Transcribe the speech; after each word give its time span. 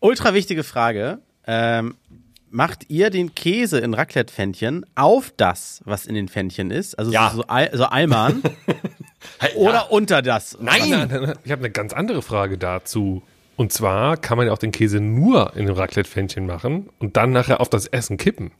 Ultra 0.00 0.34
wichtige 0.34 0.64
Frage. 0.64 1.18
Ähm, 1.46 1.96
macht 2.50 2.88
ihr 2.88 3.10
den 3.10 3.34
Käse 3.34 3.78
in 3.78 3.94
Raclette-Pfännchen 3.94 4.86
auf 4.94 5.32
das, 5.36 5.80
was 5.84 6.06
in 6.06 6.14
den 6.14 6.28
Pfännchen 6.28 6.70
ist? 6.70 6.98
Also 6.98 7.10
Ja. 7.10 7.32
so, 7.34 7.42
Al 7.46 7.70
so 7.72 7.84
Alman? 7.84 8.42
Oder 9.56 9.90
unter 9.90 10.22
das? 10.22 10.56
Nein! 10.60 11.36
Ich 11.44 11.50
habe 11.52 11.60
eine 11.60 11.70
ganz 11.70 11.92
andere 11.92 12.22
Frage 12.22 12.58
dazu. 12.58 13.22
Und 13.56 13.72
zwar 13.72 14.16
kann 14.16 14.38
man 14.38 14.46
ja 14.46 14.52
auch 14.52 14.58
den 14.58 14.70
Käse 14.70 15.00
nur 15.00 15.56
in 15.56 15.66
dem 15.66 15.74
Raclette-Pfännchen 15.74 16.46
machen 16.46 16.88
und 17.00 17.16
dann 17.16 17.32
nachher 17.32 17.60
auf 17.60 17.68
das 17.68 17.86
Essen 17.88 18.16
kippen. 18.16 18.52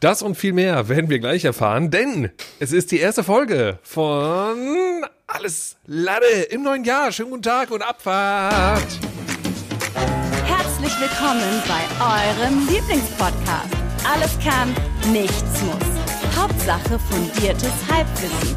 Das 0.00 0.22
und 0.22 0.36
viel 0.36 0.52
mehr 0.52 0.88
werden 0.88 1.10
wir 1.10 1.18
gleich 1.20 1.44
erfahren, 1.44 1.90
denn 1.90 2.30
es 2.58 2.72
ist 2.72 2.90
die 2.90 2.98
erste 2.98 3.22
Folge 3.22 3.78
von 3.82 5.04
Alles 5.28 5.76
Lade 5.86 6.26
im 6.50 6.62
neuen 6.62 6.84
Jahr. 6.84 7.12
Schönen 7.12 7.30
guten 7.30 7.42
Tag 7.42 7.70
und 7.70 7.82
Abfahrt. 7.82 8.82
Herzlich 10.82 11.00
willkommen 11.10 11.62
bei 11.68 12.04
eurem 12.04 12.66
Lieblingspodcast. 12.66 13.68
Alles 14.04 14.36
kann, 14.42 14.74
nichts 15.12 15.62
muss. 15.62 16.36
Hauptsache 16.36 16.98
fundiertes 16.98 17.70
Halbwissen. 17.88 18.56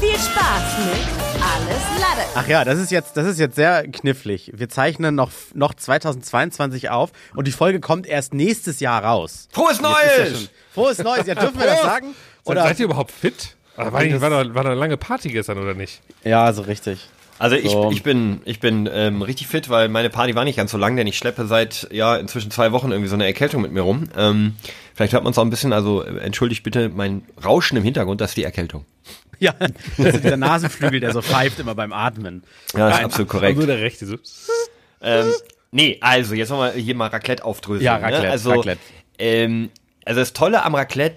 Viel 0.00 0.14
Spaß 0.14 0.78
mit 0.86 1.06
Alles 1.42 2.00
Lade. 2.00 2.26
Ach 2.34 2.48
ja, 2.48 2.64
das 2.64 2.78
ist 2.78 2.90
jetzt, 2.90 3.18
das 3.18 3.26
ist 3.26 3.38
jetzt 3.38 3.56
sehr 3.56 3.86
knifflig. 3.88 4.52
Wir 4.54 4.70
zeichnen 4.70 5.14
noch, 5.14 5.30
noch 5.52 5.74
2022 5.74 6.88
auf 6.88 7.10
und 7.34 7.46
die 7.46 7.52
Folge 7.52 7.80
kommt 7.80 8.06
erst 8.06 8.32
nächstes 8.32 8.80
Jahr 8.80 9.04
raus. 9.04 9.46
Frohes 9.52 9.76
ja 9.78 9.82
Neues! 9.82 10.30
schon- 10.40 10.48
Frohes 10.72 10.98
Neues. 10.98 11.26
Ja, 11.26 11.34
dürfen 11.34 11.60
wir 11.60 11.66
das 11.66 11.82
sagen? 11.82 12.14
Oder 12.44 12.62
seid 12.62 12.78
ihr 12.78 12.86
überhaupt 12.86 13.10
fit? 13.10 13.54
Ah, 13.76 13.92
War, 13.92 13.92
war, 13.92 14.30
da, 14.30 14.54
war 14.54 14.64
da 14.64 14.70
eine 14.70 14.80
lange 14.80 14.96
Party 14.96 15.28
gestern 15.28 15.58
oder 15.58 15.74
nicht? 15.74 16.00
Ja, 16.24 16.50
so 16.54 16.62
richtig. 16.62 17.10
Also 17.38 17.56
ich, 17.56 17.70
So. 17.70 17.90
ich 17.90 18.02
bin, 18.02 18.40
ich 18.44 18.60
bin 18.60 18.88
ähm, 18.92 19.22
richtig 19.22 19.46
fit, 19.46 19.68
weil 19.68 19.88
meine 19.88 20.10
Party 20.10 20.34
war 20.34 20.44
nicht 20.44 20.56
ganz 20.56 20.70
so 20.70 20.78
lang, 20.78 20.96
denn 20.96 21.06
ich 21.06 21.18
schleppe 21.18 21.46
seit 21.46 21.88
ja 21.90 22.16
inzwischen 22.16 22.50
zwei 22.50 22.72
Wochen 22.72 22.90
irgendwie 22.90 23.08
so 23.08 23.14
eine 23.14 23.26
Erkältung 23.26 23.62
mit 23.62 23.72
mir 23.72 23.82
rum. 23.82 24.08
Ähm, 24.16 24.56
vielleicht 24.94 25.12
hört 25.12 25.24
man 25.24 25.32
es 25.32 25.38
auch 25.38 25.44
ein 25.44 25.50
bisschen, 25.50 25.72
also 25.72 26.02
äh, 26.02 26.18
entschuldigt 26.18 26.62
bitte 26.62 26.88
mein 26.88 27.22
Rauschen 27.44 27.76
im 27.76 27.84
Hintergrund, 27.84 28.20
das 28.20 28.30
ist 28.30 28.36
die 28.36 28.44
Erkältung. 28.44 28.84
Ja, 29.38 29.52
das 29.98 30.14
ist 30.14 30.24
dieser 30.24 30.38
Nasenflügel, 30.38 30.98
der 30.98 31.12
so 31.12 31.20
pfeift 31.20 31.60
immer 31.60 31.74
beim 31.74 31.92
Atmen. 31.92 32.42
Ja, 32.72 32.88
das 32.88 32.98
ist 33.00 33.04
absolut 33.04 33.28
korrekt. 33.28 33.56
Also 33.58 33.66
der 33.66 33.82
rechte 33.82 34.06
so. 34.06 34.16
Ähm, 35.02 35.26
nee, 35.72 35.98
also 36.00 36.34
jetzt 36.34 36.48
wollen 36.48 36.74
wir 36.74 36.80
hier 36.80 36.94
mal 36.94 37.08
Raclette 37.08 37.44
aufdröseln. 37.44 37.84
Ja, 37.84 37.96
Raclette, 37.96 38.22
ne? 38.22 38.30
also, 38.30 38.52
Raclette. 38.52 38.80
Ähm, 39.18 39.68
also 40.06 40.20
das 40.20 40.32
Tolle 40.32 40.62
am 40.64 40.74
Raclette 40.74 41.16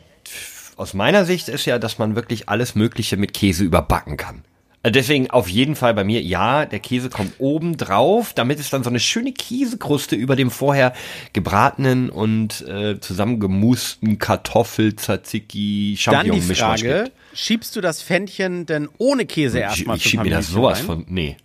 aus 0.75 0.93
meiner 0.93 1.23
Sicht 1.23 1.47
ist 1.47 1.65
ja, 1.65 1.79
dass 1.79 1.97
man 1.97 2.17
wirklich 2.17 2.49
alles 2.49 2.75
Mögliche 2.75 3.15
mit 3.15 3.33
Käse 3.33 3.63
überbacken 3.63 4.17
kann. 4.17 4.43
Also 4.89 4.99
Deswegen 4.99 5.29
auf 5.29 5.47
jeden 5.47 5.75
Fall 5.75 5.93
bei 5.93 6.03
mir, 6.03 6.19
ja, 6.21 6.65
der 6.65 6.79
Käse 6.79 7.09
kommt 7.11 7.33
oben 7.37 7.77
drauf, 7.77 8.33
damit 8.33 8.59
es 8.59 8.71
dann 8.71 8.83
so 8.83 8.89
eine 8.89 8.99
schöne 8.99 9.33
Käsekruste 9.33 10.15
über 10.15 10.35
dem 10.35 10.49
vorher 10.49 10.93
gebratenen 11.31 12.09
und 12.09 12.67
äh, 12.67 12.99
zusammengemusten 12.99 14.17
Kartoffel, 14.17 14.95
Tzatziki, 14.95 15.95
Champignon-Mischmasch 15.95 16.81
Frage, 16.81 17.03
gibt. 17.03 17.37
schiebst 17.37 17.75
du 17.75 17.81
das 17.81 18.01
Pfännchen 18.01 18.65
denn 18.65 18.89
ohne 18.97 19.27
Käse 19.27 19.59
Ich, 19.59 19.63
erstmal 19.63 19.97
ich 19.97 20.03
zum 20.03 20.09
schieb 20.09 20.23
mir 20.23 20.31
das 20.31 20.47
sowas 20.47 20.79
rein? 20.79 20.85
von, 20.85 21.05
nee. 21.07 21.37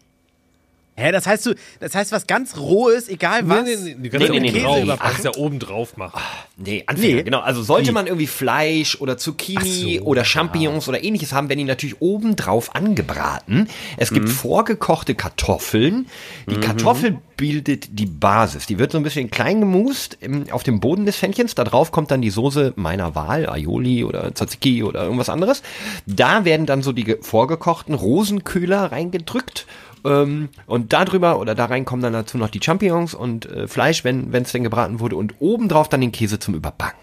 Hä, 0.96 1.10
das 1.10 1.26
heißt 1.26 1.46
du, 1.46 1.54
das 1.80 1.94
heißt 1.94 2.12
was 2.12 2.26
ganz 2.28 2.56
rohes, 2.56 3.08
egal 3.08 3.48
was. 3.48 3.64
Nee, 3.64 3.74
nee, 3.76 3.82
nee, 3.84 3.96
Nee, 3.98 4.08
kannst 4.10 4.28
nee, 4.30 4.34
ja 4.36 4.40
nee, 4.40 4.48
oben 4.50 4.54
nee. 4.56 4.62
drauf. 4.62 4.82
überbacken. 4.82 5.10
Kannst 5.10 5.24
ja 5.24 5.34
oben 5.36 5.58
drauf 5.58 5.96
machen. 5.96 6.20
Nee, 6.56 6.84
Anfänger, 6.86 7.16
Nee. 7.16 7.22
genau. 7.24 7.40
Also 7.40 7.62
sollte 7.64 7.90
man 7.90 8.06
irgendwie 8.06 8.28
Fleisch 8.28 9.00
oder 9.00 9.18
Zucchini 9.18 9.96
Ach 9.98 10.02
so, 10.04 10.06
oder 10.08 10.24
Champignons 10.24 10.88
oder 10.88 11.02
ähnliches 11.02 11.32
haben, 11.32 11.48
werden 11.48 11.58
die 11.58 11.64
natürlich 11.64 12.00
obendrauf 12.00 12.76
angebraten. 12.76 13.68
Es 13.96 14.10
gibt 14.12 14.28
vorgekochte 14.28 15.16
Kartoffeln. 15.16 16.06
Die 16.48 16.60
Kartoffel 16.60 17.18
bildet 17.36 17.98
die 17.98 18.06
Basis. 18.06 18.66
Die 18.66 18.78
wird 18.78 18.92
so 18.92 18.98
ein 18.98 19.02
bisschen 19.04 19.28
klein 19.32 19.58
gemust 19.58 20.18
auf 20.52 20.62
dem 20.62 20.78
Boden 20.78 21.06
des 21.06 21.16
Pfännchens. 21.16 21.56
Da 21.56 21.64
drauf 21.64 21.90
kommt 21.90 22.12
dann 22.12 22.22
die 22.22 22.30
Soße 22.30 22.72
meiner 22.76 23.16
Wahl, 23.16 23.48
Aioli 23.50 24.04
oder 24.04 24.32
Tzatziki 24.32 24.84
oder 24.84 25.02
irgendwas 25.02 25.28
anderes. 25.28 25.62
Da 26.06 26.44
werden 26.44 26.66
dann 26.66 26.84
so 26.84 26.92
die 26.92 27.02
ge- 27.02 27.18
vorgekochten 27.20 27.94
Rosenköhler 27.96 28.92
reingedrückt. 28.92 29.66
Ähm, 30.04 30.48
und 30.66 30.92
da 30.92 31.04
drüber 31.04 31.38
oder 31.38 31.54
da 31.54 31.66
rein 31.66 31.84
kommen 31.84 32.02
dann 32.02 32.12
dazu 32.12 32.38
noch 32.38 32.50
die 32.50 32.60
Champignons 32.62 33.14
und 33.14 33.46
äh, 33.46 33.68
Fleisch, 33.68 34.04
wenn 34.04 34.32
es 34.32 34.52
denn 34.52 34.64
gebraten 34.64 35.00
wurde. 35.00 35.16
Und 35.16 35.34
obendrauf 35.40 35.88
dann 35.88 36.00
den 36.00 36.12
Käse 36.12 36.38
zum 36.38 36.54
Überbacken. 36.54 36.98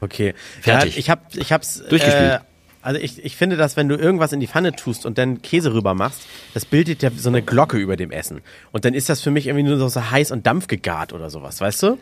Okay. 0.00 0.34
Fertig. 0.60 0.94
Ja, 0.94 0.98
ich 0.98 1.10
hab, 1.10 1.34
ich 1.36 1.52
hab's 1.52 1.82
Durchgespielt. 1.88 2.32
Äh, 2.32 2.38
also 2.82 3.00
ich, 3.00 3.24
ich 3.24 3.36
finde, 3.36 3.56
dass 3.56 3.76
wenn 3.76 3.88
du 3.88 3.94
irgendwas 3.94 4.32
in 4.32 4.40
die 4.40 4.48
Pfanne 4.48 4.74
tust 4.74 5.06
und 5.06 5.16
dann 5.16 5.40
Käse 5.40 5.72
rüber 5.72 5.94
machst, 5.94 6.22
das 6.52 6.64
bildet 6.64 7.02
ja 7.02 7.10
so 7.16 7.28
eine 7.28 7.40
Glocke 7.40 7.78
über 7.78 7.96
dem 7.96 8.10
Essen. 8.10 8.40
Und 8.72 8.84
dann 8.84 8.92
ist 8.92 9.08
das 9.08 9.20
für 9.20 9.30
mich 9.30 9.46
irgendwie 9.46 9.62
nur 9.62 9.88
so 9.88 10.10
heiß 10.10 10.32
und 10.32 10.46
dampfgegart 10.46 11.12
oder 11.12 11.30
sowas, 11.30 11.60
weißt 11.60 11.82
du? 11.84 11.98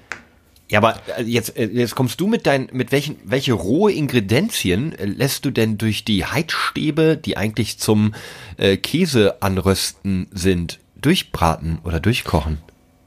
Ja, 0.71 0.79
aber 0.79 0.97
äh, 1.19 1.25
jetzt, 1.25 1.57
äh, 1.57 1.67
jetzt 1.67 1.97
kommst 1.97 2.21
du 2.21 2.29
mit 2.29 2.47
deinen, 2.47 2.69
mit 2.73 2.93
welchen, 2.93 3.17
welche 3.25 3.53
rohe 3.53 3.93
Ingredienzien 3.93 4.93
äh, 4.93 5.05
lässt 5.05 5.45
du 5.45 5.51
denn 5.51 5.79
durch 5.79 6.05
die 6.05 6.25
Heizstäbe, 6.25 7.17
die 7.17 7.37
eigentlich 7.37 7.79
zum 7.79 8.15
äh, 8.57 8.77
Käse 8.77 9.43
anrösten 9.43 10.29
sind, 10.31 10.79
durchbraten 10.95 11.81
oder 11.83 11.99
durchkochen? 11.99 12.59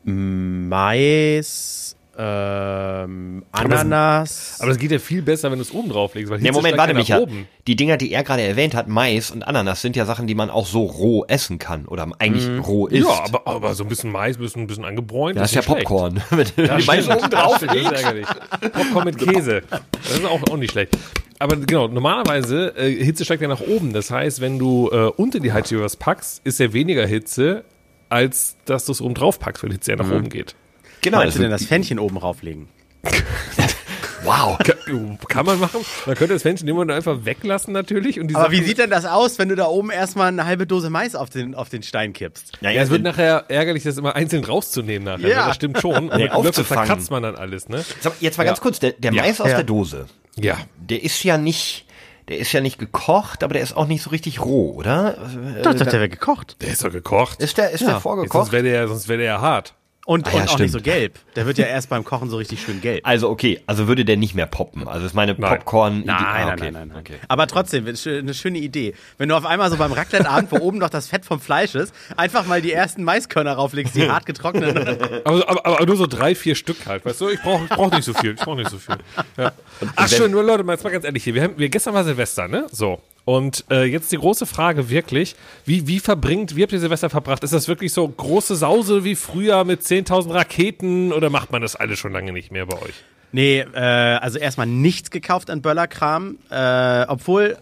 Mais, 0.04 1.96
ähm, 2.18 3.44
Ananas. 3.52 4.58
Aber 4.60 4.70
das 4.70 4.78
geht 4.78 4.92
ja 4.92 5.00
viel 5.00 5.22
besser, 5.22 5.50
wenn 5.52 5.58
du 5.58 5.64
es 5.64 5.72
oben 5.74 5.90
drauf 5.90 6.14
legst. 6.16 6.32
Weil 6.32 6.40
Nee, 6.40 6.48
Hitze 6.48 6.58
Moment, 6.60 6.78
warte, 6.78 6.94
Micha. 6.94 7.18
Oben. 7.20 7.48
Die 7.68 7.76
Dinger, 7.76 7.98
die 7.98 8.12
er 8.12 8.24
gerade 8.24 8.42
erwähnt 8.44 8.76
hat, 8.76 8.88
Mais 8.88 9.32
und 9.32 9.44
Ananas, 9.48 9.82
sind 9.82 9.96
ja 9.96 10.06
Sachen, 10.06 10.28
die 10.28 10.36
man 10.36 10.50
auch 10.50 10.68
so 10.68 10.84
roh 10.84 11.26
essen 11.28 11.60
kann 11.60 11.86
oder 11.86 12.08
eigentlich 12.20 12.48
roh 12.68 12.88
isst. 12.88 13.08
Ja, 13.08 13.24
aber, 13.26 13.48
aber 13.48 13.74
so 13.74 13.84
ein 13.84 13.90
bisschen 13.90 14.12
Mais, 14.12 14.38
ein 14.38 14.42
bisschen, 14.42 14.62
ein 14.64 14.68
bisschen 14.68 14.86
angebräunt. 14.86 15.38
das 15.38 15.50
ist 15.52 15.56
ja 15.56 15.62
schlecht. 15.64 15.86
Popcorn. 15.88 16.22
Wenn 16.30 16.48
du 16.56 16.66
Ja, 16.66 16.78
die 16.78 16.86
Mais 16.86 17.08
oben 17.08 17.30
drauf 17.30 17.62
ärgerlich. 17.62 18.28
Popcorn 18.72 19.06
mit 19.06 19.18
Käse. 19.18 19.62
Das 19.70 20.12
ist 20.18 20.26
auch, 20.26 20.42
auch 20.50 20.58
nicht 20.58 20.72
schlecht. 20.72 20.98
Aber 21.40 21.56
genau, 21.58 21.88
normalerweise, 21.88 22.74
äh, 22.78 23.04
Hitze 23.04 23.26
steigt 23.26 23.42
ja 23.42 23.48
nach 23.48 23.62
oben. 23.62 23.92
Das 23.92 24.12
heißt, 24.12 24.40
wenn 24.40 24.60
du 24.60 24.90
äh, 24.92 25.08
unter 25.18 25.40
die 25.40 25.52
Heizstäbe 25.52 25.82
was 25.82 25.96
packst, 25.96 26.42
ist 26.46 26.60
ja 26.60 26.72
weniger 26.74 27.06
Hitze, 27.06 27.66
als 28.10 28.56
dass 28.66 28.86
du 28.86 28.92
es 28.92 29.02
oben 29.02 29.14
drauf 29.16 29.40
packst, 29.40 29.64
weil 29.64 29.72
die 29.72 29.76
Hitze 29.78 29.92
ja 29.92 29.98
nach 29.98 30.10
oben 30.12 30.30
geht. 30.30 30.56
Genau. 31.04 31.18
Meinst 31.20 31.36
du 31.36 31.40
Also, 31.40 31.42
denn 31.44 31.52
das 31.52 31.66
Pfännchen 31.66 32.00
oben 32.00 32.18
rauflegen? 32.18 32.68
wow. 34.24 34.58
Kann, 34.60 35.18
kann 35.28 35.46
man 35.46 35.60
machen. 35.60 35.82
Man 36.06 36.16
könnte 36.16 36.34
das 36.34 36.42
Fännchen 36.44 36.68
immer 36.68 36.88
einfach 36.94 37.26
weglassen 37.26 37.74
natürlich. 37.74 38.20
Und 38.20 38.30
die 38.30 38.36
Aber 38.36 38.52
wie 38.52 38.56
Sachen- 38.58 38.68
sieht 38.68 38.78
denn 38.78 38.90
das 38.90 39.06
aus, 39.06 39.38
wenn 39.40 39.50
du 39.50 39.56
da 39.56 39.66
oben 39.68 39.90
erstmal 39.92 40.30
eine 40.30 40.46
halbe 40.46 40.66
Dose 40.66 40.90
Mais 40.90 41.16
auf 41.16 41.30
den, 41.30 41.56
auf 41.56 41.70
den 41.70 41.84
Stein 41.84 42.14
kippst? 42.14 42.54
Ja, 42.62 42.70
Ja, 42.70 42.82
es 42.84 42.90
wird 42.90 43.04
nachher 43.04 43.46
ärgerlich, 43.50 43.84
das 43.84 43.98
immer 43.98 44.16
einzeln 44.16 44.44
rauszunehmen 44.46 45.04
nachher. 45.06 45.30
Ja. 45.30 45.42
ne? 45.42 45.48
Das 45.48 45.56
stimmt 45.56 45.80
schon. 45.80 46.10
Und 46.10 46.18
Nee, 46.18 46.30
aufzufangen. 46.30 46.86
verkratzt 46.88 47.12
man 47.12 47.24
dann 47.24 47.36
alles, 47.36 47.68
ne? 47.70 47.84
Jetzt 48.20 48.38
mal 48.38 48.44
ganz 48.46 48.62
kurz, 48.62 48.80
der, 48.80 48.94
der 48.94 49.14
Ja. 49.14 49.22
Mais 49.24 49.42
aus 49.42 49.50
Ja. 49.50 49.56
der 49.58 49.66
Dose, 49.66 50.06
Ja. 50.38 50.58
der 50.78 51.04
ist 51.04 51.22
ja 51.24 51.38
nicht, 51.38 51.86
der 52.30 52.38
ist 52.38 52.52
ja 52.54 52.62
nicht 52.62 52.80
gekocht, 52.80 53.44
aber 53.44 53.54
der 53.54 53.64
ist 53.64 53.76
auch 53.76 53.88
nicht 53.88 54.02
so 54.04 54.10
richtig 54.12 54.40
roh, 54.40 54.72
oder? 54.76 55.18
Doch, 55.64 55.74
doch, 55.74 55.86
der 55.86 56.00
wird 56.00 56.12
gekocht. 56.12 56.56
Der 56.62 56.70
ist 56.70 56.84
doch 56.86 56.92
gekocht. 56.92 57.42
Ist 57.42 57.58
der, 57.58 57.72
ist 57.72 57.82
der 57.82 57.90
Sonst 57.92 58.04
vorgekocht? 58.04 58.52
wäre 58.54 58.64
der, 58.64 58.88
sonst 58.88 59.10
wäre 59.10 59.18
der 59.18 59.28
ja 59.28 59.42
hart. 59.42 59.74
Und, 60.06 60.28
Ah 60.28 60.32
ja, 60.32 60.36
und 60.36 60.42
auch 60.44 60.48
stimmt. 60.50 60.60
nicht 60.62 60.72
so 60.74 60.82
gelb. 60.82 61.18
Der 61.36 61.46
wird 61.46 61.58
ja 61.58 61.66
erst 61.66 61.90
beim 61.90 62.04
Kochen 62.04 62.30
so 62.30 62.36
richtig 62.38 62.62
schön 62.62 62.82
gelb. 62.82 63.08
Also 63.08 63.30
okay, 63.30 63.62
also 63.68 63.88
würde 63.88 64.04
der 64.04 64.18
nicht 64.18 64.36
mehr 64.36 64.48
poppen. 64.48 64.86
Also 64.88 65.06
ist 65.06 65.14
meine 65.14 65.34
Nein. 65.38 65.50
Popcorn. 65.58 66.04
Nein, 66.06 66.16
ah, 66.18 66.24
nein, 66.34 66.48
okay. 66.48 66.64
nein, 66.64 66.74
nein, 66.74 66.88
nein. 66.90 66.98
Okay. 67.00 67.16
Aber 67.30 67.48
trotzdem, 67.48 67.86
eine 67.88 68.34
schöne 68.34 68.58
Idee. 68.58 68.96
Wenn 69.18 69.30
du 69.30 69.36
auf 69.36 69.46
einmal 69.46 69.72
so 69.72 69.78
beim 69.78 69.94
Raclette-Abend, 69.94 70.52
wo 70.52 70.58
oben 70.58 70.78
noch 70.78 70.90
das 70.90 71.08
Fett 71.08 71.24
vom 71.26 71.40
Fleisch 71.40 71.76
ist, 71.76 71.94
einfach 72.18 72.46
mal 72.46 72.62
die 72.62 72.74
ersten 72.74 73.04
Maiskörner 73.04 73.54
rauflegst, 73.54 73.96
die 73.96 74.10
hart 74.10 74.26
getrockneten. 74.26 75.24
Aber, 75.24 75.50
aber, 75.50 75.66
aber 75.66 75.86
nur 75.86 75.96
so 75.96 76.06
drei, 76.06 76.36
vier 76.36 76.56
Stück 76.56 76.86
halt, 76.86 77.06
weißt 77.06 77.22
du? 77.22 77.30
Ich 77.30 77.42
brauche 77.42 77.66
brauch 77.68 77.92
nicht 77.92 78.04
so 78.04 78.14
viel. 78.14 78.34
Ich 78.34 78.42
brauche 78.42 78.58
nicht 78.58 78.70
so 78.70 78.78
viel. 78.80 78.98
Ja. 79.38 79.54
Ach 79.96 80.10
schön, 80.10 80.32
nur 80.32 80.44
Leute, 80.44 80.64
mal 80.64 80.74
jetzt 80.74 80.84
mal 80.84 80.90
ganz 80.90 81.06
ehrlich 81.06 81.24
hier. 81.24 81.34
Wir 81.34 81.44
haben, 81.44 81.58
wir, 81.58 81.70
gestern 81.70 81.94
war 81.94 82.04
Silvester, 82.04 82.48
ne? 82.50 82.68
So. 82.72 83.02
Und 83.26 83.64
äh, 83.72 83.86
jetzt 83.86 84.12
die 84.12 84.18
große 84.18 84.46
Frage 84.46 84.90
wirklich, 84.90 85.36
wie, 85.66 85.88
wie 85.88 86.00
verbringt, 86.00 86.56
wie 86.56 86.64
habt 86.64 86.74
ihr 86.74 86.80
Silvester 86.80 87.10
verbracht? 87.10 87.44
Ist 87.44 87.54
das 87.54 87.68
wirklich 87.68 87.94
so 87.94 88.08
große 88.08 88.56
Sause 88.56 89.04
wie 89.04 89.16
früher 89.16 89.64
mit 89.64 89.82
10.000 89.82 90.34
Raketen 90.34 91.14
oder 91.14 91.30
macht 91.30 91.52
man 91.52 91.62
das 91.62 91.76
alles 91.76 92.00
schon 92.00 92.12
lange 92.12 92.34
nicht 92.34 92.52
mehr 92.52 92.66
bei 92.66 92.82
euch? 92.82 92.96
Nee, 93.32 93.66
äh, 93.74 93.80
also 93.80 94.38
erstmal 94.38 94.68
nichts 94.68 95.10
gekauft 95.10 95.50
an 95.50 95.62
Böllerkram. 95.62 96.38
Äh, 96.50 97.06
obwohl 97.08 97.58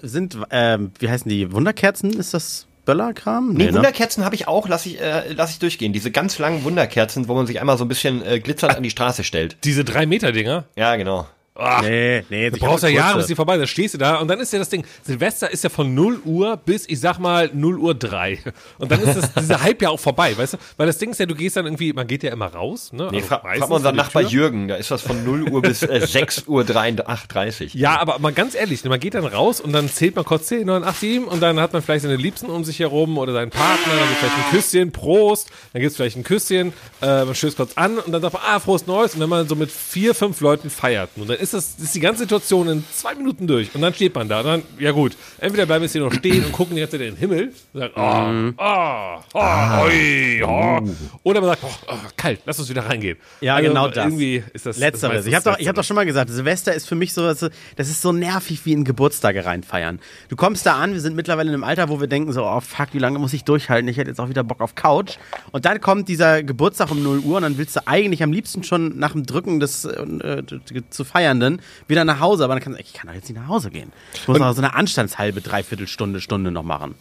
sind, 0.00 0.38
ähm, 0.50 0.92
wie 0.98 1.10
heißen 1.10 1.28
die, 1.28 1.52
Wunderkerzen? 1.52 2.12
Ist 2.12 2.32
das 2.32 2.66
Böllerkram? 2.84 3.52
Nee, 3.52 3.66
ne? 3.66 3.74
Wunderkerzen 3.74 4.24
habe 4.24 4.34
ich 4.34 4.48
auch, 4.48 4.68
lass 4.68 4.86
ich, 4.86 5.00
äh, 5.00 5.32
lass 5.32 5.50
ich 5.50 5.58
durchgehen. 5.58 5.92
Diese 5.92 6.10
ganz 6.10 6.38
langen 6.38 6.64
Wunderkerzen, 6.64 7.28
wo 7.28 7.34
man 7.34 7.46
sich 7.46 7.60
einmal 7.60 7.76
so 7.76 7.84
ein 7.84 7.88
bisschen 7.88 8.24
äh, 8.24 8.40
glitzernd 8.40 8.76
an 8.76 8.82
die 8.82 8.90
Straße 8.90 9.24
stellt. 9.24 9.58
Diese 9.64 9.84
drei 9.84 10.06
Meter 10.06 10.32
Dinger? 10.32 10.64
Ja, 10.76 10.96
genau. 10.96 11.26
Ach, 11.54 11.82
Nee, 11.82 12.24
nee, 12.30 12.48
Du 12.50 12.58
brauchst 12.58 12.84
ja 12.84 12.88
Jahre, 12.88 13.18
bis 13.18 13.26
die 13.26 13.34
vorbei 13.34 13.54
sind. 13.54 13.60
Dann 13.62 13.66
stehst 13.68 13.94
du 13.94 13.98
da 13.98 14.16
und 14.16 14.28
dann 14.28 14.40
ist 14.40 14.52
ja 14.52 14.58
das 14.58 14.68
Ding, 14.68 14.84
Silvester 15.02 15.50
ist 15.50 15.64
ja 15.64 15.68
von 15.70 15.92
0 15.94 16.20
Uhr 16.24 16.56
bis, 16.56 16.88
ich 16.88 17.00
sag 17.00 17.18
mal, 17.18 17.50
0 17.52 17.78
Uhr 17.78 17.94
3. 17.94 18.38
Und 18.78 18.90
dann 18.90 19.00
ist 19.02 19.16
das, 19.16 19.34
dieser 19.34 19.62
Hype 19.62 19.82
ja 19.82 19.90
auch 19.90 20.00
vorbei, 20.00 20.36
weißt 20.38 20.54
du? 20.54 20.58
Weil 20.76 20.86
das 20.86 20.98
Ding 20.98 21.10
ist 21.10 21.18
ja, 21.20 21.26
du 21.26 21.34
gehst 21.34 21.56
dann 21.56 21.66
irgendwie, 21.66 21.92
man 21.92 22.06
geht 22.06 22.22
ja 22.22 22.32
immer 22.32 22.46
raus, 22.46 22.92
ne? 22.92 23.08
Nee, 23.10 23.16
Also 23.18 23.28
fra 23.28 23.40
meistens 23.42 23.60
frag 23.60 23.68
mal 23.68 23.76
unseren 23.76 23.96
Nachbar 23.96 24.22
Tür. 24.22 24.30
Jürgen, 24.30 24.68
da 24.68 24.76
ist 24.76 24.90
das 24.90 25.02
von 25.02 25.22
0 25.24 25.50
Uhr 25.50 25.60
bis 25.60 25.82
äh, 25.82 26.00
6 26.06 26.44
Uhr 26.46 26.64
30. 26.64 27.74
Ja, 27.74 27.98
aber 27.98 28.18
mal 28.20 28.32
ganz 28.32 28.54
ehrlich, 28.54 28.84
man 28.84 29.00
geht 29.00 29.14
dann 29.14 29.26
raus 29.26 29.60
und 29.60 29.72
dann 29.72 29.88
zählt 29.88 30.16
man 30.16 30.24
kurz 30.24 30.46
10, 30.46 30.66
9, 30.66 30.84
8, 30.84 31.00
7 31.00 31.24
und 31.26 31.40
dann 31.40 31.60
hat 31.60 31.72
man 31.72 31.82
vielleicht 31.82 32.02
seine 32.02 32.16
Liebsten 32.16 32.46
um 32.46 32.64
sich 32.64 32.78
herum 32.78 33.18
oder 33.18 33.32
seinen 33.32 33.50
Partner, 33.50 33.92
dann 33.98 34.08
gibt 34.08 34.20
vielleicht 34.20 34.36
ein 34.36 34.50
Küsschen, 34.50 34.92
Prost, 34.92 35.50
dann 35.72 35.82
gibt's 35.82 35.96
vielleicht 35.96 36.16
ein 36.16 36.24
Küsschen, 36.24 36.72
äh, 37.02 37.24
man 37.24 37.34
stößt 37.34 37.56
kurz 37.56 37.72
an 37.76 37.98
und 37.98 38.12
dann 38.12 38.22
sagt 38.22 38.34
man, 38.34 38.42
ah, 38.46 38.60
frohes 38.60 38.86
Neues 38.86 39.14
und 39.14 39.20
wenn 39.20 39.28
man 39.28 39.48
so 39.48 39.56
mit 39.56 39.70
vier, 39.70 40.14
fünf 40.14 40.40
Leuten 40.40 40.70
feiert 40.70 41.10
und 41.16 41.28
dann 41.28 41.36
ist 41.40 41.54
das 41.54 41.76
ist 41.78 41.94
die 41.94 42.00
ganze 42.00 42.20
Situation 42.20 42.68
in 42.68 42.84
zwei 42.92 43.14
Minuten 43.14 43.46
durch 43.46 43.74
und 43.74 43.80
dann 43.80 43.94
steht 43.94 44.14
man 44.14 44.28
da 44.28 44.42
dann, 44.42 44.62
ja 44.78 44.92
gut, 44.92 45.16
entweder 45.38 45.66
bleiben 45.66 45.82
jetzt 45.82 45.92
hier 45.92 46.02
noch 46.02 46.12
stehen 46.12 46.44
und 46.44 46.52
gucken 46.52 46.76
jetzt 46.76 46.94
in 46.94 47.00
den 47.00 47.16
Himmel 47.16 47.52
und 47.72 47.80
sagen, 47.80 48.54
oh, 48.58 48.62
oh, 48.62 49.22
oh, 49.34 49.84
oi, 49.84 50.42
oh. 50.44 50.80
oder 51.22 51.40
man 51.40 51.50
sagt, 51.50 51.64
oh, 51.64 51.70
oh, 51.88 51.94
kalt, 52.16 52.40
lass 52.44 52.58
uns 52.58 52.68
wieder 52.68 52.86
reingehen. 52.86 53.18
Ja, 53.40 53.56
Also, 53.56 53.68
genau 53.68 53.88
das. 53.88 54.04
Irgendwie 54.04 54.42
ist 54.52 54.66
das 54.66 54.78
Letzteres. 54.78 55.24
das 55.24 55.26
Ich 55.26 55.34
habe 55.34 55.44
doch, 55.44 55.58
ich 55.58 55.68
hab 55.68 55.74
doch 55.74 55.84
schon 55.84 55.96
mal 55.96 56.06
gesagt, 56.06 56.30
Silvester 56.30 56.74
ist 56.74 56.88
für 56.88 56.94
mich 56.94 57.12
so, 57.12 57.22
das 57.22 57.42
ist 57.76 58.02
so 58.02 58.12
nervig 58.12 58.64
wie 58.64 58.72
in 58.72 58.84
Geburtstage 58.84 59.44
reinfeiern. 59.44 60.00
Du 60.28 60.36
kommst 60.36 60.66
da 60.66 60.76
an, 60.76 60.92
wir 60.92 61.00
sind 61.00 61.16
mittlerweile 61.16 61.48
in 61.48 61.54
einem 61.54 61.64
Alter, 61.64 61.88
wo 61.88 62.00
wir 62.00 62.06
denken 62.06 62.32
so, 62.32 62.44
oh 62.44 62.60
fuck, 62.60 62.88
wie 62.92 62.98
lange 62.98 63.18
muss 63.18 63.32
ich 63.32 63.44
durchhalten? 63.44 63.88
Ich 63.88 63.96
hätte 63.96 64.10
jetzt 64.10 64.20
auch 64.20 64.28
wieder 64.28 64.44
Bock 64.44 64.60
auf 64.60 64.74
Couch. 64.74 65.16
Und 65.52 65.64
dann 65.64 65.80
kommt 65.80 66.08
dieser 66.08 66.42
Geburtstag 66.42 66.90
um 66.90 67.02
0 67.02 67.18
Uhr 67.20 67.36
und 67.36 67.42
dann 67.42 67.58
willst 67.58 67.76
du 67.76 67.86
eigentlich 67.86 68.22
am 68.22 68.32
liebsten 68.32 68.62
schon 68.62 68.98
nach 68.98 69.12
dem 69.12 69.26
Drücken 69.26 69.60
des 69.60 69.84
äh, 69.84 70.42
zu 70.90 71.04
Feiernden 71.30 71.60
wieder 71.86 72.04
nach 72.04 72.20
Hause. 72.20 72.44
Aber 72.44 72.54
dann 72.54 72.62
kannst 72.62 72.78
du, 72.78 72.82
ich 72.82 72.92
kann 72.92 73.08
doch 73.08 73.14
jetzt 73.14 73.28
nicht 73.28 73.40
nach 73.40 73.48
Hause 73.48 73.70
gehen. 73.70 73.92
Ich 74.14 74.28
muss 74.28 74.38
noch 74.38 74.52
so 74.52 74.62
eine 74.62 74.74
Anstandshalbe, 74.74 75.40
dreiviertel 75.40 75.86
Stunde, 75.86 76.20
Stunde 76.20 76.50
noch 76.50 76.62
machen. 76.62 76.94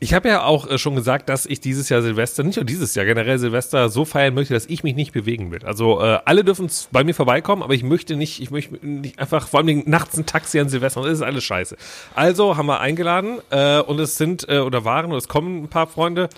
Ich 0.00 0.12
habe 0.12 0.28
ja 0.28 0.42
auch 0.44 0.68
äh, 0.68 0.76
schon 0.76 0.96
gesagt, 0.96 1.28
dass 1.28 1.46
ich 1.46 1.60
dieses 1.60 1.88
Jahr 1.88 2.02
Silvester, 2.02 2.42
nicht 2.42 2.56
nur 2.56 2.64
dieses 2.64 2.94
Jahr, 2.94 3.06
generell 3.06 3.38
Silvester 3.38 3.88
so 3.88 4.04
feiern 4.04 4.34
möchte, 4.34 4.52
dass 4.52 4.66
ich 4.66 4.82
mich 4.82 4.94
nicht 4.96 5.12
bewegen 5.12 5.50
will. 5.52 5.64
Also 5.64 6.00
äh, 6.02 6.18
alle 6.24 6.44
dürfen 6.44 6.68
bei 6.90 7.04
mir 7.04 7.14
vorbeikommen, 7.14 7.62
aber 7.62 7.74
ich 7.74 7.84
möchte 7.84 8.16
nicht, 8.16 8.42
ich 8.42 8.50
möchte 8.50 8.84
nicht 8.86 9.18
einfach 9.18 9.48
vor 9.48 9.60
allem 9.60 9.84
nachts 9.86 10.18
ein 10.18 10.26
Taxi 10.26 10.58
an 10.58 10.68
Silvester, 10.68 11.02
das 11.02 11.12
ist 11.12 11.22
alles 11.22 11.44
scheiße. 11.44 11.76
Also 12.14 12.56
haben 12.56 12.66
wir 12.66 12.80
eingeladen 12.80 13.38
äh, 13.50 13.78
und 13.80 13.98
es 14.00 14.18
sind 14.18 14.46
äh, 14.48 14.58
oder 14.58 14.84
waren 14.84 15.06
oder 15.06 15.16
es 15.16 15.28
kommen 15.28 15.62
ein 15.62 15.68
paar 15.68 15.86
Freunde. 15.86 16.28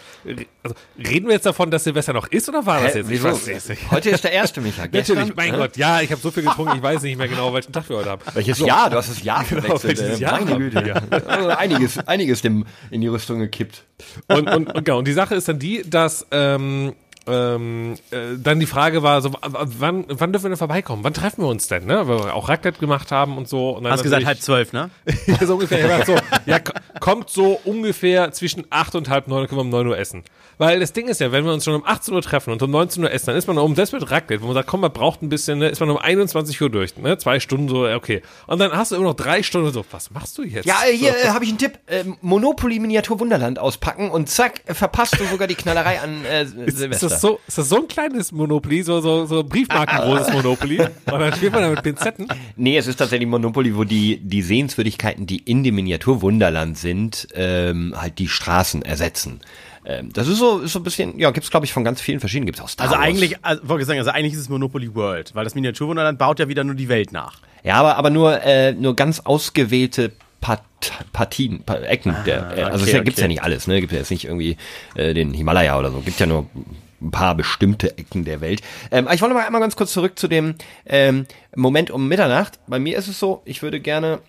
Also, 0.70 0.74
reden 1.10 1.26
wir 1.26 1.34
jetzt 1.34 1.46
davon, 1.46 1.70
dass 1.70 1.84
Silvester 1.84 2.12
noch 2.12 2.28
ist 2.28 2.48
oder 2.48 2.64
war 2.66 2.80
das 2.82 2.94
Hä, 2.94 2.98
jetzt? 2.98 3.08
wieso? 3.10 3.28
Ich 3.28 3.46
weiß 3.48 3.68
nicht. 3.70 3.90
Heute 3.90 4.10
ist 4.10 4.24
der 4.24 4.32
erste, 4.32 4.60
Micha. 4.60 4.86
Gestern, 4.90 5.16
Natürlich, 5.16 5.36
mein 5.36 5.54
äh, 5.54 5.56
Gott, 5.56 5.76
ja, 5.76 6.00
ich 6.00 6.10
habe 6.10 6.20
so 6.20 6.30
viel 6.30 6.42
getrunken, 6.44 6.76
ich 6.76 6.82
weiß 6.82 7.02
nicht 7.02 7.16
mehr 7.16 7.28
genau, 7.28 7.52
welchen 7.54 7.72
Tag 7.72 7.88
wir 7.88 7.96
heute 7.98 8.10
haben. 8.10 8.22
Welches 8.34 8.58
Jahr? 8.58 8.90
Du 8.90 8.96
hast 8.96 9.10
das 9.10 9.22
Jahr 9.22 9.44
Genau, 9.44 9.76
verwechselt. 9.78 10.00
äh, 10.00 10.16
Jahr 10.22 10.40
Meine 10.40 10.56
Güte. 10.58 10.84
wir? 10.84 11.28
Also 11.28 11.48
einiges, 11.50 11.98
einiges 12.06 12.42
dem 12.42 12.64
in 12.90 13.00
die 13.00 13.08
Rüstung 13.08 13.38
gekippt. 13.38 13.84
Und, 14.28 14.48
und, 14.50 14.74
und, 14.74 14.84
genau, 14.84 14.98
und 14.98 15.06
die 15.08 15.12
Sache 15.12 15.34
ist 15.34 15.48
dann 15.48 15.58
die, 15.58 15.82
dass 15.88 16.26
ähm, 16.30 16.94
ähm, 17.26 17.94
äh, 18.10 18.36
dann 18.38 18.60
die 18.60 18.66
Frage 18.66 19.02
war, 19.02 19.20
so, 19.20 19.32
wann, 19.42 20.04
wann 20.08 20.32
dürfen 20.32 20.44
wir 20.44 20.50
denn 20.50 20.56
vorbeikommen? 20.56 21.02
Wann 21.04 21.14
treffen 21.14 21.42
wir 21.42 21.48
uns 21.48 21.66
denn? 21.68 21.86
Ne? 21.86 22.06
Weil 22.06 22.18
wir 22.18 22.34
auch 22.34 22.48
Raclette 22.48 22.78
gemacht 22.78 23.10
haben 23.10 23.36
und 23.36 23.48
so. 23.48 23.70
Und 23.70 23.84
dann 23.84 23.92
Hast 23.92 24.02
gesagt 24.02 24.24
halb 24.24 24.40
zwölf, 24.40 24.72
ne? 24.72 24.90
so 25.42 25.54
ungefähr. 25.54 25.98
Ich 25.98 26.06
so, 26.06 26.16
ja, 26.46 26.60
kommt 27.00 27.30
so 27.30 27.60
ungefähr 27.64 28.32
zwischen 28.32 28.64
8 28.70 28.94
und 28.94 29.08
halb 29.08 29.28
9, 29.28 29.48
können 29.48 29.58
wir 29.58 29.64
um 29.64 29.70
9 29.70 29.86
Uhr 29.88 29.98
essen. 29.98 30.22
Weil 30.58 30.80
das 30.80 30.92
Ding 30.92 31.08
ist 31.08 31.20
ja, 31.20 31.32
wenn 31.32 31.44
wir 31.44 31.52
uns 31.52 31.64
schon 31.64 31.74
um 31.74 31.84
18 31.84 32.14
Uhr 32.14 32.22
treffen 32.22 32.50
und 32.50 32.62
um 32.62 32.70
19 32.70 33.02
Uhr 33.02 33.10
essen, 33.10 33.26
dann 33.26 33.36
ist 33.36 33.46
man 33.46 33.58
um, 33.58 33.74
selbst 33.74 33.92
mit 33.92 34.10
Raclette, 34.10 34.42
wo 34.42 34.46
man 34.46 34.54
sagt, 34.54 34.68
komm, 34.68 34.80
man 34.80 34.92
braucht 34.92 35.22
ein 35.22 35.28
bisschen, 35.28 35.58
ne, 35.58 35.68
ist 35.68 35.80
man 35.80 35.90
um 35.90 35.98
21 35.98 36.60
Uhr 36.62 36.70
durch, 36.70 36.96
ne? 36.96 37.18
Zwei 37.18 37.40
Stunden 37.40 37.68
so, 37.68 37.86
okay. 37.86 38.22
Und 38.46 38.58
dann 38.58 38.72
hast 38.72 38.92
du 38.92 38.96
immer 38.96 39.04
noch 39.04 39.14
drei 39.14 39.42
Stunden 39.42 39.70
so, 39.72 39.84
was 39.90 40.10
machst 40.10 40.38
du 40.38 40.42
jetzt? 40.44 40.64
Ja, 40.64 40.76
äh, 40.88 40.96
hier 40.96 41.12
so. 41.12 41.28
äh, 41.28 41.30
habe 41.30 41.44
ich 41.44 41.50
einen 41.50 41.58
Tipp. 41.58 41.78
Äh, 41.86 42.04
Monopoly 42.22 42.78
Miniatur 42.78 43.20
Wunderland 43.20 43.58
auspacken 43.58 44.10
und 44.10 44.30
zack, 44.30 44.62
äh, 44.66 44.74
verpasst 44.74 45.20
du 45.20 45.24
sogar 45.26 45.46
die 45.46 45.56
Knallerei 45.56 46.00
an 46.00 46.24
äh, 46.24 46.46
Silvester. 46.46 46.90
ist, 46.90 47.02
das 47.02 47.15
so, 47.20 47.40
ist 47.46 47.58
das 47.58 47.68
so 47.68 47.76
ein 47.76 47.88
kleines 47.88 48.32
Monopoly, 48.32 48.82
so, 48.82 49.00
so, 49.00 49.26
so 49.26 49.44
briefmarkengroßes 49.44 50.32
Monopoly? 50.32 50.80
Und 51.12 51.20
dann 51.20 51.32
spielt 51.34 51.52
man 51.52 51.62
da 51.62 51.70
mit 51.70 51.82
Pinzetten? 51.82 52.28
Nee, 52.56 52.76
es 52.76 52.86
ist 52.86 52.96
tatsächlich 52.96 53.28
Monopoly, 53.28 53.76
wo 53.76 53.84
die, 53.84 54.18
die 54.18 54.42
Sehenswürdigkeiten, 54.42 55.26
die 55.26 55.38
in 55.38 55.64
dem 55.64 55.74
Miniaturwunderland 55.76 56.78
sind, 56.78 57.28
ähm, 57.34 57.94
halt 57.96 58.18
die 58.18 58.28
Straßen 58.28 58.82
ersetzen. 58.82 59.40
Ähm, 59.84 60.12
das 60.12 60.26
ist 60.26 60.38
so, 60.38 60.60
ist 60.60 60.72
so 60.72 60.80
ein 60.80 60.82
bisschen, 60.82 61.18
ja, 61.18 61.30
gibt's 61.30 61.50
glaube 61.50 61.64
ich 61.64 61.72
von 61.72 61.84
ganz 61.84 62.00
vielen 62.00 62.18
verschiedenen, 62.18 62.46
gibt's 62.46 62.60
auch 62.60 62.68
Star 62.68 62.86
Also 62.86 62.96
Wars. 62.96 63.06
eigentlich, 63.06 63.36
also, 63.44 63.68
wollte 63.68 63.82
ich 63.82 63.86
sagen, 63.86 64.00
also 64.00 64.10
eigentlich 64.10 64.32
ist 64.32 64.40
es 64.40 64.48
Monopoly 64.48 64.94
World, 64.94 65.34
weil 65.34 65.44
das 65.44 65.54
Miniaturwunderland 65.54 66.18
baut 66.18 66.40
ja 66.40 66.48
wieder 66.48 66.64
nur 66.64 66.74
die 66.74 66.88
Welt 66.88 67.12
nach. 67.12 67.40
Ja, 67.62 67.74
aber, 67.74 67.96
aber 67.96 68.10
nur, 68.10 68.42
äh, 68.42 68.72
nur 68.72 68.96
ganz 68.96 69.20
ausgewählte 69.20 70.12
Part, 70.40 70.62
Partien, 71.12 71.62
pa 71.64 71.76
Ecken. 71.76 72.14
der, 72.26 72.56
äh, 72.56 72.62
also 72.62 72.82
okay, 72.82 72.84
es 72.84 72.92
ja, 72.92 73.02
gibt's 73.02 73.18
okay. 73.18 73.22
ja 73.22 73.28
nicht 73.28 73.42
alles, 73.42 73.66
ne? 73.66 73.80
Gibt 73.80 73.92
ja 73.92 73.98
jetzt 73.98 74.10
nicht 74.10 74.24
irgendwie 74.24 74.56
äh, 74.94 75.14
den 75.14 75.32
Himalaya 75.32 75.78
oder 75.78 75.90
so. 75.90 76.00
Gibt 76.00 76.20
ja 76.20 76.26
nur 76.26 76.46
ein 77.00 77.10
paar 77.10 77.34
bestimmte 77.34 77.98
Ecken 77.98 78.24
der 78.24 78.40
Welt. 78.40 78.62
Ähm, 78.90 79.08
ich 79.12 79.22
wollte 79.22 79.34
mal 79.34 79.46
einmal 79.46 79.60
ganz 79.60 79.76
kurz 79.76 79.92
zurück 79.92 80.18
zu 80.18 80.28
dem 80.28 80.54
ähm, 80.86 81.26
Moment 81.54 81.90
um 81.90 82.08
Mitternacht. 82.08 82.58
Bei 82.66 82.78
mir 82.78 82.96
ist 82.96 83.08
es 83.08 83.18
so, 83.18 83.42
ich 83.44 83.62
würde 83.62 83.80
gerne 83.80 84.20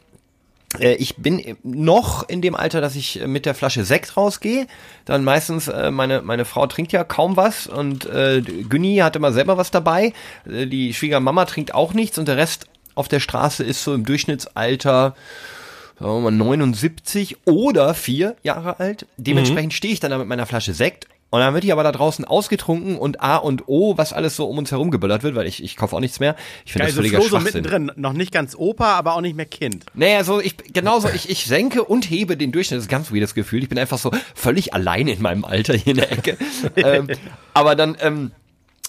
äh, 0.79 0.95
ich 0.95 1.15
bin 1.17 1.57
noch 1.63 2.27
in 2.27 2.41
dem 2.41 2.55
Alter, 2.55 2.81
dass 2.81 2.95
ich 2.95 3.21
mit 3.25 3.45
der 3.45 3.55
Flasche 3.55 3.83
Sekt 3.83 4.17
rausgehe. 4.17 4.67
Dann 5.05 5.23
meistens, 5.23 5.67
äh, 5.67 5.91
meine, 5.91 6.21
meine 6.21 6.45
Frau 6.45 6.67
trinkt 6.67 6.91
ja 6.91 7.03
kaum 7.03 7.37
was 7.37 7.67
und 7.67 8.05
äh, 8.05 8.41
Günni 8.41 8.97
hat 8.97 9.15
immer 9.15 9.31
selber 9.31 9.57
was 9.57 9.71
dabei. 9.71 10.13
Äh, 10.45 10.67
die 10.67 10.93
Schwiegermama 10.93 11.45
trinkt 11.45 11.73
auch 11.73 11.93
nichts 11.93 12.17
und 12.17 12.27
der 12.27 12.37
Rest 12.37 12.67
auf 12.95 13.07
der 13.07 13.19
Straße 13.19 13.63
ist 13.63 13.83
so 13.83 13.93
im 13.93 14.05
Durchschnittsalter 14.05 15.15
sagen 15.99 16.11
wir 16.11 16.31
mal 16.31 16.31
79 16.31 17.37
oder 17.45 17.93
vier 17.95 18.35
Jahre 18.43 18.79
alt. 18.79 19.07
Dementsprechend 19.17 19.73
stehe 19.73 19.93
ich 19.93 19.99
dann 19.99 20.11
da 20.11 20.19
mit 20.19 20.27
meiner 20.27 20.45
Flasche 20.45 20.73
Sekt 20.73 21.07
und 21.29 21.41
dann 21.41 21.53
wird 21.53 21.65
die 21.65 21.73
aber 21.73 21.83
da 21.83 21.91
draußen 21.91 22.23
ausgetrunken 22.23 22.97
und 22.97 23.21
A 23.21 23.35
und 23.35 23.67
O, 23.67 23.97
was 23.97 24.13
alles 24.13 24.37
so 24.37 24.45
um 24.45 24.57
uns 24.57 24.71
herum 24.71 24.91
geböllert 24.91 25.23
wird, 25.23 25.35
weil 25.35 25.45
ich, 25.45 25.61
ich 25.61 25.75
kaufe 25.75 25.95
auch 25.95 25.99
nichts 25.99 26.21
mehr. 26.21 26.35
Ich 26.65 26.71
finde 26.71 26.87
das 26.87 26.93
Also 26.93 27.01
völliger 27.01 27.21
so 27.21 27.27
Schwachsinn. 27.27 27.63
mittendrin, 27.63 27.91
noch 27.95 28.13
nicht 28.13 28.31
ganz 28.31 28.55
Opa, 28.55 28.93
aber 28.93 29.15
auch 29.15 29.21
nicht 29.21 29.35
mehr 29.35 29.45
Kind. 29.45 29.85
Naja, 29.93 30.23
so 30.23 30.39
ich 30.39 30.55
genauso, 30.71 31.09
ich, 31.09 31.29
ich 31.29 31.45
senke 31.45 31.83
und 31.83 32.09
hebe 32.09 32.37
den 32.37 32.53
Durchschnitt. 32.53 32.77
Das 32.77 32.85
ist 32.85 32.89
ganz 32.89 33.11
weirdes 33.11 33.35
Gefühl. 33.35 33.61
Ich 33.63 33.69
bin 33.69 33.77
einfach 33.77 33.97
so 33.97 34.11
völlig 34.35 34.73
allein 34.73 35.07
in 35.09 35.21
meinem 35.21 35.43
Alter 35.43 35.73
hier 35.73 35.91
in 35.91 35.97
der 35.97 36.11
Ecke. 36.13 36.37
ähm, 36.77 37.09
aber 37.53 37.75
dann, 37.75 37.97
ähm, 37.99 38.31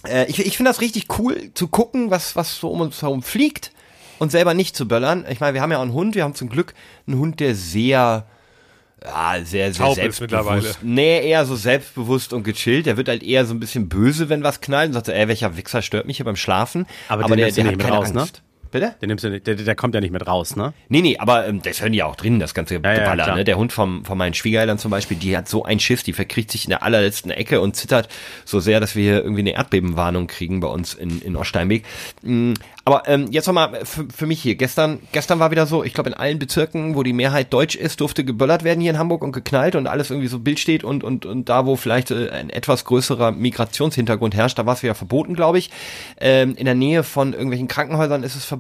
äh, 0.07 0.27
ich, 0.31 0.39
ich 0.39 0.57
finde 0.57 0.71
das 0.71 0.81
richtig 0.81 1.07
cool 1.19 1.51
zu 1.55 1.67
gucken, 1.67 2.11
was, 2.11 2.37
was 2.37 2.57
so 2.57 2.71
um 2.71 2.83
uns 2.83 3.03
herum 3.03 3.23
fliegt 3.25 3.73
und 4.21 4.31
selber 4.31 4.55
nicht 4.55 4.77
zu 4.77 4.87
böllern. 4.87 5.25
Ich 5.29 5.41
meine, 5.41 5.55
wir 5.55 5.61
haben 5.61 5.73
ja 5.73 5.79
auch 5.79 5.83
einen 5.83 5.93
Hund, 5.93 6.15
wir 6.15 6.23
haben 6.23 6.37
zum 6.37 6.49
Glück 6.49 6.75
einen 7.09 7.19
Hund, 7.19 7.41
der 7.41 7.57
sehr 7.57 8.27
ja, 9.05 9.37
sehr, 9.45 9.73
sehr 9.73 9.85
Taub 9.85 9.91
ist 9.91 9.97
selbstbewusst. 9.97 10.21
mittlerweile. 10.21 10.75
Nee, 10.83 11.29
eher 11.29 11.47
so 11.47 11.57
selbstbewusst 11.57 12.33
und 12.33 12.43
gechillt. 12.43 12.87
Der 12.87 12.97
wird 12.97 13.09
halt 13.09 13.23
eher 13.23 13.45
so 13.47 13.55
ein 13.55 13.61
bisschen 13.61 13.89
böse, 13.89 14.29
wenn 14.29 14.43
was 14.43 14.61
knallt 14.61 14.89
und 14.89 14.95
sagt 14.95 15.07
so, 15.07 15.13
ey, 15.13 15.29
welcher 15.29 15.57
Wichser 15.57 15.83
stört 15.83 16.07
mich 16.07 16.17
hier 16.17 16.25
beim 16.25 16.37
Schlafen. 16.37 16.87
Aber 17.09 17.25
den 17.25 17.37
der, 17.37 17.53
der 17.53 17.65
nicht 17.65 17.73
hat 17.75 17.81
keine 17.81 17.97
raus, 17.97 18.13
ne? 18.13 18.27
Bitte? 18.71 18.95
Der, 19.01 19.09
nimmst 19.09 19.25
du 19.25 19.31
nicht, 19.31 19.47
der, 19.47 19.55
der 19.55 19.75
kommt 19.75 19.95
ja 19.95 20.01
nicht 20.01 20.11
mit 20.11 20.27
raus, 20.27 20.57
ne? 20.57 20.75
Nee, 20.89 21.01
nee, 21.01 21.17
aber 21.19 21.47
ähm, 21.47 21.63
das 21.63 21.81
hören 21.81 21.93
die 21.93 21.99
ja 21.99 22.07
auch 22.07 22.17
drin, 22.17 22.39
das 22.39 22.55
ganze 22.55 22.75
ja, 22.75 22.81
Geballer. 22.81 23.25
klar. 23.25 23.37
ne? 23.37 23.45
Der 23.45 23.57
Hund 23.57 23.73
vom, 23.73 24.05
von 24.05 24.19
meinen 24.19 24.35
Schwiegereltern 24.35 24.79
zum 24.79 24.91
Beispiel, 24.91 25.17
die 25.17 25.37
hat 25.37 25.49
so 25.49 25.65
einen 25.65 25.81
Schiss, 25.81 26.03
die 26.03 26.13
verkriecht 26.13 26.51
sich 26.51 26.65
in 26.65 26.71
der 26.71 26.83
allerletzten 26.83 27.31
Ecke 27.31 27.61
und 27.61 27.77
zittert 27.77 28.09
so 28.45 28.61
sehr, 28.61 28.81
dass 28.81 28.95
wir 28.95 29.03
hier 29.03 29.23
irgendwie 29.23 29.41
eine 29.41 29.55
Erdbebenwarnung 29.55 30.27
kriegen 30.27 30.61
bei 30.61 30.69
uns 30.69 30.95
in, 30.95 31.23
in 31.23 31.37
Oststeinweg. 31.37 31.85
Mm, 32.23 32.55
Aber 32.85 33.03
ähm, 33.07 33.29
jetzt 33.31 33.47
nochmal 33.47 33.85
für, 33.85 34.07
für 34.15 34.27
mich 34.27 34.43
hier. 34.43 34.55
Gestern, 34.55 35.01
gestern 35.13 35.39
war 35.39 35.51
wieder 35.51 35.67
so, 35.67 35.83
ich 35.85 35.95
glaube 35.95 36.11
in 36.11 36.15
allen 36.15 36.39
Bezirken, 36.39 36.95
wo 36.95 37.03
die 37.03 37.13
Mehrheit 37.13 37.53
deutsch 37.53 37.75
ist, 37.75 38.01
durfte 38.01 38.25
geböllert 38.25 38.65
werden 38.65 38.81
hier 38.81 38.91
in 38.91 38.99
Hamburg 38.99 39.23
und 39.23 39.33
geknallt 39.33 39.77
und 39.77 39.87
alles 39.87 40.11
irgendwie 40.11 40.29
so 40.29 40.39
Bild 40.39 40.59
steht 40.59 40.85
und, 40.85 41.05
und, 41.05 41.25
und 41.25 41.49
da, 41.49 41.65
wo 41.67 41.77
vielleicht 41.77 42.11
äh, 42.11 42.31
ein 42.31 42.51
etwas 42.51 42.85
größerer 42.85 43.33
Migrationshintergrund 43.33 44.35
herrscht, 44.35 44.59
da 44.59 44.67
war 44.67 44.75
es 44.75 44.83
wieder 44.83 44.95
verboten, 44.95 45.35
glaube 45.35 45.59
ich. 45.59 45.71
Ähm, 46.21 46.55
in 46.57 46.67
der 46.67 46.75
Nähe 46.75 47.03
von 47.03 47.33
irgendwelchen 47.33 47.69
Krankenhäusern 47.69 48.23
ist 48.23 48.37
es 48.37 48.45
verboten. 48.45 48.58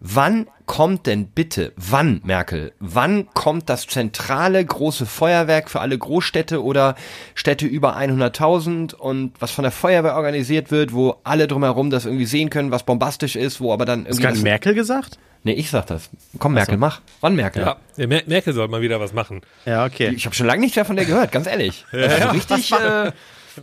Wann 0.00 0.46
kommt 0.66 1.06
denn 1.06 1.26
bitte, 1.26 1.72
wann, 1.76 2.20
Merkel, 2.24 2.72
wann 2.78 3.26
kommt 3.34 3.68
das 3.68 3.86
zentrale 3.86 4.64
große 4.64 5.04
Feuerwerk 5.04 5.68
für 5.68 5.80
alle 5.80 5.98
Großstädte 5.98 6.62
oder 6.62 6.94
Städte 7.34 7.66
über 7.66 7.96
100.000 7.96 8.94
und 8.94 9.32
was 9.40 9.50
von 9.50 9.64
der 9.64 9.72
Feuerwehr 9.72 10.14
organisiert 10.14 10.70
wird, 10.70 10.92
wo 10.92 11.16
alle 11.24 11.48
drumherum 11.48 11.90
das 11.90 12.04
irgendwie 12.04 12.26
sehen 12.26 12.50
können, 12.50 12.70
was 12.70 12.84
bombastisch 12.84 13.34
ist, 13.34 13.60
wo 13.60 13.72
aber 13.72 13.84
dann 13.84 14.00
Hast 14.00 14.06
irgendwie... 14.06 14.22
du 14.22 14.28
gerade 14.28 14.42
Merkel 14.42 14.74
gesagt? 14.74 15.18
nee, 15.42 15.54
ich 15.54 15.70
sag 15.70 15.86
das. 15.86 16.10
Komm, 16.38 16.54
Merkel, 16.54 16.76
mach. 16.76 17.00
Wann, 17.20 17.34
Merkel? 17.34 17.62
Ja, 17.96 18.06
Mer 18.06 18.22
Merkel 18.26 18.52
soll 18.52 18.68
mal 18.68 18.80
wieder 18.80 19.00
was 19.00 19.12
machen. 19.12 19.40
Ja, 19.64 19.84
okay. 19.84 20.12
Ich 20.14 20.26
habe 20.26 20.34
schon 20.34 20.46
lange 20.46 20.60
nichts 20.60 20.76
mehr 20.76 20.84
von 20.84 20.96
der 20.96 21.04
gehört, 21.04 21.32
ganz 21.32 21.46
ehrlich. 21.46 21.84
Also 21.92 22.28
richtig, 22.28 22.72
äh, 22.72 23.12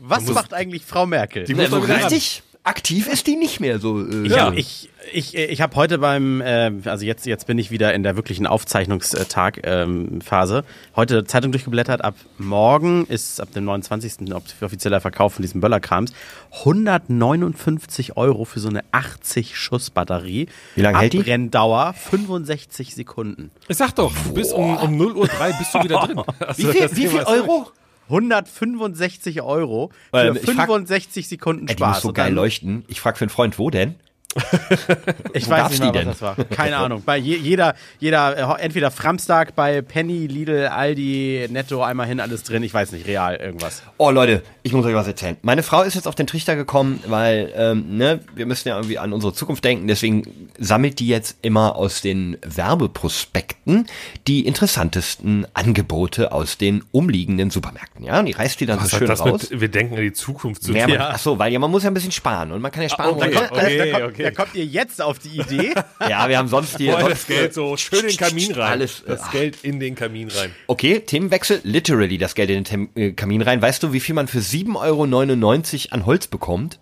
Was 0.02 0.26
macht 0.26 0.54
eigentlich 0.54 0.84
Frau 0.84 1.06
Merkel? 1.06 1.46
Die 1.46 1.54
muss 1.54 1.66
also 1.66 1.84
wieder 1.84 1.96
richtig 1.96 2.44
aktiv 2.68 3.08
ist 3.08 3.26
die 3.28 3.36
nicht 3.36 3.60
mehr 3.60 3.80
so. 3.80 4.06
Äh, 4.06 4.26
Ich, 4.26 4.32
ja. 4.32 4.52
ich, 4.54 4.90
Ich, 5.14 5.36
ich 5.36 5.62
habe 5.62 5.76
heute 5.76 6.00
beim, 6.00 6.42
äh, 6.42 6.72
also 6.86 7.06
jetzt, 7.06 7.26
jetzt 7.26 7.48
bin 7.48 7.58
ich 7.58 7.72
wieder 7.72 7.94
in 7.94 8.04
der 8.04 8.16
wirklichen 8.16 8.46
Aufzeichnungstag-Phase. 8.48 10.64
heute 10.96 11.24
Zeitung 11.26 11.52
durchgeblättert. 11.52 12.04
Ab 12.04 12.16
morgen 12.38 13.06
ist 13.06 13.40
ab 13.40 13.52
dem 13.54 13.66
29. 13.66 14.34
offizieller 14.62 15.00
Verkauf 15.02 15.36
von 15.36 15.42
diesem 15.44 15.62
Böllerkrams 15.62 16.12
159 16.60 18.18
Euro 18.18 18.46
für 18.46 18.60
so 18.60 18.70
eine 18.70 18.84
80 18.92 19.58
Schuss 19.58 19.90
Batterie. 19.92 20.48
Wie 20.76 20.82
lange 20.82 21.00
hält 21.00 21.14
die? 21.14 21.20
Brenndauer 21.20 21.94
65 21.94 22.96
Sekunden. 22.96 23.52
Ich 23.68 23.78
sag 23.78 23.94
doch, 23.96 24.12
du 24.26 24.34
bist 24.34 24.54
um, 24.54 24.78
um 24.78 24.98
0 24.98 25.16
Uhr 25.16 25.28
3 25.28 25.54
bist 25.60 25.74
du 25.74 25.84
wieder 25.84 26.00
drin. 26.02 26.22
Also, 26.40 26.64
Wie 26.64 26.72
viel, 26.74 26.90
wie 26.96 27.08
viel 27.08 27.22
Euro? 27.24 27.68
165 28.10 29.42
Euro 29.42 29.92
für 30.14 30.28
Ähm, 30.28 30.38
ich 30.38 30.44
frag- 30.46 30.68
65 30.68 31.28
Sekunden 31.28 31.68
Ey, 31.68 31.76
die 31.76 31.84
Spaß. 31.84 31.96
muss 31.98 32.04
so 32.04 32.14
geil 32.14 32.34
leuchten. 32.34 32.86
Ich 32.88 33.02
frage 33.02 33.18
für 33.18 33.26
einen 33.26 33.30
Freund, 33.30 33.60
wo 33.60 33.70
denn? 33.70 33.96
Ich 35.34 35.48
Wo 35.48 35.52
weiß 35.52 35.70
nicht 35.72 35.80
mal, 35.80 35.88
was 35.90 35.94
denn? 35.94 36.06
das 36.08 36.22
war. 36.22 36.36
Keine 36.36 36.78
Ahnung. 36.78 37.04
Bei 37.06 37.18
je, 37.18 37.36
jeder, 37.38 37.76
jeder, 38.00 38.58
äh, 38.58 38.62
entweder 38.64 38.92
Framstag 38.92 39.56
bei 39.56 39.82
Penny, 39.82 40.28
Lidl, 40.28 40.68
Aldi, 40.68 41.48
Netto, 41.50 41.84
einmal 41.84 42.08
hin, 42.08 42.20
alles 42.20 42.44
drin. 42.44 42.64
Ich 42.64 42.74
weiß 42.74 42.92
nicht, 42.92 43.08
real, 43.08 43.36
irgendwas. 43.36 43.84
Oh 43.98 44.12
Leute, 44.12 44.44
ich 44.64 44.74
muss 44.74 44.86
euch 44.86 44.94
was 44.94 45.08
erzählen. 45.08 45.38
Meine 45.42 45.64
Frau 45.64 45.82
ist 45.82 45.96
jetzt 45.96 46.08
auf 46.08 46.16
den 46.16 46.28
Trichter 46.28 46.56
gekommen, 46.56 47.00
weil 47.08 47.52
ähm, 47.56 47.98
ne, 47.98 48.20
wir 48.36 48.46
müssen 48.46 48.68
ja 48.68 48.76
irgendwie 48.76 49.00
an 49.00 49.14
unsere 49.14 49.34
Zukunft 49.34 49.64
denken. 49.64 49.88
Deswegen 49.88 50.50
sammelt 50.60 51.00
die 51.00 51.08
jetzt 51.08 51.38
immer 51.42 51.76
aus 51.76 52.02
den 52.02 52.38
Werbeprospekten 52.44 53.88
die 54.28 54.46
interessantesten 54.46 55.46
Angebote 55.54 56.32
aus 56.32 56.58
den 56.58 56.84
umliegenden 56.92 57.50
Supermärkten. 57.50 58.04
Ja, 58.06 58.20
und 58.20 58.26
die 58.26 58.34
reißt 58.34 58.60
die 58.60 58.66
dann 58.66 58.80
Was 58.80 58.90
so 58.90 58.94
hat 58.94 59.00
schön 59.00 59.08
das 59.08 59.22
raus. 59.22 59.50
mit, 59.50 59.62
wir 59.62 59.68
denken 59.70 59.96
an 59.96 60.02
die 60.02 60.14
Zukunft 60.14 60.64
zu 60.64 60.74
Ja, 60.74 60.88
man, 60.88 60.98
ach 61.00 61.20
so, 61.20 61.38
weil 61.40 61.52
ja, 61.52 61.60
man 61.60 61.72
muss 61.72 61.84
ja 61.84 61.90
ein 61.92 61.94
bisschen 61.94 62.12
sparen 62.12 62.52
und 62.52 62.62
man 62.62 62.72
kann 62.72 62.84
ja 62.84 62.90
sparen. 62.90 63.12
okay. 63.16 63.32
Da 63.34 63.40
kommt, 63.48 63.52
okay, 63.52 63.92
da, 63.92 64.00
kommt, 64.00 64.14
okay. 64.14 64.17
Da 64.18 64.32
kommt 64.32 64.56
ihr 64.56 64.66
jetzt 64.66 65.02
auf 65.02 65.20
die 65.20 65.40
Idee. 65.40 65.74
ja, 66.10 66.28
wir 66.30 66.38
haben 66.38 66.48
sonst 66.48 66.78
hier 66.78 66.94
Boah, 66.94 67.02
sonst, 67.02 67.12
das 67.14 67.28
Geld 67.28 67.54
so 67.54 67.78
schön 67.78 68.00
in 68.02 68.08
den 68.08 68.18
Kamin 68.18 68.52
rein. 68.54 68.72
Alles, 68.72 69.04
das 69.06 69.32
Geld 69.32 69.64
in 69.64 69.80
den 69.80 69.96
Kamin 69.96 70.30
rein. 70.30 70.52
Okay, 70.68 71.00
Themenwechsel, 71.00 71.62
literally 71.64 72.18
das 72.18 72.36
Geld 72.36 72.50
in 72.50 72.56
den 72.58 72.64
Tem 72.66 72.90
äh, 72.96 73.12
Kamin 73.12 73.42
rein. 73.42 73.62
Weißt 73.62 73.82
du, 73.84 73.94
wie 73.94 74.00
viel 74.00 74.16
man 74.16 74.28
für 74.28 74.40
7,99 74.40 74.76
Euro 74.78 75.94
an 75.94 76.06
Holz 76.06 76.28
bekommt? 76.28 76.80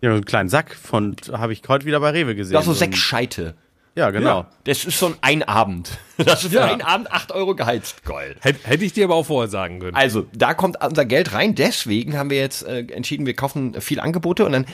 ja, 0.00 0.10
einen 0.10 0.24
kleinen 0.26 0.50
Sack 0.50 0.74
von, 0.74 1.16
habe 1.32 1.54
ich 1.54 1.62
heute 1.66 1.86
wieder 1.86 1.98
bei 1.98 2.10
Rewe 2.10 2.34
gesehen. 2.34 2.54
Ja, 2.54 2.62
so 2.62 2.72
ein- 2.72 2.76
sechs 2.76 2.98
Scheite. 2.98 3.54
Ja, 3.96 4.10
genau. 4.10 4.44
Das 4.64 4.84
ist 4.84 4.98
so 4.98 5.06
ein 5.06 5.14
Einabend. 5.20 5.98
Das 6.16 6.44
ist 6.44 6.50
für 6.50 6.58
Ja. 6.58 6.64
einen 6.66 6.82
Abend 6.82 7.10
8 7.12 7.32
Euro 7.32 7.54
geheizt. 7.56 8.04
Gold. 8.04 8.36
Hätt, 8.40 8.56
hätte 8.64 8.84
ich 8.84 8.92
dir 8.92 9.04
aber 9.04 9.14
auch 9.16 9.26
vorher 9.26 9.48
sagen 9.48 9.80
können. 9.80 9.96
Also, 9.96 10.26
da 10.32 10.54
kommt 10.54 10.76
unser 10.84 11.04
Geld 11.04 11.32
rein. 11.32 11.54
Deswegen 11.56 12.16
haben 12.16 12.30
wir 12.30 12.38
jetzt 12.38 12.62
äh, 12.64 12.80
entschieden, 12.92 13.24
wir 13.26 13.34
kaufen 13.34 13.80
viel 13.80 13.98
Angebote 13.98 14.44
und 14.44 14.52
dann, 14.52 14.66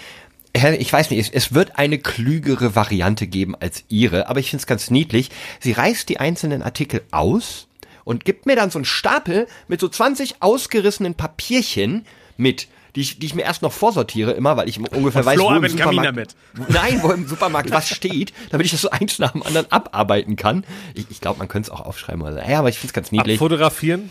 ich 0.53 0.93
weiß 0.93 1.11
nicht, 1.11 1.21
es, 1.21 1.31
es 1.31 1.55
wird 1.55 1.79
eine 1.79 1.99
klügere 1.99 2.75
Variante 2.75 3.27
geben 3.27 3.55
als 3.55 3.85
ihre, 3.89 4.29
aber 4.29 4.41
ich 4.41 4.51
finde 4.51 4.63
es 4.63 4.67
ganz 4.67 4.91
niedlich. 4.91 5.31
Sie 5.61 5.73
reißt 5.73 6.09
die 6.09 6.19
einzelnen 6.19 6.63
Artikel 6.63 7.03
aus 7.11 7.69
und 8.05 8.25
gibt 8.25 8.47
mir 8.47 8.57
dann 8.57 8.71
so 8.71 8.79
einen 8.79 8.85
Stapel 8.85 9.47
mit 9.69 9.81
so 9.81 9.89
20 9.89 10.43
ausgerissenen 10.43 11.15
Papierchen 11.15 12.05
mit 12.37 12.69
die 12.97 13.03
ich, 13.03 13.19
die 13.19 13.27
ich 13.27 13.35
mir 13.35 13.43
erst 13.43 13.63
noch 13.63 13.73
vorsortiere 13.73 14.33
immer, 14.33 14.57
weil 14.57 14.69
ich 14.69 14.81
ungefähr 14.81 15.25
weiß, 15.25 15.37
Flo 15.37 15.51
wo 15.51 15.55
im, 15.55 15.69
Supermarkt, 15.69 16.37
Nein, 16.69 17.01
wo 17.03 17.11
im 17.11 17.27
Supermarkt 17.27 17.71
was 17.71 17.89
steht, 17.89 18.33
damit 18.51 18.67
ich 18.67 18.73
das 18.73 18.81
so 18.81 18.91
eins 18.91 19.19
nach 19.19 19.33
dem 19.33 19.43
anderen 19.43 19.71
abarbeiten 19.71 20.37
kann. 20.37 20.65
Ich, 20.95 21.07
ich 21.11 21.21
glaube, 21.21 21.39
man 21.39 21.49
könnte 21.49 21.71
es 21.71 21.71
auch 21.71 21.81
aufschreiben 21.87 22.23
oder 22.23 22.33
so. 22.33 22.51
Ja, 22.51 22.59
aber 22.59 22.69
ich 22.69 22.79
finde 22.79 22.89
es 22.89 22.93
ganz 22.93 23.13
niedlich. 23.13 23.37
Abfotografieren? 23.37 24.11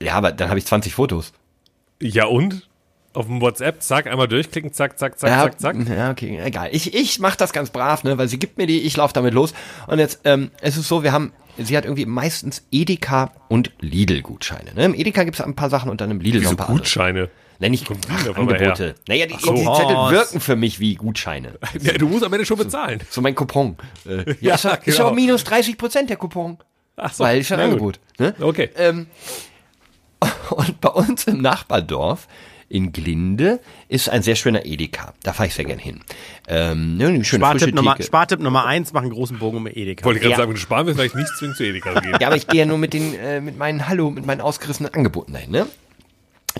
Ja, 0.00 0.14
aber 0.14 0.32
dann 0.32 0.48
habe 0.48 0.58
ich 0.58 0.66
20 0.66 0.94
Fotos. 0.94 1.32
Ja 2.00 2.26
und? 2.26 2.68
Auf 3.14 3.26
dem 3.26 3.40
WhatsApp, 3.42 3.82
zack, 3.82 4.06
einmal 4.06 4.26
durchklicken, 4.26 4.72
zack, 4.72 4.98
zack, 4.98 5.18
zack, 5.18 5.28
Ja, 5.30 5.42
zack, 5.42 5.60
zack. 5.60 5.88
ja, 5.88 6.10
okay, 6.10 6.40
egal. 6.42 6.70
Ich, 6.72 6.94
ich 6.94 7.18
mache 7.18 7.36
das 7.36 7.52
ganz 7.52 7.68
brav, 7.70 8.04
ne, 8.04 8.16
weil 8.16 8.26
sie 8.28 8.38
gibt 8.38 8.56
mir 8.56 8.66
die, 8.66 8.80
ich 8.80 8.96
laufe 8.96 9.12
damit 9.12 9.34
los. 9.34 9.52
Und 9.86 9.98
jetzt, 9.98 10.20
ähm, 10.24 10.50
es 10.62 10.78
ist 10.78 10.88
so, 10.88 11.02
wir 11.02 11.12
haben, 11.12 11.32
sie 11.58 11.76
hat 11.76 11.84
irgendwie 11.84 12.06
meistens 12.06 12.64
Edeka 12.70 13.32
und 13.48 13.70
Lidl-Gutscheine. 13.80 14.72
Ne? 14.74 14.84
Im 14.86 14.94
Edeka 14.94 15.24
gibt 15.24 15.38
es 15.38 15.44
ein 15.44 15.54
paar 15.54 15.68
Sachen 15.68 15.90
und 15.90 16.00
dann 16.00 16.10
im 16.10 16.20
Lidl 16.20 16.38
noch 16.38 16.40
Diese 16.42 16.50
ein 16.54 16.56
paar 16.56 16.68
andere. 16.68 16.82
Gutscheine. 16.84 17.28
Nenn 17.58 17.74
ich 17.74 17.84
ach, 18.08 18.36
Angebote. 18.36 18.84
her? 18.86 18.94
Naja, 19.06 19.26
die, 19.26 19.36
so. 19.38 19.52
die 19.54 19.62
Zettel 19.62 19.96
wirken 20.10 20.40
für 20.40 20.56
mich 20.56 20.80
wie 20.80 20.94
Gutscheine. 20.94 21.58
Ja, 21.80 21.92
du 21.92 22.08
musst 22.08 22.24
am 22.24 22.32
Ende 22.32 22.46
schon 22.46 22.58
bezahlen. 22.58 23.00
So 23.10 23.20
mein 23.20 23.34
Coupon. 23.34 23.76
Äh, 24.06 24.24
ja, 24.26 24.34
Ja, 24.40 24.54
ist, 24.56 24.64
ja, 24.64 24.70
ist 24.72 24.84
genau. 24.96 25.06
aber 25.08 25.14
minus 25.14 25.44
30 25.44 25.76
Prozent 25.78 26.08
der 26.10 26.16
Coupon. 26.16 26.56
Ach 26.96 27.12
so, 27.12 27.22
Weil 27.24 27.40
ist 27.40 27.52
ein 27.52 27.58
na 27.58 27.64
gut. 27.66 27.72
Angebot. 27.74 28.00
Ne? 28.18 28.34
Okay. 28.40 28.70
Ähm, 28.76 29.06
und 30.50 30.80
bei 30.80 30.88
uns 30.88 31.24
im 31.24 31.40
Nachbardorf 31.42 32.26
in 32.72 32.90
Glinde 32.92 33.60
ist 33.88 34.08
ein 34.08 34.22
sehr 34.22 34.34
schöner 34.34 34.64
Edeka. 34.64 35.12
Da 35.22 35.32
fahre 35.34 35.48
ich 35.48 35.54
sehr 35.54 35.66
gern 35.66 35.78
hin. 35.78 36.00
Ähm, 36.48 36.96
ne, 36.96 37.08
eine 37.08 37.24
schöne 37.24 37.44
frische 37.44 37.58
Spartipp 37.58 37.74
Nummer, 37.74 37.92
Theke. 37.96 38.06
Spartipp 38.06 38.40
Nummer 38.40 38.64
eins, 38.64 38.92
mach 38.94 39.02
einen 39.02 39.10
großen 39.10 39.38
Bogen 39.38 39.58
um 39.58 39.66
Edeka. 39.66 40.04
Wollte 40.04 40.18
ich 40.18 40.22
gerade 40.22 40.32
Ja. 40.32 40.46
sagen, 40.46 40.56
sparen 40.56 40.86
willst, 40.86 40.98
vielleicht 40.98 41.14
nicht 41.14 41.28
zwingend 41.36 41.56
zu 41.58 41.64
Edeka 41.64 42.00
gehen. 42.00 42.16
Ja, 42.18 42.26
aber 42.28 42.36
ich 42.36 42.46
gehe 42.46 42.60
ja 42.60 42.66
nur 42.66 42.78
mit 42.78 42.94
den, 42.94 43.14
äh, 43.14 43.40
mit 43.42 43.58
meinen 43.58 43.88
Hallo, 43.88 44.10
mit 44.10 44.24
meinen 44.24 44.40
ausgerissenen 44.40 44.92
Angeboten 44.94 45.34
dahin, 45.34 45.50
ne? 45.50 45.66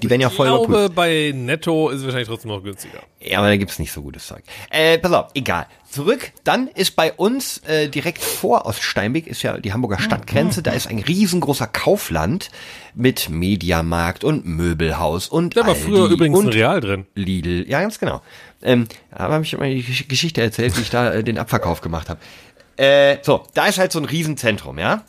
Die 0.01 0.09
werden 0.09 0.21
ja 0.23 0.29
Ich 0.29 0.35
voll 0.35 0.47
überprüft. 0.49 0.69
glaube, 0.71 0.91
bei 0.95 1.33
Netto 1.35 1.91
ist 1.91 1.99
es 1.99 2.05
wahrscheinlich 2.05 2.29
trotzdem 2.29 2.51
noch 2.51 2.63
günstiger. 2.63 3.01
Ja, 3.21 3.39
aber 3.39 3.49
da 3.49 3.57
gibt's 3.57 3.79
nicht 3.79 3.93
so 3.93 4.01
gutes 4.03 4.27
Zeug. 4.27 4.43
Äh, 4.71 4.99
pass 4.99 5.13
auf, 5.13 5.31
egal. 5.35 5.67
Zurück, 5.91 6.33
dann 6.45 6.69
ist 6.69 6.97
bei 6.97 7.13
uns 7.13 7.59
äh, 7.67 7.89
direkt 7.89 8.23
vor 8.23 8.65
Oststeinbeck 8.65 9.27
ist 9.27 9.43
ja 9.43 9.59
die 9.59 9.73
Hamburger 9.75 9.99
Stadtgrenze, 9.99 10.63
da 10.63 10.71
ist 10.73 10.87
ein 10.89 10.99
riesengroßer 11.01 11.67
Kaufland 11.67 12.51
mit 12.95 13.29
Mediamarkt 13.29 14.25
und 14.25 14.47
Möbelhaus 14.47 15.29
und 15.29 15.57
Da 15.57 15.61
war 15.63 15.69
Aldi 15.75 15.81
früher 15.81 16.09
übrigens 16.09 16.39
und 16.39 16.47
ein 16.47 16.53
Real 16.53 16.81
drin. 16.81 17.07
Lidl. 17.15 17.69
Ja, 17.69 17.81
ganz 17.83 17.99
genau. 17.99 18.23
Ähm, 18.63 18.87
aber 19.11 19.35
habe 19.35 19.45
ich 19.45 19.53
immer 19.53 19.67
die 19.67 19.85
Gesch- 19.85 20.09
Geschichte 20.09 20.41
erzählt, 20.41 20.77
wie 20.79 20.83
ich 20.83 20.91
da 20.91 21.13
äh, 21.13 21.23
den 21.25 21.37
Abverkauf 21.37 21.83
gemacht 21.83 22.09
habe. 22.09 22.21
Äh, 22.79 23.19
so, 23.23 23.45
da 23.53 23.67
ist 23.67 23.77
halt 23.79 23.93
so 23.93 23.99
ein 23.99 24.07
Riesenzentrum, 24.07 24.79
ja? 24.79 25.05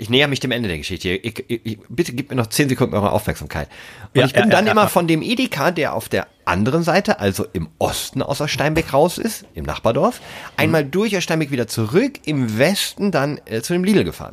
Ich 0.00 0.08
näher 0.08 0.28
mich 0.28 0.38
dem 0.38 0.52
Ende 0.52 0.68
der 0.68 0.78
Geschichte. 0.78 1.08
Ich, 1.10 1.44
ich, 1.48 1.78
bitte 1.88 2.12
gib 2.12 2.30
mir 2.30 2.36
noch 2.36 2.46
10 2.46 2.68
Sekunden 2.68 2.94
eure 2.94 3.10
Aufmerksamkeit. 3.10 3.68
Und 4.14 4.20
Ja, 4.20 4.26
ich 4.26 4.32
bin 4.32 4.44
ja, 4.44 4.48
dann 4.48 4.66
ja, 4.66 4.72
immer 4.72 4.88
von 4.88 5.08
dem 5.08 5.22
Edeka, 5.22 5.72
der 5.72 5.94
auf 5.94 6.08
der 6.08 6.28
anderen 6.44 6.84
Seite, 6.84 7.18
also 7.18 7.44
im 7.52 7.68
Osten 7.78 8.22
aus 8.22 8.40
Steinbeck 8.48 8.92
raus 8.92 9.18
ist, 9.18 9.44
im 9.54 9.64
Nachbardorf, 9.64 10.20
einmal 10.56 10.84
durch 10.84 11.20
Steinbeck 11.20 11.50
wieder 11.50 11.66
zurück, 11.66 12.20
im 12.26 12.58
Westen 12.58 13.10
dann 13.10 13.40
äh, 13.46 13.60
zu 13.60 13.72
dem 13.72 13.82
Lidl 13.82 14.04
gefahren. 14.04 14.32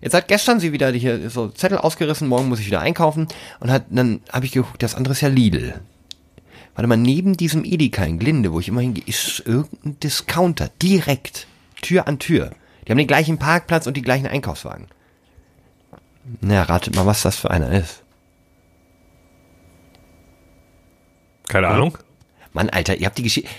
Jetzt 0.00 0.14
hat 0.14 0.28
gestern 0.28 0.60
sie 0.60 0.72
wieder 0.72 0.90
hier 0.92 1.28
so 1.28 1.48
Zettel 1.48 1.76
ausgerissen, 1.76 2.26
morgen 2.26 2.48
muss 2.48 2.60
ich 2.60 2.66
wieder 2.66 2.80
einkaufen 2.80 3.28
und 3.60 3.70
hat, 3.70 3.86
dann 3.90 4.20
habe 4.32 4.46
ich 4.46 4.52
geguckt, 4.52 4.82
das 4.82 4.94
andere 4.94 5.12
ist 5.12 5.20
ja 5.20 5.28
Lidl. 5.28 5.74
Warte 6.74 6.86
mal, 6.86 6.96
neben 6.96 7.36
diesem 7.36 7.64
Edeka 7.64 8.04
in 8.04 8.18
Glinde, 8.18 8.52
wo 8.52 8.60
ich 8.60 8.68
immer 8.68 8.80
hingehe, 8.80 9.04
ist 9.04 9.42
irgendein 9.44 9.98
Discounter, 10.00 10.70
direkt, 10.80 11.48
Tür 11.82 12.06
an 12.06 12.18
Tür. 12.18 12.52
Die 12.88 12.92
haben 12.92 12.98
den 12.98 13.06
gleichen 13.06 13.38
Parkplatz 13.38 13.86
und 13.86 13.98
die 13.98 14.02
gleichen 14.02 14.26
Einkaufswagen. 14.26 14.86
Na, 16.40 16.62
ratet 16.62 16.96
mal, 16.96 17.04
was 17.04 17.20
das 17.20 17.36
für 17.36 17.50
einer 17.50 17.70
ist. 17.70 18.02
Keine 21.48 21.68
Ahnung. 21.68 21.98
Mann, 22.54 22.70
Alter, 22.70 22.96
ihr 22.96 23.04
habt 23.04 23.18
die 23.18 23.24
Geschichte. 23.24 23.50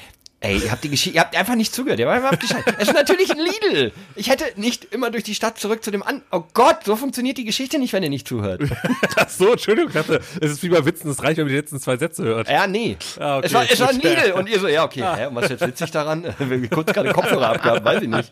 Ey, 0.42 0.58
ihr 0.58 0.72
habt 0.72 0.86
die 0.86 0.90
Geschichte, 0.90 1.16
ihr 1.18 1.22
habt 1.22 1.36
einfach 1.36 1.56
nicht 1.56 1.74
zugehört, 1.76 2.00
ihr 2.00 2.10
habt 2.10 2.24
einfach 2.24 2.38
Bescheid. 2.40 2.64
Es 2.78 2.88
ist 2.88 2.94
natürlich 2.94 3.30
ein 3.30 3.40
Lidl. 3.40 3.92
Ich 4.16 4.30
hätte 4.30 4.46
nicht 4.56 4.86
immer 4.94 5.12
durch 5.12 5.26
die 5.26 5.36
Stadt 5.36 5.60
zurück 5.60 5.84
zu 5.84 5.92
dem 5.92 6.02
an. 6.02 6.22
Oh 6.32 6.44
Gott, 6.54 6.86
so 6.86 6.96
funktioniert 6.96 7.38
die 7.38 7.44
Geschichte 7.44 7.78
nicht, 7.78 7.92
wenn 7.92 8.04
ihr 8.04 8.10
nicht 8.10 8.26
zuhört. 8.26 8.62
Ach 9.18 9.28
so, 9.28 9.52
Entschuldigung, 9.52 9.92
dachte, 9.92 10.22
es 10.40 10.52
ist 10.52 10.64
wie 10.64 10.70
bei 10.70 10.86
Witzen, 10.86 11.10
es 11.12 11.22
reicht, 11.22 11.38
wenn 11.40 11.44
man 11.46 11.50
die 11.52 11.58
letzten 11.60 11.78
zwei 11.82 11.98
Sätze 11.98 12.24
hört. 12.24 12.48
Ja, 12.50 12.68
nee. 12.68 12.96
Ah, 13.20 13.40
okay, 13.40 13.48
es 13.48 13.54
war, 13.54 13.70
es 13.70 13.80
war 13.82 13.90
ein. 13.90 14.00
Lidl. 14.00 14.32
Und 14.32 14.48
ihr 14.48 14.60
so, 14.62 14.70
ja, 14.70 14.86
okay, 14.86 15.04
hä, 15.16 15.26
und 15.26 15.36
was 15.36 15.44
ist 15.46 15.52
jetzt 15.52 15.68
witzig 15.68 15.92
daran? 15.92 16.24
Wir 16.38 16.58
haben 16.58 16.70
kurz 16.70 16.94
gerade 16.94 17.12
Kopfhörer 17.12 17.50
abgehabt, 17.50 17.84
weiß 17.84 18.02
ich 18.04 18.08
nicht. 18.08 18.32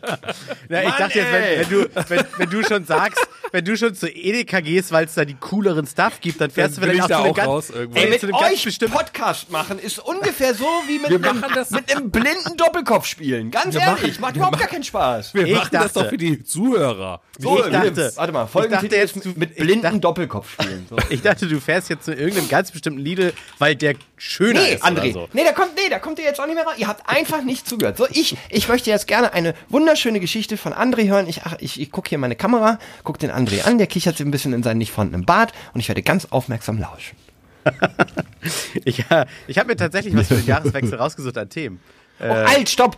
Ja, 0.70 0.80
ich 0.80 0.88
Mann, 0.88 0.98
dachte 0.98 1.18
jetzt, 1.18 1.32
wenn, 1.32 1.60
wenn, 1.60 1.68
du, 1.68 1.90
wenn, 2.08 2.24
wenn 2.38 2.50
du 2.50 2.62
schon 2.66 2.84
sagst, 2.86 3.20
wenn 3.52 3.64
du 3.66 3.76
schon 3.76 3.94
zu 3.94 4.08
Edeka 4.08 4.60
gehst, 4.60 4.92
weil 4.92 5.04
es 5.04 5.14
da 5.14 5.26
die 5.26 5.34
cooleren 5.34 5.86
Stuff 5.86 6.20
gibt, 6.22 6.40
dann 6.40 6.50
fährst 6.50 6.78
Dann 6.78 6.84
du 6.84 6.90
vielleicht 6.90 7.10
ich 7.10 7.14
auch 7.14 7.22
zu 7.22 7.28
auch 7.30 7.34
ganz, 7.36 7.48
raus 7.48 7.70
irgendwann. 7.70 8.02
Ey, 8.02 8.10
mit 8.10 8.20
zu 8.20 8.26
einem 8.28 8.36
ganz 8.40 8.52
euch 8.54 8.64
bestimmten 8.64 8.94
Podcast 8.94 9.50
machen 9.50 9.78
ist 9.78 9.98
ungefähr 9.98 10.54
so 10.54 10.64
wie 10.86 10.98
mit, 10.98 11.10
Wir 11.10 11.16
einem, 11.16 11.40
machen 11.40 11.52
das- 11.54 11.70
mit 11.70 11.90
einem 11.94 11.97
blinden 12.00 12.56
Doppelkopf 12.56 13.06
spielen. 13.06 13.50
Ganz 13.50 13.74
Wir 13.74 13.80
ehrlich, 13.82 14.02
machen- 14.02 14.20
macht 14.20 14.36
überhaupt 14.36 14.52
machen- 14.54 14.60
gar 14.60 14.68
keinen 14.68 14.84
Spaß. 14.84 15.34
Wir 15.34 15.46
Ich 15.46 15.54
machen 15.54 15.68
das 15.72 15.92
dachte- 15.92 16.00
doch 16.04 16.08
für 16.10 16.16
die 16.18 16.42
Zuhörer. 16.44 17.20
So, 17.38 17.64
ich 17.64 17.70
dachte- 17.72 18.12
warte 18.16 18.32
mal, 18.32 18.46
Folgentitel 18.46 18.94
jetzt, 18.94 19.16
ist 19.16 19.36
mit 19.36 19.50
ich 19.52 19.56
blinden 19.56 19.82
dachte- 19.82 20.00
Doppelkopf 20.00 20.52
spielen. 20.52 20.86
So. 20.88 20.96
Ich 21.10 21.22
dachte, 21.22 21.46
du 21.46 21.60
fährst 21.60 21.88
jetzt 21.90 22.04
zu 22.04 22.12
irgendeinem 22.14 22.48
ganz 22.48 22.70
bestimmten 22.70 23.00
Lidl, 23.00 23.32
weil 23.58 23.76
der 23.76 23.94
schöner 24.16 24.60
Nee, 24.62 24.74
ist 24.74 24.84
André. 24.84 25.12
so. 25.12 25.28
Nee, 25.32 25.44
da 25.44 25.52
kommt, 25.52 25.74
nee, 25.76 25.88
da 25.90 25.98
kommt 25.98 26.18
ihr 26.18 26.24
jetzt 26.24 26.40
auch 26.40 26.46
nicht 26.46 26.54
mehr 26.56 26.64
raus. 26.64 26.74
Ihr 26.76 26.88
habt 26.88 27.08
einfach 27.08 27.42
nicht 27.42 27.68
zugehört. 27.68 27.96
So, 27.96 28.06
ich, 28.10 28.36
ich 28.50 28.68
möchte 28.68 28.90
jetzt 28.90 29.06
gerne 29.06 29.32
eine 29.32 29.54
wunderschöne 29.68 30.20
Geschichte 30.20 30.56
von 30.56 30.72
André 30.72 31.08
hören. 31.08 31.28
Ich, 31.28 31.42
ach, 31.44 31.54
ich, 31.60 31.80
ich 31.80 31.90
gucke 31.92 32.08
hier 32.08 32.18
meine 32.18 32.34
Kamera, 32.36 32.78
guck 33.04 33.18
den 33.18 33.30
André 33.30 33.62
an, 33.64 33.78
der 33.78 33.86
kichert 33.86 34.16
sich 34.16 34.26
ein 34.26 34.30
bisschen 34.30 34.52
in 34.52 34.62
seinen 34.62 34.78
nicht 34.78 34.92
vorhandenen 34.92 35.24
Bart 35.26 35.52
und 35.74 35.80
ich 35.80 35.88
werde 35.88 36.02
ganz 36.02 36.26
aufmerksam 36.30 36.78
lauschen. 36.78 37.16
Ich, 38.84 39.10
äh, 39.10 39.26
ich 39.46 39.58
habe 39.58 39.68
mir 39.68 39.76
tatsächlich 39.76 40.16
was 40.16 40.28
für 40.28 40.36
den 40.36 40.46
Jahreswechsel 40.46 40.94
rausgesucht 40.98 41.36
an 41.36 41.48
Themen. 41.50 41.80
Oh, 42.20 42.24
alt, 42.24 42.68
stopp! 42.68 42.96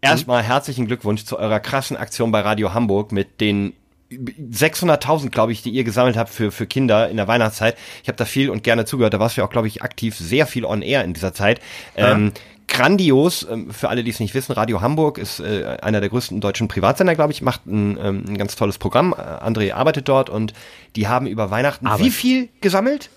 Erstmal 0.00 0.42
herzlichen 0.42 0.86
Glückwunsch 0.86 1.24
zu 1.24 1.38
eurer 1.38 1.60
krassen 1.60 1.96
Aktion 1.96 2.32
bei 2.32 2.40
Radio 2.40 2.74
Hamburg 2.74 3.12
mit 3.12 3.40
den 3.40 3.72
600.000, 4.10 5.30
glaube 5.30 5.52
ich, 5.52 5.62
die 5.62 5.70
ihr 5.70 5.84
gesammelt 5.84 6.16
habt 6.16 6.30
für, 6.30 6.52
für 6.52 6.66
Kinder 6.66 7.08
in 7.08 7.16
der 7.16 7.26
Weihnachtszeit. 7.26 7.76
Ich 8.02 8.08
habe 8.08 8.16
da 8.16 8.24
viel 8.24 8.50
und 8.50 8.62
gerne 8.62 8.84
zugehört. 8.84 9.14
Da 9.14 9.20
warst 9.20 9.36
du 9.36 9.40
ja 9.40 9.46
auch, 9.46 9.50
glaube 9.50 9.68
ich, 9.68 9.82
aktiv 9.82 10.16
sehr 10.16 10.46
viel 10.46 10.64
on 10.64 10.82
air 10.82 11.02
in 11.02 11.12
dieser 11.12 11.34
Zeit. 11.34 11.60
Ähm, 11.96 12.32
grandios. 12.68 13.46
Ähm, 13.50 13.70
für 13.72 13.88
alle, 13.88 14.04
die 14.04 14.10
es 14.10 14.20
nicht 14.20 14.34
wissen, 14.34 14.52
Radio 14.52 14.80
Hamburg 14.80 15.18
ist 15.18 15.40
äh, 15.40 15.76
einer 15.82 16.00
der 16.00 16.10
größten 16.10 16.40
deutschen 16.40 16.68
Privatsender, 16.68 17.16
glaube 17.16 17.32
ich, 17.32 17.42
macht 17.42 17.66
ein, 17.66 17.98
ähm, 18.00 18.24
ein 18.28 18.38
ganz 18.38 18.54
tolles 18.54 18.78
Programm. 18.78 19.12
Äh, 19.12 19.22
André 19.22 19.72
arbeitet 19.72 20.08
dort 20.08 20.30
und 20.30 20.52
die 20.94 21.08
haben 21.08 21.26
über 21.26 21.50
Weihnachten 21.50 21.86
Arbeit. 21.86 22.06
wie 22.06 22.10
viel 22.10 22.48
gesammelt? 22.60 23.10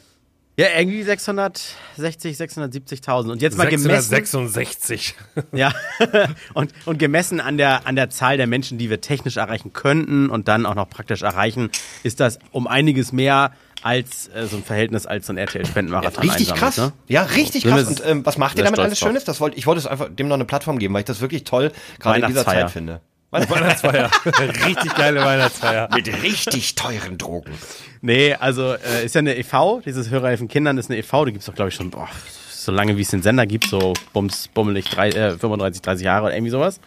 Ja, 0.59 0.67
irgendwie 0.77 1.01
660, 1.03 2.35
670.000. 2.35 3.31
Und 3.31 3.41
jetzt 3.41 3.57
mal 3.57 3.69
gemessen. 3.69 4.09
666. 4.09 5.15
Ja. 5.53 5.71
und, 6.53 6.73
und 6.85 6.99
gemessen 6.99 7.39
an 7.39 7.57
der, 7.57 7.87
an 7.87 7.95
der 7.95 8.09
Zahl 8.09 8.35
der 8.35 8.45
Menschen, 8.45 8.77
die 8.77 8.89
wir 8.89 8.99
technisch 8.99 9.37
erreichen 9.37 9.71
könnten 9.71 10.29
und 10.29 10.49
dann 10.49 10.65
auch 10.65 10.75
noch 10.75 10.89
praktisch 10.89 11.21
erreichen, 11.21 11.69
ist 12.03 12.19
das 12.19 12.39
um 12.51 12.67
einiges 12.67 13.13
mehr 13.13 13.53
als 13.83 14.27
äh, 14.35 14.47
so 14.47 14.57
ein 14.57 14.63
Verhältnis 14.65 15.05
als 15.05 15.27
so 15.27 15.31
ein 15.33 15.37
RTL-Spendenmarathon. 15.37 16.23
Richtig 16.23 16.51
einsammelt, 16.51 16.59
krass. 16.59 16.77
Ne? 16.77 16.93
Ja, 17.07 17.23
richtig 17.23 17.63
krass. 17.63 17.87
Und 17.87 18.03
ähm, 18.05 18.25
was 18.25 18.37
macht 18.37 18.57
ihr 18.57 18.65
damit 18.65 18.81
alles 18.81 18.99
drauf. 18.99 19.07
Schönes? 19.07 19.23
Das 19.23 19.39
wollte 19.39 19.57
ich 19.57 19.65
wollte 19.65 19.79
es 19.79 19.87
einfach 19.87 20.09
dem 20.13 20.27
noch 20.27 20.35
eine 20.35 20.43
Plattform 20.43 20.77
geben, 20.77 20.93
weil 20.93 21.03
ich 21.03 21.07
das 21.07 21.21
wirklich 21.21 21.45
toll 21.45 21.71
gerade 21.99 22.19
in 22.19 22.27
dieser. 22.27 22.43
Zeit 22.43 22.69
finde. 22.69 22.99
Weihnachtsfeier. 23.31 24.09
Richtig 24.65 24.95
geile 24.95 25.23
Weihnachtsfeier. 25.23 25.89
Mit 25.93 26.07
richtig 26.23 26.75
teuren 26.75 27.17
Drogen. 27.17 27.53
Nee, 28.01 28.33
also 28.33 28.73
äh, 28.73 29.05
ist 29.05 29.15
ja 29.15 29.19
eine 29.19 29.37
e.V., 29.37 29.81
dieses 29.85 30.09
Hörerhelfen 30.09 30.47
Kindern 30.47 30.77
ist 30.77 30.89
eine 30.89 30.99
e.V., 30.99 31.25
die 31.25 31.33
gibt's 31.33 31.45
doch, 31.45 31.55
glaube 31.55 31.69
ich, 31.69 31.75
schon, 31.75 31.91
boah, 31.91 32.09
so 32.69 32.75
lange 32.75 32.97
wie 32.97 33.01
es 33.01 33.09
den 33.09 33.23
Sender 33.23 33.47
gibt, 33.47 33.65
so 33.65 33.93
bums, 34.13 34.47
bummelig, 34.47 34.85
drei, 34.85 35.09
äh, 35.09 35.31
35, 35.31 35.81
30 35.81 36.05
Jahre 36.05 36.27
oder 36.27 36.35
irgendwie 36.35 36.51
sowas. 36.51 36.79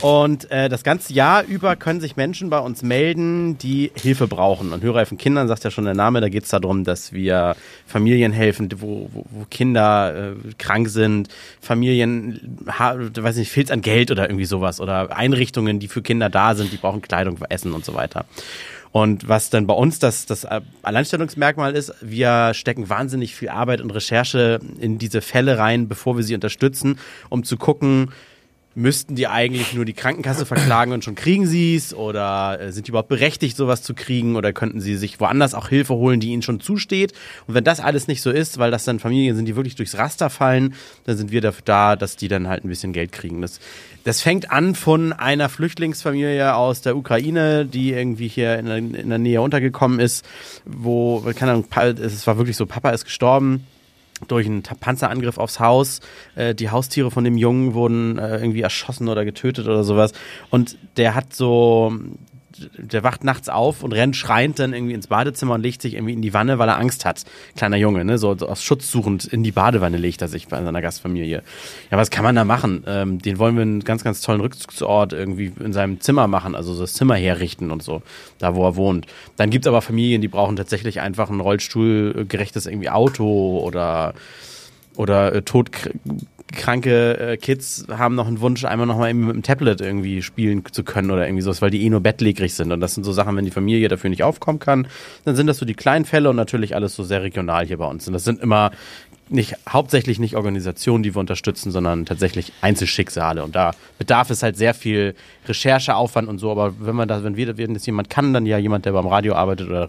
Und 0.00 0.50
äh, 0.50 0.70
das 0.70 0.82
ganze 0.82 1.12
Jahr 1.12 1.44
über 1.44 1.76
können 1.76 2.00
sich 2.00 2.16
Menschen 2.16 2.48
bei 2.48 2.58
uns 2.58 2.82
melden, 2.82 3.58
die 3.58 3.90
Hilfe 3.94 4.26
brauchen. 4.26 4.72
Und 4.72 4.82
Hörerhelfen 4.82 5.18
Kindern, 5.18 5.46
sagt 5.46 5.62
ja 5.64 5.70
schon 5.70 5.84
der 5.84 5.94
Name, 5.94 6.22
da 6.22 6.30
geht's 6.30 6.48
darum, 6.48 6.84
dass 6.84 7.12
wir 7.12 7.54
Familien 7.86 8.32
helfen, 8.32 8.70
wo, 8.78 9.10
wo, 9.12 9.26
wo 9.30 9.44
Kinder 9.50 10.32
äh, 10.32 10.52
krank 10.56 10.88
sind, 10.88 11.28
Familien, 11.60 12.58
ha, 12.66 12.94
weiß 12.96 13.36
nicht, 13.36 13.52
fehlt 13.52 13.70
an 13.70 13.82
Geld 13.82 14.10
oder 14.10 14.30
irgendwie 14.30 14.46
sowas. 14.46 14.80
Oder 14.80 15.14
Einrichtungen, 15.14 15.80
die 15.80 15.88
für 15.88 16.00
Kinder 16.00 16.30
da 16.30 16.54
sind, 16.54 16.72
die 16.72 16.78
brauchen 16.78 17.02
Kleidung, 17.02 17.36
Essen 17.50 17.74
und 17.74 17.84
so 17.84 17.92
weiter. 17.94 18.24
Und 18.92 19.28
was 19.28 19.50
dann 19.50 19.66
bei 19.66 19.74
uns 19.74 20.00
das, 20.00 20.26
das 20.26 20.46
Alleinstellungsmerkmal 20.82 21.76
ist, 21.76 21.94
wir 22.00 22.54
stecken 22.54 22.88
wahnsinnig 22.88 23.36
viel 23.36 23.48
Arbeit 23.48 23.80
und 23.80 23.90
Recherche 23.90 24.58
in 24.80 24.98
diese 24.98 25.20
Fälle 25.20 25.58
rein, 25.58 25.88
bevor 25.88 26.16
wir 26.16 26.24
sie 26.24 26.34
unterstützen, 26.34 26.98
um 27.28 27.44
zu 27.44 27.56
gucken, 27.56 28.10
müssten 28.80 29.14
die 29.14 29.28
eigentlich 29.28 29.74
nur 29.74 29.84
die 29.84 29.92
Krankenkasse 29.92 30.46
verklagen 30.46 30.92
und 30.92 31.04
schon 31.04 31.14
kriegen 31.14 31.46
sie 31.46 31.76
es? 31.76 31.94
Oder 31.94 32.60
äh, 32.60 32.72
sind 32.72 32.86
die 32.86 32.90
überhaupt 32.90 33.08
berechtigt, 33.08 33.56
sowas 33.56 33.82
zu 33.82 33.94
kriegen? 33.94 34.36
Oder 34.36 34.52
könnten 34.52 34.80
sie 34.80 34.96
sich 34.96 35.20
woanders 35.20 35.54
auch 35.54 35.68
Hilfe 35.68 35.94
holen, 35.94 36.20
die 36.20 36.28
ihnen 36.28 36.42
schon 36.42 36.60
zusteht? 36.60 37.12
Und 37.46 37.54
wenn 37.54 37.64
das 37.64 37.80
alles 37.80 38.08
nicht 38.08 38.22
so 38.22 38.30
ist, 38.30 38.58
weil 38.58 38.70
das 38.70 38.84
dann 38.84 38.98
Familien 38.98 39.36
sind, 39.36 39.44
die 39.44 39.56
wirklich 39.56 39.74
durchs 39.74 39.98
Raster 39.98 40.30
fallen, 40.30 40.74
dann 41.04 41.16
sind 41.16 41.30
wir 41.30 41.40
dafür 41.40 41.62
da, 41.64 41.96
dass 41.96 42.16
die 42.16 42.28
dann 42.28 42.48
halt 42.48 42.64
ein 42.64 42.68
bisschen 42.68 42.92
Geld 42.92 43.12
kriegen. 43.12 43.42
Das, 43.42 43.60
das 44.04 44.22
fängt 44.22 44.50
an 44.50 44.74
von 44.74 45.12
einer 45.12 45.48
Flüchtlingsfamilie 45.48 46.54
aus 46.54 46.80
der 46.80 46.96
Ukraine, 46.96 47.66
die 47.66 47.92
irgendwie 47.92 48.28
hier 48.28 48.58
in 48.58 48.66
der, 48.66 48.76
in 48.76 49.08
der 49.08 49.18
Nähe 49.18 49.42
untergekommen 49.42 50.00
ist, 50.00 50.24
wo, 50.64 51.20
keine 51.36 51.52
Ahnung, 51.52 51.66
es 52.00 52.26
war 52.26 52.38
wirklich 52.38 52.56
so, 52.56 52.66
Papa 52.66 52.90
ist 52.90 53.04
gestorben 53.04 53.66
durch 54.28 54.46
einen 54.46 54.62
Panzerangriff 54.62 55.38
aufs 55.38 55.60
Haus. 55.60 56.00
Äh, 56.34 56.54
die 56.54 56.70
Haustiere 56.70 57.10
von 57.10 57.24
dem 57.24 57.36
Jungen 57.36 57.74
wurden 57.74 58.18
äh, 58.18 58.38
irgendwie 58.38 58.62
erschossen 58.62 59.08
oder 59.08 59.24
getötet 59.24 59.66
oder 59.66 59.84
sowas. 59.84 60.12
Und 60.50 60.76
der 60.96 61.14
hat 61.14 61.34
so, 61.34 61.92
der 62.58 63.02
wacht 63.02 63.24
nachts 63.24 63.48
auf 63.48 63.82
und 63.82 63.92
rennt 63.92 64.16
schreiend 64.16 64.58
dann 64.58 64.72
irgendwie 64.72 64.94
ins 64.94 65.06
Badezimmer 65.06 65.54
und 65.54 65.62
legt 65.62 65.82
sich 65.82 65.94
irgendwie 65.94 66.12
in 66.12 66.22
die 66.22 66.34
Wanne, 66.34 66.58
weil 66.58 66.68
er 66.68 66.78
Angst 66.78 67.04
hat. 67.04 67.24
Kleiner 67.56 67.76
Junge, 67.76 68.04
ne? 68.04 68.18
So, 68.18 68.36
so 68.36 68.48
aus 68.48 68.62
Schutz 68.62 68.90
suchend 68.90 69.24
in 69.24 69.42
die 69.42 69.52
Badewanne 69.52 69.96
legt 69.96 70.22
er 70.22 70.28
sich 70.28 70.48
bei 70.48 70.62
seiner 70.62 70.82
Gastfamilie. 70.82 71.42
Ja, 71.90 71.98
was 71.98 72.10
kann 72.10 72.24
man 72.24 72.34
da 72.34 72.44
machen? 72.44 72.84
Ähm, 72.86 73.18
den 73.20 73.38
wollen 73.38 73.56
wir 73.56 73.62
einen 73.62 73.80
ganz, 73.80 74.04
ganz 74.04 74.20
tollen 74.20 74.40
Rückzugsort 74.40 75.12
irgendwie 75.12 75.52
in 75.60 75.72
seinem 75.72 76.00
Zimmer 76.00 76.26
machen, 76.26 76.54
also 76.54 76.74
so 76.74 76.82
das 76.82 76.94
Zimmer 76.94 77.14
herrichten 77.14 77.70
und 77.70 77.82
so, 77.82 78.02
da 78.38 78.54
wo 78.54 78.64
er 78.64 78.76
wohnt. 78.76 79.06
Dann 79.36 79.50
gibt's 79.50 79.66
aber 79.66 79.82
Familien, 79.82 80.20
die 80.20 80.28
brauchen 80.28 80.56
tatsächlich 80.56 81.00
einfach 81.00 81.30
ein 81.30 81.40
rollstuhlgerechtes 81.40 82.66
irgendwie 82.66 82.90
Auto 82.90 83.60
oder 83.60 84.14
oder 84.96 85.34
äh, 85.34 85.42
todkranke 85.42 87.18
äh, 87.18 87.36
Kids 87.36 87.86
haben 87.90 88.14
noch 88.14 88.26
einen 88.26 88.40
Wunsch, 88.40 88.64
einmal 88.64 88.86
noch 88.86 88.98
mal 88.98 89.10
eben 89.10 89.26
mit 89.26 89.34
dem 89.34 89.42
Tablet 89.42 89.80
irgendwie 89.80 90.22
spielen 90.22 90.64
zu 90.70 90.84
können 90.84 91.10
oder 91.10 91.26
irgendwie 91.26 91.42
sowas, 91.42 91.62
weil 91.62 91.70
die 91.70 91.82
eh 91.84 91.90
nur 91.90 92.00
bettlägerig 92.00 92.54
sind. 92.54 92.72
Und 92.72 92.80
das 92.80 92.94
sind 92.94 93.04
so 93.04 93.12
Sachen, 93.12 93.36
wenn 93.36 93.44
die 93.44 93.50
Familie 93.50 93.88
dafür 93.88 94.10
nicht 94.10 94.22
aufkommen 94.22 94.58
kann, 94.58 94.86
dann 95.24 95.36
sind 95.36 95.46
das 95.46 95.58
so 95.58 95.66
die 95.66 95.74
kleinen 95.74 96.04
Fälle 96.04 96.30
und 96.30 96.36
natürlich 96.36 96.74
alles 96.74 96.94
so 96.94 97.02
sehr 97.02 97.22
regional 97.22 97.66
hier 97.66 97.78
bei 97.78 97.86
uns. 97.86 98.06
Und 98.06 98.12
das 98.12 98.24
sind 98.24 98.40
immer 98.40 98.70
nicht, 99.30 99.56
hauptsächlich 99.68 100.18
nicht 100.18 100.36
Organisationen, 100.36 101.02
die 101.02 101.14
wir 101.14 101.20
unterstützen, 101.20 101.70
sondern 101.70 102.04
tatsächlich 102.04 102.52
Einzelschicksale. 102.60 103.44
Und 103.44 103.54
da 103.54 103.72
bedarf 103.98 104.30
es 104.30 104.42
halt 104.42 104.56
sehr 104.56 104.74
viel 104.74 105.14
Rechercheaufwand 105.46 106.28
und 106.28 106.38
so. 106.38 106.50
Aber 106.50 106.74
wenn 106.80 106.96
man 106.96 107.08
da, 107.08 107.22
wenn 107.22 107.36
wir, 107.36 107.56
wenn 107.56 107.74
das 107.74 107.86
jemand 107.86 108.10
kann, 108.10 108.34
dann 108.34 108.46
ja 108.46 108.58
jemand, 108.58 108.84
der 108.84 108.92
beim 108.92 109.06
Radio 109.06 109.34
arbeitet 109.34 109.68
oder 109.68 109.88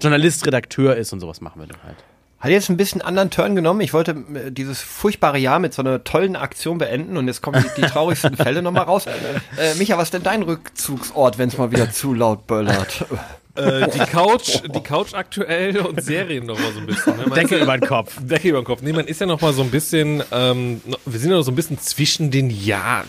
Journalist, 0.00 0.46
Redakteur 0.46 0.96
ist 0.96 1.12
und 1.12 1.20
sowas 1.20 1.40
machen 1.40 1.60
wir 1.60 1.68
dann 1.68 1.82
halt. 1.84 1.96
Hat 2.38 2.50
jetzt 2.50 2.68
ein 2.68 2.76
bisschen 2.76 3.00
anderen 3.00 3.30
Turn 3.30 3.56
genommen. 3.56 3.80
Ich 3.80 3.94
wollte 3.94 4.10
äh, 4.12 4.50
dieses 4.52 4.80
furchtbare 4.82 5.38
Jahr 5.38 5.58
mit 5.58 5.72
so 5.72 5.82
einer 5.82 6.04
tollen 6.04 6.36
Aktion 6.36 6.78
beenden 6.78 7.16
und 7.16 7.26
jetzt 7.28 7.40
kommen 7.40 7.64
die, 7.64 7.80
die 7.80 7.86
traurigsten 7.86 8.36
Fälle 8.36 8.60
nochmal 8.62 8.84
raus. 8.84 9.06
Äh, 9.06 9.74
Micha, 9.76 9.96
was 9.96 10.04
ist 10.04 10.14
denn 10.14 10.22
dein 10.22 10.42
Rückzugsort, 10.42 11.38
wenn 11.38 11.48
es 11.48 11.56
mal 11.56 11.70
wieder 11.72 11.90
zu 11.90 12.12
laut 12.12 12.46
böllert? 12.46 13.06
äh, 13.54 13.88
die 13.90 13.98
Couch, 14.00 14.60
die 14.74 14.82
Couch 14.82 15.14
aktuell 15.14 15.78
und 15.78 16.02
Serien 16.02 16.44
noch 16.44 16.58
mal 16.58 16.72
so 16.72 16.80
ein 16.80 16.86
bisschen. 16.86 17.16
Ne? 17.16 17.24
Decke 17.34 17.56
über 17.56 17.78
den 17.78 17.88
Kopf. 17.88 18.18
Decke 18.20 18.50
über 18.50 18.60
den 18.60 18.66
Kopf. 18.66 18.82
Nee, 18.82 18.92
man 18.92 19.06
ist 19.06 19.18
ja 19.18 19.26
noch 19.26 19.40
mal 19.40 19.54
so 19.54 19.62
ein 19.62 19.70
bisschen, 19.70 20.22
ähm, 20.30 20.82
wir 21.06 21.18
sind 21.18 21.30
ja 21.30 21.36
noch 21.38 21.42
so 21.42 21.52
ein 21.52 21.56
bisschen 21.56 21.78
zwischen 21.78 22.30
den 22.30 22.50
Jahren, 22.50 23.08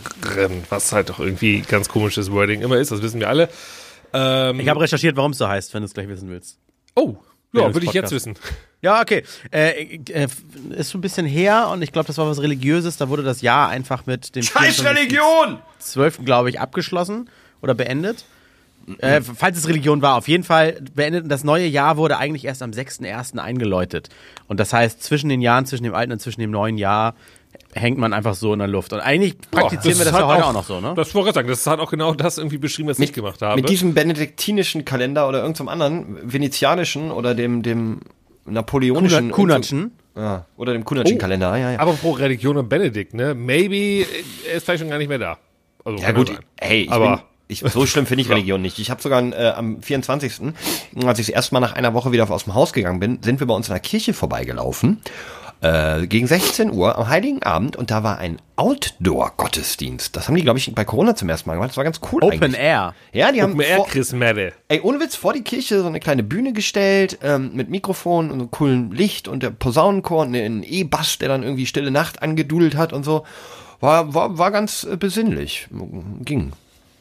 was 0.70 0.94
halt 0.94 1.10
doch 1.10 1.20
irgendwie 1.20 1.62
ganz 1.62 1.90
komisches 1.90 2.32
Wording 2.32 2.62
immer 2.62 2.78
ist, 2.78 2.92
das 2.92 3.02
wissen 3.02 3.20
wir 3.20 3.28
alle. 3.28 3.50
Ähm, 4.13 4.62
Ich 4.62 4.70
habe 4.70 4.80
recherchiert, 4.80 5.18
warum 5.18 5.32
es 5.34 5.38
so 5.38 5.50
heißt, 5.50 5.74
wenn 5.74 5.82
du 5.82 5.86
es 5.86 5.94
gleich 5.94 6.08
wissen 6.08 6.30
willst. 6.30 6.58
oh, 6.96 7.18
ja, 7.54 7.74
würde 7.74 7.86
ich 7.86 7.94
jetzt 7.94 8.12
wissen. 8.12 8.36
Ja, 8.82 9.02
okay. 9.02 9.24
Äh, 9.52 10.00
äh, 10.10 10.28
ist 10.70 10.92
schon 10.92 11.00
ein 11.00 11.02
bisschen 11.02 11.26
her 11.26 11.70
und 11.72 11.82
ich 11.82 11.92
glaube, 11.92 12.08
das 12.08 12.18
war 12.18 12.28
was 12.28 12.42
Religiöses. 12.42 12.98
Da 12.98 13.10
wurde 13.10 13.24
das 13.24 13.42
Jahr 13.42 13.70
einfach 13.70 14.06
mit 14.06 14.36
dem 14.36 14.44
Scheiß 14.44 14.84
Religion! 14.84 15.60
12. 15.80 16.26
glaube 16.26 16.50
ich, 16.50 16.60
abgeschlossen 16.60 17.30
oder 17.62 17.74
beendet. 17.74 18.26
Äh, 19.00 19.22
falls 19.22 19.58
es 19.58 19.68
Religion 19.68 20.02
war, 20.02 20.16
auf 20.16 20.28
jeden 20.28 20.44
Fall 20.44 20.80
beendet. 20.96 21.24
Und 21.24 21.30
das 21.30 21.44
neue 21.44 21.66
Jahr 21.66 21.98
wurde 21.98 22.18
eigentlich 22.18 22.46
erst 22.46 22.62
am 22.62 22.72
6.1. 22.72 23.38
eingeläutet. 23.38 24.10
Und 24.48 24.60
das 24.60 24.72
heißt, 24.72 25.04
zwischen 25.04 25.28
den 25.28 25.42
Jahren, 25.42 25.66
zwischen 25.66 25.84
dem 25.84 25.94
alten 25.94 26.13
und 26.13 26.20
zwischen 26.20 26.40
dem 26.40 26.52
neuen 26.52 26.78
Jahr 26.78 27.16
hängt 27.74 27.98
man 27.98 28.13
einfach 28.13 28.36
so 28.36 28.54
in 28.54 28.60
der 28.60 28.68
Luft. 28.68 28.94
Und 28.94 29.02
eigentlich 29.02 29.36
praktizieren 29.52 29.98
wir 29.98 30.06
das 30.06 30.13
hat 30.13 30.22
ja 30.22 30.28
heute 30.28 30.46
auch, 30.46 30.54
noch 30.54 30.66
so, 30.66 30.80
ne? 30.80 30.94
Das 30.96 31.13
wollte 31.13 31.30
ich 31.30 31.36
sagen, 31.36 31.48
das 31.50 31.68
hat 31.68 31.80
auch 31.80 31.92
genau 31.92 32.13
das 32.13 32.38
irgendwie 32.38 32.58
beschrieben, 32.58 32.88
was 32.88 33.00
ich 33.00 33.12
gemacht 33.12 33.42
habe. 33.42 33.56
Mit 33.56 33.70
diesem 33.70 33.94
benediktinischen 33.94 34.86
Kalender 34.86 35.28
oder 35.28 35.40
irgendeinem 35.40 35.68
anderen, 35.68 36.32
venezianischen 36.32 37.12
oder 37.12 37.36
dem, 37.36 37.63
dem 37.63 38.00
napoleonischen. 38.48 39.32
Kunatschen. 39.32 39.92
Ja, 40.16 40.46
oder 40.58 40.74
dem 40.74 40.84
kunatschen 40.84 41.18
Oh. 41.18 41.20
Kalender, 41.20 41.56
ja, 41.58 41.72
ja. 41.74 41.80
Aber 41.80 41.94
pro 41.94 42.12
Religion 42.12 42.58
und 42.58 42.70
Benedikt, 42.70 43.14
ne? 43.14 43.36
Maybe, 43.36 43.76
äh, 43.76 44.06
er 44.50 44.56
ist 44.58 44.64
vielleicht 44.66 44.80
schon 44.82 44.90
gar 44.90 44.98
nicht 44.98 45.10
mehr 45.10 45.20
da. 45.20 45.38
Also, 45.86 46.02
Ja 46.04 46.12
gut, 46.12 46.30
sein. 46.30 46.40
hey, 46.60 46.82
ich 46.84 46.92
Aber- 46.92 47.18
bin, 47.18 47.26
ich, 47.50 47.60
so 47.60 47.86
schlimm 47.86 48.06
finde 48.08 48.24
ich 48.24 48.30
Religion 48.32 48.62
nicht. 48.62 48.80
Ich 48.80 48.90
habe 48.90 49.02
sogar 49.02 49.22
äh, 49.24 49.50
am 49.52 49.82
24., 49.82 50.42
als 51.06 51.20
ich 51.20 51.28
das 51.28 51.30
erste 51.30 51.54
Mal 51.54 51.60
nach 51.60 51.74
einer 51.74 51.94
Woche 51.94 52.12
wieder 52.12 52.30
aus 52.32 52.46
dem 52.46 52.56
Haus 52.56 52.74
gegangen 52.74 53.00
bin, 53.00 53.20
sind 53.22 53.40
wir 53.40 53.46
bei 53.48 53.54
uns 53.54 53.68
in 53.68 53.74
der 53.74 53.80
Kirche 53.80 54.14
vorbeigelaufen. 54.14 55.02
Äh, 55.60 56.06
gegen 56.06 56.28
16 56.28 56.72
Uhr 56.72 56.98
am 56.98 57.10
Heiligen 57.10 57.41
Abend 57.41 57.76
und 57.76 57.89
da 57.89 58.04
war 58.04 58.20
ein 58.20 58.38
Outdoor-Gottesdienst. 58.58 60.15
Das 60.15 60.28
haben 60.28 60.36
die, 60.36 60.43
glaube 60.43 60.60
ich, 60.60 60.74
bei 60.76 60.86
Corona 60.86 61.15
zum 61.15 61.30
ersten 61.30 61.50
Mal 61.50 61.56
gemacht. 61.56 61.70
Das 61.70 61.78
war 61.78 61.84
ganz 61.84 62.00
cool 62.12 62.24
Open 62.24 62.43
eigentlich. 62.43 62.60
Air. 62.62 62.93
Ja, 63.12 63.32
die 63.32 63.41
haben 63.41 63.54
Open 63.54 63.63
Air 63.63 63.86
Chris 63.88 64.13
Madde. 64.13 64.54
ey, 64.67 64.82
ohne 64.82 65.00
Witz, 65.00 65.15
vor 65.15 65.34
die 65.34 65.41
Kirche 65.41 65.82
so 65.82 65.88
eine 65.88 66.00
kleine 66.00 66.22
Bühne 66.22 66.54
gestellt, 66.54 67.17
ähm, 67.24 67.52
mit 67.54 67.70
Mikrofon 67.70 68.30
und 68.30 68.39
so 68.39 68.48
coolen 68.48 68.91
Licht 68.91 69.28
und 69.28 69.41
der 69.41 69.50
Posaunenchor 69.50 70.22
und 70.26 70.36
ein 70.36 70.62
E-Bass, 70.62 71.17
der 71.17 71.30
dann 71.30 71.41
irgendwie 71.41 71.65
Stille 71.65 71.89
Nacht 71.89 72.22
angedudelt 72.22 72.76
hat 72.76 72.93
und 72.93 73.04
so. 73.04 73.26
War, 73.80 74.13
war, 74.13 74.38
war 74.38 74.52
ganz 74.52 74.84
äh, 74.84 74.96
besinnlich. 74.96 75.67
Ging. 76.24 76.54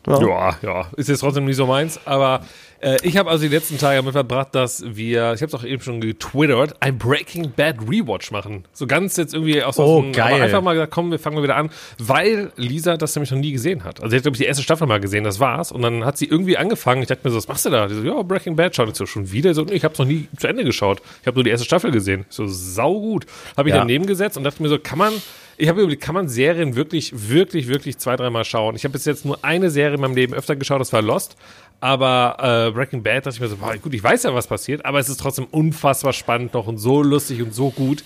Ja, 0.06 0.56
ja, 0.62 0.86
ist 0.96 1.08
jetzt 1.08 1.20
trotzdem 1.20 1.46
nicht 1.46 1.56
so 1.56 1.66
meins, 1.66 2.00
aber 2.06 2.42
äh, 2.80 2.96
ich 3.02 3.16
habe 3.16 3.30
also 3.30 3.44
die 3.46 3.54
letzten 3.54 3.78
Tage 3.78 3.96
damit 3.96 4.12
verbracht, 4.12 4.54
dass 4.54 4.84
wir, 4.86 5.32
ich 5.34 5.42
habe 5.42 5.46
es 5.46 5.54
auch 5.54 5.64
eben 5.64 5.82
schon 5.82 6.00
getwittert, 6.00 6.74
ein 6.80 6.98
Breaking 6.98 7.52
Bad 7.56 7.76
Rewatch 7.88 8.30
machen. 8.30 8.64
So 8.72 8.86
ganz 8.86 9.16
jetzt 9.16 9.34
irgendwie 9.34 9.62
aus 9.62 9.78
Oh, 9.78 10.02
dem, 10.02 10.12
geil. 10.12 10.34
aber 10.34 10.44
einfach 10.44 10.62
mal 10.62 10.74
gesagt, 10.74 10.92
komm, 10.92 11.10
wir 11.10 11.18
fangen 11.18 11.36
mal 11.36 11.42
wieder 11.42 11.56
an, 11.56 11.70
weil 11.98 12.52
Lisa 12.56 12.96
das 12.96 13.14
nämlich 13.14 13.30
noch 13.30 13.38
nie 13.38 13.52
gesehen 13.52 13.84
hat. 13.84 14.00
Also 14.00 14.10
sie 14.10 14.16
hat, 14.16 14.22
glaube 14.24 14.34
ich, 14.36 14.40
die 14.40 14.46
erste 14.46 14.62
Staffel 14.62 14.86
mal 14.86 15.00
gesehen, 15.00 15.24
das 15.24 15.40
war's. 15.40 15.72
Und 15.72 15.82
dann 15.82 16.04
hat 16.04 16.18
sie 16.18 16.26
irgendwie 16.26 16.56
angefangen, 16.56 17.02
ich 17.02 17.08
dachte 17.08 17.22
mir 17.24 17.30
so, 17.30 17.36
was 17.38 17.48
machst 17.48 17.64
du 17.66 17.70
da? 17.70 17.86
Die 17.88 17.94
so, 17.94 18.02
ja, 18.02 18.22
Breaking 18.22 18.56
Bad 18.56 18.74
schaut. 18.76 18.88
Ich 18.88 18.94
so, 18.96 19.06
schon 19.06 19.30
wieder? 19.32 19.54
So, 19.54 19.62
nee, 19.62 19.72
ich 19.74 19.84
habe 19.84 19.92
es 19.92 19.98
noch 19.98 20.06
nie 20.06 20.28
zu 20.36 20.46
Ende 20.46 20.64
geschaut. 20.64 21.00
Ich 21.22 21.26
habe 21.26 21.34
nur 21.36 21.44
die 21.44 21.50
erste 21.50 21.64
Staffel 21.66 21.90
gesehen. 21.90 22.24
Ich 22.28 22.36
so, 22.36 22.46
saugut. 22.46 23.26
Habe 23.56 23.68
ich 23.68 23.74
Ja. 23.74 23.80
daneben 23.80 24.06
gesetzt 24.06 24.36
und 24.36 24.44
dachte 24.44 24.62
mir 24.62 24.68
so, 24.68 24.78
kann 24.78 24.98
man, 24.98 25.12
ich 25.58 25.68
habe 25.68 25.80
überlegt, 25.80 26.02
kann 26.02 26.14
man 26.14 26.28
Serien 26.28 26.76
wirklich, 26.76 27.12
wirklich, 27.30 27.68
wirklich 27.68 27.98
zwei, 27.98 28.16
dreimal 28.16 28.44
schauen? 28.44 28.76
Ich 28.76 28.84
habe 28.84 28.92
bis 28.92 29.04
jetzt 29.06 29.24
nur 29.24 29.42
eine 29.44 29.70
Serie 29.70 29.94
in 29.94 30.00
meinem 30.00 30.14
Leben 30.14 30.34
öfter 30.34 30.54
geschaut, 30.56 30.80
das 30.80 30.92
war 30.92 31.02
Lost. 31.02 31.36
Aber 31.80 32.68
äh, 32.68 32.70
Breaking 32.72 33.02
Bad 33.02 33.26
dachte 33.26 33.36
ich 33.36 33.40
mir 33.40 33.48
so, 33.48 33.56
boah, 33.56 33.76
gut, 33.76 33.92
ich 33.94 34.02
weiß 34.02 34.22
ja, 34.24 34.34
was 34.34 34.46
passiert, 34.46 34.84
aber 34.84 34.98
es 34.98 35.08
ist 35.08 35.20
trotzdem 35.20 35.46
unfassbar 35.50 36.12
spannend 36.12 36.54
noch 36.54 36.66
und 36.66 36.78
so 36.78 37.02
lustig 37.02 37.42
und 37.42 37.54
so 37.54 37.70
gut. 37.70 38.02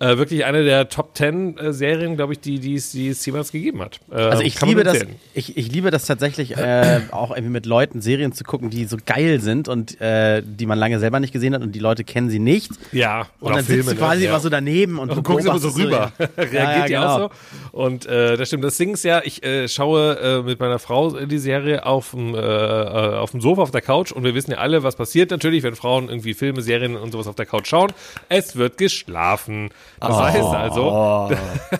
äh, 0.00 0.18
wirklich 0.18 0.44
eine 0.44 0.64
der 0.64 0.88
Top 0.88 1.14
Ten 1.14 1.56
äh, 1.56 1.72
Serien, 1.72 2.16
glaube 2.16 2.32
ich, 2.32 2.40
die, 2.40 2.58
die, 2.58 2.74
es, 2.74 2.90
die 2.90 3.08
es 3.08 3.24
jemals 3.24 3.52
gegeben 3.52 3.80
hat. 3.80 4.00
Äh, 4.10 4.16
Also 4.16 4.42
ich 4.42 4.60
liebe 4.60 4.82
das, 4.82 4.98
ich, 5.34 5.56
ich 5.56 5.70
liebe 5.70 5.90
das 5.92 6.04
tatsächlich 6.06 6.56
äh, 6.56 7.00
auch 7.12 7.30
irgendwie 7.30 7.52
mit 7.52 7.64
Leuten 7.64 8.00
Serien 8.02 8.32
zu 8.32 8.42
gucken, 8.42 8.70
die 8.70 8.86
so 8.86 8.96
geil 9.06 9.40
sind 9.40 9.68
und 9.68 10.00
äh, 10.00 10.42
die 10.44 10.66
man 10.66 10.78
lange 10.78 10.98
selber 10.98 11.20
nicht 11.20 11.32
gesehen 11.32 11.54
hat 11.54 11.62
und 11.62 11.72
die 11.72 11.78
Leute 11.78 12.02
kennen 12.02 12.28
sie 12.28 12.40
nicht. 12.40 12.72
Ja, 12.92 13.28
Und 13.40 13.54
dann 13.54 13.64
sitzt 13.64 13.90
du 13.90 13.94
quasi 13.94 14.18
ne? 14.18 14.24
ja. 14.24 14.30
immer 14.30 14.40
so 14.40 14.48
daneben 14.48 14.98
und, 14.98 15.10
Und 15.10 15.22
gucken 15.22 15.42
sie 15.42 15.48
immer 15.48 15.60
so 15.60 15.68
rüber. 15.68 16.12
ja. 16.18 16.26
Reagiert 16.36 16.52
ja, 16.52 16.86
die 16.86 16.98
auch 16.98 17.16
genau. 17.16 17.18
so? 17.28 17.30
Und 17.74 18.06
äh, 18.06 18.36
das 18.36 18.46
stimmt. 18.46 18.62
Das 18.62 18.76
Ding 18.76 18.94
ist 18.94 19.02
ja, 19.02 19.20
ich 19.24 19.42
äh, 19.44 19.66
schaue 19.66 20.16
äh, 20.20 20.42
mit 20.42 20.60
meiner 20.60 20.78
Frau 20.78 21.10
die 21.26 21.38
Serie 21.38 21.84
auf 21.84 22.12
dem, 22.12 22.32
äh, 22.32 22.38
äh, 22.38 23.16
auf 23.16 23.32
dem 23.32 23.40
Sofa, 23.40 23.62
auf 23.62 23.72
der 23.72 23.80
Couch 23.82 24.12
und 24.12 24.22
wir 24.22 24.32
wissen 24.36 24.52
ja 24.52 24.58
alle, 24.58 24.84
was 24.84 24.94
passiert 24.94 25.32
natürlich, 25.32 25.64
wenn 25.64 25.74
Frauen 25.74 26.08
irgendwie 26.08 26.34
Filme, 26.34 26.62
Serien 26.62 26.94
und 26.94 27.10
sowas 27.10 27.26
auf 27.26 27.34
der 27.34 27.46
Couch 27.46 27.66
schauen. 27.66 27.92
Es 28.28 28.54
wird 28.54 28.78
geschlafen. 28.78 29.70
Das 29.98 30.16
heißt 30.16 30.44
also, 30.54 31.30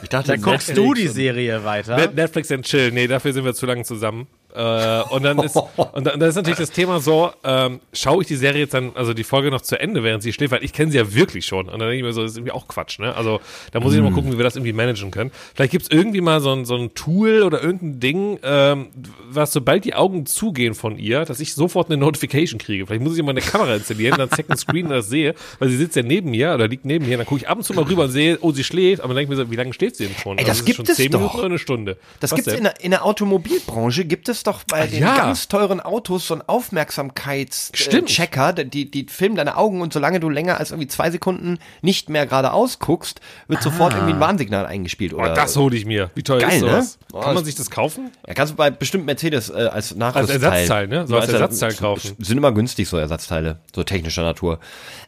Ich 0.03 0.09
dachte, 0.09 0.33
Dann 0.33 0.43
guckst 0.43 0.77
du 0.77 0.95
die 0.95 1.07
Serie 1.07 1.63
weiter. 1.65 1.95
Net- 1.95 2.17
Netflix 2.17 2.51
and 2.51 2.65
Chill, 2.67 2.91
nee, 2.91 3.07
dafür 3.07 3.33
sind 3.33 3.45
wir 3.45 3.55
zu 3.55 3.65
lange 3.65 3.85
zusammen. 3.85 4.27
Äh, 4.55 5.03
und 5.11 5.23
dann 5.25 5.39
ist 5.41 5.57
und 5.93 6.05
dann, 6.07 6.21
ist 6.21 6.37
natürlich 6.37 6.59
das 6.59 6.71
Thema 6.71 7.01
so, 7.01 7.31
ähm, 7.43 7.81
schaue 7.93 8.23
ich 8.23 8.29
die 8.29 8.37
Serie 8.37 8.61
jetzt 8.63 8.75
dann, 8.75 8.93
also 8.95 9.13
die 9.15 9.25
Folge 9.25 9.51
noch 9.51 9.61
zu 9.63 9.79
Ende, 9.81 10.03
während 10.03 10.23
sie 10.23 10.33
schläft, 10.33 10.53
weil 10.53 10.65
ich 10.65 10.73
kenne 10.73 10.91
sie 10.93 10.99
ja 10.99 11.15
wirklich 11.15 11.45
schon. 11.47 11.67
Und 11.67 11.73
dann 11.73 11.89
denke 11.89 11.97
ich 11.97 12.03
mir 12.03 12.13
so, 12.13 12.23
das 12.23 12.33
ist 12.33 12.37
irgendwie 12.39 12.53
auch 12.53 12.69
Quatsch, 12.69 12.99
ne? 12.99 13.15
Also 13.17 13.41
da 13.73 13.81
muss 13.81 13.93
ich 13.93 13.99
noch 14.01 14.11
mal 14.11 14.15
gucken, 14.15 14.33
wie 14.33 14.37
wir 14.39 14.45
das 14.45 14.57
irgendwie 14.57 14.73
managen 14.73 15.11
können. 15.11 15.31
Vielleicht 15.55 15.73
gibt's 15.73 15.89
irgendwie 15.91 16.21
mal 16.21 16.41
so 16.41 16.53
ein, 16.53 16.65
so 16.65 16.77
ein 16.77 16.95
Tool 16.95 17.43
oder 17.43 17.63
irgendein 17.63 18.01
Ding, 18.01 18.39
ähm, 18.43 18.87
was 19.29 19.53
sobald 19.53 19.85
die 19.85 19.95
Augen 19.95 20.27
zugehen 20.27 20.75
von 20.75 20.99
ihr, 20.99 21.25
dass 21.25 21.41
ich 21.41 21.55
sofort 21.55 21.89
eine 21.89 21.97
Notification 21.97 22.59
kriege. 22.59 22.87
Vielleicht 22.87 23.03
muss 23.03 23.17
ich 23.17 23.23
mal 23.23 23.31
eine 23.31 23.41
Kamera 23.41 23.75
installieren, 23.75 24.17
dann 24.19 24.29
Second 24.31 24.59
Screen 24.59 24.89
das 24.89 25.09
sehe, 25.09 25.35
weil 25.59 25.69
sie 25.69 25.77
sitzt 25.77 25.97
ja 25.97 26.03
neben 26.03 26.31
mir 26.31 26.55
oder 26.55 26.69
liegt 26.69 26.85
neben 26.85 27.07
mir, 27.09 27.17
dann 27.17 27.27
gucke 27.27 27.41
ich 27.41 27.49
ab 27.49 27.59
und 27.59 27.65
zu 27.65 27.75
mal 27.75 27.85
rüber 27.85 28.05
und 28.05 28.11
sehe, 28.11 28.39
oh, 28.41 28.53
sie 28.53 28.63
schläft, 28.65 29.03
aber 29.03 29.09
dann 29.15 29.17
denke 29.17 29.33
ich 29.33 29.39
mir 29.39 29.45
so, 29.45 29.51
wie 29.51 29.57
lange 29.57 29.73
steht 29.73 29.97
sie 29.97 30.07
denn 30.07 30.17
schon? 30.17 30.39
Ey, 30.39 30.45
das 30.45 30.51
Also, 30.51 30.61
ist 30.61 30.67
gibt 30.67 30.77
schon 30.77 30.87
es 30.87 30.95
zehn 30.97 31.11
doch. 31.11 31.19
Minuten 31.19 31.39
oder 31.39 31.47
eine 31.47 31.59
Stunde. 31.59 31.97
Das 32.21 32.31
gibt's 32.31 32.45
denn? 32.45 32.59
in 32.59 32.65
der, 32.65 32.81
in 32.81 32.91
der 32.93 33.05
Automobilbranche, 33.05 34.05
gibt 34.05 34.29
es 34.29 34.44
doch 34.47 34.65
bei 34.65 34.87
den 34.87 35.03
ja. 35.03 35.17
ganz 35.17 35.49
teuren 35.49 35.81
Autos 35.81 36.27
so 36.27 36.35
einen 36.35 36.41
Stimmt. 36.43 36.49
Aufmerksamkeitschecker, 36.51 38.53
die, 38.53 38.91
die 38.91 39.07
filmen 39.09 39.37
deine 39.37 39.57
Augen 39.57 39.81
und 39.81 39.93
solange 39.93 40.21
du 40.21 40.29
länger 40.29 40.59
als 40.59 40.71
irgendwie 40.71 40.89
zwei 40.89 41.11
Sekunden 41.11 41.59
nicht 41.83 42.09
mehr 42.09 42.27
geradeaus 42.27 42.79
guckst, 42.79 43.21
wird 43.49 43.63
sofort 43.63 43.93
irgendwie 43.95 44.15
ein 44.15 44.21
Warnsignal 44.21 44.67
eingespielt. 44.67 45.15
Oh, 45.15 45.19
Oder, 45.19 45.35
das 45.35 45.57
hole 45.57 45.77
ich 45.77 45.85
mir. 45.85 46.11
Wie 46.15 46.23
teuer 46.23 46.41
Geil, 46.41 46.53
ist 46.55 46.61
sowas? 46.61 46.99
ne? 47.13 47.21
Kann 47.21 47.31
Oh, 47.31 47.35
man 47.35 47.45
sich 47.45 47.55
das 47.55 47.71
kaufen? 47.71 48.11
ja, 48.27 48.35
kannst 48.35 48.53
du 48.53 48.57
bei 48.57 48.71
bestimmt 48.71 49.07
Mercedes 49.07 49.51
äh, 49.51 49.69
als 49.73 49.95
Nachrüstteil. 49.95 50.43
Ersatzteil, 50.43 50.89
ne? 50.89 51.07
So 51.07 51.17
als 51.17 51.33
Ersatzteil 51.33 51.75
kaufen. 51.75 52.17
Sind 52.19 52.39
immer 52.39 52.53
günstig, 52.53 52.89
so 52.89 52.97
Ersatzteile, 52.97 53.59
so 53.75 53.83
technischer 53.85 54.23
Natur. 54.23 54.59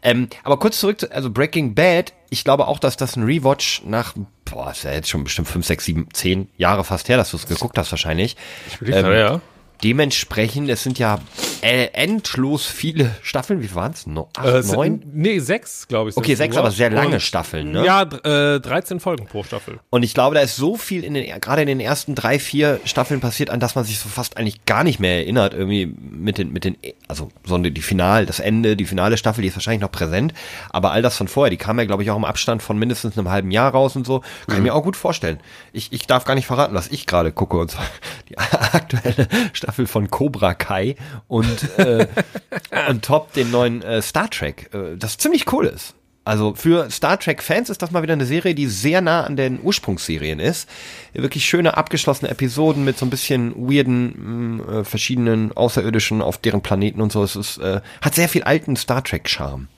Ähm, 0.02 0.28
aber 0.44 0.58
kurz 0.58 0.80
zurück 0.80 1.00
zu, 1.00 1.10
also 1.12 1.30
Breaking 1.30 1.74
Bad, 1.74 2.12
ich 2.30 2.44
glaube 2.44 2.66
auch, 2.66 2.78
dass 2.78 2.96
das 2.96 3.16
ein 3.16 3.24
Rewatch 3.24 3.82
nach, 3.84 4.14
boah, 4.44 4.70
ist 4.70 4.84
ja 4.84 4.92
jetzt 4.92 5.08
schon 5.08 5.24
bestimmt 5.24 5.48
fünf, 5.48 5.66
sechs, 5.66 5.84
sieben, 5.84 6.08
zehn 6.12 6.48
Jahre 6.56 6.84
fast 6.84 7.08
her, 7.08 7.16
dass 7.16 7.30
du 7.30 7.36
es 7.36 7.46
geguckt 7.46 7.78
hast 7.78 7.90
wahrscheinlich. 7.90 8.36
Ähm, 8.84 9.12
ja. 9.12 9.40
Dementsprechend, 9.82 10.68
es 10.70 10.82
sind 10.82 10.98
ja 10.98 11.18
äh, 11.62 11.86
endlos 11.92 12.66
viele 12.66 13.14
Staffeln. 13.22 13.62
Wie 13.62 13.74
waren 13.74 13.92
es? 13.92 14.06
No, 14.06 14.28
acht, 14.36 14.46
Äh, 14.46 14.62
neun? 14.74 15.02
Nee, 15.12 15.38
sechs, 15.38 15.86
glaube 15.86 16.10
ich. 16.10 16.16
Okay, 16.16 16.34
sechs, 16.34 16.56
aber 16.56 16.70
sehr 16.70 16.90
lange 16.90 17.14
Und- 17.16 17.20
Staffeln, 17.20 17.72
ne? 17.72 17.84
Ja, 17.84 18.02
äh, 18.02 18.60
13 18.60 19.00
Folgen 19.00 19.26
pro 19.26 19.42
Staffel. 19.44 19.78
Und 19.90 20.02
ich 20.02 20.14
glaube, 20.14 20.34
da 20.34 20.40
ist 20.40 20.56
so 20.56 20.76
viel 20.76 21.04
in 21.04 21.12
den, 21.14 21.40
gerade 21.40 21.60
in 21.62 21.68
den 21.68 21.80
ersten 21.80 22.14
drei, 22.14 22.38
vier 22.38 22.80
Staffeln 22.84 23.20
passiert, 23.20 23.50
an 23.50 23.60
das 23.60 23.74
man 23.74 23.84
sich 23.84 23.98
so 23.98 24.08
fast 24.08 24.36
eigentlich 24.38 24.64
gar 24.64 24.82
nicht 24.82 24.98
mehr 24.98 25.16
erinnert, 25.18 25.52
irgendwie 25.52 25.86
mit 25.86 26.38
den, 26.38 26.52
mit 26.52 26.64
den, 26.64 26.76
also, 27.08 27.30
sondern 27.44 27.74
die 27.74 27.82
Final, 27.82 28.24
das 28.24 28.40
Ende, 28.40 28.76
die 28.76 28.86
finale 28.86 29.16
Staffel, 29.18 29.42
die 29.42 29.48
ist 29.48 29.56
wahrscheinlich 29.56 29.82
noch 29.82 29.92
präsent, 29.92 30.32
aber 30.70 30.92
all 30.92 31.02
das 31.02 31.16
von 31.18 31.28
vorher, 31.28 31.50
die 31.50 31.56
kam 31.58 31.78
ja, 31.78 31.84
glaube 31.84 32.02
ich, 32.02 32.10
auch 32.10 32.16
im 32.16 32.24
Abstand 32.24 32.62
von 32.62 32.78
mindestens 32.78 33.18
einem 33.18 33.28
halben 33.28 33.50
Jahr 33.50 33.72
raus 33.72 33.94
und 33.94 34.06
so, 34.06 34.20
kann 34.46 34.56
ich 34.56 34.62
mir 34.62 34.74
auch 34.74 34.82
gut 34.82 34.96
vorstellen. 34.96 35.38
Ich, 35.72 35.92
ich 35.92 36.06
darf 36.06 36.24
gar 36.24 36.34
nicht 36.34 36.46
verraten, 36.46 36.74
was 36.74 36.88
ich 36.88 37.06
gerade 37.06 37.30
gucke, 37.30 37.58
und 37.58 37.70
zwar 37.70 37.84
die 38.30 38.38
aktuelle 38.38 39.28
Staffel 39.52 39.65
von 39.72 40.10
Cobra 40.10 40.54
Kai 40.54 40.96
und, 41.28 41.78
äh, 41.78 42.06
und 42.88 43.04
top 43.04 43.32
den 43.32 43.50
neuen 43.50 43.82
äh, 43.82 44.02
Star 44.02 44.30
Trek, 44.30 44.70
äh, 44.74 44.96
das 44.96 45.18
ziemlich 45.18 45.52
cool 45.52 45.66
ist. 45.66 45.94
Also 46.26 46.56
für 46.56 46.90
Star 46.90 47.20
Trek-Fans 47.20 47.70
ist 47.70 47.82
das 47.82 47.92
mal 47.92 48.02
wieder 48.02 48.14
eine 48.14 48.26
Serie, 48.26 48.56
die 48.56 48.66
sehr 48.66 49.00
nah 49.00 49.22
an 49.22 49.36
den 49.36 49.60
Ursprungsserien 49.62 50.40
ist. 50.40 50.68
Wirklich 51.12 51.44
schöne, 51.44 51.76
abgeschlossene 51.76 52.28
Episoden 52.28 52.84
mit 52.84 52.98
so 52.98 53.06
ein 53.06 53.10
bisschen 53.10 53.54
weirden, 53.54 54.56
mh, 54.56 54.80
äh, 54.80 54.84
verschiedenen 54.84 55.56
Außerirdischen 55.56 56.22
auf 56.22 56.38
deren 56.38 56.62
Planeten 56.62 57.00
und 57.00 57.12
so. 57.12 57.22
Es 57.22 57.36
ist, 57.36 57.58
äh, 57.58 57.80
hat 58.02 58.16
sehr 58.16 58.28
viel 58.28 58.42
alten 58.42 58.74
Star 58.74 59.04
Trek-Charme. 59.04 59.68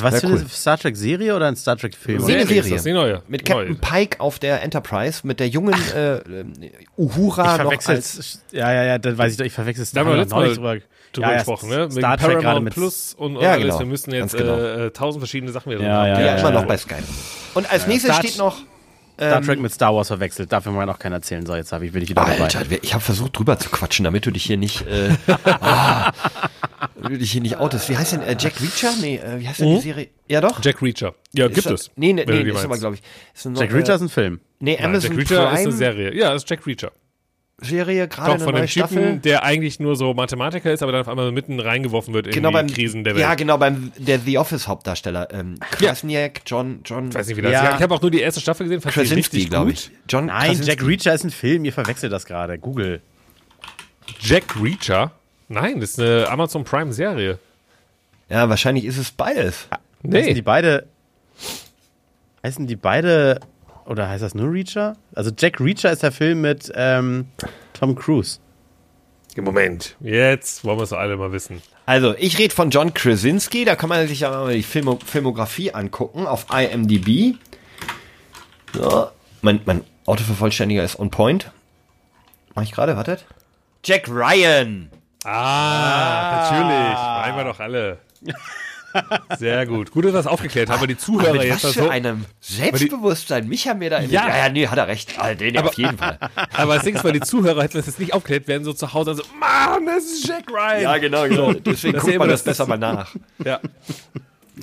Was 0.00 0.20
für 0.20 0.26
cool. 0.26 0.38
eine 0.38 0.48
Star 0.48 0.78
Trek 0.78 0.96
Serie 0.96 1.36
oder 1.36 1.48
ein 1.48 1.56
Star 1.56 1.76
Trek 1.76 1.94
Film? 1.94 2.20
Serie, 2.20 2.46
Serie 2.46 2.76
ist 2.76 2.86
die 2.86 2.92
neue. 2.92 3.22
Mit 3.28 3.44
Captain 3.44 3.72
Neue. 3.72 3.74
Pike 3.76 4.20
auf 4.20 4.38
der 4.38 4.62
Enterprise, 4.62 5.26
mit 5.26 5.38
der 5.38 5.48
jungen 5.48 5.74
äh, 5.94 6.16
äh, 6.16 6.44
Uhura 6.96 7.56
Ich 7.56 7.62
noch 7.62 7.88
als 7.88 8.40
ja, 8.52 8.72
ja, 8.72 8.84
ja, 8.84 8.98
dann 8.98 9.18
weiß 9.18 9.32
ich 9.32 9.38
doch, 9.38 9.44
ich 9.44 9.52
verwechsel 9.52 9.82
es. 9.82 9.92
Da 9.92 10.00
haben 10.00 10.08
wir 10.08 10.16
letztes 10.16 10.34
Mal 10.34 10.54
drüber, 10.54 10.76
drüber 11.12 11.26
ja, 11.28 11.34
gesprochen, 11.34 11.68
ne? 11.68 11.78
Mit 11.84 11.92
Star 11.92 12.16
Trek 12.16 12.40
gerade 12.40 12.60
mit 12.60 12.72
Plus 12.72 13.14
und, 13.14 13.36
und 13.36 13.42
Ja, 13.42 13.50
alles. 13.52 13.64
genau. 13.64 13.78
Wir 13.80 13.86
müssen 13.86 14.14
jetzt 14.14 14.34
genau. 14.36 14.56
äh, 14.58 14.90
tausend 14.92 15.20
verschiedene 15.20 15.52
Sachen 15.52 15.72
wieder 15.72 15.82
Ja, 15.82 16.06
ja, 16.06 16.14
ja, 16.20 16.26
ja, 16.26 16.36
immer 16.38 16.48
ja. 16.52 16.60
noch 16.60 16.64
bei 16.66 16.78
Sky. 16.78 16.94
Und 17.52 17.70
als 17.70 17.86
nächstes 17.86 18.12
Star- 18.14 18.22
steht 18.26 18.38
noch 18.38 18.56
Star 19.30 19.42
Trek 19.42 19.60
mit 19.60 19.72
Star 19.72 19.94
Wars 19.94 20.08
verwechselt. 20.08 20.52
Darf 20.52 20.66
mir 20.66 20.72
mal 20.72 20.86
noch 20.86 20.98
keiner 20.98 21.16
erzählen. 21.16 21.44
So, 21.46 21.54
jetzt 21.54 21.72
habe 21.72 21.86
ich, 21.86 21.92
bin 21.92 22.02
ich 22.02 22.08
wieder 22.10 22.24
dabei. 22.24 22.40
Alter, 22.40 22.62
ich 22.82 22.92
habe 22.94 23.02
versucht 23.02 23.38
drüber 23.38 23.58
zu 23.58 23.68
quatschen, 23.70 24.04
damit 24.04 24.26
du 24.26 24.30
dich 24.30 24.44
hier 24.44 24.56
nicht, 24.56 24.86
äh, 24.86 25.10
ah, 25.44 26.12
du 27.02 27.16
dich 27.16 27.32
hier 27.32 27.40
nicht 27.40 27.56
outest. 27.56 27.88
Wie 27.88 27.96
heißt 27.96 28.12
denn 28.12 28.22
äh, 28.22 28.36
Jack 28.38 28.54
Reacher? 28.60 28.92
Nee, 29.00 29.16
äh, 29.16 29.40
wie 29.40 29.48
heißt 29.48 29.60
denn 29.60 29.76
die 29.76 29.80
Serie? 29.80 30.08
Ja 30.28 30.40
doch. 30.40 30.62
Jack 30.64 30.82
Reacher. 30.82 31.14
Ja, 31.32 31.46
Ist 31.46 31.54
gibt 31.54 31.66
das- 31.66 31.80
es. 31.82 31.90
Nee, 31.96 32.12
nee, 32.12 32.24
nee 32.26 32.40
ist 32.42 32.56
aber 32.58 32.68
meinst. 32.68 32.80
glaube 32.82 32.96
ich. 32.96 33.02
Ist 33.34 33.46
eine 33.46 33.58
Jack 33.58 33.72
Reacher 33.72 33.94
ist 33.94 34.00
ein 34.02 34.08
Film. 34.08 34.40
Nee, 34.60 34.76
Nein, 34.76 34.84
Amazon 34.86 35.10
Jack 35.10 35.18
Reacher 35.30 35.42
ist 35.44 35.48
eine 35.48 35.58
Prime 35.64 35.72
Serie. 35.72 36.14
Ja, 36.14 36.34
ist 36.34 36.48
Jack 36.48 36.66
Reacher. 36.66 36.92
Serie, 37.62 38.08
gerade 38.08 38.26
Doch, 38.28 38.34
eine 38.34 38.44
von 38.44 38.52
neue 38.54 38.62
dem 38.62 38.68
Typen, 38.68 38.88
Staffel. 38.88 39.18
der 39.18 39.42
eigentlich 39.44 39.80
nur 39.80 39.96
so 39.96 40.12
Mathematiker 40.14 40.72
ist, 40.72 40.82
aber 40.82 40.92
dann 40.92 41.00
auf 41.02 41.08
einmal 41.08 41.32
mitten 41.32 41.60
reingeworfen 41.60 42.12
wird 42.14 42.26
in 42.26 42.32
Genau 42.34 42.48
die 42.50 42.54
beim 42.54 42.66
Krisen 42.68 43.04
der 43.04 43.14
Welt. 43.14 43.22
Ja, 43.22 43.34
genau 43.34 43.58
beim 43.58 43.92
der 43.96 44.18
The 44.18 44.38
Office 44.38 44.66
Hauptdarsteller 44.68 45.28
ähm, 45.32 45.58
Krasniak, 45.72 46.42
John 46.46 46.80
John 46.84 47.08
Ich 47.08 47.14
weiß 47.14 47.26
nicht, 47.28 47.36
wie 47.36 47.42
das 47.42 47.52
Ja. 47.52 47.68
ist. 47.70 47.76
Ich 47.76 47.82
habe 47.82 47.94
auch 47.94 48.02
nur 48.02 48.10
die 48.10 48.20
erste 48.20 48.40
Staffel 48.40 48.64
gesehen, 48.64 48.80
fand 48.80 48.94
Krasinski, 48.94 49.16
richtig 49.36 49.50
glaube 49.50 49.66
gut. 49.70 49.74
ich. 49.74 49.90
John 50.08 50.26
Nein, 50.26 50.46
Krasinski. 50.48 50.70
Jack 50.70 50.86
Reacher 50.86 51.14
ist 51.14 51.24
ein 51.24 51.30
Film. 51.30 51.64
Ihr 51.64 51.72
verwechselt 51.72 52.12
das 52.12 52.26
gerade. 52.26 52.58
Google. 52.58 53.00
Jack 54.20 54.44
Reacher? 54.60 55.12
Nein, 55.48 55.80
das 55.80 55.90
ist 55.90 56.00
eine 56.00 56.28
Amazon 56.28 56.64
Prime 56.64 56.92
Serie. 56.92 57.38
Ja, 58.28 58.48
wahrscheinlich 58.48 58.84
ist 58.84 58.96
es 58.98 59.10
beides. 59.10 59.66
Heißen 60.04 60.26
die 60.28 60.32
Nee. 60.34 60.40
beide. 60.42 60.86
Heißen 62.44 62.66
die 62.66 62.76
beide. 62.76 63.40
Oder 63.86 64.08
heißt 64.08 64.22
das 64.22 64.34
nur 64.34 64.52
Reacher? 64.52 64.96
Also 65.14 65.30
Jack 65.36 65.60
Reacher 65.60 65.90
ist 65.92 66.02
der 66.02 66.12
Film 66.12 66.40
mit 66.40 66.72
ähm, 66.74 67.26
Tom 67.72 67.94
Cruise. 67.94 68.38
Moment. 69.36 69.96
Jetzt 70.00 70.64
wollen 70.64 70.78
wir 70.78 70.82
es 70.82 70.90
doch 70.90 70.98
alle 70.98 71.16
mal 71.16 71.32
wissen. 71.32 71.62
Also, 71.86 72.14
ich 72.16 72.38
rede 72.38 72.54
von 72.54 72.70
John 72.70 72.92
Krasinski, 72.92 73.64
da 73.64 73.76
kann 73.76 73.88
man 73.88 74.06
sich 74.06 74.20
ja 74.20 74.30
mal 74.30 74.54
die 74.54 74.62
Filmo 74.62 74.98
Filmografie 75.04 75.72
angucken 75.72 76.26
auf 76.26 76.46
IMDb. 76.52 77.36
So, 78.74 79.08
mein, 79.40 79.60
mein 79.64 79.82
Autovervollständiger 80.06 80.84
ist 80.84 80.98
on 80.98 81.10
point. 81.10 81.50
Mach 82.54 82.62
ich 82.62 82.72
gerade, 82.72 82.96
wartet. 82.96 83.24
Jack 83.84 84.08
Ryan. 84.08 84.90
Ah, 85.24 86.50
natürlich. 86.50 86.98
Meinen 86.98 87.36
wir 87.36 87.44
doch 87.44 87.60
alle. 87.60 87.98
Sehr 89.38 89.66
gut. 89.66 89.90
Gut, 89.90 90.04
dass 90.04 90.12
wir 90.12 90.18
das 90.18 90.26
aufgeklärt 90.26 90.68
haben, 90.70 90.78
aber 90.78 90.86
die 90.86 90.96
Zuhörer 90.96 91.32
Mit 91.32 91.44
jetzt 91.44 91.64
was 91.64 91.72
für 91.74 91.82
so. 91.84 91.88
einem 91.88 92.24
Selbstbewusstsein. 92.40 93.48
Mich 93.48 93.66
haben 93.68 93.80
wir 93.80 93.90
da 93.90 94.00
Ja. 94.00 94.28
ja, 94.28 94.36
ja, 94.38 94.48
nee, 94.48 94.66
hat 94.66 94.78
er 94.78 94.88
recht. 94.88 95.14
Ah, 95.18 95.34
den 95.34 95.56
auf 95.58 95.74
jeden 95.74 95.96
Fall. 95.98 96.18
Aber 96.54 96.74
das 96.74 96.84
Ding 96.84 96.94
ist, 96.94 97.04
weil 97.04 97.12
die 97.12 97.20
Zuhörer 97.20 97.62
hätten 97.62 97.76
das 97.76 97.86
jetzt 97.86 97.98
nicht 98.00 98.14
aufgeklärt, 98.14 98.48
werden 98.48 98.64
so 98.64 98.72
zu 98.72 98.92
Hause 98.92 99.14
so, 99.14 99.22
Mann, 99.38 99.86
das 99.86 100.04
ist 100.04 100.26
Jack 100.28 100.44
Ryan. 100.50 100.82
Ja, 100.82 100.98
genau, 100.98 101.24
genau. 101.28 101.52
Deswegen 101.52 101.98
guckt 101.98 102.18
man 102.18 102.28
das 102.28 102.44
das- 102.44 102.58
besser 102.58 102.66
mal 102.68 102.78
nach. 102.78 103.14
Ja. 103.44 103.60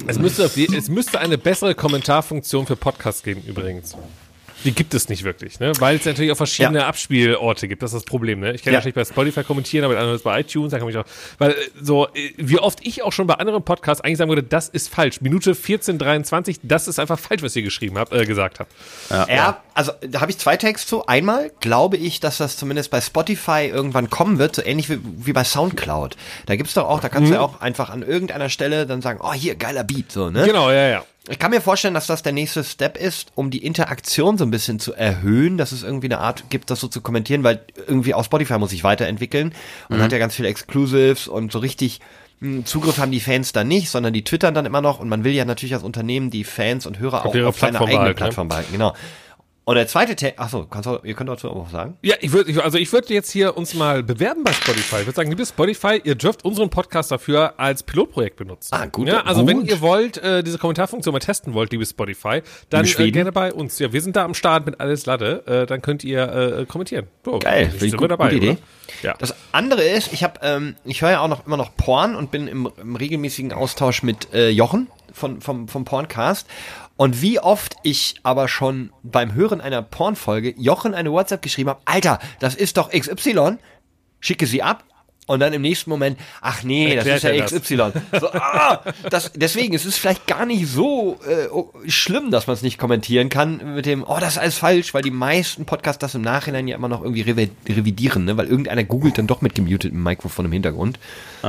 Es 0.07 0.19
müsste, 0.19 0.43
es 0.43 0.87
müsste 0.89 1.19
eine 1.19 1.37
bessere 1.37 1.73
Kommentarfunktion 1.75 2.65
für 2.67 2.75
Podcasts 2.75 3.23
geben, 3.23 3.41
übrigens. 3.45 3.95
Die 4.65 4.71
gibt 4.73 4.93
es 4.93 5.07
nicht 5.09 5.23
wirklich, 5.23 5.59
ne? 5.59 5.71
Weil 5.79 5.95
es 5.97 6.05
natürlich 6.05 6.31
auch 6.31 6.37
verschiedene 6.37 6.79
Ja. 6.79 6.87
Abspielorte 6.87 7.67
gibt. 7.67 7.81
Das 7.81 7.91
ist 7.93 8.01
das 8.01 8.03
Problem, 8.05 8.39
ne? 8.41 8.53
Ich 8.53 8.63
kann 8.63 8.73
Ja. 8.73 8.79
natürlich 8.79 8.95
bei 8.95 9.05
Spotify 9.05 9.43
kommentieren, 9.43 9.85
aber 9.85 9.97
anderes 9.97 10.21
bei 10.21 10.39
iTunes, 10.41 10.71
da 10.71 10.79
kann 10.79 10.89
ich 10.89 10.97
auch. 10.97 11.05
Weil 11.37 11.51
äh, 11.51 11.55
so, 11.81 12.07
äh, 12.07 12.33
wie 12.37 12.59
oft 12.59 12.79
ich 12.85 13.03
auch 13.03 13.13
schon 13.13 13.27
bei 13.27 13.35
anderen 13.35 13.63
Podcasts 13.63 14.03
eigentlich 14.03 14.17
sagen 14.17 14.29
würde, 14.29 14.43
das 14.43 14.67
ist 14.69 14.89
falsch. 14.93 15.21
Minute 15.21 15.51
1423, 15.51 16.59
das 16.63 16.87
ist 16.87 16.99
einfach 16.99 17.19
falsch, 17.19 17.41
was 17.41 17.55
ihr 17.55 17.61
geschrieben 17.61 17.97
habt, 17.97 18.11
äh, 18.13 18.25
gesagt 18.25 18.59
habt. 18.59 18.71
Ja, 19.09 19.61
also 19.73 19.91
da 20.01 20.21
habe 20.21 20.31
ich 20.31 20.37
zwei 20.37 20.57
Takes 20.57 20.85
zu. 20.87 21.05
Einmal 21.05 21.51
glaube 21.61 21.97
ich, 21.97 22.19
dass 22.19 22.37
das 22.37 22.57
zumindest 22.57 22.91
bei 22.91 23.01
Spotify 23.01 23.69
irgendwann 23.71 24.09
kommen 24.09 24.39
wird, 24.39 24.55
so 24.55 24.63
ähnlich 24.63 24.89
wie, 24.89 24.99
wie 25.03 25.33
bei 25.33 25.43
Soundcloud. 25.43 26.15
Da 26.45 26.55
gibt's 26.55 26.73
doch 26.73 26.87
auch, 26.87 26.99
da 26.99 27.09
kannst 27.09 27.29
du 27.29 27.35
ja 27.35 27.41
auch 27.41 27.61
einfach 27.61 27.89
an 27.89 28.01
irgendeiner 28.03 28.49
Stelle 28.49 28.85
dann 28.85 29.01
sagen, 29.01 29.19
oh 29.21 29.33
hier, 29.33 29.55
geiler 29.55 29.83
Beat, 29.83 30.11
so, 30.11 30.29
ne? 30.29 30.45
Genau, 30.45 30.69
ja, 30.69 30.87
ja. 30.89 31.03
Ich 31.29 31.37
kann 31.39 31.51
mir 31.51 31.61
vorstellen, 31.61 31.93
dass 31.93 32.07
das 32.07 32.23
der 32.23 32.33
nächste 32.33 32.63
Step 32.63 32.97
ist, 32.97 33.31
um 33.35 33.51
die 33.51 33.63
Interaktion 33.63 34.37
so 34.37 34.45
ein 34.45 34.51
bisschen 34.51 34.79
zu 34.79 34.93
erhöhen, 34.93 35.57
dass 35.57 35.71
es 35.71 35.83
irgendwie 35.83 36.07
eine 36.07 36.19
Art 36.19 36.49
gibt, 36.49 36.71
das 36.71 36.79
so 36.79 36.87
zu 36.87 37.01
kommentieren, 37.01 37.43
weil 37.43 37.61
irgendwie 37.87 38.15
auch 38.15 38.25
Spotify 38.25 38.57
muss 38.57 38.71
sich 38.71 38.83
weiterentwickeln 38.83 39.53
und 39.89 40.01
hat 40.01 40.11
ja 40.11 40.17
ganz 40.17 40.35
viele 40.35 40.47
Exclusives 40.47 41.27
und 41.27 41.51
so 41.51 41.59
richtig 41.59 42.01
Hm, 42.41 42.65
Zugriff 42.65 42.99
haben 42.99 43.11
die 43.11 43.19
Fans 43.19 43.51
dann 43.51 43.67
nicht, 43.67 43.89
sondern 43.89 44.13
die 44.13 44.23
twittern 44.23 44.53
dann 44.53 44.65
immer 44.65 44.81
noch 44.81 44.99
und 44.99 45.09
man 45.09 45.23
will 45.23 45.33
ja 45.33 45.43
natürlich 45.43 45.73
als 45.73 45.83
Unternehmen 45.83 46.29
die 46.29 46.45
Fans 46.45 46.85
und 46.85 46.99
Hörer 46.99 47.25
auch 47.25 47.35
auf 47.35 47.59
seiner 47.59 47.79
Plattform 47.79 47.89
eigenen 47.89 47.89
behalten, 47.89 48.07
ne? 48.07 48.13
Plattform 48.15 48.47
behalten. 48.47 48.71
Genau. 48.71 48.93
Und 49.69 49.75
der 49.75 49.85
zweite 49.85 50.15
Tag, 50.15 50.33
achso, 50.37 50.65
kannst 50.65 50.87
du, 50.87 50.97
ihr 51.03 51.13
könnt 51.13 51.29
dazu 51.29 51.47
auch 51.47 51.65
was 51.65 51.71
sagen? 51.71 51.95
Ja, 52.01 52.15
ich 52.21 52.31
würde, 52.31 52.63
also 52.63 52.79
ich 52.79 52.91
würde 52.91 53.13
jetzt 53.13 53.29
hier 53.29 53.55
uns 53.55 53.75
mal 53.75 54.01
bewerben 54.01 54.43
bei 54.43 54.51
Spotify. 54.51 54.95
Ich 55.01 55.05
würde 55.05 55.15
sagen, 55.15 55.29
liebes 55.29 55.49
Spotify, 55.49 56.01
ihr 56.03 56.15
dürft 56.15 56.43
unseren 56.43 56.71
Podcast 56.71 57.11
dafür 57.11 57.53
als 57.57 57.83
Pilotprojekt 57.83 58.35
benutzen. 58.37 58.73
Ah, 58.73 58.87
gut, 58.87 59.07
Ja, 59.07 59.21
also 59.25 59.41
gut. 59.41 59.49
wenn 59.49 59.65
ihr 59.67 59.79
wollt, 59.79 60.17
äh, 60.17 60.41
diese 60.41 60.57
Kommentarfunktion 60.57 61.13
mal 61.13 61.19
testen 61.19 61.53
wollt, 61.53 61.71
liebes 61.71 61.91
Spotify, 61.91 62.41
dann 62.71 62.83
Liebe 62.83 63.03
äh, 63.03 63.11
gerne 63.11 63.31
bei 63.31 63.53
uns. 63.53 63.77
Ja, 63.77 63.93
wir 63.93 64.01
sind 64.01 64.15
da 64.15 64.25
am 64.25 64.33
Start 64.33 64.65
mit 64.65 64.79
alles 64.79 65.05
Latte. 65.05 65.43
Äh, 65.45 65.67
dann 65.67 65.83
könnt 65.83 66.03
ihr 66.03 66.61
äh, 66.61 66.65
kommentieren. 66.65 67.05
So, 67.23 67.37
Geil, 67.37 67.71
ich 67.79 67.95
gut, 67.95 68.09
dabei, 68.09 68.31
Idee. 68.31 68.57
Ja. 69.03 69.13
Das 69.19 69.35
andere 69.51 69.83
ist, 69.83 70.11
ich 70.11 70.23
habe, 70.23 70.39
ähm, 70.41 70.77
ich 70.83 71.03
höre 71.03 71.11
ja 71.11 71.19
auch 71.19 71.27
noch 71.27 71.45
immer 71.45 71.57
noch 71.57 71.75
Porn 71.77 72.15
und 72.15 72.31
bin 72.31 72.47
im, 72.47 72.67
im 72.81 72.95
regelmäßigen 72.95 73.53
Austausch 73.53 74.01
mit 74.01 74.33
äh, 74.33 74.49
Jochen 74.49 74.87
von, 75.13 75.41
vom, 75.41 75.67
vom 75.67 75.85
Porncast. 75.85 76.47
Und 76.99 77.21
wie 77.21 77.39
oft 77.39 77.77
ich 77.83 78.15
aber 78.23 78.49
schon 78.49 78.91
beim 79.03 79.33
Hören 79.33 79.61
einer 79.61 79.81
Pornfolge 79.81 80.53
Jochen 80.57 80.93
eine 80.93 81.13
WhatsApp 81.13 81.41
geschrieben 81.41 81.69
habe, 81.69 81.79
Alter, 81.85 82.19
das 82.41 82.55
ist 82.55 82.75
doch 82.75 82.89
XY, 82.91 83.55
schicke 84.19 84.45
sie 84.45 84.61
ab. 84.61 84.83
Und 85.25 85.39
dann 85.39 85.53
im 85.53 85.61
nächsten 85.61 85.89
Moment, 85.91 86.19
ach 86.41 86.63
nee, 86.63 86.95
das 86.97 87.05
Erklärt 87.05 87.17
ist 87.17 87.23
er 87.23 87.33
ja 87.35 87.43
das. 87.43 87.53
XY. 87.53 88.19
So, 88.19 88.29
ah, 88.33 88.81
das, 89.09 89.31
deswegen, 89.33 89.73
es 89.75 89.85
ist 89.85 89.97
vielleicht 89.97 90.27
gar 90.27 90.45
nicht 90.45 90.67
so 90.67 91.17
äh, 91.25 91.89
schlimm, 91.89 92.31
dass 92.31 92.47
man 92.47 92.55
es 92.55 92.63
nicht 92.63 92.77
kommentieren 92.77 93.29
kann 93.29 93.75
mit 93.75 93.85
dem, 93.85 94.03
oh, 94.03 94.17
das 94.19 94.33
ist 94.33 94.37
alles 94.39 94.57
falsch, 94.57 94.93
weil 94.93 95.01
die 95.01 95.11
meisten 95.11 95.63
Podcasts 95.63 95.99
das 96.01 96.15
im 96.15 96.21
Nachhinein 96.21 96.67
ja 96.67 96.75
immer 96.75 96.89
noch 96.89 97.01
irgendwie 97.01 97.23
revi- 97.23 97.51
revidieren, 97.69 98.25
ne? 98.25 98.35
weil 98.35 98.47
irgendeiner 98.47 98.83
googelt 98.83 99.17
dann 99.17 99.27
doch 99.27 99.39
mit 99.39 99.55
gemutetem 99.55 100.03
Mikrofon 100.03 100.43
im 100.47 100.51
Hintergrund. 100.51 100.99
So, 101.41 101.47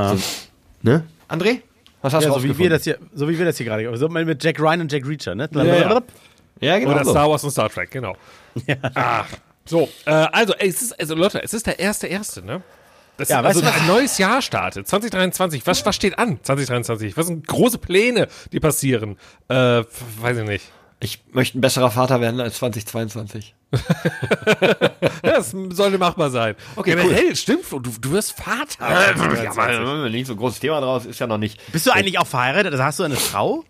ne? 0.83 1.03
André? 1.27 1.59
Was 2.01 2.13
hast 2.13 2.23
Ja, 2.23 2.29
du 2.29 2.35
so 2.39 2.43
wie 2.43 2.57
wir 2.57 2.69
das 2.69 2.83
hier, 2.83 2.97
so 3.13 3.29
wie 3.29 3.37
wir 3.37 3.45
das 3.45 3.57
hier 3.57 3.65
gerade, 3.65 3.95
so 3.97 4.09
mal 4.09 4.25
mit 4.25 4.43
Jack 4.43 4.59
Ryan 4.59 4.81
und 4.81 4.91
Jack 4.91 5.05
Reacher, 5.07 5.35
ne? 5.35 5.49
ja. 5.53 6.01
Ja, 6.59 6.77
genau. 6.79 6.91
Oder 6.91 7.05
so. 7.05 7.11
Star 7.11 7.29
Wars 7.29 7.43
und 7.43 7.51
Star 7.51 7.69
Trek, 7.69 7.89
genau. 7.91 8.15
Ach, 8.93 9.27
so, 9.65 9.89
äh, 10.05 10.11
also, 10.11 10.53
es 10.59 10.81
ist, 10.81 10.99
also 10.99 11.15
Leute, 11.15 11.41
es 11.43 11.53
ist 11.53 11.65
der 11.65 11.79
erste 11.79 12.07
erste, 12.07 12.43
ne? 12.45 12.61
Das 13.17 13.29
Ja, 13.29 13.39
ist, 13.41 13.45
also 13.47 13.61
du 13.61 13.67
ein 13.71 13.87
neues 13.87 14.17
Jahr 14.17 14.41
startet, 14.41 14.87
2023. 14.87 15.65
Was, 15.65 15.85
was 15.85 15.95
steht 15.95 16.17
an, 16.17 16.39
2023? 16.41 17.17
Was 17.17 17.27
sind 17.27 17.47
große 17.47 17.77
Pläne, 17.77 18.27
die 18.51 18.59
passieren? 18.59 19.17
Äh, 19.47 19.83
weiß 20.19 20.37
ich 20.37 20.47
nicht. 20.47 20.71
Ich 21.03 21.23
möchte 21.31 21.57
ein 21.57 21.61
besserer 21.61 21.89
Vater 21.89 22.21
werden 22.21 22.39
als 22.39 22.57
2022. 22.57 23.55
Ja, 23.71 23.79
das 25.23 25.49
sollte 25.71 25.97
machbar 25.97 26.29
sein. 26.29 26.55
Okay, 26.75 26.95
Generell, 26.95 27.35
stimmt, 27.35 27.65
Flo, 27.65 27.79
du, 27.79 27.89
du 27.99 28.11
wirst 28.11 28.33
Vater. 28.33 28.77
Ja, 28.79 29.51
mal, 29.53 30.11
nicht 30.11 30.27
so 30.27 30.33
ein 30.33 30.37
großes 30.37 30.59
Thema 30.59 30.79
draus, 30.79 31.07
ist 31.07 31.19
ja 31.19 31.25
noch 31.25 31.39
nicht. 31.39 31.59
Bist 31.71 31.87
du 31.87 31.91
eigentlich 31.91 32.19
auch 32.19 32.27
verheiratet? 32.27 32.71
Also 32.73 32.83
hast 32.83 32.99
du 32.99 33.03
eine 33.03 33.15
Frau? 33.15 33.63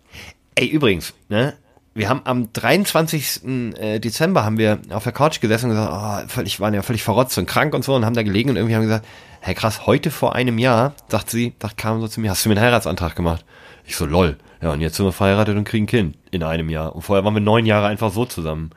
Ey, 0.56 0.66
übrigens, 0.66 1.14
ne? 1.30 1.54
Wir 1.94 2.10
haben 2.10 2.20
am 2.24 2.52
23. 2.52 3.44
äh, 3.78 3.98
Dezember 3.98 4.44
haben 4.44 4.58
wir 4.58 4.80
auf 4.90 5.04
der 5.04 5.12
Couch 5.12 5.40
gesessen 5.40 5.70
und 5.70 5.76
gesagt, 5.76 5.92
oh, 5.92 6.28
völlig, 6.28 6.60
waren 6.60 6.74
ja 6.74 6.82
völlig 6.82 7.02
verrotzt 7.02 7.36
und 7.38 7.46
krank 7.46 7.74
und 7.74 7.82
so 7.82 7.94
und 7.94 8.04
haben 8.04 8.14
da 8.14 8.22
gelegen 8.22 8.50
und 8.50 8.56
irgendwie 8.56 8.74
haben 8.74 8.82
gesagt, 8.82 9.06
hey 9.40 9.54
krass, 9.54 9.86
heute 9.86 10.10
vor 10.10 10.34
einem 10.34 10.58
Jahr, 10.58 10.94
sagt 11.08 11.30
sie, 11.30 11.54
da 11.58 11.68
kam 11.74 12.00
so 12.00 12.08
zu 12.08 12.20
mir, 12.20 12.30
hast 12.30 12.44
du 12.44 12.50
mir 12.50 12.56
einen 12.56 12.64
Heiratsantrag 12.64 13.16
gemacht? 13.16 13.44
Ich 13.84 13.96
so, 13.96 14.04
lol. 14.04 14.36
Ja, 14.62 14.70
und 14.72 14.80
jetzt 14.80 14.96
sind 14.96 15.04
wir 15.06 15.12
verheiratet 15.12 15.56
und 15.56 15.64
kriegen 15.64 15.84
ein 15.84 15.88
Kind 15.88 16.16
in 16.30 16.42
einem 16.42 16.70
Jahr. 16.70 16.94
Und 16.94 17.02
vorher 17.02 17.24
waren 17.24 17.34
wir 17.34 17.40
neun 17.40 17.66
Jahre 17.66 17.86
einfach 17.88 18.12
so 18.12 18.24
zusammen. 18.24 18.70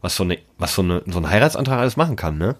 Was 0.00 0.16
so, 0.16 0.22
eine, 0.22 0.38
was 0.58 0.74
so, 0.74 0.82
eine, 0.82 1.02
so 1.06 1.18
ein 1.18 1.28
Heiratsantrag 1.28 1.78
alles 1.80 1.96
machen 1.96 2.14
kann, 2.16 2.36
ne? 2.38 2.56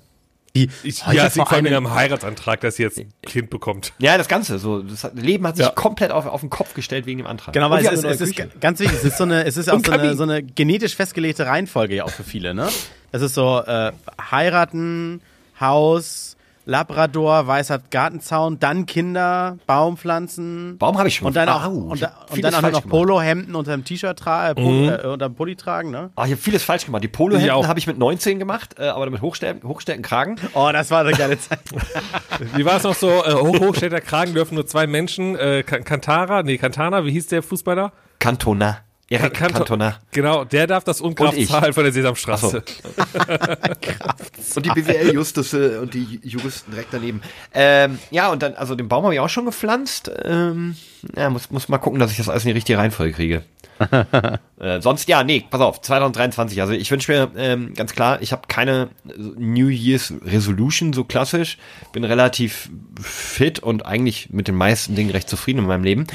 Die, 0.57 0.71
Ich, 0.83 1.01
ja, 1.07 1.27
es 1.27 1.35
liegt 1.35 1.49
vor 1.49 1.53
allem 1.57 1.67
einem- 1.67 1.87
am 1.87 1.95
Heiratsantrag, 1.95 2.61
dass 2.63 2.77
sie 2.77 2.85
jetzt 2.85 2.99
ein 2.99 3.13
Kind 3.23 3.51
bekommt. 3.51 3.93
Ja, 3.99 4.17
das 4.17 4.29
Ganze, 4.29 4.59
so, 4.59 4.83
das 4.83 5.09
Leben 5.15 5.47
hat 5.47 5.57
sich 5.57 5.67
Ja. 5.67 5.73
komplett 5.73 6.11
auf, 6.11 6.27
auf 6.27 6.41
den 6.41 6.49
Kopf 6.51 6.75
gestellt 6.75 7.07
wegen 7.07 7.19
dem 7.19 7.27
Antrag. 7.27 7.53
Genau, 7.53 7.71
weil 7.71 7.85
es 7.85 8.03
es 8.05 8.21
ist 8.21 8.61
ganz 8.61 8.79
wichtig, 8.81 8.97
es 8.99 9.05
ist 9.05 9.19
so 9.19 9.25
eine, 9.25 9.45
es 9.45 9.57
ist 9.57 9.69
auch 9.71 9.81
so 9.85 9.93
eine, 9.93 10.15
so 10.17 10.23
eine 10.23 10.43
genetisch 10.43 10.95
festgelegte 10.97 11.45
Reihenfolge 11.47 11.97
ja 11.97 12.05
auch 12.05 12.11
für 12.11 12.23
viele, 12.25 12.55
ne? 12.55 12.69
Das 13.13 13.21
ist 13.21 13.35
so, 13.35 13.61
äh, 13.67 13.93
heiraten, 14.31 15.21
Haus, 15.61 16.34
Labrador, 16.67 17.47
weißer 17.47 17.81
Gartenzaun, 17.91 18.59
dann 18.59 18.87
Kinder, 18.87 19.59
Baumpflanzen. 19.67 20.79
Baum 20.79 20.99
habe 20.99 21.09
ich 21.09 21.17
schon 21.17 21.27
Und 21.29 21.37
dann 21.37 21.49
auch, 21.49 21.65
Au, 21.65 21.71
und, 21.71 22.03
da, 22.03 22.13
und 22.31 22.43
dann 22.43 22.55
auch 22.55 22.63
noch 22.63 22.71
gemacht. 22.71 22.89
Polohemden 22.89 23.55
unterm 23.55 23.85
T-Shirt 23.85 24.19
tragen, 24.19 24.59
äh, 24.61 24.65
Mhm. 24.65 24.89
äh, 24.89 25.07
unterm 25.09 25.35
Pulli 25.35 25.57
tragen, 25.57 25.91
ne? 25.91 26.11
Ah, 26.17 26.25
ich 26.25 26.33
habe 26.33 26.41
vieles 26.41 26.63
falsch 26.65 26.87
gemacht. 26.87 27.03
Die 27.05 27.09
Polohemden 27.09 27.69
habe 27.69 27.79
ich 27.79 27.87
mit 27.87 27.99
19 27.99 28.39
gemacht, 28.39 28.77
äh, 28.79 28.85
aber 28.89 29.09
mit 29.11 29.21
hochstellenden 29.23 30.03
Kragen. 30.03 30.37
Oh, 30.55 30.71
das 30.73 30.91
war 30.91 31.01
eine 31.01 31.13
geile 31.13 31.39
Zeit. 31.39 31.61
Wie 32.55 32.65
war 32.65 32.77
es 32.77 32.83
noch 32.85 32.95
so? 32.95 33.09
Äh, 33.09 33.35
hoch, 33.35 33.75
Kragen 34.01 34.35
dürfen 34.35 34.55
nur 34.55 34.67
zwei 34.67 34.87
Menschen. 34.87 35.37
Äh, 35.37 35.63
Ka- 35.65 35.81
Kantara, 35.81 36.43
nee, 36.43 36.59
Kantana, 36.59 37.05
wie 37.05 37.11
hieß 37.13 37.27
der 37.29 37.43
Fußballer? 37.43 37.93
Cantona. 38.19 38.79
Erik 39.11 39.35
Cantona. 39.35 39.99
Genau, 40.13 40.45
der 40.45 40.67
darf 40.67 40.85
das 40.85 41.01
Unkraft 41.01 41.39
zahlen 41.47 41.73
von 41.73 41.85
der 41.85 41.93
Sesamstraße. 41.93 42.63
Und 44.57 44.67
die 44.67 44.71
BWL-Justice 44.71 45.81
und 45.81 45.95
die 45.95 46.21
Juristen 46.23 46.73
direkt 46.73 46.93
daneben. 46.93 47.23
Ähm, 47.53 47.99
ja, 48.11 48.31
und 48.31 48.43
dann, 48.43 48.55
also 48.55 48.75
den 48.75 48.89
Baum 48.89 49.05
habe 49.05 49.15
ich 49.15 49.21
auch 49.21 49.29
schon 49.29 49.45
gepflanzt. 49.45 50.11
Ähm, 50.25 50.77
ja, 51.17 51.31
muss, 51.31 51.51
muss 51.51 51.69
mal 51.69 51.79
gucken, 51.79 51.99
dass 51.99 52.11
ich 52.11 52.17
das 52.17 52.29
alles 52.29 52.45
in 52.45 52.49
die 52.49 52.55
richtige 52.55 52.79
Reihenfolge 52.79 53.13
kriege. 53.13 53.43
äh, 54.61 54.81
sonst, 54.81 55.09
ja, 55.09 55.25
nee, 55.25 55.45
pass 55.49 55.61
auf, 55.61 55.81
2023. 55.81 56.61
Also 56.61 56.75
ich 56.75 56.91
wünsche 56.91 57.11
mir 57.11 57.31
ähm, 57.37 57.75
ganz 57.75 57.93
klar, 57.93 58.23
ich 58.23 58.33
habe 58.33 58.43
keine 58.49 58.91
New 59.37 59.69
Year's 59.69 60.13
Resolution 60.25 60.93
so 60.93 61.05
klassisch. 61.05 61.59
Bin 61.93 62.05
relativ 62.05 62.71
fit 63.01 63.59
und 63.59 63.87
eigentlich 63.87 64.31
mit 64.31 64.49
den 64.49 64.55
meisten 64.55 64.95
Dingen 64.95 65.11
recht 65.11 65.29
zufrieden 65.29 65.61
in 65.61 65.67
meinem 65.67 65.85
Leben. 65.85 66.07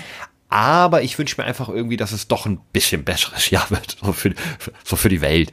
Aber 0.50 1.04
ich 1.04 1.18
wünsche 1.20 1.40
mir 1.40 1.46
einfach 1.48 1.70
irgendwie, 1.70 1.96
dass 1.98 2.12
es 2.12 2.28
doch 2.28 2.46
ein 2.48 2.60
bisschen 2.74 3.04
besseres 3.04 3.50
Jahr 3.52 3.70
wird. 3.70 3.98
So 4.04 4.12
für, 4.14 4.32
für, 4.58 4.72
so 4.84 4.96
für 4.96 5.10
die 5.10 5.22
Welt. 5.22 5.52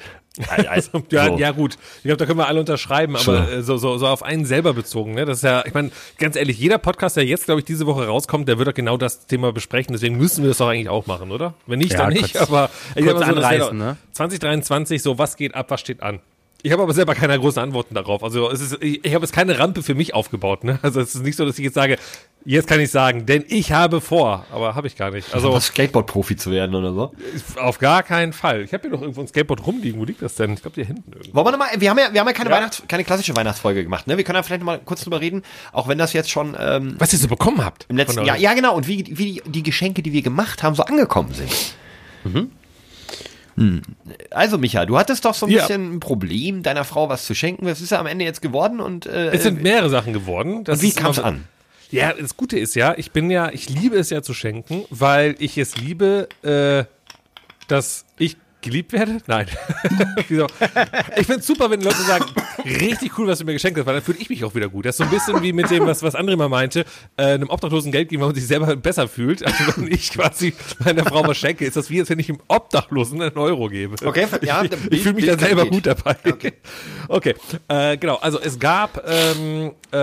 Also, 0.68 1.02
Ja, 1.10 1.26
so. 1.28 1.38
ja 1.38 1.50
gut. 1.52 1.78
Ich 1.98 2.02
glaube, 2.02 2.18
da 2.18 2.26
können 2.26 2.38
wir 2.38 2.46
alle 2.46 2.60
unterschreiben, 2.60 3.16
aber 3.16 3.22
So. 3.24 3.34
äh, 3.34 3.62
so, 3.62 3.78
so, 3.78 3.96
so 3.96 4.06
auf 4.06 4.22
einen 4.22 4.44
selber 4.44 4.74
bezogen. 4.74 5.14
Ne? 5.14 5.24
Das 5.24 5.38
ist 5.38 5.44
ja, 5.44 5.64
ich 5.64 5.72
meine, 5.72 5.90
ganz 6.18 6.36
ehrlich, 6.36 6.58
jeder 6.58 6.76
Podcast, 6.76 7.16
der 7.16 7.24
jetzt, 7.24 7.46
glaube 7.46 7.60
ich, 7.60 7.64
diese 7.64 7.86
Woche 7.86 8.06
rauskommt, 8.06 8.46
der 8.48 8.58
wird 8.58 8.68
doch 8.68 8.74
genau 8.74 8.98
das 8.98 9.26
Thema 9.26 9.52
besprechen. 9.52 9.94
Deswegen 9.94 10.16
müssen 10.18 10.42
wir 10.42 10.48
das 10.48 10.58
doch 10.58 10.68
eigentlich 10.68 10.90
auch 10.90 11.06
machen, 11.06 11.30
oder? 11.32 11.54
Wenn 11.66 11.78
nicht, 11.78 11.92
Ja, 11.92 11.98
dann 12.00 12.12
nicht. 12.12 12.32
kurz- 12.34 12.48
aber 12.50 12.68
ich 12.94 13.04
kurz 13.06 13.20
mal 13.20 13.26
so, 13.26 13.32
anreißen, 13.32 13.78
ne? 13.78 13.96
2023, 14.12 15.02
so 15.02 15.16
was 15.18 15.36
geht 15.36 15.54
ab, 15.54 15.70
was 15.70 15.80
steht 15.80 16.02
an? 16.02 16.20
Ich 16.62 16.72
habe 16.72 16.82
aber 16.82 16.92
selber 16.94 17.14
keine 17.14 17.38
großen 17.38 17.62
Antworten 17.62 17.94
darauf. 17.94 18.24
Also 18.24 18.50
es 18.50 18.60
ist, 18.60 18.82
ich, 18.82 19.04
ich 19.04 19.14
habe 19.14 19.24
jetzt 19.24 19.32
keine 19.32 19.58
Rampe 19.58 19.82
für 19.82 19.94
mich 19.94 20.14
aufgebaut. 20.14 20.64
Ne? 20.64 20.78
Also 20.82 21.00
es 21.00 21.14
ist 21.14 21.22
nicht 21.22 21.36
so, 21.36 21.44
dass 21.44 21.58
ich 21.58 21.64
jetzt 21.64 21.74
sage, 21.74 21.96
jetzt 22.44 22.66
kann 22.66 22.80
ich 22.80 22.90
sagen, 22.90 23.24
denn 23.26 23.44
ich 23.48 23.72
habe 23.72 24.00
vor, 24.00 24.46
aber 24.50 24.74
habe 24.74 24.86
ich 24.88 24.96
gar 24.96 25.10
nicht. 25.10 25.32
Also 25.32 25.58
Skateboard-Profi 25.60 26.34
zu 26.36 26.50
werden 26.50 26.74
oder 26.74 26.92
so. 26.92 27.12
auf 27.60 27.78
gar 27.78 28.02
keinen 28.02 28.32
Fall. 28.32 28.62
Ich 28.62 28.72
habe 28.72 28.82
hier 28.82 28.90
noch 28.90 29.00
irgendwo 29.02 29.20
ein 29.20 29.28
Skateboard 29.28 29.64
rumliegen. 29.66 30.00
Wo 30.00 30.04
liegt 30.04 30.22
das 30.22 30.34
denn? 30.34 30.54
Ich 30.54 30.62
glaube, 30.62 30.74
hier 30.76 30.86
hinten 30.86 31.12
irgendwo. 31.12 31.34
Wollen 31.34 31.46
wir 31.46 31.50
nochmal, 31.52 31.68
wir 31.78 31.90
haben 31.90 31.98
ja, 31.98 32.12
wir 32.12 32.20
haben 32.20 32.26
ja 32.26 32.32
keine 32.32 32.50
Ja. 32.50 32.56
Weihnachts-, 32.56 32.82
keine 32.88 33.04
klassische 33.04 33.36
Weihnachtsfolge 33.36 33.84
gemacht, 33.84 34.06
ne? 34.06 34.16
Wir 34.16 34.24
können 34.24 34.36
ja 34.36 34.42
vielleicht 34.42 34.62
mal 34.64 34.80
kurz 34.84 35.02
drüber 35.02 35.20
reden, 35.20 35.42
auch 35.72 35.86
wenn 35.88 35.98
das 35.98 36.14
jetzt 36.14 36.30
schon, 36.30 36.56
ähm, 36.58 36.96
Was 36.98 37.12
ihr 37.12 37.18
so 37.18 37.28
bekommen 37.28 37.64
habt. 37.64 37.86
im 37.88 37.96
letzten 37.96 38.24
Jahr, 38.24 38.36
ja 38.38 38.54
genau, 38.54 38.74
und 38.76 38.88
wie, 38.88 39.04
wie 39.06 39.34
die, 39.34 39.42
die 39.46 39.62
Geschenke, 39.62 40.02
die 40.02 40.12
wir 40.12 40.22
gemacht 40.22 40.62
haben, 40.62 40.74
so 40.74 40.82
angekommen 40.82 41.32
sind. 41.32 41.52
Hm. 43.56 43.82
Also 44.30 44.58
Micha, 44.58 44.84
du 44.86 44.98
hattest 44.98 45.24
doch 45.24 45.34
so 45.34 45.46
ein 45.46 45.52
Ja. 45.52 45.62
bisschen 45.62 45.94
ein 45.96 46.00
Problem, 46.00 46.62
deiner 46.62 46.84
Frau 46.84 47.08
was 47.08 47.24
zu 47.26 47.34
schenken. 47.34 47.66
Das 47.66 47.80
ist 47.80 47.90
ja 47.90 47.98
am 47.98 48.06
Ende 48.06 48.24
jetzt 48.24 48.42
geworden 48.42 48.80
und, 48.80 49.06
äh, 49.06 49.30
Es 49.30 49.42
sind 49.42 49.62
mehrere 49.62 49.88
Sachen 49.88 50.12
geworden. 50.12 50.64
Das 50.64 50.80
und 50.80 50.84
wie 50.86 50.92
kam 50.92 51.10
es 51.10 51.18
an? 51.18 51.44
Ja, 51.90 52.12
das 52.12 52.36
Gute 52.36 52.58
ist 52.58 52.74
ja, 52.74 52.94
ich 52.96 53.12
bin 53.12 53.30
ja, 53.30 53.50
ich 53.50 53.68
liebe 53.70 53.96
es 53.96 54.10
ja 54.10 54.20
zu 54.22 54.34
schenken, 54.34 54.84
weil 54.90 55.36
ich 55.38 55.56
es 55.56 55.76
liebe, 55.76 56.28
äh, 56.42 56.84
dass 57.68 58.04
ich 58.18 58.36
geliebt 58.66 58.92
werde? 58.92 59.18
Nein. 59.26 59.46
Ich 61.16 61.26
finde 61.26 61.40
es 61.40 61.46
super, 61.46 61.70
wenn 61.70 61.80
Leute 61.80 62.02
sagen, 62.02 62.24
richtig 62.64 63.18
cool, 63.18 63.26
was 63.26 63.38
du 63.38 63.44
mir 63.44 63.52
geschenkt 63.52 63.78
hast, 63.78 63.86
weil 63.86 63.94
dann 63.94 64.02
fühle 64.02 64.18
ich 64.18 64.28
mich 64.28 64.44
auch 64.44 64.54
wieder 64.54 64.68
gut. 64.68 64.84
Das 64.84 64.94
ist 64.94 64.98
so 64.98 65.04
ein 65.04 65.10
bisschen 65.10 65.42
wie 65.42 65.52
mit 65.52 65.70
dem, 65.70 65.86
was, 65.86 66.02
was 66.02 66.14
André 66.14 66.36
mal 66.36 66.48
meinte, 66.48 66.84
äh, 67.16 67.22
einem 67.22 67.48
Obdachlosen 67.48 67.92
Geld 67.92 68.08
geben, 68.08 68.22
weil 68.22 68.28
man 68.28 68.34
sich 68.34 68.46
selber 68.46 68.74
besser 68.76 69.08
fühlt. 69.08 69.44
Also 69.44 69.56
wenn 69.76 69.92
ich 69.92 70.10
quasi 70.10 70.52
meiner 70.84 71.04
Frau 71.04 71.26
was 71.26 71.36
schenke, 71.36 71.64
ist 71.64 71.76
das 71.76 71.90
wie, 71.90 72.00
als 72.00 72.10
wenn 72.10 72.18
ich 72.18 72.28
einem 72.28 72.40
Obdachlosen 72.48 73.22
einen 73.22 73.36
Euro 73.36 73.68
gebe. 73.68 73.94
Okay, 74.04 74.26
ja, 74.42 74.64
ich, 74.64 74.70
ich 74.90 75.02
fühle 75.02 75.14
mich 75.14 75.26
dann 75.26 75.38
selber 75.38 75.66
gut 75.66 75.86
dabei. 75.86 76.16
Okay, 76.24 76.52
okay. 77.08 77.34
Äh, 77.68 77.96
genau, 77.96 78.16
also 78.16 78.40
es 78.40 78.58
gab 78.58 79.02
ähm, 79.08 79.72
äh, 79.92 79.96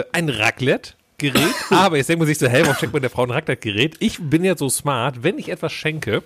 äh, 0.00 0.04
ein 0.12 0.28
Raclette. 0.28 0.94
Gerät, 1.18 1.54
aber 1.70 1.98
jetzt 1.98 2.08
denkt 2.08 2.20
man 2.20 2.26
sich 2.26 2.38
so, 2.38 2.48
hey, 2.48 2.62
warum 2.62 2.76
schenkt 2.76 2.94
man 2.94 3.02
der 3.02 3.10
Frau 3.10 3.24
ein 3.24 3.30
Raclette-Gerät? 3.30 3.96
Ich 4.00 4.18
bin 4.18 4.42
ja 4.42 4.56
so 4.56 4.70
smart, 4.70 5.22
wenn 5.22 5.38
ich 5.38 5.50
etwas 5.50 5.70
schenke, 5.70 6.22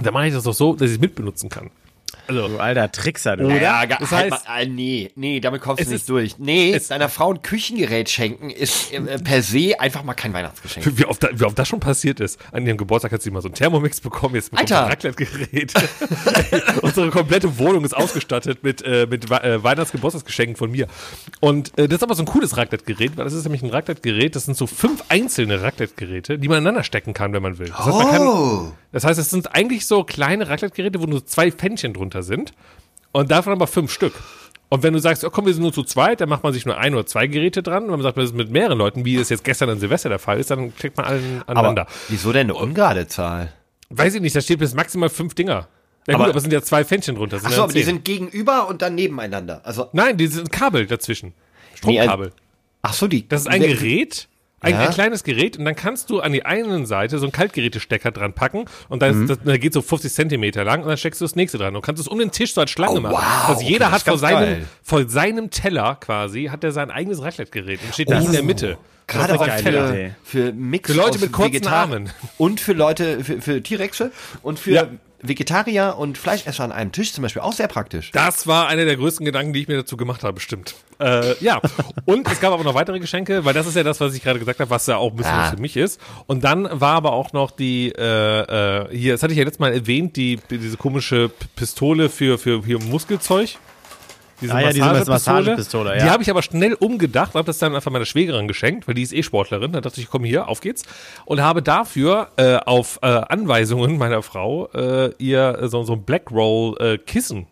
dann 0.00 0.14
mache 0.14 0.28
ich 0.28 0.34
das 0.34 0.44
doch 0.44 0.54
so, 0.54 0.74
dass 0.74 0.88
ich 0.88 0.96
es 0.96 1.00
mitbenutzen 1.00 1.48
kann. 1.48 1.70
Also, 2.28 2.46
Du 2.46 2.58
alter 2.58 2.92
Trickser, 2.92 3.36
du. 3.36 3.46
Oder? 3.46 3.60
Ja, 3.60 3.84
Das 3.84 4.12
halt 4.12 4.32
heißt- 4.32 4.46
mal, 4.48 4.60
äh, 4.62 4.66
nee, 4.66 5.10
nee, 5.16 5.40
damit 5.40 5.60
kommst 5.60 5.80
du 5.82 5.86
nicht 5.88 5.96
ist- 6.02 6.08
durch. 6.08 6.38
Nee, 6.38 6.72
es- 6.72 6.86
deiner 6.86 7.08
Frau 7.08 7.32
ein 7.32 7.42
Küchengerät 7.42 8.08
schenken 8.10 8.48
ist 8.48 8.92
äh, 8.92 9.18
per 9.18 9.42
se 9.42 9.80
einfach 9.80 10.04
mal 10.04 10.14
kein 10.14 10.32
Weihnachtsgeschenk. 10.32 10.86
wie 10.98 11.04
oft, 11.04 11.20
da, 11.24 11.28
wie 11.32 11.42
oft 11.44 11.58
das 11.58 11.66
schon 11.66 11.80
passiert 11.80 12.20
ist. 12.20 12.38
An 12.52 12.64
ihrem 12.64 12.76
Geburtstag 12.76 13.10
hat 13.10 13.22
sie 13.22 13.32
mal 13.32 13.42
so 13.42 13.48
einen 13.48 13.56
Thermomix 13.56 14.00
bekommen, 14.00 14.36
jetzt 14.36 14.50
bekommt 14.52 14.68
sie 14.68 14.74
Alter. 14.74 14.86
ein 14.86 14.90
Raclette-Gerät. 14.92 15.72
Unsere 16.82 17.10
komplette 17.10 17.58
Wohnung 17.58 17.84
ist 17.84 17.94
ausgestattet 17.96 18.62
mit, 18.62 18.82
äh, 18.82 19.06
mit 19.10 19.28
äh, 19.30 19.62
Weihnachtsgeburtstagsgeschenken 19.62 20.54
von 20.56 20.70
mir. 20.70 20.86
Und 21.40 21.76
äh, 21.76 21.88
das 21.88 21.96
ist 21.98 22.02
aber 22.04 22.14
so 22.14 22.22
ein 22.22 22.26
cooles 22.26 22.56
Raclette-Gerät, 22.56 23.16
weil 23.16 23.24
das 23.24 23.32
ist 23.34 23.42
nämlich 23.44 23.62
ein 23.62 23.70
Raclette-Gerät, 23.70 24.36
das 24.36 24.44
sind 24.44 24.56
so 24.56 24.68
fünf 24.68 25.02
einzelne 25.08 25.60
Raclette-Geräte, 25.62 26.38
die 26.38 26.46
man 26.46 26.58
aneinander 26.58 26.84
stecken 26.84 27.14
kann, 27.14 27.32
wenn 27.32 27.42
man 27.42 27.58
will. 27.58 27.68
Das 27.68 27.78
heißt, 27.86 27.96
man 27.98 28.10
kann, 28.10 28.72
das 28.92 29.04
heißt, 29.04 29.18
es 29.18 29.30
sind 29.30 29.54
eigentlich 29.54 29.86
so 29.86 30.04
kleine 30.04 30.48
Raclette-Geräte, 30.48 31.00
wo 31.00 31.06
nur 31.06 31.24
zwei 31.26 31.50
Pfännchen 31.50 31.92
drunter 31.94 32.22
sind 32.22 32.52
und 33.12 33.30
davon 33.30 33.52
aber 33.52 33.66
fünf 33.66 33.90
Stück. 33.92 34.14
Und 34.68 34.82
wenn 34.82 34.94
du 34.94 35.00
sagst, 35.00 35.22
oh, 35.24 35.30
komm, 35.30 35.44
wir 35.44 35.52
sind 35.52 35.62
nur 35.62 35.72
zu 35.72 35.82
zweit, 35.82 36.22
dann 36.22 36.30
macht 36.30 36.42
man 36.44 36.52
sich 36.54 36.64
nur 36.64 36.78
ein 36.78 36.94
oder 36.94 37.04
zwei 37.04 37.26
Geräte 37.26 37.62
dran. 37.62 37.82
Und 37.84 37.88
wenn 37.90 37.96
man 37.98 38.02
sagt, 38.04 38.16
wir 38.16 38.26
sind 38.26 38.36
mit 38.36 38.50
mehreren 38.50 38.78
Leuten, 38.78 39.04
wie 39.04 39.16
es 39.16 39.28
jetzt 39.28 39.44
gestern 39.44 39.68
an 39.68 39.78
Silvester 39.78 40.08
der 40.08 40.18
Fall 40.18 40.38
ist, 40.40 40.50
dann 40.50 40.74
klickt 40.74 40.96
man 40.96 41.04
allen 41.04 41.42
aneinander. 41.46 41.82
Aber 41.82 41.90
wieso 42.08 42.32
denn 42.32 42.46
eine 42.46 42.54
ungerade 42.54 43.06
Zahl? 43.06 43.52
Weiß 43.90 44.14
ich 44.14 44.22
nicht, 44.22 44.34
da 44.34 44.40
steht 44.40 44.60
bis 44.60 44.72
maximal 44.74 45.10
fünf 45.10 45.34
Dinger. 45.34 45.68
Ja, 46.06 46.14
gut, 46.14 46.14
Aber- 46.14 46.24
aber 46.30 46.36
es 46.36 46.42
sind 46.42 46.52
ja 46.52 46.62
zwei 46.62 46.84
Pfännchen 46.86 47.16
drunter. 47.16 47.36
Achso, 47.36 47.50
ja 47.50 47.62
aber 47.64 47.72
die 47.74 47.82
sind 47.82 48.04
gegenüber 48.06 48.66
und 48.66 48.80
dann 48.80 48.94
nebeneinander. 48.94 49.60
Also, 49.64 49.88
Nein, 49.92 50.16
die 50.16 50.26
sind 50.26 50.50
Kabel 50.50 50.86
dazwischen. 50.86 51.34
Nee, 51.84 52.00
also- 52.00 52.10
Stromkabel. 52.10 52.32
ach 52.80 52.94
so, 52.94 53.06
die. 53.08 53.28
Das 53.28 53.42
ist 53.42 53.48
ein 53.48 53.60
Gerät, 53.60 54.28
ein, 54.62 54.72
Ja. 54.74 54.80
ein 54.80 54.90
kleines 54.90 55.24
Gerät 55.24 55.58
und 55.58 55.64
dann 55.64 55.76
kannst 55.76 56.08
du 56.10 56.20
an 56.20 56.32
die 56.32 56.44
einen 56.46 56.86
Seite 56.86 57.18
so 57.18 57.26
einen 57.26 57.32
Kaltgerätestecker 57.32 58.10
dran 58.10 58.32
packen 58.32 58.64
und 58.88 59.02
dann 59.02 59.22
Mhm. 59.22 59.26
das, 59.26 59.38
der 59.40 59.58
geht 59.58 59.72
so 59.74 59.82
50 59.82 60.12
Zentimeter 60.12 60.64
lang 60.64 60.82
und 60.82 60.88
dann 60.88 60.96
steckst 60.96 61.20
du 61.20 61.24
das 61.24 61.36
nächste 61.36 61.58
dran 61.58 61.76
und 61.76 61.82
kannst 61.82 62.00
es 62.00 62.08
um 62.08 62.18
den 62.18 62.30
Tisch 62.30 62.54
so 62.54 62.60
als 62.60 62.70
Schlange 62.70 62.98
Oh, 62.98 63.00
machen. 63.00 63.14
wow, 63.14 63.48
also 63.50 63.62
jeder 63.62 63.86
okay, 63.86 63.94
hat 63.94 64.02
vor 64.02 64.18
seinem, 64.18 64.38
geil. 64.38 64.66
vor 64.82 65.08
seinem 65.08 65.50
Teller 65.50 65.96
quasi, 66.00 66.44
hat 66.50 66.64
er 66.64 66.72
sein 66.72 66.90
eigenes 66.90 67.22
Raclette-Gerät 67.22 67.80
und 67.84 67.92
steht 67.92 68.08
Oh, 68.08 68.12
da 68.12 68.20
in 68.20 68.32
der 68.32 68.42
Mitte. 68.42 68.78
Gerade 69.08 69.34
auch 69.38 69.44
für, 69.44 70.14
für 70.22 70.52
Mix 70.52 70.90
Für 70.90 70.96
Leute 70.96 71.10
aus 71.16 71.20
mit 71.20 71.32
kurzen 71.32 71.54
Vegetar- 71.56 71.70
Armen. 71.72 72.10
Und 72.38 72.60
für 72.60 72.72
Leute, 72.72 73.22
für, 73.24 73.42
für 73.42 73.62
T-Rexe 73.62 74.12
und 74.42 74.58
für 74.58 74.70
Ja. 74.70 74.86
Vegetarier 75.22 75.94
und 75.98 76.18
Fleischesser 76.18 76.64
an 76.64 76.72
einem 76.72 76.92
Tisch 76.92 77.12
zum 77.12 77.22
Beispiel 77.22 77.42
auch 77.42 77.52
sehr 77.52 77.68
praktisch. 77.68 78.10
Das 78.12 78.46
war 78.46 78.66
einer 78.68 78.84
der 78.84 78.96
größten 78.96 79.24
Gedanken, 79.24 79.52
die 79.52 79.62
ich 79.62 79.68
mir 79.68 79.76
dazu 79.76 79.96
gemacht 79.96 80.22
habe, 80.24 80.34
bestimmt. 80.34 80.74
Äh, 80.98 81.34
ja, 81.42 81.60
und 82.04 82.30
es 82.30 82.40
gab 82.40 82.52
aber 82.52 82.64
noch 82.64 82.74
weitere 82.74 82.98
Geschenke, 83.00 83.44
weil 83.44 83.54
das 83.54 83.66
ist 83.66 83.76
ja 83.76 83.82
das, 83.82 84.00
was 84.00 84.14
ich 84.14 84.22
gerade 84.22 84.38
gesagt 84.38 84.60
habe, 84.60 84.70
was 84.70 84.86
ja 84.86 84.96
auch 84.96 85.10
ein 85.12 85.16
bisschen 85.16 85.32
Ah. 85.32 85.42
was 85.44 85.50
für 85.50 85.60
mich 85.60 85.76
ist. 85.76 86.00
Und 86.26 86.44
dann 86.44 86.68
war 86.70 86.94
aber 86.96 87.12
auch 87.12 87.32
noch 87.32 87.50
die, 87.50 87.92
äh, 87.96 88.02
äh, 88.02 88.88
hier, 88.96 89.12
das 89.14 89.22
hatte 89.22 89.32
ich 89.32 89.38
ja 89.38 89.44
letztes 89.44 89.60
Mal 89.60 89.72
erwähnt, 89.72 90.16
die, 90.16 90.38
diese 90.50 90.76
komische 90.76 91.30
Pistole 91.56 92.08
für, 92.08 92.38
für 92.38 92.64
hier 92.64 92.80
Muskelzeug. 92.80 93.50
Diese 94.42 94.54
Ah 94.54 94.60
ja, 94.60 94.72
diese 94.72 95.10
Massagepistole, 95.10 95.96
ja. 95.96 96.04
Die 96.04 96.10
habe 96.10 96.22
ich 96.22 96.30
aber 96.30 96.42
schnell 96.42 96.74
umgedacht, 96.74 97.34
habe 97.34 97.46
das 97.46 97.58
dann 97.58 97.74
einfach 97.74 97.90
meiner 97.90 98.04
Schwägerin 98.04 98.48
geschenkt, 98.48 98.86
weil 98.86 98.94
die 98.94 99.02
ist 99.02 99.12
eh 99.12 99.22
Sportlerin. 99.22 99.72
Da 99.72 99.80
dachte 99.80 100.00
ich, 100.00 100.08
komm 100.08 100.24
hier, 100.24 100.48
auf 100.48 100.60
geht's. 100.60 100.82
Und 101.24 101.40
habe 101.40 101.62
dafür 101.62 102.28
äh, 102.36 102.56
auf 102.56 102.98
äh, 103.02 103.06
Anweisungen 103.06 103.96
meiner 103.96 104.22
Frau 104.22 104.68
äh, 104.74 105.12
ihr 105.18 105.58
so, 105.68 105.82
so 105.84 105.94
ein 105.94 106.02
Black 106.02 106.30
Roll 106.30 106.76
äh, 106.80 106.98
Kissen 106.98 107.46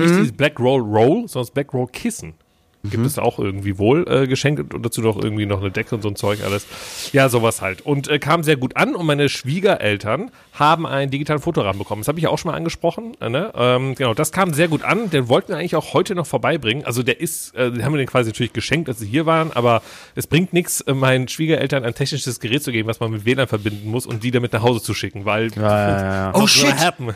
nicht 0.00 0.14
dieses 0.16 0.32
Black 0.32 0.58
Roll 0.58 0.80
Roll, 0.80 1.28
sondern 1.28 1.46
das 1.46 1.50
Black 1.50 1.72
Roll 1.72 1.86
Kissen. 1.88 2.34
Gibt 2.82 3.04
es 3.04 3.18
auch 3.18 3.38
irgendwie 3.38 3.76
wohl 3.76 4.06
äh, 4.08 4.26
geschenkt 4.26 4.72
und 4.72 4.86
dazu 4.86 5.02
noch 5.02 5.22
irgendwie 5.22 5.44
noch 5.44 5.60
eine 5.60 5.70
Decke 5.70 5.94
und 5.94 6.00
so 6.02 6.08
ein 6.08 6.16
Zeug 6.16 6.42
alles. 6.42 6.66
Ja, 7.12 7.28
sowas 7.28 7.60
halt. 7.60 7.82
Und 7.82 8.08
äh, 8.08 8.18
kam 8.18 8.42
sehr 8.42 8.56
gut 8.56 8.76
an 8.76 8.94
und 8.94 9.04
meine 9.04 9.28
Schwiegereltern 9.28 10.30
haben 10.54 10.86
einen 10.86 11.10
digitalen 11.10 11.40
Fotorahmen 11.40 11.78
bekommen. 11.78 12.00
Das 12.00 12.08
habe 12.08 12.18
ich 12.18 12.24
ja 12.24 12.30
auch 12.30 12.38
schon 12.38 12.50
mal 12.50 12.56
angesprochen. 12.56 13.12
Äh, 13.20 13.28
ne? 13.28 13.52
ähm, 13.54 13.94
genau, 13.96 14.14
das 14.14 14.32
kam 14.32 14.54
sehr 14.54 14.68
gut 14.68 14.82
an. 14.82 15.10
Den 15.10 15.28
wollten 15.28 15.48
wir 15.48 15.58
eigentlich 15.58 15.76
auch 15.76 15.92
heute 15.92 16.14
noch 16.14 16.26
vorbeibringen. 16.26 16.86
Also 16.86 17.02
der 17.02 17.20
ist, 17.20 17.54
äh, 17.54 17.70
den 17.70 17.84
haben 17.84 17.92
wir 17.92 17.98
den 17.98 18.06
quasi 18.06 18.30
natürlich 18.30 18.54
geschenkt, 18.54 18.88
als 18.88 18.98
sie 18.98 19.06
hier 19.06 19.26
waren, 19.26 19.52
aber 19.52 19.82
es 20.14 20.26
bringt 20.26 20.54
nichts, 20.54 20.80
äh, 20.80 20.94
meinen 20.94 21.28
Schwiegereltern 21.28 21.84
ein 21.84 21.94
technisches 21.94 22.40
Gerät 22.40 22.62
zu 22.62 22.72
geben, 22.72 22.88
was 22.88 22.98
man 22.98 23.10
mit 23.10 23.26
WLAN 23.26 23.46
verbinden 23.46 23.90
muss 23.90 24.06
und 24.06 24.24
die 24.24 24.30
damit 24.30 24.54
nach 24.54 24.62
Hause 24.62 24.80
zu 24.80 24.94
schicken, 24.94 25.26
weil 25.26 25.50
Ja, 25.54 25.62
ja, 25.62 26.14
ja. 26.14 26.32
Oh, 26.34 26.46
shit. 26.46 26.78
happen. 26.78 27.14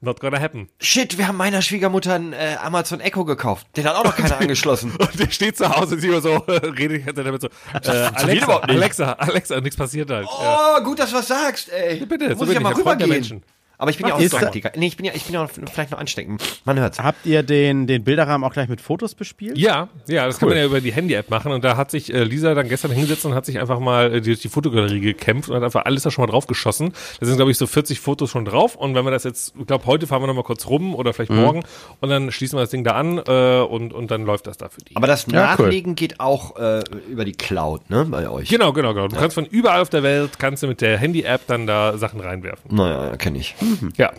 Not 0.00 0.20
gonna 0.20 0.38
happen. 0.38 0.68
Shit, 0.80 1.18
wir 1.18 1.26
haben 1.28 1.36
meiner 1.36 1.62
Schwiegermutter 1.62 2.14
ein 2.14 2.32
äh, 2.32 2.56
Amazon 2.62 3.00
Echo 3.00 3.24
gekauft. 3.24 3.66
Den 3.76 3.86
hat 3.86 3.96
auch 3.96 4.04
noch 4.04 4.16
keiner 4.16 4.36
angeschlossen. 4.40 4.92
Und 4.96 5.18
der 5.18 5.30
steht 5.30 5.56
zu 5.56 5.68
Hause 5.68 5.94
und 5.94 6.00
sieht 6.00 6.10
immer 6.10 6.20
so, 6.20 6.36
redet 6.46 7.06
Zeit 7.06 7.24
damit 7.24 7.40
so, 7.40 7.48
äh, 7.48 7.88
Alexa. 8.14 8.56
Alexa, 8.58 9.12
Alexa, 9.12 9.60
nichts 9.60 9.76
passiert 9.76 10.10
halt. 10.10 10.26
Ja. 10.26 10.76
Oh, 10.78 10.82
gut, 10.82 10.98
dass 10.98 11.10
du 11.10 11.16
was 11.16 11.28
sagst, 11.28 11.70
ey. 11.72 12.04
bitte, 12.04 12.28
Muss 12.30 12.38
so 12.38 12.46
ich 12.46 12.54
ja 12.54 12.60
mal 12.60 12.72
rübergehen. 12.74 13.42
Aber 13.78 13.90
ich 13.90 13.98
bin 13.98 14.06
ja 14.08 14.14
auch 14.14 14.18
da- 14.18 14.50
Nee, 14.76 14.86
ich 14.86 14.96
bin 14.96 15.04
ja, 15.06 15.12
ich 15.14 15.24
bin 15.24 15.34
ja 15.34 15.46
vielleicht 15.46 15.90
noch 15.90 15.98
ansteckend. 15.98 16.42
Man 16.64 16.78
hört's. 16.78 16.98
Habt 17.00 17.26
ihr 17.26 17.42
den, 17.42 17.86
den 17.86 18.04
Bilderrahmen 18.04 18.46
auch 18.48 18.52
gleich 18.52 18.68
mit 18.68 18.80
Fotos 18.80 19.14
bespielt? 19.14 19.58
Ja, 19.58 19.88
ja, 20.08 20.26
das 20.26 20.38
kann 20.38 20.48
man 20.48 20.56
ja 20.58 20.64
über 20.64 20.80
die 20.80 20.92
Handy-App 20.92 21.28
machen. 21.30 21.52
Und 21.52 21.62
da 21.64 21.76
hat 21.76 21.90
sich 21.90 22.12
äh, 22.12 22.24
Lisa 22.24 22.54
dann 22.54 22.68
gestern 22.68 22.90
hingesetzt 22.90 23.26
und 23.26 23.34
hat 23.34 23.44
sich 23.44 23.58
einfach 23.60 23.78
mal 23.78 24.14
äh, 24.14 24.20
durch 24.22 24.40
die 24.40 24.48
Fotogalerie 24.48 25.00
gekämpft 25.00 25.50
und 25.50 25.56
hat 25.56 25.62
einfach 25.62 25.84
alles 25.84 26.04
da 26.04 26.10
schon 26.10 26.24
mal 26.24 26.30
drauf 26.30 26.46
geschossen. 26.46 26.92
Da 27.20 27.26
sind, 27.26 27.36
glaube 27.36 27.50
ich, 27.50 27.58
so 27.58 27.66
40 27.66 28.00
Fotos 28.00 28.30
schon 28.30 28.44
drauf. 28.46 28.76
Und 28.76 28.94
wenn 28.94 29.04
wir 29.04 29.10
das 29.10 29.24
jetzt, 29.24 29.54
ich 29.58 29.66
glaube, 29.66 29.84
heute 29.86 30.06
fahren 30.06 30.22
wir 30.22 30.26
noch 30.26 30.34
mal 30.34 30.42
kurz 30.44 30.66
rum 30.66 30.94
oder 30.94 31.12
vielleicht 31.12 31.32
Mhm. 31.32 31.40
morgen 31.42 31.62
und 32.00 32.08
dann 32.08 32.30
schließen 32.32 32.56
wir 32.56 32.62
das 32.62 32.70
Ding 32.70 32.82
da 32.84 32.92
an 32.92 33.18
äh, 33.26 33.60
und, 33.60 33.92
und 33.92 34.10
dann 34.10 34.24
läuft 34.24 34.46
das 34.46 34.56
da 34.56 34.68
für 34.68 34.80
die. 34.80 34.96
Aber 34.96 35.06
das 35.06 35.26
Ja, 35.30 35.54
cool. 35.58 35.66
Nachlegen 35.66 35.94
geht 35.96 36.18
auch 36.20 36.56
äh, 36.56 36.82
über 37.10 37.24
die 37.24 37.32
Cloud, 37.32 37.90
ne, 37.90 38.04
bei 38.08 38.28
euch. 38.30 38.48
Genau, 38.48 38.72
genau, 38.72 38.94
genau. 38.94 39.08
Du 39.08 39.16
kannst 39.16 39.34
von 39.34 39.44
überall 39.44 39.82
auf 39.82 39.90
der 39.90 40.02
Welt, 40.02 40.38
kannst 40.38 40.62
du 40.62 40.66
mit 40.66 40.80
der 40.80 40.96
Handy-App 40.98 41.42
dann 41.46 41.66
da 41.66 41.98
Sachen 41.98 42.20
reinwerfen. 42.20 42.74
Naja, 42.74 43.16
kenne 43.16 43.38
ich. 43.38 43.54
Ja. 43.96 44.12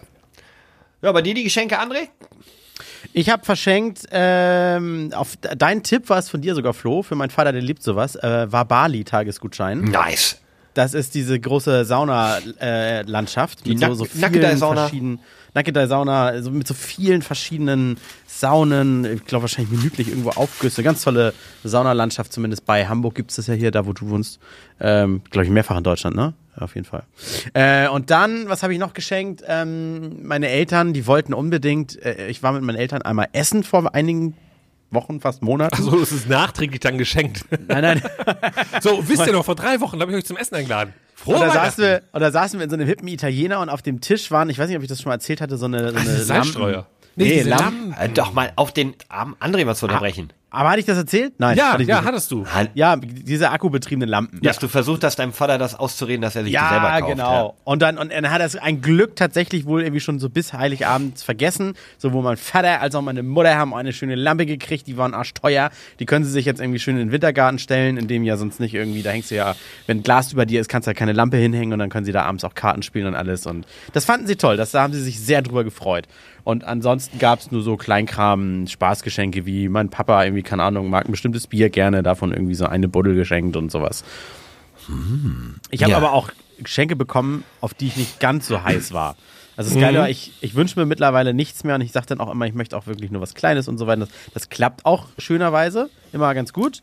Ja, 1.01 1.11
bei 1.11 1.21
dir 1.21 1.33
die 1.33 1.43
Geschenke, 1.43 1.79
André? 1.79 2.07
Ich 3.13 3.29
habe 3.29 3.45
verschenkt, 3.45 4.01
ähm, 4.11 5.11
auf 5.15 5.35
dein 5.37 5.83
Tipp 5.83 6.09
war 6.09 6.17
es 6.19 6.29
von 6.29 6.41
dir 6.41 6.55
sogar, 6.55 6.73
Flo, 6.73 7.03
für 7.03 7.15
meinen 7.15 7.29
Vater, 7.29 7.51
der 7.51 7.61
liebt 7.61 7.81
sowas, 7.83 8.15
äh, 8.15 8.51
war 8.51 8.65
Bali-Tagesgutschein. 8.65 9.81
Nice. 9.81 10.39
Das 10.73 10.93
ist 10.93 11.15
diese 11.15 11.39
große 11.39 11.85
Sauna-Landschaft 11.85 13.65
Die 13.65 13.71
mit 13.71 13.79
so, 13.79 13.93
so 13.93 14.07
Nackedei-Sauna. 14.13 14.81
verschiedenen 14.81 15.19
Nackedei-Sauna, 15.55 16.41
so 16.43 16.51
mit 16.51 16.67
so 16.67 16.75
vielen 16.75 17.23
verschiedenen 17.23 17.97
Saunen, 18.27 19.05
ich 19.05 19.25
glaube 19.25 19.43
wahrscheinlich 19.43 19.75
minütlich 19.75 20.09
irgendwo 20.09 20.29
Aufgüsse. 20.31 20.83
Ganz 20.83 21.03
tolle 21.03 21.33
Saunalandschaft, 21.63 22.31
zumindest 22.31 22.65
bei 22.67 22.87
Hamburg 22.87 23.15
gibt 23.15 23.31
es 23.31 23.37
das 23.37 23.47
ja 23.47 23.55
hier, 23.55 23.71
da 23.71 23.87
wo 23.87 23.93
du 23.93 24.09
wohnst. 24.09 24.39
Ähm, 24.79 25.21
glaube 25.31 25.45
ich 25.45 25.51
mehrfach 25.51 25.77
in 25.77 25.83
Deutschland, 25.83 26.15
ne? 26.15 26.33
Auf 26.59 26.75
jeden 26.75 26.85
Fall. 26.85 27.03
Äh, 27.53 27.87
und 27.87 28.09
dann, 28.09 28.49
was 28.49 28.63
habe 28.63 28.73
ich 28.73 28.79
noch 28.79 28.93
geschenkt? 28.93 29.43
Ähm, 29.47 30.25
meine 30.25 30.49
Eltern, 30.49 30.93
die 30.93 31.05
wollten 31.05 31.33
unbedingt, 31.33 32.01
äh, 32.03 32.27
ich 32.27 32.41
war 32.41 32.51
mit 32.51 32.63
meinen 32.63 32.77
Eltern 32.77 33.03
einmal 33.03 33.27
essen 33.33 33.63
vor 33.63 33.93
einigen 33.93 34.35
Wochen, 34.89 35.19
fast 35.19 35.43
Monaten. 35.43 35.81
So, 35.83 35.99
das 35.99 36.11
ist 36.11 36.29
nachträglich 36.29 36.79
dann 36.79 36.97
geschenkt. 36.97 37.45
Nein, 37.67 37.81
nein. 37.81 38.01
So, 38.81 39.07
wisst 39.07 39.27
ihr 39.27 39.33
noch, 39.33 39.45
vor 39.45 39.55
drei 39.55 39.79
Wochen 39.81 39.99
habe 39.99 40.11
ich 40.11 40.17
euch 40.17 40.25
zum 40.25 40.37
Essen 40.37 40.55
eingeladen. 40.55 40.93
Frohe 41.15 41.35
Und 41.35 41.41
da, 41.41 41.51
saßen 41.51 41.83
wir, 41.83 42.01
und 42.11 42.21
da 42.21 42.31
saßen 42.31 42.59
wir 42.59 42.63
in 42.63 42.69
so 42.69 42.75
einem 42.75 42.87
hippen 42.87 43.07
Italiener 43.07 43.59
und 43.59 43.69
auf 43.69 43.81
dem 43.81 44.01
Tisch 44.01 44.31
waren, 44.31 44.49
ich 44.49 44.57
weiß 44.57 44.67
nicht, 44.67 44.77
ob 44.77 44.83
ich 44.83 44.89
das 44.89 45.01
schon 45.01 45.09
mal 45.09 45.15
erzählt 45.15 45.41
hatte, 45.41 45.57
so 45.57 45.65
eine, 45.65 45.91
so 45.91 45.95
eine 45.97 45.99
diese 45.99 46.23
Salzstreuer. 46.23 46.87
Nee, 47.15 47.25
Nee, 47.25 47.33
diese 47.37 47.49
Lampen. 47.49 47.93
Äh, 47.99 48.09
doch 48.09 48.31
mal 48.33 48.53
auf 48.55 48.71
den 48.71 48.93
armen 49.09 49.35
André 49.39 49.65
was 49.65 49.79
zu 49.79 49.87
unterbrechen. 49.87 50.31
Aber 50.57 50.69
hatte 50.69 50.79
ich 50.79 50.85
das 50.87 50.97
erzählt? 50.97 51.33
Nein. 51.37 51.55
Ja, 51.55 51.73
hatte 51.73 51.83
ich 51.83 51.87
ja, 51.89 51.97
nicht. 51.99 52.07
hattest 52.07 52.31
du. 52.31 52.47
Halt, 52.47 52.71
Ja, 52.73 52.95
diese 52.95 53.51
akkubetriebenen 53.51 54.09
Lampen. 54.09 54.39
Dass 54.41 54.57
du 54.57 54.67
versucht 54.67 55.03
hast, 55.03 55.19
deinem 55.19 55.31
Vater 55.31 55.59
das 55.59 55.75
auszureden, 55.75 56.23
dass 56.23 56.35
er 56.35 56.43
sich 56.43 56.51
die 56.51 56.57
selber 56.57 56.75
Ja, 56.89 56.99
kauft. 56.99 57.11
genau. 57.11 57.55
Und 57.63 57.83
dann 57.83 57.99
und 57.99 58.11
dann 58.11 58.31
hat 58.31 58.39
er 58.39 58.47
es 58.47 58.55
ein 58.55 58.81
Glück 58.81 59.15
tatsächlich 59.15 59.67
wohl 59.67 59.83
irgendwie 59.83 59.99
schon 59.99 60.17
so 60.19 60.29
bis 60.31 60.53
Heiligabend 60.53 61.19
vergessen. 61.19 61.73
Sowohl 61.99 62.23
mein 62.23 62.37
Vater 62.37 62.81
als 62.81 62.95
auch 62.95 63.03
meine 63.03 63.21
Mutter 63.21 63.55
haben 63.55 63.73
eine 63.75 63.93
schöne 63.93 64.15
Lampe 64.15 64.47
gekriegt, 64.47 64.87
die 64.87 64.97
waren 64.97 65.13
arschteuer. 65.13 65.69
Die 65.99 66.05
können 66.07 66.25
sie 66.25 66.31
sich 66.31 66.45
jetzt 66.45 66.59
irgendwie 66.59 66.79
schön 66.79 66.95
in 66.97 67.07
den 67.07 67.11
Wintergarten 67.11 67.59
stellen, 67.59 67.97
in 67.97 68.07
dem 68.07 68.23
ja 68.23 68.35
sonst 68.35 68.59
nicht 68.59 68.73
irgendwie, 68.73 69.03
da 69.03 69.11
hängst 69.11 69.29
du 69.29 69.35
ja, 69.35 69.55
wenn 69.85 70.01
Glas 70.01 70.33
über 70.33 70.47
dir 70.47 70.59
ist, 70.59 70.69
kannst 70.69 70.87
du 70.87 70.89
ja 70.89 70.95
keine 70.95 71.13
Lampe 71.13 71.37
hinhängen 71.37 71.71
und 71.73 71.77
dann 71.77 71.89
können 71.89 72.05
sie 72.05 72.11
da 72.11 72.23
abends 72.23 72.43
auch 72.43 72.55
Karten 72.55 72.81
spielen 72.81 73.05
und 73.05 73.13
alles. 73.15 73.45
Und 73.45 73.67
das 73.93 74.05
fanden 74.05 74.25
sie 74.25 74.37
toll, 74.37 74.57
das, 74.57 74.71
da 74.71 74.81
haben 74.81 74.93
sie 74.93 75.01
sich 75.01 75.19
sehr 75.19 75.43
drüber 75.43 75.63
gefreut. 75.63 76.07
Und 76.43 76.63
ansonsten 76.63 77.19
gab 77.19 77.39
es 77.39 77.51
nur 77.51 77.61
so 77.61 77.75
Kleinkram, 77.75 78.67
Spaßgeschenke 78.67 79.45
wie 79.45 79.67
mein 79.67 79.89
Papa 79.89 80.23
irgendwie, 80.23 80.43
keine 80.47 80.63
Ahnung, 80.63 80.89
mag 80.89 81.05
ein 81.07 81.11
bestimmtes 81.11 81.45
Bier 81.47 81.69
gerne, 81.69 82.01
davon 82.01 82.31
irgendwie 82.31 82.55
so 82.55 82.65
eine 82.65 82.87
Buddel 82.87 83.13
geschenkt 83.15 83.55
und 83.55 83.71
sowas. 83.71 84.03
Ich 85.69 85.83
habe 85.83 85.91
Ja. 85.91 85.97
aber 85.97 86.13
auch 86.13 86.29
Geschenke 86.59 86.95
bekommen, 86.95 87.43
auf 87.61 87.73
die 87.73 87.87
ich 87.87 87.97
nicht 87.97 88.19
ganz 88.19 88.47
so 88.47 88.63
heiß 88.63 88.93
war. 88.93 89.15
Also 89.57 89.71
das 89.73 89.79
Geile 89.81 89.99
war, 89.99 90.09
ich, 90.09 90.33
ich 90.41 90.55
wünsche 90.55 90.79
mir 90.79 90.85
mittlerweile 90.85 91.33
nichts 91.33 91.63
mehr 91.63 91.75
und 91.75 91.81
ich 91.81 91.91
sage 91.91 92.05
dann 92.07 92.19
auch 92.19 92.31
immer, 92.31 92.45
ich 92.45 92.53
möchte 92.53 92.77
auch 92.77 92.85
wirklich 92.87 93.11
nur 93.11 93.21
was 93.21 93.33
Kleines 93.33 93.67
und 93.67 93.77
so 93.77 93.87
weiter. 93.87 94.01
Das, 94.01 94.09
das 94.33 94.49
klappt 94.49 94.85
auch 94.85 95.07
schönerweise 95.17 95.89
immer 96.13 96.33
ganz 96.35 96.53
gut, 96.53 96.81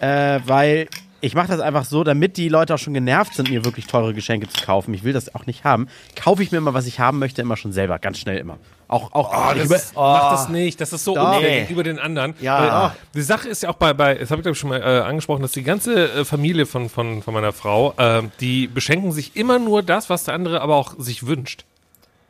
äh, 0.00 0.40
weil 0.44 0.88
ich 1.20 1.34
mache 1.34 1.48
das 1.48 1.60
einfach 1.60 1.84
so, 1.84 2.02
damit 2.02 2.36
die 2.36 2.48
Leute 2.48 2.74
auch 2.74 2.78
schon 2.78 2.94
genervt 2.94 3.34
sind, 3.34 3.50
mir 3.50 3.64
wirklich 3.64 3.86
teure 3.86 4.12
Geschenke 4.14 4.48
zu 4.48 4.64
kaufen. 4.64 4.92
Ich 4.94 5.04
will 5.04 5.12
das 5.12 5.34
auch 5.34 5.46
nicht 5.46 5.64
haben. 5.64 5.86
Kaufe 6.16 6.42
ich 6.42 6.50
mir 6.50 6.58
immer, 6.58 6.74
was 6.74 6.86
ich 6.86 6.98
haben 6.98 7.18
möchte, 7.18 7.42
immer 7.42 7.56
schon 7.56 7.72
selber, 7.72 7.98
ganz 7.98 8.18
schnell 8.18 8.38
immer. 8.38 8.58
Auch, 8.90 9.12
auch, 9.12 9.54
ich 9.54 9.64
über- 9.64 9.74
Das, 9.74 9.92
Mach 9.94 10.30
das 10.32 10.48
nicht, 10.48 10.80
das 10.80 10.92
ist 10.92 11.04
so 11.04 11.14
Doch. 11.14 11.34
unfair 11.36 11.60
gegenüber 11.60 11.82
den 11.84 11.98
anderen. 11.98 12.34
Ja. 12.40 12.60
Weil, 12.60 12.90
oh, 12.90 12.96
die 13.14 13.22
Sache 13.22 13.48
ist 13.48 13.62
ja 13.62 13.70
auch 13.70 13.74
bei, 13.76 13.92
bei 13.94 14.14
das 14.14 14.30
habe 14.30 14.40
ich 14.40 14.42
glaube 14.42 14.54
ich 14.54 14.58
schon 14.58 14.70
mal 14.70 14.80
äh, 14.80 15.00
angesprochen, 15.02 15.42
dass 15.42 15.52
die 15.52 15.62
ganze 15.62 16.10
äh, 16.12 16.24
Familie 16.24 16.66
von, 16.66 16.88
von, 16.88 17.22
von 17.22 17.32
meiner 17.34 17.52
Frau, 17.52 17.94
äh, 17.96 18.22
die 18.40 18.66
beschenken 18.66 19.12
sich 19.12 19.36
immer 19.36 19.58
nur 19.58 19.82
das, 19.82 20.10
was 20.10 20.24
der 20.24 20.34
andere 20.34 20.60
aber 20.60 20.74
auch 20.76 20.94
sich 20.98 21.26
wünscht. 21.26 21.64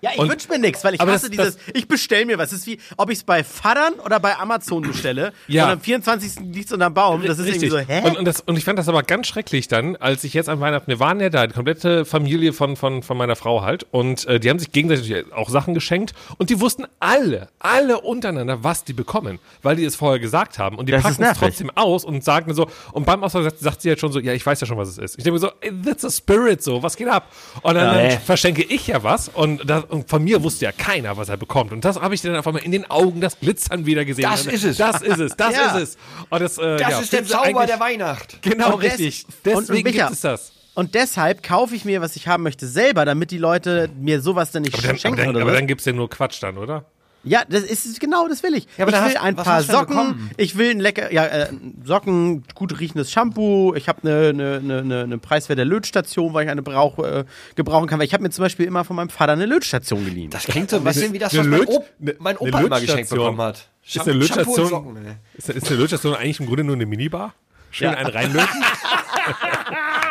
Ja, 0.02 0.10
ich 0.14 0.28
wünsche 0.30 0.48
mir 0.48 0.58
nichts, 0.58 0.82
weil 0.82 0.94
ich 0.94 1.00
hasse 1.00 1.28
das- 1.28 1.54
dieses, 1.54 1.58
ich 1.74 1.86
bestell 1.86 2.24
mir 2.24 2.38
was. 2.38 2.50
Das 2.50 2.60
ist 2.60 2.66
wie, 2.66 2.78
ob 2.96 3.10
ich 3.10 3.18
es 3.18 3.24
bei 3.24 3.44
Vatern 3.44 3.94
oder 4.04 4.18
bei 4.20 4.36
Amazon 4.36 4.82
bestelle. 4.82 5.32
Ja. 5.48 5.64
Und 5.66 5.70
am 5.72 5.80
24. 5.80 6.40
liegt 6.52 6.66
es 6.66 6.72
unterm 6.72 6.94
Baum. 6.94 7.22
Das 7.24 7.38
ist 7.38 7.46
Richtig. 7.46 7.70
irgendwie 7.70 7.84
so, 7.84 7.88
hä? 7.92 8.08
Und, 8.08 8.18
und, 8.18 8.24
das, 8.24 8.40
und 8.40 8.56
ich 8.56 8.64
fand 8.64 8.78
das 8.78 8.88
aber 8.88 9.02
ganz 9.02 9.26
schrecklich 9.26 9.66
dann, 9.68 9.96
als 9.96 10.22
ich 10.24 10.32
jetzt 10.32 10.48
an 10.48 10.60
Weihnachten, 10.60 10.86
wir 10.86 11.00
waren 11.00 11.18
ja 11.20 11.28
da, 11.28 11.46
die 11.46 11.52
komplette 11.54 12.04
Familie 12.04 12.52
von, 12.52 12.76
von, 12.76 13.02
von 13.02 13.16
meiner 13.16 13.34
Frau 13.36 13.62
halt. 13.62 13.84
Und 13.90 14.26
äh, 14.26 14.38
die 14.38 14.48
haben 14.48 14.58
sich 14.58 14.70
gegenseitig 14.72 15.24
auch 15.32 15.48
Sachen 15.50 15.74
geschenkt. 15.74 16.12
Und 16.38 16.50
die 16.50 16.60
wussten 16.60 16.86
alle, 17.00 17.48
alle 17.58 18.00
untereinander, 18.00 18.62
was 18.62 18.84
die 18.84 18.92
bekommen. 18.92 19.38
Weil 19.62 19.76
die 19.76 19.84
es 19.84 19.96
vorher 19.96 20.18
gesagt 20.20 20.58
haben. 20.58 20.78
Und 20.78 20.86
die 20.88 20.92
Das 20.92 21.02
packen 21.02 21.22
es 21.24 21.38
trotzdem 21.38 21.70
aus 21.74 22.04
und 22.04 22.22
sagen 22.24 22.54
so, 22.54 22.68
und 22.92 23.04
beim 23.06 23.22
Auswahl 23.24 23.42
sagt, 23.42 23.58
sagt 23.58 23.82
sie 23.82 23.88
jetzt 23.88 24.00
schon 24.00 24.12
so, 24.12 24.20
ja, 24.20 24.32
ich 24.32 24.46
weiß 24.46 24.60
ja 24.60 24.66
schon, 24.66 24.76
was 24.78 24.88
es 24.88 24.98
ist. 24.98 25.18
Ich 25.18 25.24
denke 25.24 25.32
mir 25.32 25.40
so, 25.40 25.50
ey, 25.60 25.72
that's 25.84 26.04
a 26.04 26.10
spirit 26.10 26.62
so, 26.62 26.82
was 26.82 26.96
geht 26.96 27.08
ab? 27.08 27.26
Und 27.62 27.74
dann, 27.74 27.96
Ja. 27.96 28.08
dann 28.10 28.20
verschenke 28.20 28.62
ich 28.62 28.86
ja 28.86 29.02
was. 29.02 29.28
Und, 29.28 29.68
das, 29.68 29.84
und 29.90 30.08
von 30.08 30.22
mir 30.24 30.42
wusste 30.42 30.64
ja 30.64 30.72
keiner, 30.72 31.16
was 31.16 31.28
er 31.28 31.36
bekommt. 31.36 31.72
Und 31.72 31.84
das 31.84 32.00
habe 32.00 32.14
ich 32.14 32.22
dann 32.22 32.36
auf 32.36 32.46
einmal 32.46 32.62
in 32.62 32.72
den 32.72 32.90
Augen, 32.90 33.20
das 33.20 33.38
Glitzern 33.38 33.86
wieder 33.86 34.04
gesehen. 34.04 34.22
Das 34.30 34.46
ist 34.46 34.64
es. 34.64 34.76
Das 34.76 35.02
ist 35.02 35.18
es, 35.18 35.36
das 35.36 35.54
Ja. 35.56 35.76
ist 35.76 35.82
es. 35.82 35.98
Und 36.30 36.40
das, 36.42 36.58
äh, 36.58 36.76
Das 36.78 36.90
ja, 36.90 37.00
ist 37.00 37.12
der 37.12 37.24
Zauber 37.26 37.66
der 37.66 37.80
Weihnacht. 37.80 38.40
Genau, 38.42 38.74
Und 38.74 38.82
des- 38.82 38.92
richtig. 38.98 39.24
und- 39.26 39.34
Deswegen 39.68 39.88
Micha, 39.88 40.04
gibt 40.06 40.12
es 40.14 40.20
das. 40.22 40.52
Und 40.74 40.94
deshalb 40.94 41.42
kaufe 41.42 41.74
ich 41.74 41.84
mir, 41.84 42.00
was 42.00 42.14
ich 42.16 42.28
haben 42.28 42.42
möchte, 42.44 42.66
selber, 42.66 43.04
damit 43.04 43.32
die 43.32 43.38
Leute 43.38 43.90
mir 44.00 44.20
sowas 44.22 44.52
dann 44.52 44.62
nicht 44.62 44.74
Aber 44.74 44.82
dann, 44.82 44.90
aber 44.92 44.98
schenken 44.98 45.16
dann, 45.18 45.28
oder 45.30 45.40
aber 45.42 45.50
was. 45.50 45.58
dann 45.58 45.66
gibt's 45.66 45.84
ja 45.84 45.92
nur 45.92 46.08
Quatsch 46.08 46.42
dann, 46.42 46.56
oder? 46.58 46.84
Ja, 47.22 47.42
das 47.46 47.64
ist 47.64 48.00
genau, 48.00 48.28
das 48.28 48.42
will 48.42 48.54
ich. 48.54 48.66
Ja, 48.78 48.84
aber 48.86 48.92
ich 48.92 48.98
da 48.98 49.04
will 49.04 49.14
hast- 49.14 49.22
ein 49.22 49.36
paar 49.36 49.62
Socken, 49.62 49.86
bekommen? 49.88 50.30
ich 50.38 50.56
will 50.56 50.70
ein 50.70 50.80
lecker, 50.80 51.12
ja, 51.12 51.26
äh, 51.26 51.48
Socken, 51.84 52.44
gut 52.54 52.80
riechendes 52.80 53.12
Shampoo, 53.12 53.74
ich 53.74 53.88
habe 53.88 54.00
eine 54.08 54.32
ne, 54.32 54.60
ne, 54.62 54.82
ne, 54.82 55.06
ne 55.06 55.18
preiswerte 55.18 55.64
Lötstation, 55.64 56.32
weil 56.32 56.46
ich 56.46 56.50
eine 56.50 56.62
brauch, 56.62 56.98
äh, 56.98 57.24
gebrauchen 57.56 57.88
kann, 57.88 57.98
weil 57.98 58.06
ich 58.06 58.14
habe 58.14 58.22
mir 58.22 58.30
zum 58.30 58.42
Beispiel 58.44 58.64
immer 58.64 58.84
von 58.84 58.96
meinem 58.96 59.10
Vater 59.10 59.32
eine 59.32 59.44
Lötstation 59.44 60.02
geliehen. 60.04 60.30
Das 60.30 60.44
klingt 60.44 60.70
so 60.70 60.76
ein 60.76 60.84
bisschen 60.84 61.12
wie 61.12 61.18
das, 61.18 61.32
eine 61.34 61.40
was 61.42 61.46
mein, 61.48 61.60
Löt- 61.60 61.68
Op 61.68 61.84
eine- 62.00 62.14
mein 62.20 62.36
eine 62.38 62.48
Opa 62.48 62.60
immer 62.60 62.80
geschenkt 62.80 63.10
bekommen 63.10 63.40
hat. 63.42 63.68
Ist 63.86 64.00
eine 64.00 64.12
Lötstation, 64.14 64.66
Socken, 64.68 64.96
ey. 64.96 65.12
ist, 65.36 65.48
ist 65.50 65.68
eine 65.68 65.76
Lötstation 65.78 66.14
eigentlich 66.14 66.40
im 66.40 66.46
Grunde 66.46 66.64
nur 66.64 66.76
eine 66.76 66.86
Minibar? 66.86 67.34
Schön 67.70 67.90
Ja. 67.92 67.98
einen 67.98 68.08
reinlöten? 68.08 68.48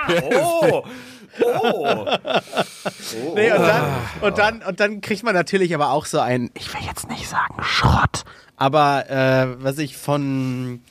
Oh, 0.31 0.83
oh. 1.45 2.05
Nee, 3.35 3.51
und, 3.51 3.61
dann, 3.61 3.85
und, 4.21 4.37
dann, 4.37 4.61
und 4.61 4.79
dann 4.79 5.01
kriegt 5.01 5.23
man 5.23 5.33
natürlich 5.33 5.73
aber 5.73 5.91
auch 5.91 6.05
so 6.05 6.19
ein, 6.19 6.51
ich 6.53 6.73
will 6.73 6.81
jetzt 6.85 7.09
nicht 7.09 7.27
sagen 7.27 7.61
Schrott, 7.61 8.23
aber 8.57 9.09
äh, 9.09 9.63
was 9.63 9.77
ich 9.77 9.97
von 9.97 10.81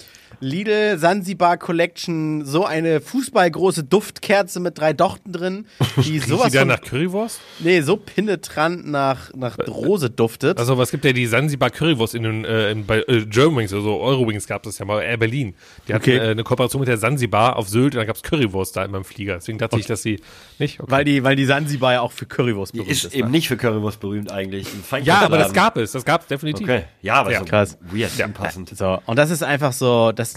Lidl 0.41 0.99
Sansibar 0.99 1.57
Collection 1.57 2.45
so 2.45 2.65
eine 2.65 3.01
fußballgroße 3.01 3.85
Duftkerze 3.85 4.61
mit 4.61 4.79
drei 4.79 4.93
Dochten 4.93 5.33
drin, 5.33 5.67
die 5.97 6.19
sowas 6.21 6.53
die 6.53 6.59
dann 6.59 6.69
nach 6.69 6.81
Currywurst? 6.81 7.41
nee, 7.61 7.81
so 7.81 7.97
penetrant 7.97 8.87
nach, 8.89 9.33
nach 9.35 9.59
Rose 9.67 10.11
duftet. 10.11 10.59
Also, 10.59 10.79
was 10.79 10.91
gibt 10.91 11.05
ja 11.05 11.13
die 11.13 11.27
Sansibar 11.27 11.71
Currywurst 11.71 12.15
in 12.15 12.23
den, 12.23 12.45
äh, 12.45 12.71
in, 12.71 12.87
bei 12.87 13.01
äh, 13.01 13.25
Germanwings, 13.27 13.73
also 13.73 14.01
Eurowings 14.01 14.47
gab 14.47 14.65
es 14.67 14.79
ja 14.79 14.85
mal, 14.85 15.03
Air 15.03 15.17
Berlin. 15.17 15.55
Die 15.87 15.95
hatten 15.95 16.03
Okay. 16.03 16.17
äh, 16.19 16.31
eine 16.31 16.45
Kooperation 16.45 16.81
mit 16.81 16.89
der 16.89 16.99
Sansibar 16.99 17.57
auf 17.57 17.69
Sylt 17.69 17.95
und 17.95 17.99
da 17.99 18.05
gab's 18.05 18.23
Currywurst 18.23 18.77
da 18.77 18.85
in 18.85 18.91
meinem 18.93 19.05
Flieger. 19.05 19.35
Deswegen 19.35 19.59
dachte 19.59 19.79
ich, 19.79 19.87
dass 19.87 20.03
sie 20.03 20.21
nicht. 20.59 20.81
Okay. 20.81 20.91
weil 20.91 21.05
die, 21.05 21.25
weil 21.25 21.35
die 21.37 21.45
Sansibar 21.45 21.95
ja 21.95 22.01
auch 22.01 22.13
für 22.13 22.27
Currywurst 22.27 22.73
berühmt 22.73 22.91
ist. 22.91 23.05
Ist 23.05 23.15
eben 23.15 23.29
ne? 23.29 23.33
nicht 23.33 23.49
für 23.49 23.57
Currywurst 23.57 23.99
berühmt 24.01 24.31
eigentlich. 24.31 24.67
Ja, 25.03 25.21
aber 25.23 25.39
das 25.39 25.53
gab 25.53 25.77
es, 25.77 25.93
das 25.93 26.05
gab 26.05 26.23
es 26.23 26.27
definitiv. 26.29 26.67
Okay, 26.69 26.85
ja, 27.03 27.15
aber 27.15 27.33
Ja. 27.33 27.41
so 27.41 27.45
Krass. 27.45 27.77
weird, 27.91 28.13
unpassend. 28.25 28.71
So, 28.77 29.01
und 29.07 29.17
das 29.19 29.31
ist 29.31 29.43
einfach 29.43 29.73
so, 29.73 30.13
das, 30.13 30.28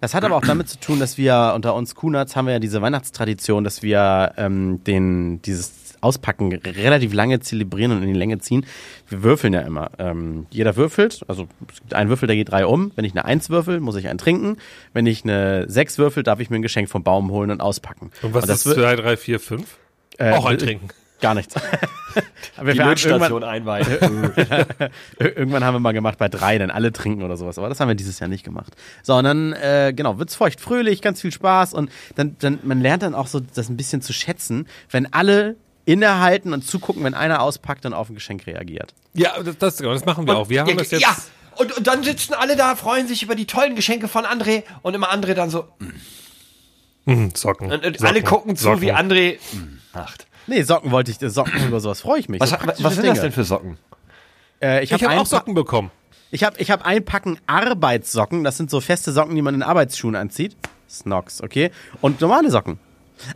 das 0.00 0.14
hat 0.14 0.24
aber 0.24 0.36
auch 0.36 0.44
damit 0.44 0.68
zu 0.68 0.78
tun, 0.78 0.98
dass 1.00 1.18
wir 1.18 1.52
unter 1.54 1.74
uns 1.74 1.94
Kunats 1.94 2.36
haben 2.36 2.46
wir 2.46 2.54
ja 2.54 2.58
diese 2.58 2.82
Weihnachtstradition, 2.82 3.64
dass 3.64 3.82
wir 3.82 4.32
ähm, 4.36 4.82
den, 4.84 5.42
dieses 5.42 5.72
Auspacken 6.00 6.52
relativ 6.52 7.12
lange 7.14 7.40
zelebrieren 7.40 7.92
und 7.92 8.02
in 8.02 8.12
die 8.12 8.18
Länge 8.18 8.38
ziehen. 8.38 8.66
Wir 9.08 9.22
würfeln 9.22 9.52
ja 9.54 9.60
immer. 9.60 9.90
Ähm, 9.98 10.46
jeder 10.50 10.76
würfelt, 10.76 11.24
also 11.28 11.48
es 11.72 11.80
gibt 11.80 11.94
einen 11.94 12.10
Würfel, 12.10 12.26
der 12.26 12.36
geht 12.36 12.50
drei 12.50 12.66
um. 12.66 12.92
Wenn 12.96 13.04
ich 13.04 13.12
eine 13.12 13.24
Eins 13.24 13.50
würfel, 13.50 13.80
muss 13.80 13.96
ich 13.96 14.08
einen 14.08 14.18
trinken. 14.18 14.56
Wenn 14.92 15.06
ich 15.06 15.24
eine 15.24 15.64
Sechs 15.68 15.98
würfel, 15.98 16.22
darf 16.22 16.40
ich 16.40 16.50
mir 16.50 16.56
ein 16.56 16.62
Geschenk 16.62 16.88
vom 16.88 17.02
Baum 17.02 17.30
holen 17.30 17.50
und 17.50 17.60
auspacken. 17.60 18.10
Und 18.22 18.34
was 18.34 18.46
das 18.46 18.66
ist 18.66 18.74
2, 18.74 18.96
3, 18.96 19.16
4, 19.16 19.40
5? 19.40 19.78
äh, 20.18 20.32
Auch 20.32 20.46
ein 20.46 20.58
Trinken. 20.58 20.88
Gar 21.20 21.34
nichts. 21.34 21.54
Aber 22.56 22.72
Die 22.72 22.78
wir 22.78 22.84
haben 22.84 22.90
Lötstation 22.90 23.42
irgendwann, 23.42 23.44
einweihen. 23.44 24.32
Ir- 25.18 25.36
Irgendwann 25.36 25.64
haben 25.64 25.74
wir 25.74 25.80
mal 25.80 25.92
gemacht 25.92 26.18
bei 26.18 26.28
drei, 26.28 26.56
dann 26.58 26.70
alle 26.70 26.92
trinken 26.92 27.22
oder 27.22 27.36
sowas. 27.36 27.58
Aber 27.58 27.68
das 27.68 27.80
haben 27.80 27.88
wir 27.88 27.94
dieses 27.94 28.18
Jahr 28.18 28.28
nicht 28.28 28.44
gemacht. 28.44 28.72
Sondern, 29.02 29.52
äh, 29.52 29.92
genau, 29.94 30.18
wird's 30.18 30.34
feucht, 30.34 30.60
fröhlich, 30.60 31.02
ganz 31.02 31.20
viel 31.20 31.32
Spaß 31.32 31.74
und 31.74 31.90
dann, 32.14 32.36
dann, 32.38 32.58
man 32.62 32.80
lernt 32.80 33.02
dann 33.02 33.14
auch 33.14 33.26
so 33.26 33.40
das 33.40 33.68
ein 33.68 33.76
bisschen 33.76 34.00
zu 34.02 34.12
schätzen, 34.12 34.66
wenn 34.90 35.12
alle 35.12 35.56
innehalten 35.84 36.52
und 36.52 36.62
zugucken, 36.66 37.04
wenn 37.04 37.14
einer 37.14 37.40
auspackt 37.42 37.86
und 37.86 37.92
auf 37.94 38.08
ein 38.08 38.14
Geschenk 38.14 38.46
reagiert. 38.46 38.94
Ja, 39.14 39.40
das, 39.42 39.56
das, 39.58 39.76
das 39.76 40.04
machen 40.04 40.26
wir 40.26 40.36
auch. 40.36 40.48
Wir 40.48 40.60
haben 40.60 40.70
ja, 40.70 40.76
das 40.76 40.90
jetzt. 40.90 41.02
ja. 41.02 41.14
Und, 41.56 41.76
und 41.76 41.86
dann 41.86 42.02
sitzen 42.02 42.34
alle 42.34 42.56
da, 42.56 42.76
freuen 42.76 43.08
sich 43.08 43.22
über 43.22 43.34
die 43.34 43.46
tollen 43.46 43.76
Geschenke 43.76 44.08
von 44.08 44.24
André 44.26 44.62
und 44.82 44.94
immer 44.94 45.12
André 45.12 45.34
dann 45.34 45.48
so. 45.48 45.68
Mhm, 47.06 47.30
Socken. 47.34 47.70
Und, 47.72 47.84
und 47.86 47.98
Socken, 47.98 48.06
alle 48.06 48.22
gucken 48.22 48.56
zu, 48.56 48.64
Socken. 48.64 48.80
wie 48.82 48.92
André 48.92 49.38
mm, 49.52 49.78
macht. 49.94 50.25
Nee, 50.46 50.62
Socken 50.62 50.90
wollte 50.90 51.10
ich, 51.10 51.18
Socken 51.18 51.66
über 51.66 51.80
sowas 51.80 52.00
freue 52.00 52.20
ich 52.20 52.28
mich. 52.28 52.40
Was, 52.40 52.50
so 52.50 52.56
was, 52.64 52.82
was 52.82 52.94
sind 52.94 53.06
das 53.06 53.14
Dinge. 53.14 53.20
denn 53.20 53.32
für 53.32 53.44
Socken? 53.44 53.78
Äh, 54.62 54.84
ich 54.84 54.92
habe 54.92 55.08
ein 55.08 55.18
auch 55.18 55.26
Socken 55.26 55.54
bekommen. 55.54 55.90
Ich 56.30 56.44
habe 56.44 56.58
ich 56.58 56.70
hab 56.70 56.84
ein 56.84 57.04
Packen 57.04 57.38
Arbeitssocken. 57.46 58.44
Das 58.44 58.56
sind 58.56 58.70
so 58.70 58.80
feste 58.80 59.12
Socken, 59.12 59.34
die 59.34 59.42
man 59.42 59.54
in 59.54 59.62
Arbeitsschuhen 59.62 60.16
anzieht. 60.16 60.56
Snox, 60.88 61.42
okay. 61.42 61.70
Und 62.00 62.20
normale 62.20 62.50
Socken. 62.50 62.78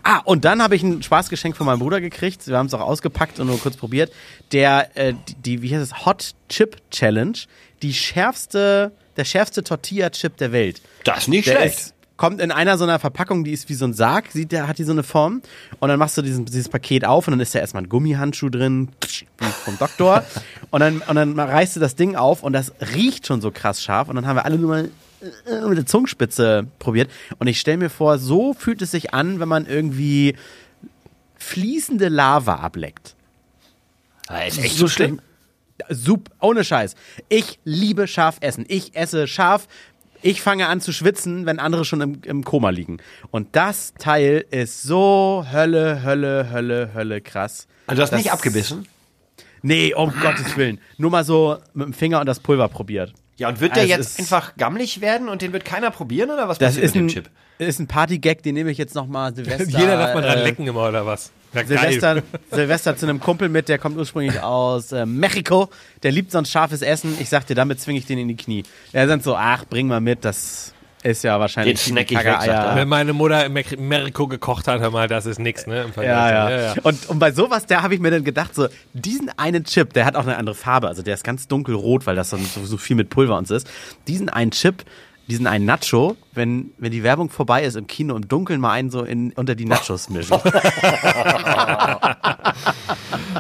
Ah, 0.02 0.18
und 0.24 0.44
dann 0.44 0.62
habe 0.62 0.76
ich 0.76 0.82
ein 0.82 1.02
Spaßgeschenk 1.02 1.56
von 1.56 1.66
meinem 1.66 1.78
Bruder 1.78 2.00
gekriegt. 2.00 2.46
Wir 2.46 2.58
haben 2.58 2.66
es 2.66 2.74
auch 2.74 2.80
ausgepackt 2.80 3.40
und 3.40 3.46
nur 3.46 3.58
kurz 3.58 3.76
probiert. 3.76 4.12
Der, 4.52 4.90
äh, 4.94 5.14
die, 5.28 5.34
die, 5.34 5.62
wie 5.62 5.74
heißt 5.74 5.82
es, 5.92 6.04
Hot 6.04 6.32
Chip 6.48 6.76
Challenge. 6.90 7.38
Die 7.82 7.94
schärfste, 7.94 8.92
der 9.16 9.24
schärfste 9.24 9.64
Tortilla-Chip 9.64 10.36
der 10.36 10.52
Welt. 10.52 10.82
Das 11.04 11.20
ist 11.20 11.28
nicht 11.28 11.48
Der 11.48 11.56
schlecht. 11.56 11.78
ist, 11.78 11.94
kommt 12.21 12.43
in 12.43 12.53
einer 12.53 12.77
so 12.77 12.85
einer 12.85 12.99
Verpackung, 12.99 13.45
die 13.45 13.53
ist 13.53 13.71
wie 13.71 13.75
so 13.75 13.87
ein 13.87 13.95
Sarg, 13.95 14.31
sieht 14.31 14.53
der, 14.53 14.68
hat 14.68 14.77
die 14.77 14.85
so 14.85 14.93
eine 14.93 15.03
Form. 15.03 15.41
Und 15.79 15.89
dann 15.89 15.99
machst 15.99 16.18
du 16.18 16.23
diesen, 16.23 16.45
dieses 16.45 16.68
Paket 16.68 17.07
auf 17.07 17.27
und 17.27 17.33
dann 17.33 17.41
ist 17.41 17.55
da 17.55 17.61
erstmal 17.61 17.85
ein 17.85 17.89
Gummihandschuh 17.89 18.51
drin, 18.51 18.91
wie 19.39 19.47
vom 19.47 19.79
Doktor. 19.79 20.23
und 20.71 20.81
dann, 20.81 20.99
und 20.99 21.14
dann 21.16 21.41
reißt 21.41 21.77
du 21.77 21.81
das 21.81 21.97
Ding 21.97 22.16
auf 22.16 22.43
und 22.43 22.53
das 22.53 22.75
riecht 22.95 23.27
schon 23.27 23.41
so 23.41 23.51
krass 23.51 23.83
scharf. 23.83 24.11
Und 24.11 24.16
dann 24.16 24.27
haben 24.27 24.37
wir 24.37 24.45
alle 24.45 24.59
nur 24.59 24.68
mal 24.68 24.91
äh, 25.47 25.66
mit 25.66 25.79
der 25.79 25.87
Zungenspitze 25.87 26.66
probiert. 26.79 27.11
Und 27.39 27.47
ich 27.47 27.59
stelle 27.59 27.79
mir 27.79 27.89
vor, 27.89 28.18
so 28.18 28.53
fühlt 28.53 28.83
es 28.83 28.91
sich 28.91 29.14
an, 29.14 29.41
wenn 29.41 29.49
man 29.49 29.64
irgendwie 29.64 30.37
fließende 31.39 32.11
Lava 32.11 32.57
ableckt. 32.57 33.14
Ah, 34.29 34.43
ist 34.43 34.59
echt 34.59 34.77
so 34.77 34.89
schlimm. 34.89 35.23
Sup, 35.89 36.29
ohne 36.41 36.64
Scheiß. 36.64 36.95
Ich 37.29 37.59
liebe 37.64 38.07
scharf 38.07 38.37
essen. 38.41 38.66
Ich 38.68 38.95
esse 38.95 39.27
scharf. 39.27 39.68
Ich 40.23 40.43
fange 40.43 40.66
an 40.68 40.81
zu 40.81 40.93
schwitzen, 40.93 41.47
wenn 41.47 41.59
andere 41.59 41.85
schon 41.85 42.01
im, 42.01 42.21
im 42.25 42.45
Koma 42.45 42.71
liegen. 42.71 42.99
Und 43.31 43.49
das 43.57 43.95
Teil 43.95 44.45
ist 44.51 44.83
so 44.83 45.45
Hölle, 45.51 46.03
Hölle, 46.03 46.51
Hölle, 46.53 46.91
Hölle 46.95 47.21
krass. 47.21 47.66
Also 47.87 47.99
du 48.01 48.03
hast 48.03 48.11
Das- 48.12 48.18
nicht 48.21 48.33
abgebissen? 48.33 48.87
Nee, 49.62 49.93
um 49.95 50.12
Gottes 50.23 50.57
Willen. 50.57 50.81
Nur 50.97 51.11
mal 51.11 51.25
so 51.25 51.59
mit 51.75 51.87
dem 51.87 51.93
Finger 51.93 52.21
und 52.21 52.27
das 52.27 52.41
Pulver 52.41 52.68
probiert. 52.68 53.12
Ja, 53.41 53.49
und 53.49 53.59
wird 53.59 53.74
der 53.74 53.84
Also 53.84 53.95
jetzt 53.95 54.20
einfach 54.20 54.55
gammelig 54.59 55.01
werden 55.01 55.30
und 55.30 55.41
den 55.41 55.55
wird 55.55 55.64
keiner 55.64 55.91
probieren 55.91 56.30
oder 56.30 56.47
was 56.47 56.59
Das 56.59 56.74
passiert 56.74 56.84
ist 56.84 56.95
mit 56.95 57.01
dem 57.01 57.07
ein, 57.07 57.09
Chip? 57.09 57.30
ist 57.59 57.78
ein 57.78 57.86
Partygag, 57.86 58.43
den 58.43 58.55
nehme 58.55 58.70
ich 58.70 58.76
jetzt 58.76 58.95
nochmal 58.95 59.34
Silvester. 59.34 59.64
Jeder 59.78 59.97
darf 59.97 60.12
mal 60.14 60.20
dran 60.20 60.38
äh, 60.38 60.43
lecken 60.45 60.66
immer 60.66 60.86
oder 60.86 61.07
was? 61.07 61.32
Ja, 61.55 61.64
Silvester, 61.64 62.22
Silvester 62.51 62.97
zu 62.99 63.07
einem 63.07 63.18
Kumpel 63.18 63.49
mit, 63.49 63.70
der 63.70 63.78
kommt 63.78 63.97
ursprünglich 63.97 64.41
aus 64.43 64.93
äh, 64.93 65.07
Mexiko. 65.07 65.70
Der 66.03 66.12
liebt 66.12 66.30
sonst 66.32 66.51
scharfes 66.51 66.82
Essen. 66.82 67.16
Ich 67.18 67.30
sag 67.30 67.47
dir, 67.47 67.55
damit 67.55 67.80
zwinge 67.80 67.99
ich 67.99 68.05
den 68.05 68.18
in 68.18 68.28
die 68.28 68.36
Knie. 68.36 68.62
Er 68.93 69.09
sind 69.09 69.24
so, 69.24 69.34
ach, 69.34 69.64
bring 69.64 69.88
mal 69.88 70.03
mit, 70.03 70.26
das 70.26 70.74
ist 71.03 71.24
ja 71.24 71.40
wahrscheinlich 71.40 71.82
Den 71.82 71.92
snack 71.92 72.11
ich 72.11 72.18
weg. 72.18 72.74
Wenn 72.74 72.88
meine 72.88 73.12
Mutter 73.12 73.46
in 73.46 73.53
Mex- 73.53 73.76
Mexiko 73.76 74.26
gekocht 74.28 74.68
hat, 74.68 74.80
hör 74.80 74.90
mal, 74.90 75.09
das 75.09 75.26
ist 75.26 75.38
nix, 75.38 75.66
ne? 75.66 75.82
Im 75.84 75.92
Vergleich. 75.92 76.30
Ja, 76.32 76.51
ja. 76.51 76.74
Und, 76.82 77.09
und 77.09 77.18
bei 77.18 77.32
sowas, 77.32 77.66
da 77.66 77.82
habe 77.82 77.94
ich 77.94 78.01
mir 78.01 78.11
dann 78.11 78.24
gedacht, 78.24 78.55
so, 78.55 78.68
diesen 78.92 79.30
einen 79.38 79.64
Chip, 79.64 79.92
der 79.94 80.05
hat 80.05 80.16
auch 80.16 80.24
eine 80.24 80.36
andere 80.36 80.55
Farbe, 80.55 80.88
also 80.88 81.03
der 81.03 81.14
ist 81.14 81.24
ganz 81.24 81.48
dunkelrot, 81.48 82.07
weil 82.07 82.16
das 82.16 82.30
dann 82.30 82.44
so, 82.44 82.64
so 82.64 82.76
viel 82.76 82.96
mit 82.96 83.09
Pulver 83.11 83.38
und 83.38 83.48
so 83.48 83.55
ist. 83.55 83.68
Diesen 84.09 84.28
einen 84.28 84.51
Chip, 84.51 84.84
diesen 85.31 85.47
einen 85.47 85.64
Nacho, 85.64 86.16
wenn, 86.33 86.72
wenn 86.78 86.93
die 86.93 87.03
Werbung 87.03 87.31
vorbei 87.31 87.64
ist 87.64 87.76
im 87.76 87.87
Kino 87.87 88.14
im 88.16 88.28
Dunkeln 88.28 88.61
mal 88.61 88.72
einen 88.72 88.91
so 88.91 89.03
in, 89.03 89.33
unter 89.33 89.55
die 89.55 89.64
Nachos 89.64 90.11
mischen. 90.11 90.37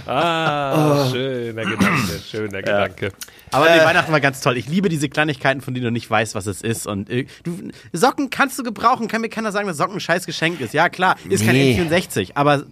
Ah, 0.06 1.08
schöner 1.10 1.62
Gedanke, 1.64 2.20
schöner 2.28 2.62
Gedanke. 2.62 3.12
Aber 3.50 3.68
nee, 3.70 3.84
Weihnachten 3.84 4.12
war 4.12 4.20
ganz 4.20 4.40
toll. 4.40 4.56
Ich 4.56 4.68
liebe 4.68 4.88
diese 4.88 5.08
Kleinigkeiten, 5.08 5.60
von 5.60 5.74
denen 5.74 5.84
du 5.84 5.90
nicht 5.92 6.08
weißt, 6.10 6.34
was 6.34 6.46
es 6.46 6.62
ist. 6.62 6.86
Und 6.86 7.10
äh, 7.10 7.26
du, 7.44 7.70
Socken 7.92 8.30
kannst 8.30 8.58
du 8.58 8.62
gebrauchen. 8.62 9.08
Kann 9.08 9.20
mir 9.20 9.28
keiner 9.28 9.52
sagen, 9.52 9.66
dass 9.68 9.76
Socken 9.76 9.94
ein 9.96 10.00
scheiß 10.00 10.26
Geschenk 10.26 10.60
ist. 10.60 10.74
Ja, 10.74 10.88
klar, 10.88 11.16
ist 11.28 11.44
Nee. 11.44 11.76
kein 11.76 11.90
N64, 11.90 12.30
aber 12.34 12.64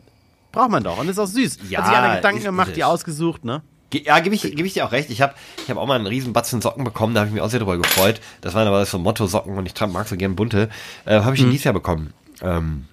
braucht 0.52 0.70
man 0.70 0.82
doch. 0.84 0.98
Und 0.98 1.08
ist 1.08 1.18
auch 1.18 1.26
süß. 1.26 1.58
Ja, 1.68 1.80
Hat 1.80 1.86
sich 1.88 1.96
einer 1.96 2.16
Gedanken 2.16 2.42
gemacht, 2.44 2.76
die 2.76 2.84
ausgesucht, 2.84 3.44
ne? 3.44 3.62
Ge- 3.90 4.04
Ja, 4.04 4.18
gebe 4.20 4.34
ich, 4.34 4.42
geb 4.42 4.64
ich 4.66 4.74
dir 4.74 4.84
auch 4.86 4.92
recht. 4.92 5.10
Ich 5.10 5.22
habe 5.22 5.34
ich 5.62 5.70
hab 5.70 5.76
auch 5.78 5.86
mal 5.86 5.94
einen 5.96 6.06
riesen 6.06 6.32
Batzen 6.32 6.60
Socken 6.60 6.84
bekommen, 6.84 7.14
da 7.14 7.20
habe 7.20 7.28
ich 7.28 7.34
mich 7.34 7.42
auch 7.42 7.50
sehr 7.50 7.60
drüber 7.60 7.76
gefreut. 7.78 8.20
Das 8.40 8.54
waren 8.54 8.66
aber 8.68 8.84
so 8.84 8.98
Motto-Socken 8.98 9.56
und 9.56 9.66
ich 9.66 9.74
mag 9.88 10.06
so 10.08 10.16
gern 10.16 10.36
bunte. 10.36 10.68
Äh, 11.06 11.20
habe 11.20 11.34
ich 11.34 11.40
Mhm. 11.40 11.48
ihn 11.48 11.50
dieses 11.52 11.64
Jahr 11.64 11.74
bekommen. 11.74 12.12
Ähm, 12.42 12.84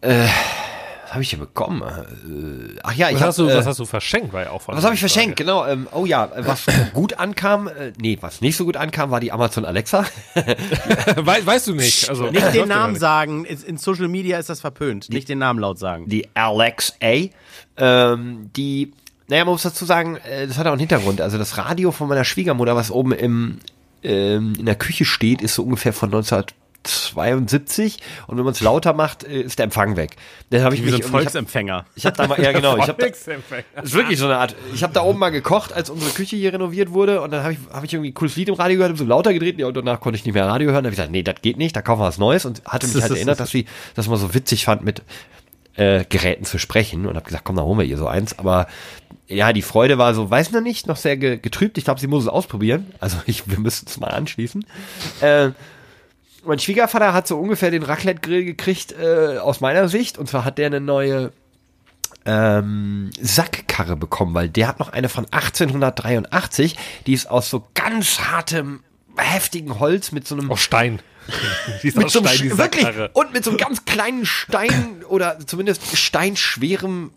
äh, 0.00 0.26
was 1.04 1.12
habe 1.16 1.22
ich 1.24 1.30
hier 1.30 1.38
bekommen? 1.40 1.82
Äh, 1.82 2.78
ach 2.82 2.94
ja, 2.94 3.08
ich 3.10 3.16
Was 3.16 3.20
hab, 3.20 3.28
hast, 3.28 3.38
du, 3.38 3.48
äh, 3.48 3.54
was 3.54 3.66
hast 3.66 3.78
du 3.78 3.84
verschenkt, 3.84 4.32
war 4.32 4.44
ja 4.44 4.50
auch 4.50 4.62
von 4.62 4.74
was 4.74 4.82
habe 4.82 4.94
ich 4.94 5.00
verschenkt? 5.00 5.36
Genau. 5.36 5.66
Ähm, 5.66 5.86
oh 5.92 6.06
ja, 6.06 6.30
was 6.38 6.64
gut 6.94 7.18
ankam, 7.18 7.68
äh, 7.68 7.92
nee, 8.00 8.16
was 8.22 8.40
nicht 8.40 8.56
so 8.56 8.64
gut 8.64 8.78
ankam, 8.78 9.10
war 9.10 9.20
die 9.20 9.30
Amazon 9.30 9.66
Alexa. 9.66 10.06
We 10.34 11.46
weißt 11.46 11.66
du 11.68 11.74
nicht. 11.74 12.08
Also, 12.08 12.30
Nicht 12.30 12.54
den 12.54 12.68
Namen 12.68 12.96
sagen. 12.96 13.44
In 13.44 13.62
in 13.62 13.76
Social 13.76 14.08
Media 14.08 14.38
ist 14.38 14.48
das 14.48 14.62
verpönt. 14.62 15.10
Nicht 15.10 15.28
den 15.28 15.38
Namen 15.38 15.58
laut 15.60 15.78
sagen. 15.78 16.08
die 16.08 16.28
Alexa, 16.34 16.94
ähm, 17.76 18.50
die, 18.56 18.92
naja, 19.32 19.46
man 19.46 19.54
muss 19.54 19.62
dazu 19.62 19.86
sagen, 19.86 20.18
äh, 20.30 20.46
das 20.46 20.58
hat 20.58 20.66
auch 20.66 20.72
einen 20.72 20.80
Hintergrund. 20.80 21.22
Also 21.22 21.38
das 21.38 21.56
Radio 21.56 21.90
von 21.90 22.06
meiner 22.06 22.24
Schwiegermutter, 22.24 22.76
was 22.76 22.90
oben 22.90 23.12
im, 23.12 23.60
ähm, 24.02 24.52
in 24.58 24.66
der 24.66 24.74
Küche 24.74 25.06
steht, 25.06 25.40
ist 25.40 25.54
so 25.54 25.62
ungefähr 25.62 25.94
von 25.94 26.10
1972 26.10 27.96
und 28.26 28.36
wenn 28.36 28.44
man 28.44 28.52
es 28.52 28.60
lauter 28.60 28.92
macht, 28.92 29.24
äh, 29.24 29.40
ist 29.40 29.58
der 29.58 29.64
Empfang 29.64 29.96
weg. 29.96 30.16
Dann 30.50 30.60
habe 30.64 30.74
ich 30.74 30.82
Wie 30.82 30.90
so 30.90 30.96
mich 30.96 30.96
ein 30.96 31.00
ich 31.00 31.06
hab, 31.06 31.12
Volksempfänger. 31.12 31.86
ich 31.94 32.04
hab 32.04 32.14
da 32.14 32.26
mal, 32.26 32.38
ja 32.42 32.52
genau, 32.52 32.76
ich 32.76 32.88
habe 32.88 33.00
da, 33.00 33.06
ist 33.06 33.94
wirklich 33.94 34.18
so 34.18 34.26
eine 34.26 34.36
Art. 34.36 34.54
Ich 34.74 34.82
habe 34.82 34.92
da 34.92 35.00
oben 35.00 35.18
mal 35.18 35.30
gekocht, 35.30 35.72
als 35.72 35.88
unsere 35.88 36.10
Küche 36.10 36.36
hier 36.36 36.52
renoviert 36.52 36.90
wurde 36.90 37.22
und 37.22 37.30
dann 37.30 37.42
habe 37.42 37.54
ich, 37.54 37.58
hab 37.72 37.84
ich 37.84 37.94
irgendwie 37.94 38.10
ein 38.10 38.14
cooles 38.14 38.36
Lied 38.36 38.50
im 38.50 38.54
Radio 38.56 38.76
gehört, 38.76 38.90
hab 38.90 38.98
so 38.98 39.06
lauter 39.06 39.32
gedreht 39.32 39.58
ja, 39.58 39.66
und 39.66 39.74
danach 39.74 40.00
konnte 40.00 40.18
ich 40.18 40.26
nicht 40.26 40.34
mehr 40.34 40.46
Radio 40.46 40.72
hören. 40.72 40.84
Da 40.84 40.88
habe 40.88 40.92
ich 40.92 40.98
gesagt, 40.98 41.10
nee, 41.10 41.22
das 41.22 41.36
geht 41.40 41.56
nicht, 41.56 41.74
da 41.74 41.80
kaufen 41.80 42.02
wir 42.02 42.06
was 42.06 42.18
Neues 42.18 42.44
und 42.44 42.62
hatte 42.66 42.86
mich 42.86 43.00
halt 43.00 43.12
erinnert, 43.12 43.40
dass 43.40 43.48
sie 43.48 43.64
das 43.94 44.08
mal 44.08 44.18
so 44.18 44.34
witzig 44.34 44.66
fand, 44.66 44.84
mit 44.84 45.00
äh, 45.76 46.04
Geräten 46.08 46.44
zu 46.44 46.58
sprechen 46.58 47.06
und 47.06 47.16
habe 47.16 47.24
gesagt, 47.24 47.44
komm, 47.44 47.56
da 47.56 47.62
holen 47.62 47.78
wir 47.78 47.84
ihr 47.84 47.98
so 47.98 48.06
eins. 48.06 48.38
Aber 48.38 48.66
ja, 49.28 49.52
die 49.52 49.62
Freude 49.62 49.98
war 49.98 50.14
so, 50.14 50.30
weiß 50.30 50.52
noch 50.52 50.60
nicht, 50.60 50.86
noch 50.86 50.96
sehr 50.96 51.16
ge 51.16 51.38
getrübt. 51.38 51.78
Ich 51.78 51.84
glaube, 51.84 52.00
sie 52.00 52.06
muss 52.06 52.24
es 52.24 52.28
ausprobieren. 52.28 52.92
Also 53.00 53.18
ich, 53.26 53.48
wir 53.48 53.58
müssen 53.58 53.86
es 53.88 53.98
mal 53.98 54.08
anschließen. 54.08 54.64
Äh, 55.20 55.50
mein 56.44 56.58
Schwiegervater 56.58 57.12
hat 57.12 57.28
so 57.28 57.38
ungefähr 57.38 57.70
den 57.70 57.84
Raclette-Grill 57.84 58.44
gekriegt, 58.44 58.92
äh, 58.92 59.38
aus 59.38 59.60
meiner 59.60 59.88
Sicht. 59.88 60.18
Und 60.18 60.28
zwar 60.28 60.44
hat 60.44 60.58
der 60.58 60.66
eine 60.66 60.80
neue 60.80 61.32
ähm, 62.26 63.10
Sackkarre 63.20 63.96
bekommen, 63.96 64.34
weil 64.34 64.48
der 64.48 64.68
hat 64.68 64.78
noch 64.78 64.90
eine 64.92 65.08
von 65.08 65.26
1883, 65.30 66.76
die 67.06 67.14
ist 67.14 67.30
aus 67.30 67.48
so 67.48 67.64
ganz 67.74 68.20
hartem, 68.20 68.80
heftigen 69.16 69.78
Holz 69.78 70.12
mit 70.12 70.26
so 70.26 70.34
einem 70.36 70.50
Oh, 70.50 70.56
Stein. 70.56 71.00
Mit 71.82 72.10
so 72.10 72.20
einem 72.20 72.28
Stein, 72.28 72.58
wirklich 72.58 72.86
und 73.12 73.32
mit 73.32 73.44
so 73.44 73.50
einem 73.50 73.58
ganz 73.58 73.84
kleinen 73.84 74.26
Stein 74.26 75.02
oder 75.08 75.38
zumindest 75.46 75.96
steinschwerem 75.96 77.10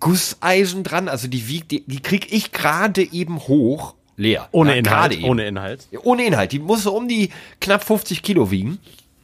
Gusseisen 0.00 0.82
dran. 0.82 1.08
Also 1.08 1.28
die 1.28 1.48
wiegt, 1.48 1.70
die, 1.70 1.84
die 1.86 2.00
krieg 2.00 2.32
ich 2.32 2.52
gerade 2.52 3.02
eben 3.02 3.38
hoch 3.40 3.94
leer. 4.16 4.48
Ohne 4.52 4.72
Ja, 4.72 4.76
Inhalt. 4.78 5.22
Ohne 5.22 5.46
Inhalt. 5.46 5.88
Ohne 6.02 6.24
Inhalt. 6.24 6.52
Die 6.52 6.58
muss 6.58 6.82
so 6.82 6.96
um 6.96 7.08
die 7.08 7.30
knapp 7.60 7.84
50 7.84 8.22
Kilo 8.22 8.50
wiegen. 8.50 8.78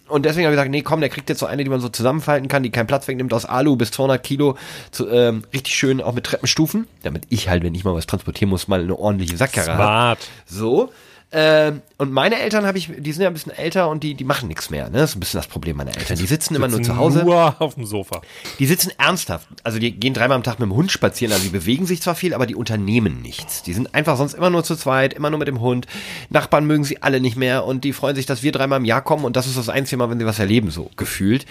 Und 0.09 0.27
deswegen 0.27 0.45
habe 0.47 0.55
ich 0.55 0.59
gesagt, 0.59 0.71
nee, 0.73 0.83
komm, 0.83 1.01
der 1.01 1.09
kriegt 1.09 1.29
jetzt 1.29 1.39
so 1.39 1.47
eine, 1.47 1.63
die 1.63 1.71
man 1.71 1.81
so 1.81 1.89
zusammenfalten 1.89 2.49
kann, 2.49 2.65
die 2.65 2.71
keinen 2.71 2.89
Platz 2.89 3.07
wegnimmt, 3.07 3.33
aus 3.33 3.45
Alu 3.45 3.77
bis 3.77 3.93
200 3.93 4.21
Kilo, 4.21 4.57
zu, 4.91 5.09
ähm, 5.09 5.45
richtig 5.53 5.77
schön 5.77 6.01
auch 6.03 6.15
mit 6.15 6.25
Treppenstufen, 6.25 6.89
damit 7.05 7.23
ich 7.29 7.49
halt, 7.49 7.63
wenn 7.63 7.77
ich 7.77 7.85
mal 7.85 7.95
was 7.95 8.07
transportieren 8.07 8.51
muss, 8.51 8.67
mal 8.67 8.81
eine 8.81 8.99
ordentliche 8.99 9.37
Sackkarre 9.37 9.73
habe. 9.79 10.21
So. 10.47 10.91
Ähm, 11.33 11.83
und 11.97 12.13
meine 12.13 12.41
Eltern 12.41 12.67
habe 12.67 12.77
ich, 12.77 12.91
die 12.99 13.13
sind 13.13 13.23
ja 13.23 13.29
ein 13.29 13.35
bisschen 13.35 13.53
älter 13.53 13.89
und 13.89 14.03
die, 14.03 14.15
die 14.15 14.25
machen 14.25 14.49
nichts 14.49 14.69
mehr. 14.69 14.91
Ne? 14.91 14.99
Das 14.99 15.11
ist 15.11 15.17
ein 15.17 15.21
bisschen 15.21 15.39
das 15.39 15.47
Problem 15.47 15.77
meiner 15.77 15.97
Eltern. 15.97 16.19
Die 16.19 16.27
sitzen 16.27 16.57
immer 16.57 16.67
nur 16.67 16.79
Sitzen 16.79 16.93
zu 16.93 16.97
Hause. 16.97 17.25
Nur 17.25 17.55
auf 17.61 17.75
dem 17.77 17.87
Sofa. 17.87 18.21
Die 18.59 18.67
sitzen 18.67 18.91
ernsthaft. 18.99 19.47
Also 19.63 19.79
die 19.79 19.93
gehen 19.93 20.13
dreimal 20.13 20.37
am 20.37 20.43
Tag 20.43 20.59
mit 20.59 20.69
dem 20.69 20.75
Hund 20.75 20.91
spazieren. 20.91 21.33
Also 21.33 21.45
die 21.45 21.51
bewegen 21.51 21.87
sich 21.87 22.03
zwar 22.03 22.17
viel, 22.17 22.35
aber 22.35 22.47
die 22.47 22.57
unternehmen 22.57 23.23
nichts. 23.23 23.63
Die 23.63 23.73
sind 23.75 23.95
einfach 23.95 24.17
sonst 24.17 24.35
immer 24.35 24.51
nur 24.51 24.65
zu 24.65 24.75
zweit, 24.75 25.15
immer 25.15 25.31
nur 25.31 25.39
mit 25.39 25.47
dem 25.47 25.61
Hund. 25.61 25.87
Nachbarn 26.31 26.67
mögen 26.67 26.83
sie 26.83 27.01
alle 27.03 27.21
nicht 27.21 27.37
mehr 27.37 27.65
und 27.65 27.85
die 27.85 27.93
freuen 27.93 28.17
sich, 28.17 28.27
dass 28.27 28.43
wir 28.43 28.51
dreimal 28.51 28.81
im 28.81 28.85
Jahr 28.85 29.03
kommen 29.03 29.25
und 29.25 29.37
das 29.37 29.47
ist 29.47 29.57
das 29.57 29.69
einzige 29.69 29.99
Mal, 29.99 30.11
wenn 30.11 30.19
sie 30.19 30.27
was 30.27 30.41
erleben, 30.41 30.71
so 30.71 30.91
gefühlt. 30.97 31.47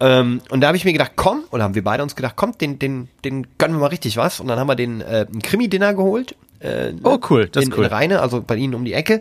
Ähm, 0.00 0.42
und 0.50 0.60
da 0.60 0.66
habe 0.66 0.76
ich 0.76 0.84
mir 0.84 0.92
gedacht, 0.92 1.12
komm, 1.16 1.44
oder 1.52 1.62
haben 1.62 1.74
wir 1.74 1.84
beide 1.84 2.02
uns 2.02 2.16
gedacht, 2.16 2.34
komm, 2.36 2.58
den, 2.58 2.78
den, 2.78 3.08
den 3.24 3.46
gönnen 3.56 3.76
wir 3.76 3.80
mal 3.80 3.86
richtig 3.86 4.16
was. 4.16 4.40
Und 4.40 4.48
dann 4.48 4.58
haben 4.58 4.66
wir 4.66 4.74
den 4.74 5.00
äh, 5.00 5.26
ein 5.32 5.40
Krimi-Dinner 5.40 5.94
geholt. 5.94 6.34
Äh, 6.62 6.92
Oh, 7.02 7.18
cool, 7.30 7.48
das 7.48 7.64
in, 7.64 7.70
ist 7.70 7.78
cool. 7.78 7.84
in 7.84 7.90
Rheine, 7.90 8.20
also 8.20 8.42
bei 8.42 8.56
ihnen 8.56 8.74
um 8.74 8.84
die 8.84 8.92
Ecke. 8.94 9.20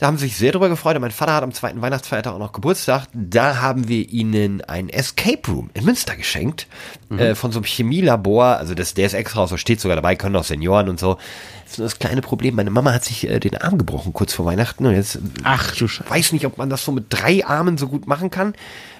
Da 0.00 0.06
haben 0.06 0.16
sie 0.16 0.28
sich 0.28 0.38
sehr 0.38 0.52
drüber 0.52 0.70
gefreut. 0.70 0.96
Und 0.96 1.02
Mein 1.02 1.10
Vater 1.10 1.34
hat 1.34 1.42
am 1.42 1.52
zweiten 1.52 1.82
Weihnachtsfeiertag 1.82 2.32
auch 2.32 2.38
noch 2.38 2.52
Geburtstag. 2.52 3.06
Da 3.12 3.60
haben 3.60 3.86
wir 3.86 4.08
ihnen 4.08 4.62
ein 4.62 4.88
Escape 4.88 5.42
Room 5.50 5.68
in 5.74 5.84
Münster 5.84 6.16
geschenkt. 6.16 6.68
Mhm. 7.10 7.18
Äh, 7.18 7.34
von 7.34 7.52
so 7.52 7.58
einem 7.58 7.66
Chemielabor. 7.66 8.56
Also 8.56 8.72
das, 8.72 8.94
der 8.94 9.04
ist 9.04 9.12
extra, 9.12 9.46
so 9.46 9.58
steht 9.58 9.78
sogar 9.78 9.96
dabei, 9.96 10.16
können 10.16 10.36
auch 10.36 10.44
Senioren 10.44 10.88
und 10.88 10.98
so. 10.98 11.18
Das 11.64 11.72
ist 11.72 11.78
nur 11.80 11.84
das 11.86 11.98
kleine 11.98 12.22
Problem. 12.22 12.54
Meine 12.54 12.70
Mama 12.70 12.94
hat 12.94 13.04
sich 13.04 13.28
äh, 13.28 13.40
den 13.40 13.58
Arm 13.58 13.76
gebrochen 13.76 14.14
kurz 14.14 14.32
vor 14.32 14.46
Weihnachten. 14.46 14.86
Und 14.86 14.94
jetzt 14.94 15.18
Ach 15.42 15.76
du 15.76 15.84
ich 15.84 16.00
weiß 16.08 16.32
nicht, 16.32 16.46
ob 16.46 16.56
man 16.56 16.70
das 16.70 16.82
so 16.82 16.92
mit 16.92 17.04
drei 17.10 17.44
Armen 17.44 17.76
so 17.76 17.86
gut 17.86 18.06
machen 18.06 18.30
kann. 18.30 18.54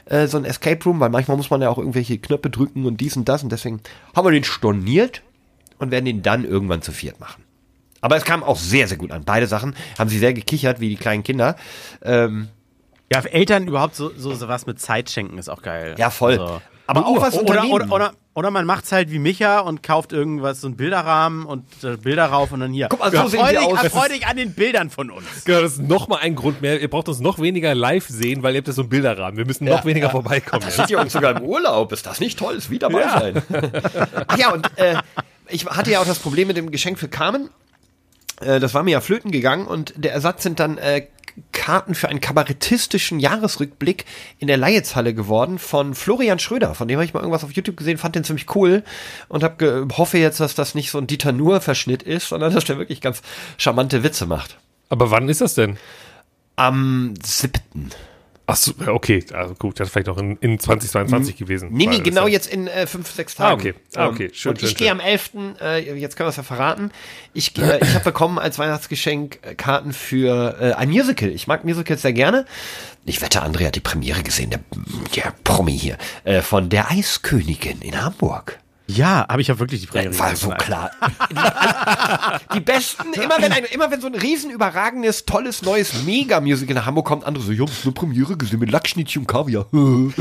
Äh, 0.05 0.27
so 0.27 0.37
ein 0.37 0.45
Escape 0.45 0.85
Room, 0.85 1.01
weil 1.01 1.09
manchmal 1.09 1.39
muss 1.39 1.49
man 1.49 1.63
ja 1.63 1.71
auch 1.71 1.79
irgendwelche 1.79 2.19
Knöpfe 2.19 2.51
drücken 2.51 2.85
und 2.85 3.01
dies 3.01 3.17
und 3.17 3.27
das. 3.27 3.43
Und 3.43 3.53
deswegen 3.53 3.81
haben 4.15 4.27
wir 4.27 4.33
den 4.33 4.45
storniert 4.45 5.23
und 5.79 5.91
werden 5.93 6.05
den 6.05 6.21
dann 6.21 6.45
irgendwann 6.45 6.83
zu 6.83 6.93
viert 6.93 7.21
machen. 7.21 7.43
Aber 8.01 8.17
es 8.17 8.25
kam 8.25 8.43
auch 8.43 8.57
sehr, 8.59 8.89
sehr 8.89 8.97
gut 8.97 9.11
an. 9.11 9.25
Beide 9.25 9.47
Sachen 9.47 9.75
haben 9.99 10.09
sie 10.09 10.19
sehr 10.19 10.33
gekichert, 10.33 10.81
wie 10.81 10.89
die 10.89 10.97
kleinen 10.97 11.23
Kinder. 11.23 11.57
Ähm, 12.03 12.49
Ja, 13.13 13.23
für 13.23 13.33
Eltern 13.33 13.67
überhaupt 13.67 13.97
so, 13.97 14.11
so, 14.17 14.35
so 14.35 14.47
was 14.49 14.67
mit 14.67 14.81
Zeit 14.81 15.11
schenken 15.11 15.37
ist 15.39 15.49
auch 15.49 15.63
geil. 15.63 15.97
Ja, 15.99 16.11
voll. 16.11 16.33
Also, 16.39 16.63
Aber 16.87 17.07
auch 17.07 17.21
was 17.21 17.35
oder, 17.35 17.43
unternehmen. 17.63 17.73
oder, 17.73 17.93
oder, 17.93 18.13
oder 18.35 18.51
man 18.53 18.65
macht's 18.65 18.93
halt 18.93 19.11
wie 19.11 19.19
Micha 19.19 19.59
und 19.61 19.83
kauft 19.83 20.13
irgendwas, 20.13 20.61
so 20.61 20.69
einen 20.69 20.77
Bilderrahmen 20.77 21.45
und 21.45 21.65
äh, 21.83 21.97
Bilder 21.97 22.27
rauf 22.27 22.53
und 22.53 22.61
dann 22.61 22.73
hier. 22.73 22.87
Guck 22.89 23.01
mal, 23.01 23.11
so 23.11 23.17
Ja, 23.17 23.29
sehen 23.29 23.41
freu 23.41 23.49
sie 23.49 23.57
dich, 23.57 23.67
aus. 23.67 23.87
Freu 23.89 24.09
dich 24.09 24.27
an 24.29 24.37
den 24.37 24.55
Bildern 24.55 24.91
von 24.91 25.11
uns. 25.11 25.27
Genau, 25.45 25.61
das 25.61 25.73
ist 25.73 25.83
noch 25.83 26.07
mal 26.09 26.19
ein 26.21 26.37
Grund 26.37 26.63
mehr. 26.63 26.81
Ihr 26.81 26.89
braucht 26.89 27.09
uns 27.09 27.19
noch 27.21 27.41
weniger 27.41 27.75
live 27.75 28.07
sehen, 28.09 28.43
weil 28.45 28.55
ihr 28.55 28.59
habt 28.59 28.69
ja 28.69 28.73
so 28.73 28.83
einen 28.83 28.89
Bilderrahmen. 28.91 29.37
Wir 29.37 29.45
müssen 29.45 29.65
noch 29.65 29.85
weniger 29.85 30.09
vorbeikommen. 30.11 30.63
jetzt. 30.63 30.77
Sind 30.77 30.89
ihr 30.91 31.01
uns 31.01 31.13
sogar 31.13 31.37
im 31.37 31.43
Urlaub? 31.43 31.91
Ist 31.93 32.07
das 32.07 32.21
nicht 32.21 32.39
toll? 32.39 32.55
Ist 32.55 32.71
wie 32.71 32.79
dabei 32.79 33.03
sein. 33.09 33.43
Ach 34.29 34.39
ja, 34.39 34.53
und 34.53 34.71
äh, 34.79 34.95
ich 35.49 35.67
hatte 35.67 35.91
ja 35.91 36.01
auch 36.01 36.07
das 36.07 36.21
Problem 36.21 36.47
mit 36.47 36.57
dem 36.57 36.71
Geschenk 36.71 36.99
für 36.99 37.09
Carmen. 37.09 37.51
Äh, 38.41 38.61
das 38.61 38.75
war 38.75 38.83
mir 38.83 38.93
ja 38.93 39.01
flöten 39.01 39.31
gegangen 39.31 39.67
und 39.67 39.95
der 39.97 40.13
Ersatz 40.13 40.43
sind 40.43 40.61
dann 40.61 40.79
äh, 40.79 41.07
Karten 41.53 41.95
für 41.95 42.09
einen 42.09 42.21
kabarettistischen 42.21 43.21
Jahresrückblick 43.21 44.05
in 44.39 44.49
der 44.49 44.57
Leietshalle 44.57 45.15
geworden 45.15 45.59
von 45.59 45.95
Florian 45.95 46.39
Schröder. 46.39 46.75
Von 46.75 46.89
dem 46.89 46.97
habe 46.97 47.05
ich 47.05 47.15
mal 47.15 47.21
irgendwas 47.21 47.45
auf 47.45 47.53
YouTube 47.53 47.77
gesehen, 47.77 47.99
fand 47.99 48.15
den 48.15 48.25
ziemlich 48.25 48.55
cool 48.55 48.83
und 49.29 49.45
hab 49.45 49.63
hoffe 49.97 50.19
jetzt, 50.19 50.41
dass 50.41 50.55
das 50.55 50.75
nicht 50.75 50.91
so 50.91 50.99
ein 50.99 51.07
Dieter 51.07 51.33
Nuhr-Verschnitt 51.33 52.03
ist, 52.03 52.29
sondern 52.29 52.53
dass 52.53 52.65
der 52.65 52.79
wirklich 52.79 53.01
ganz 53.01 53.23
charmante 53.59 54.03
Witze 54.03 54.27
macht. 54.27 54.59
Aber 54.89 55.11
wann 55.11 55.29
ist 55.29 55.41
das 55.41 55.55
denn? 55.55 55.79
Am 56.57 57.15
7. 57.23 57.91
Ach 58.51 58.57
so, 58.57 58.73
okay, 58.89 59.25
also 59.33 59.55
gut, 59.55 59.79
das 59.81 59.89
ist 59.89 59.93
vielleicht 59.93 60.09
noch 60.09 60.19
in, 60.19 60.37
in 60.39 60.59
2022 60.59 61.37
gewesen. 61.37 61.69
Nee, 61.73 61.87
nee, 61.87 62.01
genau 62.01 62.27
jetzt 62.27 62.47
in 62.53 62.67
äh, 62.67 62.87
fünf, 62.87 63.11
sechs 63.11 63.35
Tagen. 63.35 63.61
okay. 63.61 63.75
Ah, 63.95 64.09
okay. 64.09 64.25
Ähm, 64.27 64.31
Schön, 64.35 64.51
Und 64.53 64.63
ich 64.63 64.69
schön, 64.71 64.77
gehe 64.79 64.89
schön. 64.89 65.01
am 65.01 65.01
11., 65.01 65.31
äh, 65.61 65.99
jetzt 65.99 66.17
können 66.17 66.27
wir 66.27 66.31
es 66.31 66.37
ja 66.37 66.43
verraten, 66.43 66.91
ich, 67.33 67.55
gehe- 67.55 67.79
ich 67.83 67.95
habe 67.95 68.05
bekommen 68.05 68.39
als 68.39 68.59
Weihnachtsgeschenk 68.59 69.39
äh, 69.43 69.55
Karten 69.55 69.93
für 69.93 70.57
äh, 70.61 70.73
ein 70.73 70.91
Musical. 70.91 71.29
Ich 71.31 71.47
mag 71.47 71.65
Musicals 71.65 72.03
sehr 72.03 72.13
gerne. 72.13 72.45
Ich 73.05 73.23
wette, 73.23 73.43
André 73.43 73.67
hat 73.67 73.77
die 73.77 73.81
Premiere 73.81 74.23
gesehen, 74.23 74.51
der, 74.51 74.61
der 75.17 75.33
Promi 75.45 75.79
hier, 75.79 75.97
äh, 76.25 76.43
von 76.43 76.69
Der 76.69 76.91
Eiskönigin 76.91 77.81
in 77.83 78.03
Hamburg. 78.03 78.59
Ja, 78.97 79.27
habe 79.29 79.41
ich 79.43 79.49
ja 79.49 79.59
wirklich 79.59 79.81
die 79.81 79.87
Frage. 79.87 80.19
War 80.19 80.35
so 80.37 80.51
klar. 80.51 80.91
Die, 82.55 82.61
besten, 82.61 83.13
immer 83.15 83.37
wenn, 83.41 83.53
ein, 83.53 83.65
immer 83.65 83.91
wenn 83.91 84.01
so 84.01 84.07
ein 84.07 84.15
riesen 84.15 84.51
überragendes, 84.51 85.25
tolles, 85.25 85.63
neues 85.63 86.03
Mega-Musical 86.05 86.75
nach 86.75 86.87
Hamburg 86.87 87.07
kommt, 87.07 87.25
andere 87.25 87.43
so, 87.45 87.53
das 87.65 87.79
ist 87.79 87.85
eine 87.85 87.93
Premiere 87.93 88.37
gesehen 88.37 88.59
mit 88.61 88.71
Lackschnittchen 88.71 89.23
und 89.23 89.27
Kaviar. 89.27 89.67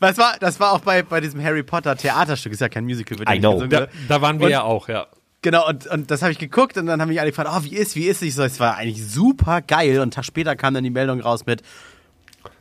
Das 0.00 0.16
war, 0.16 0.34
das 0.40 0.60
war 0.60 0.72
auch 0.72 0.80
bei, 0.80 1.02
bei 1.02 1.20
diesem 1.20 1.42
Harry 1.42 1.62
Potter 1.62 1.96
Theaterstück, 1.96 2.52
ist 2.52 2.60
ja 2.60 2.68
kein 2.68 2.84
Musical. 2.84 3.18
I 3.28 3.38
know. 3.40 3.54
gesungen, 3.54 3.70
Da, 3.70 3.88
da 4.08 4.22
waren 4.22 4.38
wir 4.38 4.46
Und- 4.46 4.52
ja 4.52 4.62
auch, 4.62 4.88
ja. 4.88 5.06
Genau, 5.40 5.68
und, 5.68 5.86
und 5.86 6.10
das 6.10 6.22
habe 6.22 6.32
ich 6.32 6.38
geguckt 6.38 6.76
und 6.78 6.86
dann 6.86 7.00
haben 7.00 7.08
mich 7.08 7.20
alle 7.20 7.30
gefragt, 7.30 7.48
oh, 7.52 7.62
wie 7.62 7.76
ist, 7.76 7.94
wie 7.94 8.06
ist? 8.06 8.22
Ich 8.22 8.34
so, 8.34 8.42
es 8.42 8.58
war 8.58 8.76
eigentlich 8.76 9.06
super 9.08 9.62
geil. 9.62 9.96
Und 9.98 10.02
einen 10.02 10.10
Tag 10.10 10.24
später 10.24 10.56
kam 10.56 10.74
dann 10.74 10.82
die 10.82 10.90
Meldung 10.90 11.20
raus 11.20 11.46
mit 11.46 11.62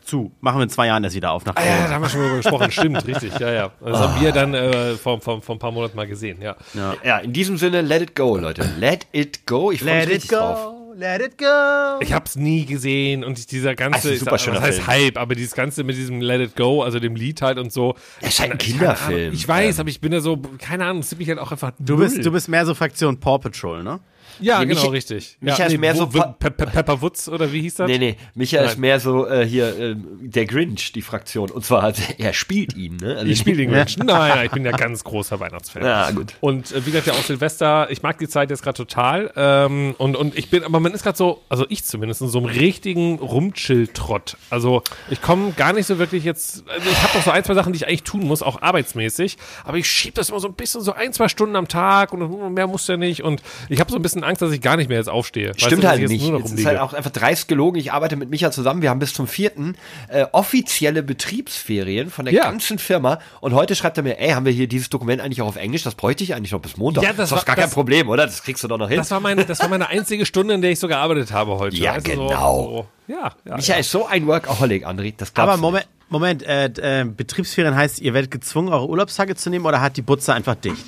zu, 0.07 0.31
machen 0.41 0.57
wir 0.59 0.63
in 0.63 0.69
zwei 0.69 0.87
Jahren 0.87 1.03
das 1.03 1.13
wieder 1.13 1.31
auf 1.31 1.45
nach 1.45 1.55
Ah, 1.55 1.61
ja, 1.61 1.65
da 1.67 1.75
Corona. 1.77 1.93
haben 1.95 2.01
wir 2.03 2.09
schon 2.09 2.21
drüber 2.21 2.37
gesprochen. 2.37 2.71
Stimmt, 2.71 3.05
richtig, 3.07 3.37
ja, 3.39 3.51
ja. 3.51 3.71
Das 3.83 3.99
haben 3.99 4.21
wir 4.21 4.31
dann 4.31 4.53
äh, 4.53 4.95
vor, 4.95 5.21
vor, 5.21 5.41
vor 5.41 5.55
ein 5.55 5.59
paar 5.59 5.71
Monaten 5.71 5.95
mal 5.95 6.07
gesehen, 6.07 6.41
ja. 6.41 6.55
Ja, 7.03 7.17
in 7.19 7.33
diesem 7.33 7.57
Sinne, 7.57 7.81
let 7.81 8.01
it 8.01 8.15
go, 8.15 8.37
Leute. 8.37 8.67
Let 8.79 9.05
it 9.11 9.45
go. 9.45 9.71
Ich 9.71 9.81
freue 9.81 9.95
mich 9.97 9.99
Let 9.99 10.07
it 10.09 10.15
richtig 10.15 10.29
drauf. 10.31 10.55
go, 10.57 10.93
let 10.97 11.21
it 11.21 11.37
go. 11.37 11.99
Ich 11.99 12.13
hab's 12.13 12.35
nie 12.35 12.65
gesehen 12.65 13.23
und 13.23 13.51
dieser 13.51 13.75
ganze, 13.75 14.09
Also, 14.09 14.19
super 14.25 14.35
ich 14.37 14.47
was 14.47 14.61
heißt 14.61 14.81
Film. 14.81 14.87
Hype, 14.87 15.17
aber 15.17 15.35
dieses 15.35 15.53
ganze 15.53 15.83
mit 15.83 15.95
diesem 15.97 16.21
Let 16.21 16.41
It 16.41 16.55
Go, 16.55 16.81
also 16.83 16.99
dem 16.99 17.15
Lied 17.15 17.41
halt 17.41 17.57
und 17.59 17.71
so. 17.71 17.95
Es 18.21 18.29
ist 18.29 18.39
halt 18.39 18.51
ein 18.53 18.57
Kinderfilm. 18.57 19.33
Ich 19.33 19.47
weiß, 19.47 19.79
aber 19.79 19.89
ich 19.89 20.01
bin 20.01 20.11
da 20.11 20.21
so, 20.21 20.37
keine 20.59 20.85
Ahnung, 20.85 21.01
es 21.01 21.15
mich 21.17 21.27
halt 21.29 21.39
auch 21.39 21.51
einfach 21.51 21.71
Du 21.79 21.97
bist, 21.97 22.25
du 22.25 22.31
bist 22.31 22.47
mehr 22.49 22.65
so 22.65 22.73
Fraktion 22.73 23.19
Paw 23.19 23.37
Patrol, 23.39 23.83
ne? 23.83 23.99
Ja, 24.39 24.59
Nee, 24.59 24.67
genau, 24.67 24.81
Micha- 24.83 24.91
richtig. 24.91 25.37
Micha 25.41 25.59
ja, 25.59 25.65
ist 25.65 25.77
mehr 25.79 25.95
so 25.95 26.13
Wo- 26.13 26.19
pa- 26.19 26.35
Pe 26.39 26.51
Pe 26.51 26.67
Pepper 26.67 27.01
Woods 27.01 27.29
oder 27.29 27.51
wie 27.51 27.61
hieß 27.61 27.75
das? 27.75 27.87
Nee, 27.87 27.97
nee, 27.97 28.15
Micha 28.35 28.59
ist 28.61 28.71
Nein. 28.73 28.79
mehr 28.81 28.99
so 28.99 29.27
äh, 29.27 29.45
hier 29.45 29.77
äh, 29.79 29.95
der 30.21 30.45
Grinch, 30.45 30.91
die 30.93 31.01
Fraktion. 31.01 31.49
Und 31.51 31.65
zwar, 31.65 31.83
also, 31.83 32.01
er 32.17 32.33
spielt 32.33 32.75
ihn, 32.75 32.97
ne? 32.97 33.15
Also 33.17 33.25
Ich 33.27 33.39
spiele 33.39 33.57
den 33.57 33.71
Grinch. 33.71 33.97
Nein, 33.97 34.07
nein, 34.07 34.45
ich 34.45 34.51
bin 34.51 34.63
ja 34.65 34.71
ganz 34.71 35.03
großer 35.03 35.39
Weihnachtsfan. 35.39 35.83
Ja, 35.83 36.11
gut. 36.11 36.33
Und 36.41 36.71
äh, 36.71 36.85
wie 36.85 36.91
gesagt, 36.91 37.07
ja 37.07 37.13
auch 37.13 37.23
Silvester, 37.23 37.87
ich 37.89 38.01
mag 38.03 38.17
die 38.19 38.27
Zeit 38.27 38.49
jetzt 38.49 38.63
gerade 38.63 38.77
total. 38.77 39.31
Ähm, 39.35 39.95
und, 39.97 40.15
und 40.15 40.37
ich 40.37 40.49
bin, 40.49 40.63
aber 40.63 40.79
man 40.79 40.93
ist 40.93 41.03
gerade 41.03 41.17
so, 41.17 41.41
also 41.49 41.65
ich 41.69 41.83
zumindest, 41.83 42.21
in 42.21 42.27
so 42.27 42.37
einem 42.39 42.47
richtigen 42.47 43.19
Rumchill-Trott. 43.19 44.37
Also 44.49 44.83
ich 45.09 45.21
komme 45.21 45.51
gar 45.53 45.73
nicht 45.73 45.85
so 45.87 45.99
wirklich 45.99 46.23
jetzt, 46.23 46.63
also 46.69 46.89
ich 46.89 47.01
habe 47.03 47.17
noch 47.17 47.23
so 47.25 47.31
ein, 47.31 47.43
zwei 47.43 47.53
Sachen, 47.53 47.73
die 47.73 47.77
ich 47.77 47.87
eigentlich 47.87 48.03
tun 48.03 48.21
muss, 48.25 48.41
auch 48.43 48.61
arbeitsmäßig. 48.61 49.37
Aber 49.63 49.77
ich 49.77 49.89
schiebe 49.89 50.15
das 50.15 50.29
immer 50.29 50.39
so 50.39 50.47
ein 50.47 50.53
bisschen, 50.53 50.81
so 50.81 50.93
ein, 50.93 51.13
zwei 51.13 51.27
Stunden 51.27 51.55
am 51.55 51.67
Tag 51.67 52.13
und 52.13 52.53
mehr 52.53 52.67
muss 52.67 52.87
ja 52.87 52.97
nicht. 52.97 53.23
Und 53.23 53.41
ich 53.69 53.79
habe 53.79 53.91
so 53.91 53.97
ein 53.97 54.01
bisschen 54.01 54.23
Angst, 54.27 54.41
dass 54.41 54.51
ich 54.51 54.61
gar 54.61 54.77
nicht 54.77 54.89
mehr 54.89 54.97
jetzt 54.99 55.09
aufstehe. 55.09 55.49
Weißt 55.49 55.61
Stimmt 55.61 55.77
du, 55.77 55.81
dass 55.83 55.91
halt 55.91 56.03
ich 56.03 56.11
jetzt 56.21 56.31
nicht. 56.31 56.45
Es 56.45 56.51
ist 56.51 56.65
halt 56.65 56.79
auch 56.79 56.93
einfach 56.93 57.09
dreist 57.11 57.47
gelogen. 57.47 57.77
Ich 57.79 57.91
arbeite 57.91 58.15
mit 58.15 58.29
Micha 58.29 58.51
zusammen. 58.51 58.81
Wir 58.81 58.89
haben 58.91 58.99
bis 58.99 59.13
zum 59.13 59.27
vierten 59.27 59.75
äh, 60.09 60.25
offizielle 60.31 61.01
Betriebsferien 61.03 62.09
von 62.09 62.25
der 62.25 62.33
Ja. 62.33 62.43
ganzen 62.43 62.77
Firma. 62.79 63.19
Und 63.41 63.53
heute 63.53 63.75
schreibt 63.75 63.97
er 63.97 64.03
mir, 64.03 64.19
ey, 64.19 64.29
haben 64.31 64.45
wir 64.45 64.51
hier 64.51 64.67
dieses 64.67 64.89
Dokument 64.89 65.21
eigentlich 65.21 65.41
auch 65.41 65.47
auf 65.47 65.55
Englisch? 65.55 65.83
Das 65.83 65.95
bräuchte 65.95 66.23
ich 66.23 66.35
eigentlich 66.35 66.51
noch 66.51 66.61
bis 66.61 66.77
Montag. 66.77 67.03
Ja, 67.03 67.13
das 67.13 67.31
ist 67.31 67.37
doch 67.37 67.45
gar 67.45 67.55
kein 67.55 67.65
das- 67.65 67.73
Problem, 67.73 68.09
oder? 68.09 68.25
Das 68.25 68.43
kriegst 68.43 68.63
du 68.63 68.67
doch 68.67 68.77
noch 68.77 68.89
hin. 68.89 68.97
das 68.97 69.09
war 69.11 69.19
meine, 69.19 69.45
das 69.45 69.59
war 69.59 69.67
meine 69.69 69.87
einzige 69.89 70.25
Stunde, 70.25 70.53
in 70.53 70.61
der 70.61 70.71
ich 70.71 70.79
so 70.79 70.87
gearbeitet 70.87 71.31
habe 71.31 71.57
heute. 71.57 71.75
Ja, 71.77 71.95
Weißt 71.95 72.07
du, 72.07 72.11
so- 72.15 72.27
genau. 72.27 72.63
So, 73.07 73.13
ja, 73.13 73.31
ja. 73.45 73.55
Micha 73.55 73.73
ja. 73.73 73.79
ist 73.79 73.89
so 73.91 74.05
ein 74.05 74.27
Workaholic, 74.27 74.85
André. 74.85 75.13
Das 75.17 75.31
Aber 75.35 75.53
du 75.55 75.59
Moment, 75.61 75.87
Moment, 76.09 76.43
äh, 76.43 76.65
äh, 77.01 77.03
Betriebsferien 77.05 77.75
heißt, 77.75 77.99
ihr 78.01 78.13
werdet 78.13 78.31
gezwungen, 78.31 78.69
eure 78.69 78.87
Urlaubstage 78.87 79.35
zu 79.35 79.49
nehmen 79.49 79.65
oder 79.65 79.81
hat 79.81 79.97
die 79.97 80.01
Butze 80.01 80.33
einfach 80.33 80.55
dicht? 80.55 80.85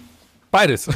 Beides. 0.52 0.90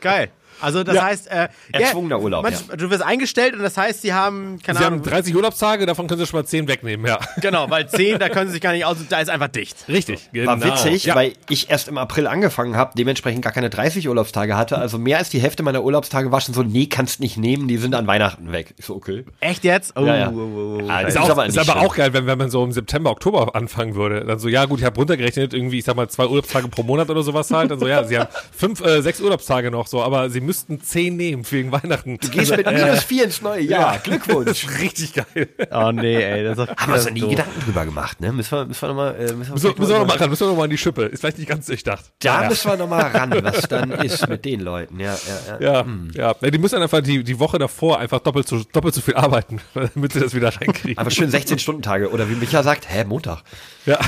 Geil. 0.00 0.30
Also 0.60 0.84
das 0.84 0.94
Ja. 0.94 1.04
heißt, 1.04 1.30
äh, 1.30 1.48
Erzwungener 1.72 2.20
Urlaub, 2.20 2.44
manch- 2.44 2.76
Du 2.76 2.90
wirst 2.90 3.02
eingestellt 3.02 3.54
und 3.54 3.62
das 3.62 3.76
heißt, 3.76 4.02
sie 4.02 4.12
haben, 4.14 4.58
keine 4.64 4.78
Sie 4.78 4.84
Ahnung, 4.84 5.00
haben 5.00 5.08
30 5.10 5.34
Urlaubstage, 5.36 5.86
davon 5.86 6.06
können 6.06 6.20
Sie 6.20 6.26
schon 6.26 6.40
mal 6.40 6.46
10 6.46 6.68
wegnehmen, 6.68 7.06
ja. 7.06 7.18
genau, 7.40 7.68
weil 7.70 7.88
10, 7.88 8.18
da 8.18 8.28
können 8.28 8.48
sie 8.48 8.54
sich 8.54 8.60
gar 8.62 8.72
nicht 8.72 8.84
aus, 8.84 8.96
da 9.08 9.20
ist 9.20 9.28
einfach 9.28 9.48
dicht. 9.48 9.76
Richtig, 9.88 10.30
genau. 10.32 10.52
War 10.52 10.62
witzig, 10.64 11.04
Ja. 11.04 11.14
weil 11.14 11.32
ich 11.48 11.70
erst 11.70 11.88
im 11.88 11.98
April 11.98 12.26
angefangen 12.26 12.76
habe, 12.76 12.92
dementsprechend 12.96 13.42
gar 13.42 13.52
keine 13.52 13.70
30 13.70 14.08
Urlaubstage 14.08 14.56
hatte. 14.56 14.78
Also 14.78 14.98
mehr 14.98 15.18
als 15.18 15.28
die 15.30 15.40
Hälfte 15.40 15.62
meiner 15.62 15.82
Urlaubstage 15.82 16.32
war 16.32 16.40
schon 16.40 16.54
so, 16.54 16.62
nee, 16.62 16.86
kannst 16.86 17.20
nicht 17.20 17.36
nehmen, 17.36 17.68
die 17.68 17.76
sind 17.78 17.94
an 17.94 18.06
Weihnachten 18.06 18.52
weg. 18.52 18.74
Ich 18.78 18.86
so, 18.86 18.94
okay. 18.96 19.24
Echt 19.40 19.64
jetzt? 19.64 19.92
Oh, 19.96 20.04
Ja, 20.04 20.16
ja. 20.16 20.30
oh, 20.30 20.36
oh, 20.38 20.80
oh, 20.82 20.88
Ah, 20.88 21.00
oh. 21.02 21.06
Ist, 21.06 21.14
Ist 21.14 21.18
auch, 21.20 21.30
aber 21.30 21.46
ist 21.46 21.58
aber 21.58 21.80
auch 21.80 21.94
geil, 21.96 22.12
wenn, 22.12 22.26
wenn 22.26 22.38
man 22.38 22.50
so 22.50 22.62
im 22.64 22.72
September, 22.72 23.10
Oktober 23.10 23.54
anfangen 23.54 23.94
würde. 23.94 24.24
Dann 24.24 24.38
so, 24.38 24.48
ja 24.48 24.64
gut, 24.64 24.80
ich 24.80 24.84
habe 24.84 24.96
runtergerechnet, 24.96 25.52
irgendwie, 25.54 25.78
ich 25.78 25.84
sag 25.84 25.96
mal, 25.96 26.08
zwei 26.08 26.26
Urlaubstage 26.26 26.68
pro 26.68 26.82
Monat 26.82 27.10
oder 27.10 27.22
sowas 27.22 27.50
halt. 27.50 27.70
Dann 27.70 27.78
so, 27.78 27.86
ja, 27.86 28.04
sie 28.04 28.18
haben 28.18 28.28
fünf, 28.56 28.80
äh, 28.84 29.02
sechs 29.02 29.20
Urlaubstage 29.20 29.70
noch 29.70 29.86
so, 29.86 30.02
aber 30.02 30.30
sie 30.30 30.40
müssten 30.46 30.80
zehn 30.80 31.16
nehmen 31.16 31.44
wegen 31.50 31.70
Weihnachten. 31.72 32.18
Du 32.18 32.28
gehst 32.28 32.56
mit 32.56 32.64
minus 32.66 33.04
vier 33.04 33.24
ins 33.24 33.42
neue 33.42 33.62
Jahr. 33.62 33.98
Glückwunsch. 33.98 34.66
Richtig 34.80 35.12
geil. 35.14 35.48
Oh 35.70 35.92
nee, 35.92 36.16
ey. 36.22 36.44
Das 36.44 36.58
ist 36.58 36.68
doch- 36.68 36.76
Haben 36.76 36.92
wir 36.92 36.98
uns 37.00 37.10
nie 37.10 37.20
doof. 37.20 37.30
Gedanken 37.30 37.60
drüber 37.64 37.84
gemacht, 37.84 38.20
ne? 38.20 38.32
Müssen 38.32 38.52
wir, 38.56 38.64
müssen 38.64 38.80
wir 38.82 38.88
nochmal, 38.88 39.14
äh, 39.16 39.20
müssen 39.20 39.38
wir, 39.38 39.52
Müssen, 39.52 39.66
müssen 39.66 39.78
wir 39.80 39.86
noch 39.86 39.98
mal- 39.98 40.06
mal 40.06 40.16
ran, 40.18 40.30
müssen 40.30 40.40
wir 40.40 40.48
noch 40.48 40.56
mal 40.56 40.64
an 40.64 40.70
die 40.70 40.78
Schippe. 40.78 41.02
Ist 41.04 41.20
vielleicht 41.20 41.38
nicht 41.38 41.48
ganz 41.48 41.66
durchdacht. 41.66 42.04
Da 42.20 42.36
Naja. 42.36 42.48
müssen 42.48 42.70
wir 42.70 42.76
nochmal 42.76 43.02
ran, 43.02 43.34
was 43.44 43.60
dann 43.68 43.90
ist 43.90 44.28
mit 44.28 44.44
den 44.44 44.60
Leuten. 44.60 44.98
Ja, 45.00 45.14
ja, 45.14 45.58
ja. 45.60 45.60
Ja, 45.60 45.86
ja. 46.14 46.34
ja. 46.40 46.50
Die 46.50 46.58
müssen 46.58 46.74
dann 46.76 46.82
einfach 46.84 47.00
die, 47.02 47.22
die 47.24 47.38
Woche 47.38 47.58
davor 47.58 47.98
einfach 47.98 48.20
doppelt 48.20 48.48
so, 48.48 48.62
doppelt 48.72 48.94
so 48.94 49.00
viel 49.00 49.14
arbeiten, 49.14 49.60
damit 49.74 50.12
sie 50.12 50.20
das 50.20 50.34
wieder 50.34 50.48
reinkriegen. 50.54 50.96
Aber 50.98 51.10
schön 51.10 51.30
16-Stunden-Tage. 51.30 52.10
Oder 52.10 52.28
wie 52.30 52.34
Micha 52.34 52.62
sagt, 52.62 52.88
hä, 52.88 53.04
Montag. 53.04 53.42
Ja. 53.84 53.98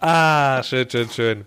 ah, 0.00 0.62
schön, 0.62 0.88
schön, 0.90 1.10
schön. 1.10 1.44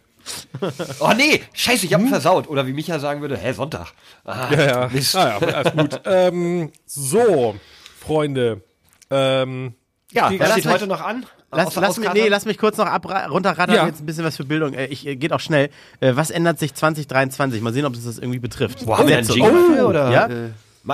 Oh 0.99 1.11
nee, 1.15 1.41
scheiße, 1.53 1.85
ich 1.85 1.93
hab 1.93 2.01
ihn 2.01 2.09
versaut. 2.09 2.47
Oder 2.49 2.65
wie 2.67 2.73
Micha 2.73 2.99
sagen 2.99 3.21
würde, 3.21 3.37
hä, 3.37 3.53
Sonntag. 3.53 3.87
Ah, 4.25 4.47
Ja, 4.51 4.65
ja. 4.65 4.89
Mist. 4.91 5.15
Ah, 5.15 5.39
ja, 5.41 5.47
alles 5.47 5.73
gut. 5.73 6.01
ähm, 6.05 6.71
so, 6.85 7.55
Freunde. 7.99 8.61
Ähm, 9.09 9.73
Ja, 10.11 10.29
Die- 10.29 10.39
was 10.39 10.47
lass 10.49 10.51
steht 10.53 10.65
mich- 10.65 10.73
heute 10.73 10.87
noch 10.87 11.01
an? 11.01 11.25
Lass, 11.51 11.75
lass, 11.75 11.97
mich, 11.97 12.11
nee, 12.13 12.27
lass 12.27 12.43
mich 12.45 12.57
kurz 12.57 12.77
noch 12.77 12.87
runterrattern, 12.87 13.73
Ja. 13.75 13.85
jetzt 13.87 14.01
ein 14.01 14.05
bisschen 14.05 14.25
was 14.25 14.35
für 14.35 14.43
Bildung. 14.43 14.73
Äh, 14.73 14.87
Ich, 14.87 15.07
äh, 15.07 15.15
geht 15.15 15.31
auch 15.31 15.39
schnell. 15.39 15.69
Äh, 16.01 16.11
Was 16.15 16.29
ändert 16.29 16.59
sich 16.59 16.73
2023? 16.73 17.61
Mal 17.61 17.71
sehen, 17.71 17.85
ob 17.85 17.93
es 17.93 18.03
das 18.03 18.17
irgendwie 18.19 18.39
betrifft. 18.39 18.85
Wo 18.85 18.97
haben 18.97 19.07
wir 19.07 19.15
einen 19.17 19.25
Sätze. 19.25 19.39
Jingle 19.39 19.81
Oh? 19.85 19.87
Oder, 19.87 20.11
Ja? 20.11 20.25
äh, 20.27 20.49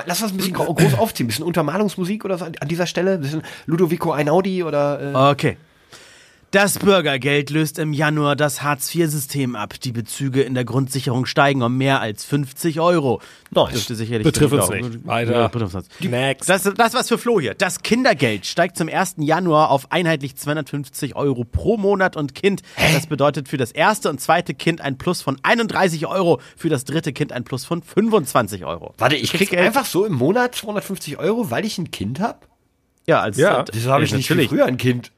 lass 0.06 0.22
uns 0.22 0.32
ein 0.32 0.38
bisschen 0.38 0.54
gro- 0.54 0.72
groß 0.74 0.94
aufziehen. 1.00 1.26
Ein 1.26 1.30
bisschen 1.30 1.46
Untermalungsmusik 1.46 2.24
oder 2.24 2.38
so 2.38 2.46
an 2.46 2.54
an 2.60 2.68
dieser 2.68 2.86
Stelle. 2.86 3.14
Ein 3.14 3.22
bisschen 3.22 3.42
Ludovico 3.66 4.12
Einaudi 4.12 4.64
oder. 4.64 5.02
Äh, 5.02 5.32
Okay. 5.32 5.58
Das 6.54 6.78
Bürgergeld 6.78 7.50
löst 7.50 7.80
im 7.80 7.94
Januar 7.94 8.36
das 8.36 8.62
Hartz-IV-System 8.62 9.56
ab. 9.56 9.74
Die 9.80 9.92
Bezüge 9.92 10.44
in 10.44 10.54
der 10.54 10.66
Grundsicherung 10.66 11.26
steigen 11.26 11.64
um 11.64 11.76
mehr 11.80 12.00
als 12.00 12.26
50 12.26 12.80
Euro. 12.80 13.22
Nice. 13.50 13.72
Dürfte 13.72 13.96
sicherlich 13.96 14.24
Betrifft 14.24 14.54
uns 14.54 14.64
auch- 14.66 14.70
nicht. 14.72 15.04
Weiter. 15.04 15.52
Uns. 15.52 15.76
Next. 16.02 16.48
Das, 16.48 16.62
das 16.62 16.94
was 16.94 17.08
für 17.08 17.18
Flo 17.18 17.40
hier. 17.40 17.56
Das 17.56 17.82
Kindergeld 17.82 18.46
steigt 18.46 18.78
zum 18.78 18.88
1. 18.88 19.16
Januar 19.18 19.72
auf 19.72 19.92
einheitlich 19.92 20.36
250 20.36 21.16
Euro 21.16 21.44
pro 21.44 21.78
Monat 21.78 22.16
und 22.16 22.36
Kind. 22.36 22.62
Das 22.94 23.08
bedeutet 23.08 23.50
für 23.50 23.58
das 23.58 23.72
erste 23.72 24.12
und 24.12 24.22
zweite 24.22 24.54
Kind 24.54 24.80
ein 24.80 25.00
Plus 25.00 25.24
von 25.24 25.40
31 25.42 26.06
Euro, 26.06 26.40
für 26.56 26.70
das 26.70 26.86
dritte 26.86 27.14
Kind 27.14 27.32
ein 27.32 27.46
Plus 27.46 27.66
von 27.66 27.82
25 27.82 28.64
Euro. 28.64 28.94
warte, 29.00 29.16
ich 29.16 29.34
krieg 29.34 29.58
einfach 29.58 29.86
so 29.88 30.06
im 30.06 30.14
Monat 30.14 30.54
250 30.54 31.18
Euro, 31.18 31.50
weil 31.50 31.66
ich 31.66 31.80
ein 31.80 31.90
Kind 31.90 32.20
hab? 32.20 32.48
Ja, 33.08 33.22
als 33.22 33.38
Ja. 33.38 33.66
Wieso 33.74 33.92
habe 33.92 34.04
ich 34.04 34.14
nicht 34.14 34.28
viel 34.28 34.48
früher 34.48 34.66
ein 34.68 34.78
Kind? 34.78 35.12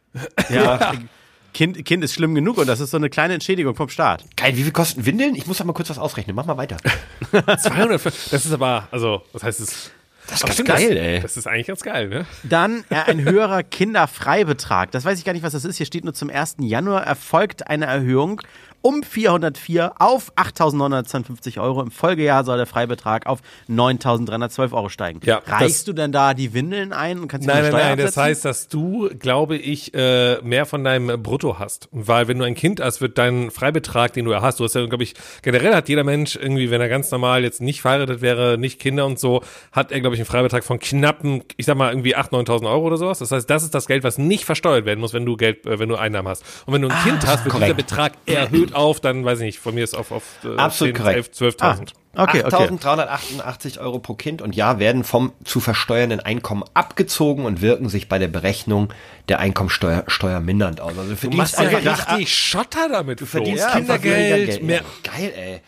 Ja, 0.50 0.94
kind, 1.56 1.86
kind 1.86 2.03
ist 2.03 2.14
schlimm 2.14 2.36
genug 2.36 2.58
und 2.58 2.68
das 2.68 2.80
ist 2.80 2.91
so 2.91 2.97
eine 2.97 3.10
kleine 3.10 3.34
Entschädigung 3.34 3.76
vom 3.76 3.89
Staat. 3.89 4.26
Geil, 4.36 4.56
wie 4.58 4.64
viel 4.64 4.72
kosten 4.72 5.06
Windeln? 5.06 5.34
Ich 5.36 5.47
muss 5.47 5.58
da 5.58 5.64
mal 5.64 5.74
kurz 5.74 5.89
was 5.89 5.97
ausrechnen. 5.97 6.36
Mach 6.36 6.45
mal 6.45 6.58
weiter. 6.58 6.78
200, 7.32 8.06
das 8.06 8.45
ist 8.45 8.51
aber, 8.51 8.88
also, 8.91 9.24
was 9.32 9.43
heißt 9.43 9.62
es? 9.62 9.91
Das 10.28 10.38
ist 10.38 10.41
ganz 10.41 10.53
stimmt, 10.56 10.70
geil, 10.70 10.89
das, 10.89 10.97
ey. 10.97 11.20
Das 11.22 11.38
ist 11.38 11.47
eigentlich 11.47 11.68
ganz 11.68 11.82
geil, 11.82 12.10
ne? 12.10 12.26
Dann 12.43 12.84
äh, 12.89 12.95
ein 12.95 13.24
höherer 13.24 13.64
Kinderfreibetrag. 13.64 14.91
Das 14.91 15.06
weiß 15.06 15.20
ich 15.20 15.24
gar 15.24 15.34
nicht, 15.34 15.43
was 15.43 15.53
das 15.53 15.66
ist. 15.66 15.78
Hier 15.78 15.86
steht 15.86 16.03
nur 16.03 16.14
zum 16.14 16.30
1. 16.30 16.58
Januar 16.60 17.06
erfolgt 17.06 17.68
eine 17.68 17.86
Erhöhung 17.86 18.41
um 18.86 19.02
404 19.02 19.94
auf 19.98 20.32
8.952 20.36 21.60
Euro. 21.60 21.82
Im 21.82 21.90
Folgejahr 21.90 22.44
soll 22.44 22.58
der 22.58 22.68
Freibetrag 22.68 23.26
auf 23.26 23.40
9.312 23.68 24.74
Euro 24.74 24.90
steigen. 24.90 25.22
Ja, 25.24 25.42
das- 25.44 25.62
Reichst 25.62 25.88
du 25.88 25.94
denn 25.94 26.12
da 26.12 26.36
die 26.36 26.54
Windeln 26.54 26.94
ein 26.94 27.18
und 27.20 27.28
kannst 27.28 27.46
die 27.46 27.52
Nein, 27.52 27.64
nein, 27.64 27.72
nein, 27.72 27.98
das 27.98 28.10
absetzen? 28.18 28.24
heißt, 28.24 28.46
dass 28.46 28.68
du, 28.68 29.10
glaube 29.18 29.58
ich, 29.58 29.94
äh, 29.96 30.40
mehr 30.44 30.68
von 30.68 30.84
deinem 30.84 31.24
Brutto 31.24 31.58
hast. 31.58 31.90
Weil 31.92 32.28
wenn 32.28 32.38
du 32.38 32.46
ein 32.46 32.54
Kind 32.54 32.80
hast, 32.80 33.02
wird 33.02 33.18
dein 33.18 33.50
Freibetrag, 33.50 34.14
den 34.14 34.26
du 34.26 34.32
ja 34.32 34.42
hast, 34.44 34.60
du 34.60 34.64
hast 34.66 34.76
ja, 34.76 34.86
glaube 34.86 35.04
ich, 35.04 35.16
generell 35.42 35.74
hat 35.74 35.90
jeder 35.90 36.04
Mensch 36.04 36.36
irgendwie, 36.36 36.70
wenn 36.70 36.80
er 36.82 36.90
ganz 36.90 37.10
normal 37.10 37.42
jetzt 37.44 37.62
nicht 37.62 37.82
verheiratet 37.82 38.22
wäre, 38.22 38.58
nicht 38.60 38.80
Kinder 38.80 39.08
und 39.08 39.18
so, 39.20 39.42
hat 39.72 39.92
er, 39.92 40.00
glaube 40.02 40.16
ich, 40.16 40.20
einen 40.20 40.28
Freibetrag 40.28 40.64
von 40.64 40.78
knappen, 40.80 41.42
ich 41.58 41.66
sag 41.66 41.76
mal, 41.76 41.90
irgendwie 41.92 42.16
8.000, 42.16 42.30
9.000 42.48 42.70
Euro 42.70 42.86
oder 42.86 42.98
sowas. 42.98 43.18
Das 43.18 43.32
heißt, 43.32 43.50
das 43.50 43.64
ist 43.64 43.74
das 43.74 43.88
Geld, 43.88 44.04
was 44.04 44.20
nicht 44.20 44.46
versteuert 44.46 44.86
werden 44.86 45.00
muss, 45.00 45.14
wenn 45.14 45.26
du 45.26 45.38
Geld, 45.38 45.66
äh, 45.66 45.80
wenn 45.80 45.90
du 45.90 45.96
Einnahmen 45.96 46.28
hast. 46.28 46.44
Und 46.68 46.74
wenn 46.76 46.84
du 46.84 46.90
ein 46.90 47.04
Kind 47.04 47.26
hast, 47.26 47.46
wird 47.46 47.56
dieser 47.56 47.74
korrekt. 47.74 47.78
Betrag 47.78 48.14
erhöht 48.28 48.74
auf, 48.76 48.99
dann, 48.99 49.26
weiß 49.26 49.39
ich 49.39 49.45
nicht, 49.45 49.59
von 49.59 49.76
mir 49.76 49.84
ist 49.84 49.95
auf, 49.95 50.11
auf 50.11 50.23
äh, 50.43 50.55
Absolut 50.57 50.95
korrekt. 50.95 51.17
11, 51.38 51.55
12.000. 51.57 51.93
Okay, 52.17 52.43
okay. 52.45 52.55
8.388 52.55 53.80
Euro 53.80 53.99
pro 53.99 54.13
Kind 54.13 54.41
und 54.41 54.55
ja, 54.55 54.80
werden 54.80 55.03
vom 55.03 55.34
zu 55.43 55.59
versteuernden 55.59 56.21
Einkommen 56.21 56.63
abgezogen 56.73 57.45
und 57.45 57.61
wirken 57.61 57.89
sich 57.89 58.07
bei 58.07 58.19
der 58.19 58.30
Berechnung 58.30 58.93
der 59.28 59.39
Einkommensteuer 59.39 60.05
Steuer 60.07 60.39
mindernd 60.39 60.80
aus. 60.80 60.97
Also 60.97 61.13
du 61.13 61.30
Du 61.30 61.36
machst 61.36 61.55
verdienst 61.55 61.84
ja 61.86 61.91
einfach 61.91 62.11
richtig 62.17 62.34
Schotter 62.34 62.88
damit, 62.89 63.19
du 63.19 63.26
verdienst 63.26 63.63
verdienst 63.63 64.03
weniger 64.03 64.38
Kindergeld, 64.38 64.63
mehr, 64.63 64.82
Geil, 65.03 65.34
ey. 65.36 65.61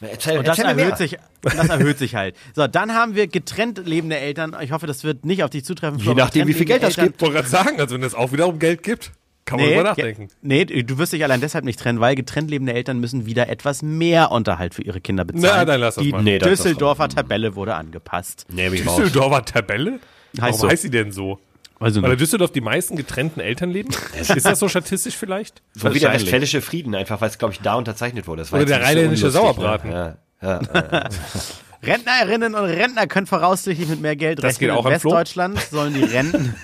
Erzähl, 0.00 0.38
Und 0.38 0.48
das 0.48 0.58
erhöht 0.58 0.98
sich, 0.98 1.16
das 1.42 1.68
erhöht 1.68 1.98
sich 1.98 2.14
halt. 2.14 2.36
So, 2.54 2.66
dann 2.66 2.94
haben 2.94 3.14
wir 3.14 3.26
getrennt 3.26 3.80
lebende 3.86 4.18
Eltern. 4.18 4.56
Ich 4.60 4.72
hoffe, 4.72 4.86
das 4.86 5.04
wird 5.04 5.24
nicht 5.24 5.44
auf 5.44 5.50
dich 5.50 5.64
zutreffen. 5.64 5.98
Je 5.98 6.14
nachdem, 6.14 6.46
wie 6.48 6.52
viel 6.52 6.66
Geld 6.66 6.82
das 6.82 6.96
gibt. 6.96 7.16
Ich 7.16 7.20
wollte 7.22 7.36
gerade 7.36 7.48
sagen, 7.48 7.80
also 7.80 7.94
wenn 7.94 8.02
es 8.02 8.14
auch 8.14 8.32
wieder 8.32 8.46
um 8.48 8.58
Geld 8.58 8.82
gibt, 8.82 9.12
kann 9.44 9.58
man 9.58 9.68
Nee, 9.68 9.74
drüber 9.74 9.88
nachdenken. 9.90 10.22
ja, 10.22 10.28
nee, 10.42 10.64
du 10.64 10.98
wirst 10.98 11.12
dich 11.12 11.22
allein 11.22 11.40
deshalb 11.40 11.64
nicht 11.64 11.78
trennen, 11.78 12.00
weil 12.00 12.14
getrennt 12.14 12.50
lebende 12.50 12.72
Eltern 12.72 12.98
müssen 13.00 13.26
wieder 13.26 13.48
etwas 13.48 13.82
mehr 13.82 14.30
Unterhalt 14.30 14.74
für 14.74 14.82
ihre 14.82 15.00
Kinder 15.00 15.24
bezahlen. 15.24 15.52
Na, 15.56 15.64
dann 15.64 15.80
lass 15.80 15.96
das 15.96 16.04
Die 16.04 16.10
mal. 16.12 16.22
Nee, 16.22 16.38
Düsseldorfer 16.38 17.08
Tabelle 17.08 17.54
wurde 17.54 17.74
angepasst. 17.74 18.46
Nee. 18.50 18.70
Düsseldorfer 18.70 19.44
Tabelle? 19.44 20.00
Warum 20.34 20.58
so. 20.58 20.68
heißt 20.68 20.82
sie 20.82 20.90
denn 20.90 21.12
so? 21.12 21.38
Also 21.80 22.00
Weil 22.02 22.12
in 22.12 22.18
Düsseldorf 22.18 22.52
die 22.52 22.60
meisten 22.60 22.96
getrennten 22.96 23.40
Eltern 23.40 23.70
leben? 23.70 23.90
Ist 24.18 24.46
das 24.46 24.58
so 24.58 24.68
statistisch 24.68 25.16
vielleicht? 25.16 25.60
So 25.74 25.92
wie 25.92 25.98
der 25.98 26.12
westfälische 26.12 26.60
Frieden, 26.62 26.94
einfach, 26.94 27.20
weil 27.20 27.28
es, 27.28 27.38
glaube 27.38 27.52
ich, 27.52 27.60
da 27.60 27.74
unterzeichnet 27.74 28.26
wurde. 28.26 28.42
Das 28.42 28.52
war 28.52 28.60
Oder 28.60 28.66
der 28.66 28.78
so 28.78 28.82
rheinländische 28.84 29.26
unlustig, 29.26 29.42
Sauerbraten. 29.42 29.90
Ne? 29.90 30.16
Ja, 30.40 30.60
ja, 30.72 31.08
Rentnerinnen 31.86 32.54
und 32.54 32.64
Rentner 32.64 33.06
können 33.06 33.26
voraussichtlich 33.26 33.88
mit 33.88 34.00
mehr 34.00 34.16
Geld 34.16 34.38
Das 34.38 34.44
rechnen. 34.56 34.60
geht 34.60 34.70
auch 34.70 34.86
in. 34.86 34.92
Westdeutschland 34.92 35.58
sollen 35.70 35.94
die 35.94 36.04
Renten 36.04 36.54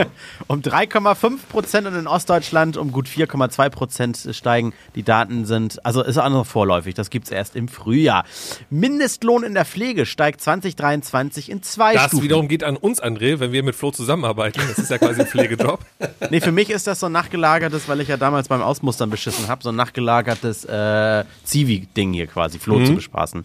um 0.46 0.60
3,5 0.60 1.38
Prozent 1.48 1.86
und 1.86 1.94
in 1.94 2.06
Ostdeutschland 2.06 2.76
um 2.76 2.92
gut 2.92 3.08
4,2 3.08 3.68
Prozent 3.70 4.28
steigen. 4.32 4.72
Die 4.94 5.02
Daten 5.02 5.44
sind, 5.44 5.84
also 5.84 6.02
ist 6.02 6.18
auch 6.18 6.28
noch 6.30 6.46
vorläufig, 6.46 6.94
das 6.94 7.10
gibt's 7.10 7.30
erst 7.30 7.56
im 7.56 7.68
Frühjahr. 7.68 8.24
Mindestlohn 8.70 9.42
in 9.44 9.54
der 9.54 9.64
Pflege 9.64 10.06
steigt 10.06 10.40
2023 10.40 11.50
in 11.50 11.62
zwei 11.62 11.94
Das 11.94 12.06
Stufen. 12.08 12.22
wiederum 12.24 12.48
geht 12.48 12.64
an 12.64 12.76
uns, 12.76 13.02
André, 13.02 13.40
wenn 13.40 13.52
wir 13.52 13.62
mit 13.62 13.74
Flo 13.74 13.90
zusammenarbeiten. 13.90 14.60
Das 14.68 14.78
ist 14.78 14.90
ja 14.90 14.98
quasi 14.98 15.20
ein 15.20 15.26
Pflegejob. 15.26 15.80
Nee, 16.30 16.40
für 16.40 16.52
mich 16.52 16.68
ist 16.70 16.86
das 16.86 17.00
so 17.00 17.06
ein 17.06 17.12
nachgelagertes, 17.12 17.88
weil 17.88 18.00
ich 18.00 18.08
ja 18.08 18.16
damals 18.16 18.48
beim 18.48 18.60
Ausmustern 18.60 19.08
beschissen 19.08 19.48
habe, 19.48 19.62
so 19.62 19.70
ein 19.70 19.76
nachgelagertes 19.76 20.64
äh, 20.66 21.24
Zivi-Ding 21.44 22.12
hier 22.12 22.26
quasi, 22.26 22.58
Flo 22.58 22.84
zu 22.84 22.94
bespaßen. 22.96 23.44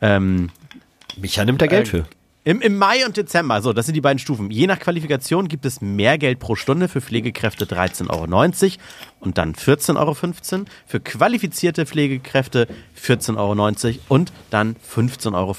Ähm, 0.00 0.50
Micha 1.16 1.44
nimmt 1.44 1.60
da 1.62 1.66
Geld 1.66 1.88
für. 1.88 2.06
Im, 2.44 2.60
Im 2.60 2.78
Mai 2.78 3.04
und 3.04 3.16
Dezember, 3.16 3.60
so, 3.60 3.72
das 3.72 3.86
sind 3.86 3.96
die 3.96 4.00
beiden 4.00 4.20
Stufen. 4.20 4.52
Je 4.52 4.68
nach 4.68 4.78
Qualifikation 4.78 5.48
gibt 5.48 5.66
es 5.66 5.80
mehr 5.80 6.16
Geld 6.16 6.38
pro 6.38 6.54
Stunde 6.54 6.86
für 6.86 7.00
Pflegekräfte 7.00 7.64
13,90 7.64 8.08
Euro 8.08 8.76
und 9.18 9.36
dann 9.36 9.54
14,15 9.56 9.96
Euro. 9.98 10.64
Für 10.86 11.00
qualifizierte 11.00 11.86
Pflegekräfte 11.86 12.68
14,90 13.04 13.36
Euro 13.36 13.98
und 14.06 14.32
dann 14.50 14.76
15,25 14.94 15.34
Euro. 15.34 15.56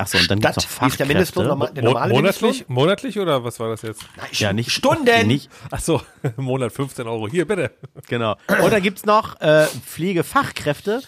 Achso, 0.00 0.18
und 0.18 0.30
dann 0.30 0.40
gibt 0.40 0.54
es 0.58 0.68
noch 0.68 0.82
Wie 0.82 0.86
ist 0.88 0.98
der 1.00 1.06
Mindestlohn? 1.06 1.46
Fachkräfte. 1.46 1.48
normal- 1.48 1.72
Der 1.74 1.82
normale 1.82 2.12
monatlich? 2.12 2.68
Monatlich 2.68 3.18
oder 3.18 3.42
was 3.42 3.58
war 3.58 3.70
das 3.70 3.80
jetzt? 3.80 4.02
Mindestlohn? 4.14 4.46
Ja, 4.46 4.52
nicht 4.52 4.70
Stunden! 4.70 5.26
Nicht, 5.26 5.48
Ach 5.70 5.80
so, 5.80 6.02
im 6.36 6.44
Monat 6.44 6.72
15 6.72 7.06
Euro. 7.06 7.26
Hier, 7.26 7.46
bitte. 7.46 7.70
genau. 8.08 8.36
Und 8.62 8.70
dann 8.70 8.82
gibt 8.82 8.98
es 8.98 9.06
noch 9.06 9.40
äh, 9.40 9.64
Pflegefachkräfte. 9.86 11.00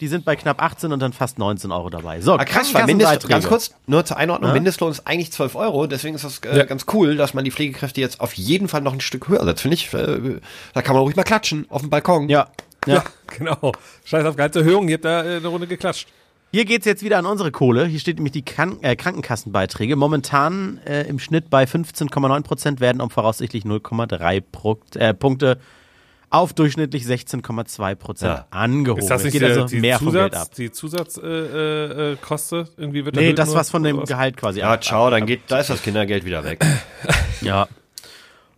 Die 0.00 0.08
sind 0.08 0.24
bei 0.24 0.34
knapp 0.36 0.62
18 0.62 0.92
und 0.92 1.00
dann 1.00 1.12
fast 1.12 1.38
19 1.38 1.70
Euro 1.72 1.90
dabei. 1.90 2.20
So, 2.20 2.32
Ah, 2.34 2.44
krass, 2.44 2.72
weil 2.72 2.86
Mindest, 2.86 3.10
Krankenkassenbeiträge. 3.20 3.28
ganz 3.32 3.46
kurz, 3.48 3.74
nur 3.86 4.04
zur 4.04 4.16
Einordnung, 4.16 4.52
Mindestlohn 4.52 4.90
ist 4.90 5.06
eigentlich 5.06 5.30
12 5.32 5.54
Euro, 5.56 5.86
deswegen 5.86 6.14
ist 6.14 6.24
das 6.24 6.38
äh, 6.38 6.56
Ja. 6.58 6.64
ganz 6.64 6.86
cool, 6.92 7.16
dass 7.16 7.34
man 7.34 7.44
die 7.44 7.50
Pflegekräfte 7.50 8.00
jetzt 8.00 8.20
auf 8.20 8.32
jeden 8.34 8.68
Fall 8.68 8.80
noch 8.80 8.94
ein 8.94 9.00
Stück 9.00 9.28
höher 9.28 9.44
setzt. 9.44 9.60
Finde 9.62 9.74
ich, 9.74 9.92
äh, 9.92 10.40
da 10.74 10.82
kann 10.82 10.94
man 10.94 11.02
ruhig 11.02 11.16
mal 11.16 11.22
klatschen, 11.24 11.66
auf 11.68 11.82
dem 11.82 11.90
Balkon. 11.90 12.28
Ja, 12.28 12.48
ja. 12.86 13.04
Genau. 13.38 13.72
Scheiß 14.04 14.24
auf 14.24 14.36
Gehaltserhöhung, 14.36 14.88
ihr 14.88 14.94
habt 14.94 15.04
da 15.04 15.22
äh, 15.24 15.36
eine 15.36 15.48
Runde 15.48 15.66
geklatscht. 15.66 16.08
Hier 16.52 16.64
geht's 16.64 16.84
jetzt 16.84 17.04
wieder 17.04 17.16
an 17.18 17.26
unsere 17.26 17.52
Kohle. 17.52 17.86
Hier 17.86 18.00
steht 18.00 18.16
nämlich 18.16 18.32
die 18.32 18.44
Kran 18.44 18.78
äh, 18.82 18.96
Krankenkassenbeiträge. 18.96 19.94
Momentan 19.94 20.78
äh, 20.84 21.02
im 21.06 21.20
Schnitt 21.20 21.48
bei 21.48 21.62
15,9 21.62 22.42
Prozent 22.42 22.80
werden 22.80 23.00
um 23.00 23.08
voraussichtlich 23.10 23.62
0,3 23.64 24.42
Pro- 24.50 24.80
äh, 24.96 25.14
Punkte 25.14 25.58
auf 26.30 26.52
durchschnittlich 26.52 27.04
16,2 27.04 27.94
Prozent 27.96 28.30
Ja. 28.38 28.46
angehoben. 28.50 29.02
Ist 29.02 29.10
das 29.10 29.20
Es 29.20 29.24
nicht 29.24 29.32
geht 29.32 29.42
der, 29.42 29.48
also 29.50 29.64
die 29.66 29.80
mehr 29.80 29.98
vom 29.98 30.12
Geld 30.12 30.34
ab. 30.34 30.42
Zusatz, 30.44 30.56
die 30.56 30.70
Zusatzkoste 30.70 31.20
äh, 31.26 32.12
äh, 32.12 32.16
Koste 32.16 32.68
irgendwie 32.76 33.04
wird 33.04 33.16
Nee, 33.16 33.32
das 33.32 33.52
was 33.54 33.70
von 33.70 33.82
dem? 33.82 34.04
Gehalt 34.04 34.36
quasi 34.36 34.60
Ja, 34.60 34.72
ab. 34.72 34.84
ciao, 34.84 35.10
dann 35.10 35.26
geht, 35.26 35.42
da 35.48 35.58
ist 35.58 35.70
das 35.70 35.82
Kindergeld 35.82 36.24
wieder 36.24 36.44
weg. 36.44 36.64
Ja. 37.42 37.66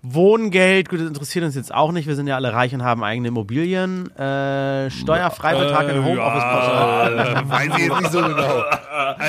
Wohngeld, 0.04 0.88
gut, 0.88 0.98
das 0.98 1.06
interessiert 1.06 1.44
uns 1.44 1.54
jetzt 1.54 1.72
auch 1.72 1.92
nicht. 1.92 2.08
Wir 2.08 2.16
sind 2.16 2.26
ja 2.26 2.34
alle 2.34 2.52
reich 2.52 2.74
und 2.74 2.82
haben 2.82 3.04
eigene 3.04 3.28
Immobilien. 3.28 4.10
Äh, 4.16 4.90
Steuerfreibetrag 4.90 5.88
in 5.90 6.04
Homeoffice. 6.04 6.42
Ja, 6.42 7.42
weiß 7.48 7.68
ich 7.76 7.84
jetzt 7.86 8.00
nicht 8.00 8.10
so 8.12 8.20
genau. 8.20 8.64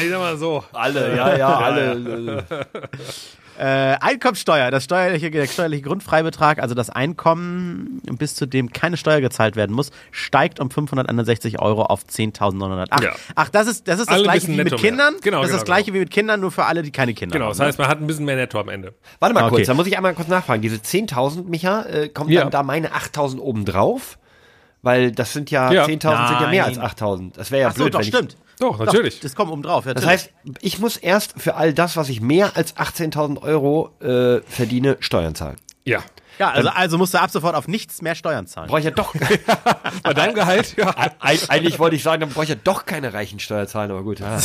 Ich 0.01 0.09
sag 0.09 0.17
mal 0.19 0.35
so. 0.37 0.63
Alle, 0.73 1.15
ja, 1.15 1.37
ja, 1.37 1.55
alle. 1.59 2.43
Äh, 3.59 3.97
Einkommensteuer, 4.01 4.71
das 4.71 4.83
steuerliche, 4.83 5.29
der 5.29 5.45
steuerliche 5.47 5.83
Grundfreibetrag, 5.83 6.59
also 6.59 6.73
das 6.75 6.89
Einkommen, 6.89 8.01
bis 8.17 8.35
zu 8.35 8.45
dem 8.47 8.71
keine 8.73 8.97
Steuer 8.97 9.21
gezahlt 9.21 9.55
werden 9.55 9.75
muss, 9.75 9.91
steigt 10.11 10.59
um 10.59 10.71
561 10.71 11.59
Euro 11.61 11.83
auf 11.83 12.01
10.908. 12.05 13.03
Ja. 13.03 13.11
Ach, 13.35 13.49
das 13.49 13.67
ist 13.67 13.87
das, 13.87 13.99
ist 13.99 14.07
das 14.07 14.13
Alle 14.15 14.23
gleiche 14.23 14.47
wie 14.47 14.55
mit 14.55 14.69
mehr. 14.71 14.79
Kindern? 14.79 15.15
Genau, 15.21 15.37
das 15.41 15.49
ist 15.49 15.51
genau, 15.51 15.59
das 15.59 15.65
gleiche 15.65 15.93
wie 15.93 15.99
mit 15.99 16.09
Kindern, 16.11 16.39
nur 16.39 16.51
für 16.51 16.65
alle, 16.65 16.81
die 16.81 16.91
keine 16.91 17.13
Kinder 17.13 17.33
Genau, 17.33 17.45
haben. 17.45 17.57
das 17.57 17.67
heißt, 17.67 17.77
man 17.79 17.87
hat 17.87 17.99
ein 18.01 18.07
bisschen 18.07 18.25
mehr 18.25 18.35
Netto 18.35 18.59
am 18.59 18.69
Ende. 18.69 18.93
Warte 19.19 19.35
mal 19.35 19.43
Okay. 19.43 19.55
kurz, 19.57 19.67
da 19.67 19.73
muss 19.75 19.87
ich 19.87 19.95
einmal 19.97 20.13
kurz 20.13 20.27
nachfragen. 20.29 20.61
Diese 20.61 20.77
10.000, 20.77 21.47
Micha, 21.47 21.83
äh, 21.83 22.09
kommt 22.09 22.31
Ja. 22.31 22.41
dann 22.41 22.51
da 22.51 22.63
meine 22.63 22.93
8.000 22.93 23.39
oben 23.39 23.65
drauf? 23.65 24.17
Weil 24.81 25.11
das 25.13 25.31
sind 25.31 25.49
ja, 25.51 25.71
Ja. 25.71 25.85
10.000 25.85 26.27
sind 26.27 26.41
ja 26.41 26.47
mehr 26.49 26.65
als 26.65 26.77
Nein. 26.77 26.85
8.000. 26.87 27.37
Das 27.37 27.51
wäre 27.51 27.61
ja 27.61 27.67
Ach 27.69 27.73
so, 27.75 27.83
blöd, 27.83 27.93
doch, 27.93 27.99
wenn 27.99 28.07
ich, 28.07 28.13
stimmt. 28.13 28.35
Doch, 28.63 28.79
natürlich. 28.79 29.15
Doch, 29.15 29.21
das 29.23 29.35
kommt 29.35 29.51
oben 29.51 29.61
drauf. 29.61 29.83
Das 29.85 30.05
heißt, 30.05 30.29
ich 30.61 30.79
muss 30.79 30.95
erst 30.95 31.33
für 31.37 31.55
all 31.55 31.73
das, 31.73 31.97
was 31.97 32.07
ich 32.07 32.21
mehr 32.21 32.55
als 32.55 32.77
18.000 32.77 33.41
Euro 33.41 33.91
äh, 33.99 34.41
verdiene, 34.47 34.95
Steuern 35.01 35.35
zahlen. 35.35 35.57
Ja. 35.83 36.01
Ja, 36.39 36.51
also, 36.51 36.69
also 36.69 36.97
musst 36.97 37.13
du 37.13 37.19
ab 37.21 37.29
sofort 37.29 37.55
auf 37.55 37.67
nichts 37.67 38.01
mehr 38.01 38.15
Steuern 38.15 38.47
zahlen. 38.47 38.67
Brauche 38.67 38.79
ich 38.79 38.85
ja 38.85 38.91
doch. 38.91 39.13
Bei 40.03 40.13
deinem 40.13 40.33
Gehalt, 40.33 40.75
ja. 40.77 40.89
Eig- 41.21 41.49
Eigentlich 41.49 41.79
wollte 41.79 41.95
ich 41.95 42.03
sagen, 42.03 42.21
dann 42.21 42.29
brauche 42.29 42.43
ich 42.43 42.49
ja 42.49 42.55
doch 42.63 42.85
keine 42.85 43.13
Reichensteuer 43.13 43.67
zahlen, 43.67 43.91
aber 43.91 44.03
gut. 44.03 44.19
Ja, 44.19 44.37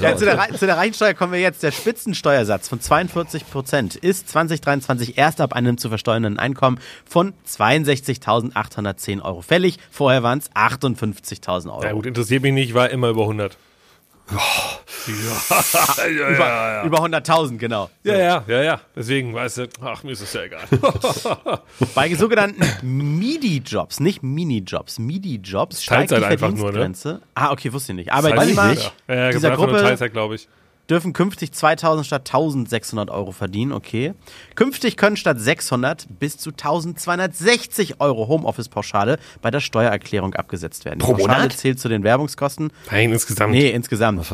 Ja, 0.00 0.16
zu, 0.16 0.24
der, 0.24 0.48
zu 0.58 0.66
der 0.66 0.76
Reichensteuer 0.76 1.14
kommen 1.14 1.32
wir 1.32 1.40
jetzt. 1.40 1.62
Der 1.62 1.72
Spitzensteuersatz 1.72 2.68
von 2.68 2.80
42 2.80 3.50
Prozent 3.50 3.96
ist 3.96 4.28
2023 4.28 5.18
erst 5.18 5.40
ab 5.40 5.52
einem 5.52 5.78
zu 5.78 5.88
versteuernden 5.88 6.38
Einkommen 6.38 6.78
von 7.04 7.34
62.810 7.48 9.22
Euro 9.22 9.42
fällig. 9.42 9.78
Vorher 9.90 10.22
waren 10.22 10.38
es 10.38 10.50
58.000 10.52 11.68
Euro. 11.70 11.84
Ja 11.84 11.92
gut, 11.92 12.06
interessiert 12.06 12.42
mich 12.42 12.52
nicht, 12.52 12.74
war 12.74 12.90
immer 12.90 13.08
über 13.08 13.22
100. 13.22 13.56
ja, 14.30 16.06
ja, 16.06 16.30
ja, 16.30 16.84
Über 16.84 16.98
100.000, 16.98 17.58
genau. 17.58 17.90
ja, 18.04 18.16
ja, 18.16 18.44
ja, 18.46 18.62
ja. 18.62 18.80
Deswegen, 18.94 19.34
weißt 19.34 19.58
du, 19.58 19.68
ach, 19.82 20.02
mir 20.04 20.12
ist 20.12 20.22
es 20.22 20.32
ja 20.32 20.42
egal. 20.42 20.62
Bei 21.94 22.14
sogenannten 22.14 22.64
MIDI-Jobs, 23.18 24.00
nicht 24.00 24.22
Minijobs, 24.22 24.98
MIDI-Jobs 24.98 25.82
steigt 25.82 26.10
die 26.10 26.14
Teilzeit 26.14 26.32
einfach 26.32 26.48
nur, 26.48 26.72
ne? 26.72 26.78
Verdienstgrenze. 26.78 27.22
Ah, 27.34 27.52
okay, 27.52 27.72
wusste 27.72 27.92
ich 27.92 27.96
nicht. 27.96 28.10
Weiß 28.10 28.24
Arbeitnehmer 28.24 28.72
ich 28.72 28.78
nicht. 28.78 28.92
Ja, 29.08 29.30
dieser 29.30 29.56
Gruppe 29.56 29.72
Teilzeit, 29.72 30.12
glaube 30.12 30.36
ich. 30.36 30.48
Dürfen 30.88 31.12
künftig 31.12 31.52
2000 31.52 32.06
statt 32.06 32.22
1600 32.28 33.10
Euro 33.10 33.32
verdienen, 33.32 33.72
okay. 33.72 34.14
Künftig 34.54 34.96
können 34.96 35.16
statt 35.16 35.40
600 35.40 36.06
bis 36.18 36.38
zu 36.38 36.50
1260 36.50 38.00
Euro 38.00 38.28
Homeoffice-Pauschale 38.28 39.18
bei 39.40 39.50
der 39.50 39.60
Steuererklärung 39.60 40.34
abgesetzt 40.34 40.84
werden. 40.84 40.98
Die 40.98 41.04
Pro 41.04 41.14
Pauschale 41.14 41.42
Monat? 41.42 41.52
zählt 41.52 41.80
zu 41.80 41.88
den 41.88 42.02
Werbungskosten. 42.02 42.72
Nein, 42.90 43.12
insgesamt. 43.12 43.52
Nee, 43.52 43.70
insgesamt. 43.70 44.26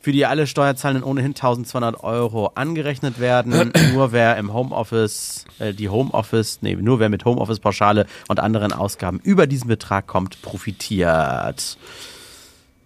Für 0.00 0.12
die 0.12 0.26
alle 0.26 0.46
Steuerzahlenden 0.46 1.04
ohnehin 1.04 1.32
1200 1.32 2.02
Euro 2.02 2.52
angerechnet 2.54 3.18
werden. 3.18 3.72
nur 3.92 4.12
wer 4.12 4.36
im 4.36 4.52
Homeoffice, 4.52 5.44
äh, 5.58 5.74
die 5.74 5.88
Homeoffice, 5.88 6.58
nee, 6.62 6.76
nur 6.76 7.00
wer 7.00 7.08
mit 7.08 7.24
Homeoffice-Pauschale 7.24 8.06
und 8.28 8.40
anderen 8.40 8.72
Ausgaben 8.72 9.20
über 9.22 9.46
diesen 9.46 9.68
Betrag 9.68 10.06
kommt, 10.06 10.40
profitiert. 10.42 11.78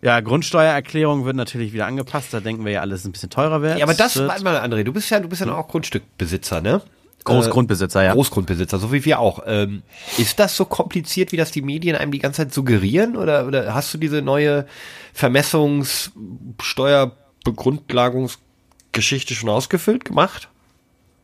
Ja, 0.02 0.20
Grundsteuererklärung 0.20 1.24
wird 1.24 1.36
natürlich 1.36 1.72
wieder 1.72 1.86
angepasst. 1.86 2.34
Da 2.34 2.40
denken 2.40 2.64
wir 2.64 2.72
ja, 2.72 2.80
alles 2.80 3.04
ein 3.04 3.12
bisschen 3.12 3.30
teurer 3.30 3.62
wird. 3.62 3.78
Ja, 3.78 3.84
aber 3.84 3.94
das, 3.94 4.16
wird 4.16 4.42
mal, 4.42 4.56
André, 4.56 4.82
du 4.82 4.92
bist 4.92 5.08
ja, 5.10 5.20
du 5.20 5.28
bist 5.28 5.40
ja 5.40 5.54
auch 5.54 5.68
Grundstückbesitzer, 5.68 6.60
ne? 6.60 6.82
Großgrundbesitzer, 7.24 8.02
ja. 8.02 8.14
Großgrundbesitzer, 8.14 8.80
so 8.80 8.92
wie 8.92 9.04
wir 9.04 9.20
auch. 9.20 9.44
Ähm, 9.46 9.84
ist 10.18 10.40
das 10.40 10.56
so 10.56 10.64
kompliziert, 10.64 11.30
wie 11.30 11.36
das 11.36 11.52
die 11.52 11.62
Medien 11.62 11.94
einem 11.94 12.10
die 12.10 12.18
ganze 12.18 12.38
Zeit 12.38 12.52
suggerieren? 12.52 13.16
Oder, 13.16 13.46
oder 13.46 13.74
hast 13.74 13.94
du 13.94 13.98
diese 13.98 14.22
neue 14.22 14.66
Vermessungs-, 15.16 16.10
Steuerbegrundlagungsgeschichte 16.60 19.36
schon 19.36 19.50
ausgefüllt 19.50 20.04
gemacht? 20.04 20.48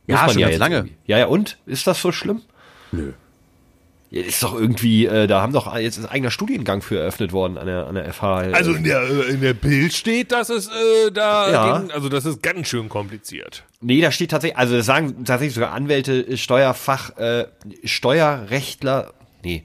Ja, 0.06 0.18
schon 0.18 0.38
ganz 0.38 0.52
jetzt 0.52 0.60
lange. 0.60 0.76
irgendwie. 0.76 0.94
Ja, 1.06 1.18
ja, 1.18 1.26
und? 1.26 1.58
Ist 1.66 1.88
das 1.88 2.00
so 2.00 2.12
schlimm? 2.12 2.42
Nö. 2.92 3.12
Ja, 4.10 4.22
ist 4.22 4.42
doch 4.42 4.54
irgendwie, 4.58 5.04
äh, 5.04 5.26
da 5.26 5.42
haben 5.42 5.52
doch 5.52 5.76
jetzt 5.76 5.98
ein 5.98 6.06
eigener 6.06 6.30
Studiengang 6.30 6.80
für 6.80 6.98
eröffnet 6.98 7.32
worden 7.32 7.58
an 7.58 7.66
der, 7.66 7.86
an 7.86 7.94
der 7.94 8.10
FH. 8.12 8.42
äh, 8.44 8.52
Also 8.54 8.72
in 8.72 8.84
der, 8.84 9.02
äh, 9.02 9.30
in 9.32 9.40
der 9.42 9.52
Bild 9.52 9.92
steht, 9.92 10.32
dass 10.32 10.48
es 10.48 10.68
äh, 10.68 11.10
da, 11.12 11.50
Ja. 11.52 11.78
gegen, 11.78 11.90
also 11.92 12.08
das 12.08 12.24
ist 12.24 12.42
ganz 12.42 12.68
schön 12.68 12.88
kompliziert. 12.88 13.64
Nee, 13.82 14.00
da 14.00 14.10
steht 14.10 14.30
tatsächlich, 14.30 14.56
also 14.56 14.76
das 14.76 14.86
sagen 14.86 15.24
tatsächlich 15.26 15.54
sogar 15.54 15.72
Anwälte, 15.72 16.36
Steuerfach, 16.38 17.18
äh, 17.18 17.46
Steuerrechtler, 17.84 19.12
nee, 19.44 19.62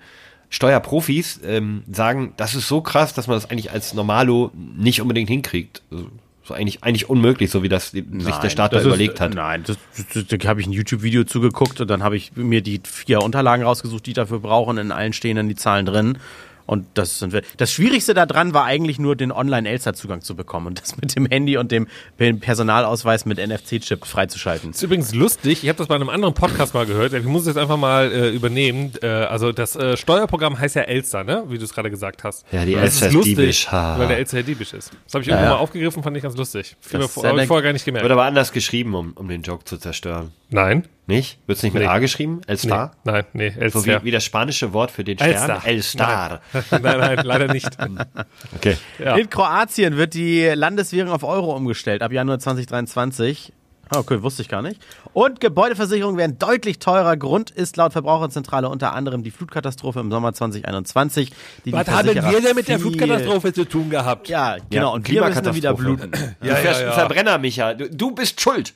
Steuerprofis 0.49 1.39
ähm, 1.45 1.83
sagen, 1.91 2.33
das 2.37 2.53
ist 2.53 2.67
so 2.67 2.81
krass, 2.81 3.13
dass 3.13 3.27
man 3.27 3.37
das 3.37 3.49
eigentlich 3.49 3.71
als 3.71 3.93
Normalo 3.93 4.51
nicht 4.53 5.01
unbedingt 5.01 5.29
hinkriegt. 5.29 5.81
Also, 5.89 6.09
so 6.45 6.53
eigentlich, 6.53 6.83
eigentlich 6.83 7.09
unmöglich, 7.09 7.49
so 7.51 7.63
wie 7.63 7.69
das 7.69 7.91
die- 7.91 8.03
sich 8.19 8.35
der 8.35 8.49
Staat 8.49 8.73
da 8.73 8.77
das 8.77 8.85
überlegt 8.85 9.15
ist, 9.15 9.21
hat. 9.21 9.33
Nein, 9.33 9.63
das, 9.65 9.77
das, 10.13 10.25
da 10.27 10.47
habe 10.49 10.59
ich 10.61 10.67
ein 10.67 10.73
YouTube-Video 10.73 11.23
zugeguckt 11.23 11.79
und 11.81 11.89
dann 11.89 12.03
habe 12.03 12.17
ich 12.17 12.35
mir 12.35 12.61
die 12.61 12.81
vier 12.85 13.21
Unterlagen 13.21 13.63
rausgesucht, 13.63 14.05
die 14.05 14.11
ich 14.11 14.15
dafür 14.15 14.39
brauchen. 14.39 14.77
In 14.77 14.91
allen 14.91 15.13
stehen 15.13 15.37
dann 15.37 15.47
die 15.47 15.55
Zahlen 15.55 15.85
drin. 15.85 16.17
Und 16.65 16.85
das 16.93 17.19
sind 17.19 17.33
wir. 17.33 17.41
Das 17.57 17.71
Schwierigste 17.71 18.13
daran 18.13 18.53
war 18.53 18.65
eigentlich 18.65 18.99
nur, 18.99 19.15
den 19.15 19.31
Online-Elster-Zugang 19.31 20.21
zu 20.21 20.35
bekommen 20.35 20.67
und 20.67 20.81
das 20.81 20.97
mit 20.97 21.15
dem 21.15 21.25
Handy 21.25 21.57
und 21.57 21.71
dem 21.71 21.87
Personalausweis 22.17 23.25
mit 23.25 23.37
NFC-Chip 23.37 24.05
freizuschalten. 24.05 24.71
ist 24.71 24.81
übrigens 24.81 25.13
lustig, 25.13 25.63
ich 25.63 25.69
habe 25.69 25.77
das 25.77 25.87
bei 25.87 25.95
einem 25.95 26.09
anderen 26.09 26.33
Podcast 26.33 26.73
mal 26.73 26.85
gehört, 26.85 27.13
ich 27.13 27.25
muss 27.25 27.41
es 27.41 27.47
jetzt 27.49 27.57
einfach 27.57 27.77
mal 27.77 28.11
äh, 28.11 28.29
übernehmen. 28.29 28.91
Äh, 29.01 29.07
also 29.07 29.51
das 29.51 29.75
äh, 29.75 29.97
Steuerprogramm 29.97 30.57
heißt 30.57 30.75
ja 30.75 30.83
Elster, 30.83 31.23
ne? 31.23 31.43
Wie 31.47 31.57
du 31.57 31.65
es 31.65 31.73
gerade 31.73 31.89
gesagt 31.89 32.23
hast. 32.23 32.45
Ja, 32.51 32.65
die 32.65 32.73
das 32.73 32.83
Elster 32.83 33.07
ist 33.07 33.13
lustig, 33.13 33.35
diebisch, 33.35 33.71
ha. 33.71 33.99
weil 33.99 34.07
der 34.07 34.17
Elster 34.17 34.37
ja 34.37 34.43
diebisch 34.43 34.73
ist. 34.73 34.91
Das 35.05 35.13
habe 35.13 35.23
ich 35.23 35.27
irgendwo 35.27 35.45
ja. 35.45 35.51
mal 35.51 35.59
aufgegriffen, 35.59 36.03
fand 36.03 36.17
ich 36.17 36.23
ganz 36.23 36.37
lustig. 36.37 36.75
Fiel 36.79 36.99
mir 36.99 37.05
Das 37.05 37.13
vor, 37.13 37.23
vorher 37.23 37.63
gar 37.63 37.73
nicht 37.73 37.85
gemerkt. 37.85 38.03
Wird 38.03 38.11
aber 38.11 38.23
anders 38.23 38.51
geschrieben, 38.51 38.95
um, 38.95 39.13
um 39.13 39.27
den 39.27 39.41
Joke 39.41 39.65
zu 39.65 39.77
zerstören. 39.77 40.31
Nein. 40.49 40.87
Nicht? 41.05 41.37
Wird's 41.47 41.61
nicht 41.63 41.73
mit 41.73 41.83
Nee. 41.83 41.89
A 41.89 41.99
geschrieben? 41.99 42.39
El 42.47 42.55
Nee, 42.55 42.59
Star? 42.59 42.91
nein, 43.03 43.25
nee, 43.33 43.49
So 43.49 43.59
Elstar. 43.59 44.01
wie, 44.01 44.05
wie 44.05 44.11
das 44.11 44.23
spanische 44.23 44.71
Wort 44.71 44.89
für 44.89 45.03
den 45.03 45.17
El 45.19 45.31
Stern? 45.31 45.43
Star. 45.43 45.67
El 45.67 45.83
Star. 45.83 46.41
nein, 46.71 46.81
nein, 46.81 47.19
leider 47.23 47.51
nicht. 47.51 47.69
Okay. 48.55 48.77
Ja. 48.99 49.15
In 49.17 49.29
Kroatien 49.29 49.97
wird 49.97 50.13
die 50.13 50.45
Landeswährung 50.45 51.11
auf 51.11 51.23
Euro 51.23 51.53
umgestellt 51.55 52.01
ab 52.01 52.11
Januar 52.13 52.39
2023. 52.39 53.51
Ah, 53.89 53.99
Okay, 53.99 54.21
wusste 54.23 54.41
ich 54.43 54.47
gar 54.49 54.61
nicht. 54.61 54.81
Und 55.11 55.41
Gebäudeversicherungen 55.41 56.17
werden 56.17 56.39
deutlich 56.39 56.79
teurer. 56.79 57.17
Grund 57.17 57.51
ist 57.51 57.75
laut 57.75 57.91
Verbraucherzentrale 57.91 58.69
unter 58.69 58.93
anderem 58.93 59.23
die 59.23 59.31
Flutkatastrophe 59.31 59.99
im 59.99 60.09
Sommer 60.09 60.33
2021. 60.33 61.29
Die 61.29 61.35
die 61.65 61.73
Was 61.73 61.87
haben 61.89 62.07
wir 62.07 62.41
denn 62.41 62.55
mit 62.55 62.69
der 62.69 62.79
Flutkatastrophe 62.79 63.51
zu 63.51 63.65
tun 63.65 63.89
gehabt? 63.89 64.29
Ja, 64.29 64.55
genau. 64.69 64.93
und 64.93 65.09
wir 65.09 65.25
müssen 65.25 65.53
wieder 65.53 65.73
bluten. 65.73 66.11
Du 66.39 66.55
fährst 66.55 66.81
einen 66.81 66.93
Verbrenner, 66.93 67.37
Micha. 67.39 67.73
Du, 67.73 67.89
du 67.89 68.11
bist 68.11 68.39
schuld. 68.39 68.73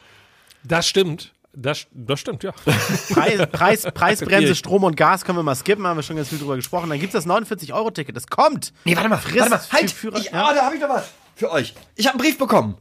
Das 0.66 0.88
stimmt. 0.88 1.32
Das, 1.60 1.88
das 1.92 2.20
stimmt, 2.20 2.44
ja. 2.44 2.52
Preis, 3.10 3.48
Preis, 3.52 3.88
Preisbremse. 3.94 4.54
Strom 4.54 4.84
und 4.84 4.96
Gas 4.96 5.26
können 5.26 5.40
wir 5.40 5.44
mal 5.44 5.56
skippen, 5.56 5.88
haben 5.88 5.98
wir 5.98 6.04
schon 6.04 6.16
ganz 6.16 6.30
viel 6.30 6.38
drüber 6.38 6.56
gesprochen. 6.56 6.90
Dann 6.90 7.00
gibt 7.00 7.16
es 7.16 7.24
das 7.24 7.32
49-Euro-Ticket. 7.34 8.16
Das 8.16 8.28
kommt. 8.28 8.74
Nee, 8.86 8.96
warte 8.96 9.10
mal, 9.10 9.18
Friss 9.18 9.40
warte 9.40 9.50
mal, 9.52 9.62
halt! 9.72 9.90
für 9.92 10.10
Führer- 10.10 10.20
ich, 10.20 10.26
ja. 10.32 10.46
ah, 10.46 10.54
da 10.54 10.66
habe 10.66 10.76
ich 10.76 10.82
noch 10.82 10.90
was 10.90 11.10
für 11.36 11.52
euch. 11.52 11.74
Ich 11.96 12.06
habe 12.06 12.14
einen 12.20 12.24
Brief 12.24 12.38
bekommen. 12.38 12.78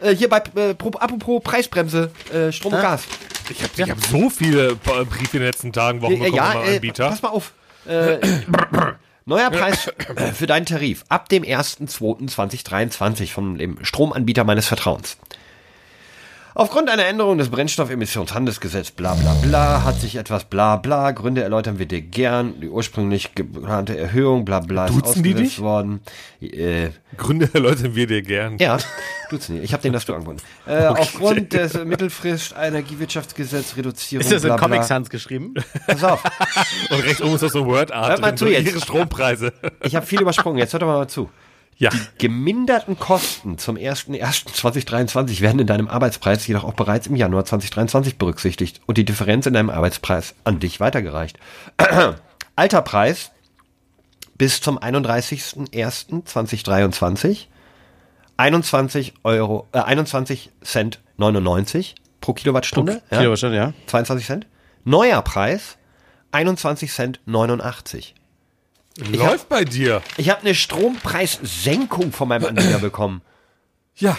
Äh, 0.00 0.14
hier 0.16 0.28
bei, 0.30 0.42
äh, 0.56 0.74
pro, 0.74 0.90
apropos 0.90 1.42
Preisbremse, 1.42 2.10
äh, 2.32 2.50
Strom 2.50 2.72
und 2.72 2.80
Gas. 2.80 3.02
Ich 3.50 3.62
habe 3.62 3.72
ich 3.76 3.90
hab 3.90 4.00
so 4.06 4.30
viele 4.30 4.68
äh, 4.70 4.74
Briefe 5.04 5.36
in 5.36 5.42
den 5.42 5.42
letzten 5.42 5.72
Tagen, 5.72 6.00
Wochen 6.00 6.12
Äh, 6.14 6.16
bekommen 6.16 6.34
ja, 6.34 6.50
vom 6.52 6.64
äh, 6.64 6.74
Anbieter. 6.76 7.08
pass 7.10 7.20
mal 7.22 7.28
auf. 7.28 7.52
Äh, 7.86 8.18
neuer 9.26 9.50
Preis 9.50 9.90
für 10.34 10.46
deinen 10.46 10.64
Tarif 10.64 11.04
ab 11.10 11.28
dem 11.28 11.42
1.2.2023 11.42 13.30
von 13.30 13.58
dem 13.58 13.84
Stromanbieter 13.84 14.44
meines 14.44 14.66
Vertrauens. 14.66 15.18
Aufgrund 16.56 16.88
einer 16.88 17.04
Änderung 17.06 17.36
des 17.36 17.48
Brennstoffemissionshandelsgesetzes 17.48 18.92
bla 18.92 19.14
bla 19.14 19.34
bla 19.42 19.82
hat 19.82 20.00
sich 20.00 20.14
etwas 20.14 20.44
bla 20.44 20.76
bla, 20.76 21.10
Gründe 21.10 21.42
erläutern 21.42 21.80
wir 21.80 21.86
dir 21.86 22.00
gern, 22.00 22.60
die 22.60 22.68
ursprünglich 22.68 23.34
geplante 23.34 23.98
Erhöhung 23.98 24.44
bla 24.44 24.60
bla 24.60 24.86
ist 24.86 24.94
Duzen 24.94 25.24
die 25.24 25.30
ausgesetzt 25.30 25.56
dich? 25.56 25.60
worden. 25.60 26.00
Äh, 26.40 26.90
Gründe 27.16 27.50
erläutern 27.52 27.96
wir 27.96 28.06
dir 28.06 28.22
gern. 28.22 28.58
ja, 28.58 28.78
tut's 29.30 29.48
nicht. 29.48 29.64
Ich 29.64 29.72
habe 29.72 29.82
den 29.82 29.92
das 29.92 30.04
du 30.06 30.14
angeboten. 30.14 30.38
Äh, 30.66 30.86
Aufgrund 30.86 31.52
des 31.52 31.74
Mittelfrist 31.84 32.54
Energiewirtschaftsgesetz 32.58 33.76
Reduzierung 33.76 34.22
Ist 34.22 34.32
das 34.32 34.44
in 34.44 34.48
bla, 34.48 34.56
bla. 34.56 34.66
Comic 34.68 34.84
Sans 34.84 35.10
geschrieben? 35.10 35.54
Pass 35.88 36.04
auf. 36.04 36.22
Und 36.90 37.00
rechts 37.04 37.20
oben 37.20 37.34
ist 37.34 37.42
das 37.42 37.52
so 37.52 37.62
ein 37.62 37.66
Word-Art. 37.66 38.08
Hört 38.10 38.20
mal 38.20 38.34
zu 38.36 38.44
so 38.46 38.50
jetzt. 38.50 38.66
Ihre 38.66 38.80
Strompreise. 38.80 39.52
Ich 39.82 39.94
habe 39.96 40.06
viel 40.06 40.20
übersprungen. 40.22 40.58
Jetzt 40.58 40.72
hört 40.72 40.82
doch 40.82 40.86
mal 40.86 41.06
zu. 41.08 41.28
Ja. 41.76 41.90
Geminderten 42.18 42.98
Kosten 42.98 43.56
zum 43.58 43.76
01.01.2023 43.76 45.40
werden 45.40 45.60
in 45.60 45.66
deinem 45.66 45.88
Arbeitspreis 45.88 46.46
jedoch 46.46 46.62
auch 46.64 46.74
bereits 46.74 47.08
im 47.08 47.16
Januar 47.16 47.44
2023 47.44 48.16
berücksichtigt 48.16 48.80
und 48.86 48.96
die 48.98 49.04
Differenz 49.04 49.46
in 49.46 49.54
deinem 49.54 49.70
Arbeitspreis 49.70 50.34
an 50.44 50.60
dich 50.60 50.78
weitergereicht. 50.80 51.38
Alter 52.56 52.82
Preis 52.82 53.32
bis 54.36 54.60
zum 54.60 54.78
31.01.2023 54.78 57.46
21 58.36 59.14
Euro, 59.22 59.68
äh, 59.72 59.78
21 59.78 60.50
Cent 60.62 61.00
99 61.18 61.94
pro 62.20 62.32
Kilowattstunde. 62.32 63.00
ja? 63.10 63.18
Kilowattstunde, 63.18 63.56
ja. 63.56 63.72
22 63.86 64.26
Cent. 64.26 64.46
Neuer 64.84 65.22
Preis 65.22 65.76
21 66.32 66.92
Cent 66.92 67.20
89. 67.26 68.16
Läuft 69.12 69.48
bei 69.48 69.64
dir. 69.64 70.02
Ich 70.16 70.30
habe 70.30 70.42
eine 70.42 70.54
Strompreissenkung 70.54 72.12
von 72.12 72.28
meinem 72.28 72.44
Anbieter 72.46 72.78
bekommen. 72.78 73.22
Ja. 73.96 74.16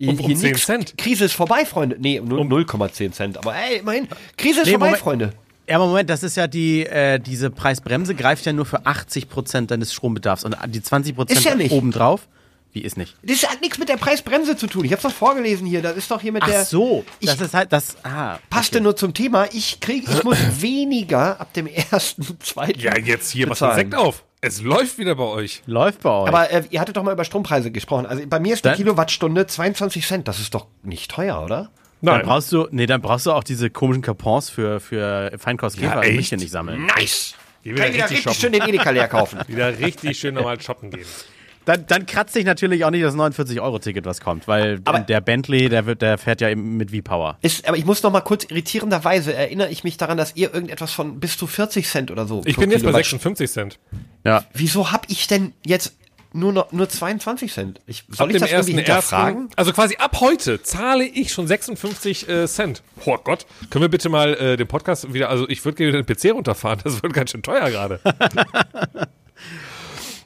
Um, 0.00 0.10
um 0.10 0.18
hier 0.18 0.36
10 0.36 0.48
nix. 0.50 0.66
Cent. 0.66 0.98
Krise 0.98 1.24
ist 1.26 1.32
vorbei, 1.32 1.64
Freunde. 1.64 1.96
Nee, 1.98 2.20
nur 2.22 2.40
0,10 2.42 3.12
Cent. 3.12 3.38
Aber 3.38 3.54
ey, 3.54 3.78
immerhin. 3.78 4.08
Krise 4.36 4.60
ist 4.60 4.66
Nee, 4.66 4.72
vorbei, 4.72 4.86
Moment. 4.86 5.02
Freunde. 5.02 5.32
Ja, 5.68 5.76
aber 5.76 5.86
Moment, 5.86 6.10
das 6.10 6.22
ist 6.22 6.36
ja 6.36 6.46
die, 6.46 6.84
äh, 6.86 7.18
diese 7.18 7.50
Preisbremse 7.50 8.14
greift 8.14 8.44
ja 8.46 8.52
nur 8.52 8.66
für 8.66 8.84
80% 8.86 9.66
deines 9.66 9.92
Strombedarfs 9.92 10.44
und 10.44 10.56
die 10.68 10.80
20% 10.80 11.30
Ist 11.32 11.44
ja 11.44 11.54
nicht. 11.54 11.72
obendrauf. 11.72 12.28
Wie 12.76 12.82
ist 12.82 12.98
nicht? 12.98 13.16
Das 13.22 13.42
hat 13.50 13.62
nichts 13.62 13.78
mit 13.78 13.88
der 13.88 13.96
Preisbremse 13.96 14.54
zu 14.54 14.66
tun. 14.66 14.84
Ich 14.84 14.92
habe 14.92 15.00
doch 15.00 15.10
vorgelesen 15.10 15.66
hier. 15.66 15.80
Das 15.80 15.96
ist 15.96 16.10
doch 16.10 16.20
hier 16.20 16.30
mit 16.30 16.46
der. 16.46 16.60
Ach 16.60 16.64
so, 16.66 17.06
Ich 17.20 17.26
das 17.30 17.40
ist 17.40 17.54
halt 17.54 17.72
das. 17.72 17.96
Ah, 18.04 18.36
passte 18.50 18.82
nur 18.82 18.94
zum 18.94 19.14
Thema. 19.14 19.46
Ich 19.54 19.80
krieg, 19.80 20.04
ich 20.06 20.22
muss 20.24 20.36
weniger 20.60 21.40
ab 21.40 21.54
dem 21.54 21.68
ersten, 21.68 22.38
zweiten. 22.40 22.78
Ja, 22.78 22.98
jetzt 22.98 23.30
hier, 23.30 23.48
was. 23.48 23.60
Sekt 23.60 23.94
auf. 23.94 24.24
Es 24.42 24.60
läuft 24.60 24.98
wieder 24.98 25.14
bei 25.14 25.24
euch. 25.24 25.62
läuft 25.64 26.02
bei 26.02 26.10
euch. 26.10 26.28
Aber 26.28 26.50
äh, 26.50 26.64
ihr 26.68 26.78
hattet 26.78 26.98
doch 26.98 27.02
mal 27.02 27.12
über 27.14 27.24
Strompreise 27.24 27.70
gesprochen. 27.70 28.04
Also 28.04 28.22
bei 28.26 28.40
mir 28.40 28.52
ist 28.52 28.62
die 28.66 28.68
Dann- 28.68 28.76
Kilowattstunde 28.76 29.46
22 29.46 30.06
Cent. 30.06 30.28
Das 30.28 30.38
ist 30.38 30.52
doch 30.52 30.66
nicht 30.82 31.10
teuer, 31.10 31.42
oder? 31.42 31.70
dann 32.02 32.18
Nein. 32.18 32.26
brauchst 32.26 32.52
du, 32.52 32.68
nee, 32.72 32.84
dann 32.84 33.00
brauchst 33.00 33.24
du 33.24 33.32
auch 33.32 33.42
diese 33.42 33.70
komischen 33.70 34.02
Coupons 34.02 34.50
für, 34.50 34.80
für 34.80 35.32
Feinkostkäfer 35.38 35.94
Ja, 35.94 36.02
echt? 36.02 36.12
Milchchen 36.16 36.40
nicht 36.40 36.52
sammeln. 36.52 36.84
Nice. 36.84 37.32
Geh 37.64 37.72
Kann 37.72 37.86
ich 37.88 37.94
wieder 37.94 38.04
richtig 38.04 38.18
richtig 38.26 38.38
schön 38.38 38.52
den 38.52 38.62
Edeka 38.62 38.90
leer 38.90 39.08
kaufen. 39.08 39.40
Wieder 39.48 39.78
richtig 39.78 40.18
schön 40.18 40.34
normal 40.34 40.60
shoppen 40.60 40.90
gehen. 40.90 41.06
Dann, 41.66 41.84
dann 41.86 42.06
kratzt 42.06 42.32
sich 42.32 42.44
natürlich 42.46 42.84
auch 42.84 42.90
nicht 42.90 43.04
das 43.04 43.14
49-Euro-Ticket, 43.14 44.06
was 44.06 44.20
kommt, 44.20 44.48
weil 44.48 44.80
Aber- 44.84 45.00
der 45.00 45.20
Bentley, 45.20 45.68
der, 45.68 45.84
wird, 45.84 46.00
der 46.00 46.16
fährt 46.16 46.40
ja 46.40 46.54
mit 46.54 46.92
V-Power. 46.92 47.36
Ist, 47.42 47.68
aber 47.68 47.76
ich 47.76 47.84
muss 47.84 48.02
noch 48.02 48.10
mal 48.12 48.20
kurz 48.22 48.44
irritierenderweise 48.44 49.34
erinnere 49.34 49.68
ich 49.70 49.84
mich 49.84 49.96
daran, 49.98 50.16
dass 50.16 50.34
ihr 50.36 50.54
irgendetwas 50.54 50.92
von 50.92 51.20
bis 51.20 51.36
zu 51.36 51.46
40 51.46 51.86
Cent 51.88 52.10
oder 52.10 52.24
so. 52.26 52.40
Ich 52.46 52.56
bin 52.56 52.70
jetzt 52.70 52.82
bei 52.84 52.90
Kilowatt- 52.90 53.04
56 53.04 53.50
Cent. 53.50 53.78
Ja. 54.24 54.44
Wieso 54.54 54.92
habe 54.92 55.02
ich 55.08 55.26
denn 55.26 55.52
jetzt 55.64 55.96
nur 56.32 56.52
noch 56.52 56.70
nur 56.70 56.88
22 56.88 57.52
Cent? 57.52 57.80
Ich, 57.86 58.04
soll 58.10 58.28
Ab 58.28 58.34
ich 58.34 58.40
das 58.40 58.50
irgendwie 58.50 58.72
ersten 58.72 58.76
hinterfragen? 58.76 59.42
ersten, 59.46 59.54
also 59.58 59.72
quasi 59.72 59.96
ab 59.96 60.20
heute 60.20 60.62
zahle 60.62 61.04
ich 61.04 61.32
schon 61.32 61.46
56 61.46 62.28
äh, 62.28 62.46
Cent. 62.46 62.82
Oh 63.06 63.16
Gott, 63.22 63.46
können 63.70 63.82
wir 63.82 63.88
bitte 63.88 64.08
mal 64.08 64.34
äh, 64.34 64.56
den 64.56 64.66
Podcast 64.68 65.12
wieder, 65.12 65.30
also 65.30 65.48
ich 65.48 65.64
würde 65.64 65.76
gerne 65.76 66.02
den 66.02 66.06
PC 66.06 66.32
runterfahren, 66.34 66.80
das 66.84 67.02
wird 67.02 67.12
ganz 67.12 67.30
schön 67.32 67.42
teuer 67.42 67.70
gerade. 67.70 68.00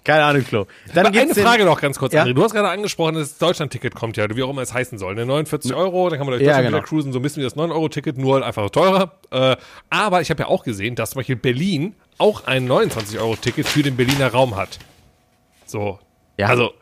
Keine 0.02 0.24
Ahnung, 0.24 0.42
Flo. 0.42 0.66
Dann 0.94 1.06
Aber 1.06 1.18
Eine 1.18 1.34
Frage 1.34 1.64
noch 1.64 1.80
ganz 1.80 1.98
kurz, 1.98 2.12
Ja? 2.14 2.22
André. 2.24 2.32
Du 2.32 2.42
hast 2.42 2.52
gerade 2.52 2.68
angesprochen, 2.70 3.16
das 3.16 3.36
Deutschland-Ticket 3.38 3.94
kommt 3.94 4.16
ja, 4.16 4.26
wie 4.34 4.42
auch 4.42 4.48
immer 4.50 4.62
es 4.62 4.72
heißen 4.72 4.96
soll. 4.98 5.14
Ne? 5.14 5.26
49 5.26 5.74
Euro, 5.74 6.08
dann 6.08 6.18
kann 6.18 6.26
man 6.26 6.32
durch 6.38 6.42
Ja, 6.42 6.52
Deutschland 6.54 6.66
genau. 6.68 6.78
wieder 6.78 6.86
cruisen, 6.86 7.12
so 7.12 7.18
ein 7.18 7.22
bisschen 7.22 7.40
wie 7.42 7.44
das 7.44 7.56
9-Euro-Ticket, 7.56 8.16
nur 8.16 8.34
halt 8.34 8.44
einfach 8.44 8.70
teurer. 8.70 9.12
Äh, 9.30 9.56
aber 9.90 10.20
ich 10.22 10.30
habe 10.30 10.42
ja 10.42 10.48
auch 10.48 10.64
gesehen, 10.64 10.94
dass 10.94 11.10
zum 11.10 11.18
Beispiel 11.20 11.36
Berlin 11.36 11.94
auch 12.18 12.46
ein 12.46 12.66
29-Euro-Ticket 12.68 13.66
für 13.66 13.82
den 13.82 13.96
Berliner 13.96 14.28
Raum 14.32 14.56
hat. 14.56 14.78
So. 15.66 15.98
Ja. 16.38 16.46
Also, 16.48 16.72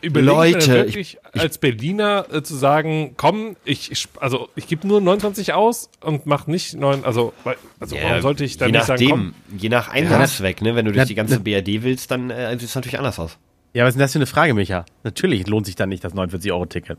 überlegt 0.00 0.26
Leute, 0.28 0.74
wirklich 0.86 1.18
als 1.32 1.58
Berliner 1.58 2.26
äh, 2.32 2.42
zu 2.42 2.54
sagen, 2.56 3.14
komm, 3.16 3.56
ich, 3.64 3.90
ich 3.92 4.08
also 4.20 4.48
ich 4.56 4.66
gebe 4.66 4.86
nur 4.86 5.00
29 5.00 5.52
aus 5.52 5.90
und 6.00 6.26
mach 6.26 6.46
nicht 6.46 6.74
9, 6.74 7.04
also, 7.04 7.32
weil- 7.44 7.56
also 7.80 7.96
warum 8.02 8.22
sollte 8.22 8.44
ich 8.44 8.56
dann 8.56 8.68
je 8.68 8.72
nicht 8.78 8.86
sagen, 8.86 9.04
nachdem, 9.04 9.34
komm, 9.50 9.58
je 9.58 9.68
nach 9.68 9.88
Einsatzzweck, 9.88 10.62
ne? 10.62 10.74
Wenn 10.76 10.84
du 10.86 10.92
durch 10.92 11.02
Na- 11.02 11.04
die 11.06 11.14
ganze 11.14 11.34
na- 11.36 11.40
BRD 11.42 11.82
willst, 11.82 12.10
dann 12.10 12.30
äh, 12.30 12.52
sieht 12.58 12.68
es 12.68 12.74
natürlich 12.74 12.98
anders 12.98 13.18
aus. 13.18 13.38
Ja, 13.74 13.84
was 13.84 13.90
ist 13.90 13.94
denn 13.96 14.00
das 14.02 14.12
für 14.12 14.18
eine 14.18 14.26
Frage, 14.26 14.54
Micha? 14.54 14.86
Natürlich 15.04 15.46
lohnt 15.46 15.66
sich 15.66 15.76
dann 15.76 15.90
nicht 15.90 16.02
das 16.02 16.14
49-Euro-Ticket. 16.14 16.98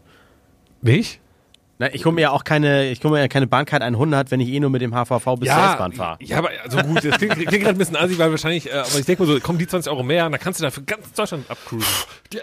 nicht? 0.81 1.19
Na, 1.79 1.93
ich 1.93 2.05
hole 2.05 2.15
mir 2.15 2.21
ja 2.21 2.31
auch 2.31 2.43
keine, 2.43 2.89
ich 2.89 3.03
hole 3.03 3.13
mir 3.13 3.19
ja 3.19 3.27
keine 3.27 3.45
Bahncard 3.45 3.83
100, 3.83 4.31
wenn 4.31 4.39
ich 4.39 4.49
eh 4.49 4.59
nur 4.59 4.71
mit 4.71 4.81
dem 4.81 4.93
HVV 4.95 5.35
bis 5.39 5.49
zur 5.49 5.57
S-Bahn 5.59 5.93
fahre. 5.93 6.17
Ja, 6.23 6.39
aber 6.39 6.49
also 6.63 6.79
gut, 6.79 7.05
das 7.05 7.17
klingt, 7.17 7.35
klingt 7.35 7.51
gerade 7.51 7.69
ein 7.69 7.77
bisschen 7.77 7.95
assi, 7.95 8.17
weil 8.17 8.31
wahrscheinlich, 8.31 8.67
äh, 8.67 8.77
aber 8.79 8.97
ich 8.97 9.05
denke 9.05 9.23
mal 9.23 9.31
so, 9.31 9.39
kommen 9.39 9.59
die 9.59 9.67
20 9.67 9.91
Euro 9.91 10.01
mehr 10.01 10.25
und 10.25 10.31
dann 10.31 10.41
kannst 10.41 10.59
du 10.59 10.63
da 10.63 10.71
für 10.71 10.81
ganz 10.81 11.13
Deutschland 11.13 11.49
abcruisen. 11.51 11.87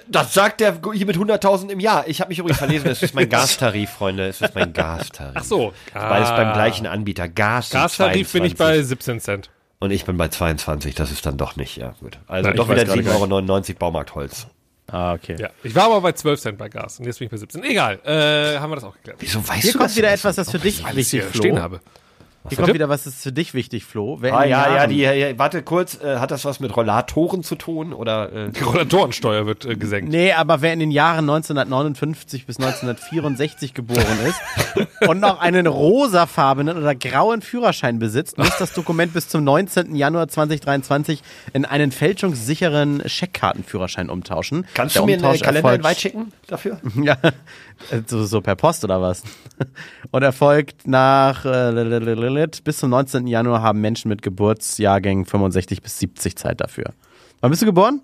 Das 0.07 0.33
sagt 0.35 0.61
der 0.61 0.79
hier 0.93 1.07
mit 1.07 1.17
100.000 1.17 1.69
im 1.71 1.81
Jahr. 1.81 2.07
Ich 2.07 2.21
habe 2.21 2.29
mich 2.29 2.39
übrigens 2.39 2.59
verlesen, 2.59 2.89
es 2.89 3.03
ist 3.03 3.15
mein 3.15 3.29
Gastarif, 3.29 3.91
Freunde. 3.91 4.29
Es 4.29 4.41
ist 4.41 4.55
mein 4.55 4.73
Gastarif. 4.73 5.33
Ach 5.35 5.45
so. 5.45 5.73
Beides 5.93 6.29
Ah. 6.29 6.37
beim 6.37 6.53
gleichen 6.53 6.87
Anbieter. 6.87 7.29
Gas 7.29 7.71
Gastarif 7.71 8.33
bin 8.33 8.45
ich 8.45 8.57
22. 8.57 8.59
bei 8.59 8.83
17 8.83 9.21
Cent. 9.21 9.51
Und 9.81 9.91
ich 9.91 10.05
bin 10.05 10.17
bei 10.17 10.29
22, 10.29 10.95
das 10.95 11.11
ist 11.11 11.27
dann 11.27 11.37
doch 11.37 11.57
nicht, 11.57 11.77
ja 11.77 11.95
gut. 12.01 12.19
Also 12.27 12.49
Na, 12.49 12.55
ich 12.55 12.57
doch 12.57 12.71
wieder 12.71 12.85
gerade 12.85 13.01
7,99 13.03 13.69
Euro 13.71 13.79
Baumarktholz. 13.81 14.47
Ah, 14.87 15.15
okay. 15.15 15.37
Ja. 15.39 15.49
Ich 15.63 15.75
war 15.75 15.85
aber 15.85 16.01
bei 16.01 16.13
12 16.13 16.41
Cent 16.41 16.59
bei 16.59 16.69
Gas 16.69 16.99
und 16.99 17.07
jetzt 17.07 17.19
bin 17.19 17.27
ich 17.27 17.31
bei 17.31 17.37
17. 17.39 17.65
Egal, 17.65 18.01
äh, 18.05 18.59
haben 18.59 18.71
wir 18.71 18.77
das 18.77 18.85
auch 18.85 18.95
geklärt. 18.95 19.17
Wieso 19.21 19.47
weißt 19.47 19.63
Hier 19.63 19.73
du 19.73 19.79
kommt 19.79 19.91
das 19.91 19.97
wieder 19.97 20.13
etwas, 20.13 20.37
das 20.37 20.51
für 20.51 20.59
dich 20.59 20.83
Weil 20.85 20.91
ich 20.91 20.97
wichtig 20.97 21.21
hier 21.23 21.31
Flo. 21.31 21.39
stehen 21.39 21.61
habe. 21.63 21.81
Hier 22.49 22.59
kommt 22.59 22.75
wieder 22.75 22.91
was, 22.91 23.05
das 23.05 23.15
ist 23.15 23.23
für 23.23 23.33
dich 23.33 23.55
wichtig, 23.55 23.85
Flo. 23.87 24.19
Wer 24.21 24.31
in 24.31 24.35
Ah 24.37 24.45
ja, 24.45 24.75
ja, 24.77 24.87
die, 24.87 24.99
ja, 24.99 25.39
warte 25.39 25.63
kurz, 25.63 25.99
äh, 26.03 26.19
hat 26.19 26.31
das 26.31 26.45
was 26.45 26.61
mit 26.61 26.77
Rollatoren 26.77 27.43
zu 27.43 27.55
tun 27.55 27.95
oder 27.95 28.31
äh, 28.33 28.51
Die 28.51 28.63
Rollatorensteuer 28.63 29.47
wird 29.47 29.65
äh, 29.65 29.77
gesenkt. 29.77 30.11
Nee, 30.11 30.33
aber 30.33 30.61
wer 30.61 30.75
in 30.75 30.79
den 30.81 30.91
Jahren 30.91 31.21
1959 31.31 32.45
bis 32.45 32.59
1964 32.59 33.73
geboren 33.73 34.05
ist 34.27 34.41
und 35.09 35.21
noch 35.21 35.41
einen 35.41 35.67
rosafarbenen 35.67 36.77
oder 36.77 36.95
grauen 36.95 37.41
Führerschein 37.41 37.99
besitzt, 37.99 38.37
muss 38.37 38.57
das 38.59 38.75
Dokument 38.75 39.15
bis 39.15 39.29
zum 39.29 39.43
19. 39.45 39.95
Januar 39.97 40.29
2023 40.29 41.23
in 41.55 41.65
einen 41.65 41.93
fälschungssicheren 41.93 43.03
Scheckkartenführerschein 43.09 44.11
umtauschen. 44.11 44.67
kannst 44.75 44.97
Der 44.97 45.03
du 45.03 45.07
mir 45.07 45.15
einen 45.15 45.41
Kalender 45.41 45.71
erfolgt- 45.71 45.85
weit 45.85 45.99
schicken 46.01 46.33
dafür? 46.47 46.79
Ja, 47.03 47.17
so, 48.07 48.25
so 48.25 48.41
per 48.41 48.57
Post 48.57 48.85
oder 48.85 49.01
was? 49.01 49.23
Und 50.11 50.23
erfolgt 50.23 50.87
nach 50.87 51.45
äh, 51.45 52.47
bis 52.65 52.79
zum 52.79 52.91
19. 52.91 53.27
Januar 53.27 53.63
haben 53.63 53.81
Menschen 53.81 54.09
mit 54.09 54.23
Geburtsjahrgängen 54.23 55.25
65 55.25 55.83
bis 55.83 55.99
70 55.99 56.37
Zeit 56.37 56.61
dafür. 56.61 56.93
Wann 57.41 57.51
bist 57.51 57.63
du 57.63 57.67
geboren? 57.67 58.01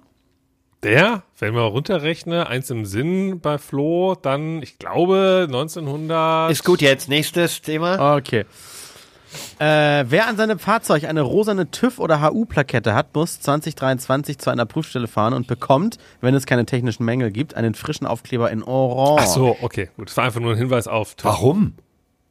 Der, 0.83 1.25
wenn 1.39 1.55
wir 1.55 1.63
runterrechnen, 1.63 2.47
eins 2.47 2.71
im 2.71 2.87
Sinn 2.87 3.41
bei 3.41 3.59
Flo, 3.59 4.15
dann, 4.15 4.63
ich 4.63 4.79
glaube, 4.79 5.45
1900. 5.47 6.51
Ist 6.51 6.65
gut 6.65 6.81
jetzt, 6.81 7.09
nächstes 7.09 7.61
Thema. 7.61 8.17
Okay. 8.17 8.47
Äh, 9.59 10.05
wer 10.09 10.27
an 10.29 10.37
seinem 10.37 10.59
Fahrzeug 10.59 11.05
eine 11.05 11.23
rosane 11.23 11.65
TÜV- 11.71 11.99
oder 11.99 12.21
HU-Plakette 12.23 12.95
hat, 12.95 13.15
muss 13.15 13.41
2023 13.41 14.39
zu 14.39 14.51
einer 14.51 14.67
Prüfstelle 14.67 15.07
fahren 15.09 15.35
und 15.35 15.47
bekommt, 15.47 15.99
wenn 16.21 16.35
es 16.35 16.47
keine 16.47 16.67
technischen 16.67 17.05
Mängel 17.05 17.31
gibt, 17.31 17.55
einen 17.55 17.75
frischen 17.75 18.07
Aufkleber 18.07 18.51
in 18.51 18.63
Orange. 18.63 19.23
Ach 19.25 19.27
so, 19.35 19.57
okay, 19.63 19.91
gut. 19.97 20.09
Das 20.09 20.17
war 20.17 20.25
einfach 20.25 20.41
nur 20.41 20.53
ein 20.53 20.59
Hinweis 20.59 20.87
auf. 20.89 21.15
Warum? 21.23 21.75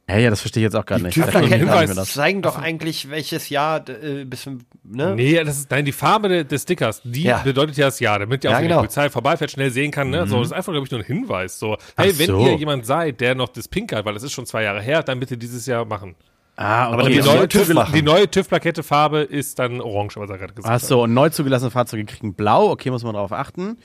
Hey, 0.06 0.24
ja, 0.24 0.30
das 0.30 0.40
verstehe 0.40 0.62
ich 0.62 0.64
jetzt 0.64 0.74
auch 0.74 0.84
gerade 0.86 1.04
nicht. 1.04 1.14
TÜV-Plaketten 1.14 1.66
mir 1.68 1.94
das. 1.94 2.14
zeigen 2.14 2.42
doch 2.42 2.58
eigentlich, 2.58 3.10
welches 3.10 3.48
Jahr, 3.48 3.88
äh, 3.88 4.24
bis, 4.24 4.44
ne? 4.82 5.14
Nee, 5.14 5.44
das 5.44 5.58
ist, 5.58 5.70
nein, 5.70 5.84
die 5.84 5.92
Farbe 5.92 6.28
de- 6.28 6.42
des 6.42 6.62
Stickers, 6.62 7.00
die 7.04 7.22
Ja. 7.22 7.38
bedeutet 7.38 7.76
ja 7.76 7.86
das 7.86 8.00
Jahr, 8.00 8.18
damit 8.18 8.42
ja 8.42 8.50
auch 8.50 8.54
Ja, 8.54 8.60
genau. 8.60 8.74
die 8.78 8.86
Polizei 8.86 9.08
vorbeifährt, 9.08 9.52
schnell 9.52 9.70
sehen 9.70 9.92
kann, 9.92 10.10
ne? 10.10 10.26
So, 10.26 10.38
das 10.38 10.48
ist 10.48 10.52
einfach, 10.52 10.72
glaube 10.72 10.84
ich, 10.84 10.90
nur 10.90 10.98
ein 10.98 11.06
Hinweis. 11.06 11.60
So, 11.60 11.76
hey, 11.96 12.10
Ach 12.12 12.18
wenn 12.18 12.26
so. 12.26 12.40
ihr 12.44 12.56
jemand 12.56 12.86
seid, 12.86 13.20
der 13.20 13.36
noch 13.36 13.50
das 13.50 13.68
Pink 13.68 13.92
hat, 13.92 14.04
weil 14.04 14.14
das 14.14 14.24
ist 14.24 14.32
schon 14.32 14.46
zwei 14.46 14.64
Jahre 14.64 14.82
her, 14.82 15.04
dann 15.04 15.20
bitte 15.20 15.38
dieses 15.38 15.64
Jahr 15.66 15.84
machen. 15.84 16.16
Ah, 16.62 16.88
okay. 16.88 16.94
Aber 17.00 17.08
Die 17.08 17.20
neue, 17.20 17.48
TÜV 17.48 17.72
die 17.94 18.02
neue 18.02 18.30
TÜV-Plakette-Farbe 18.30 19.20
ist 19.20 19.58
dann 19.58 19.80
orange, 19.80 20.16
was 20.16 20.28
er 20.28 20.36
gerade 20.36 20.52
gesagt 20.52 20.74
Ach 20.74 20.78
so, 20.86 21.04
und 21.04 21.14
neu 21.14 21.30
zugelassene 21.30 21.70
Fahrzeuge 21.70 22.04
kriegen 22.04 22.34
blau. 22.34 22.70
Okay, 22.70 22.90
muss 22.90 23.02
man 23.02 23.14
drauf 23.14 23.32
achten. 23.32 23.78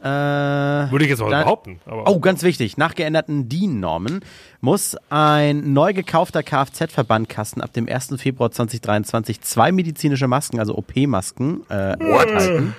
Äh, 0.00 0.04
hat. 0.06 0.90
Würde 0.90 1.04
ich 1.04 1.10
jetzt 1.10 1.20
mal 1.20 1.28
Dann- 1.30 1.44
behaupten. 1.44 1.80
Oh, 1.86 2.18
ganz 2.20 2.42
wichtig. 2.44 2.78
Nach 2.78 2.94
geänderten 2.94 3.48
DIN-Normen 3.50 4.20
muss 4.62 4.96
ein 5.10 5.72
neu 5.74 5.92
gekaufter 5.92 6.42
Kfz-Verbandkasten 6.42 7.60
ab 7.60 7.72
dem 7.74 7.86
1. 7.88 8.16
Februar 8.16 8.50
2023 8.52 9.40
zwei 9.42 9.70
medizinische 9.72 10.28
Masken, 10.28 10.60
also 10.60 10.76
OP-Masken, 10.78 11.60
äh, 11.68 11.92
enthalten. 11.92 12.74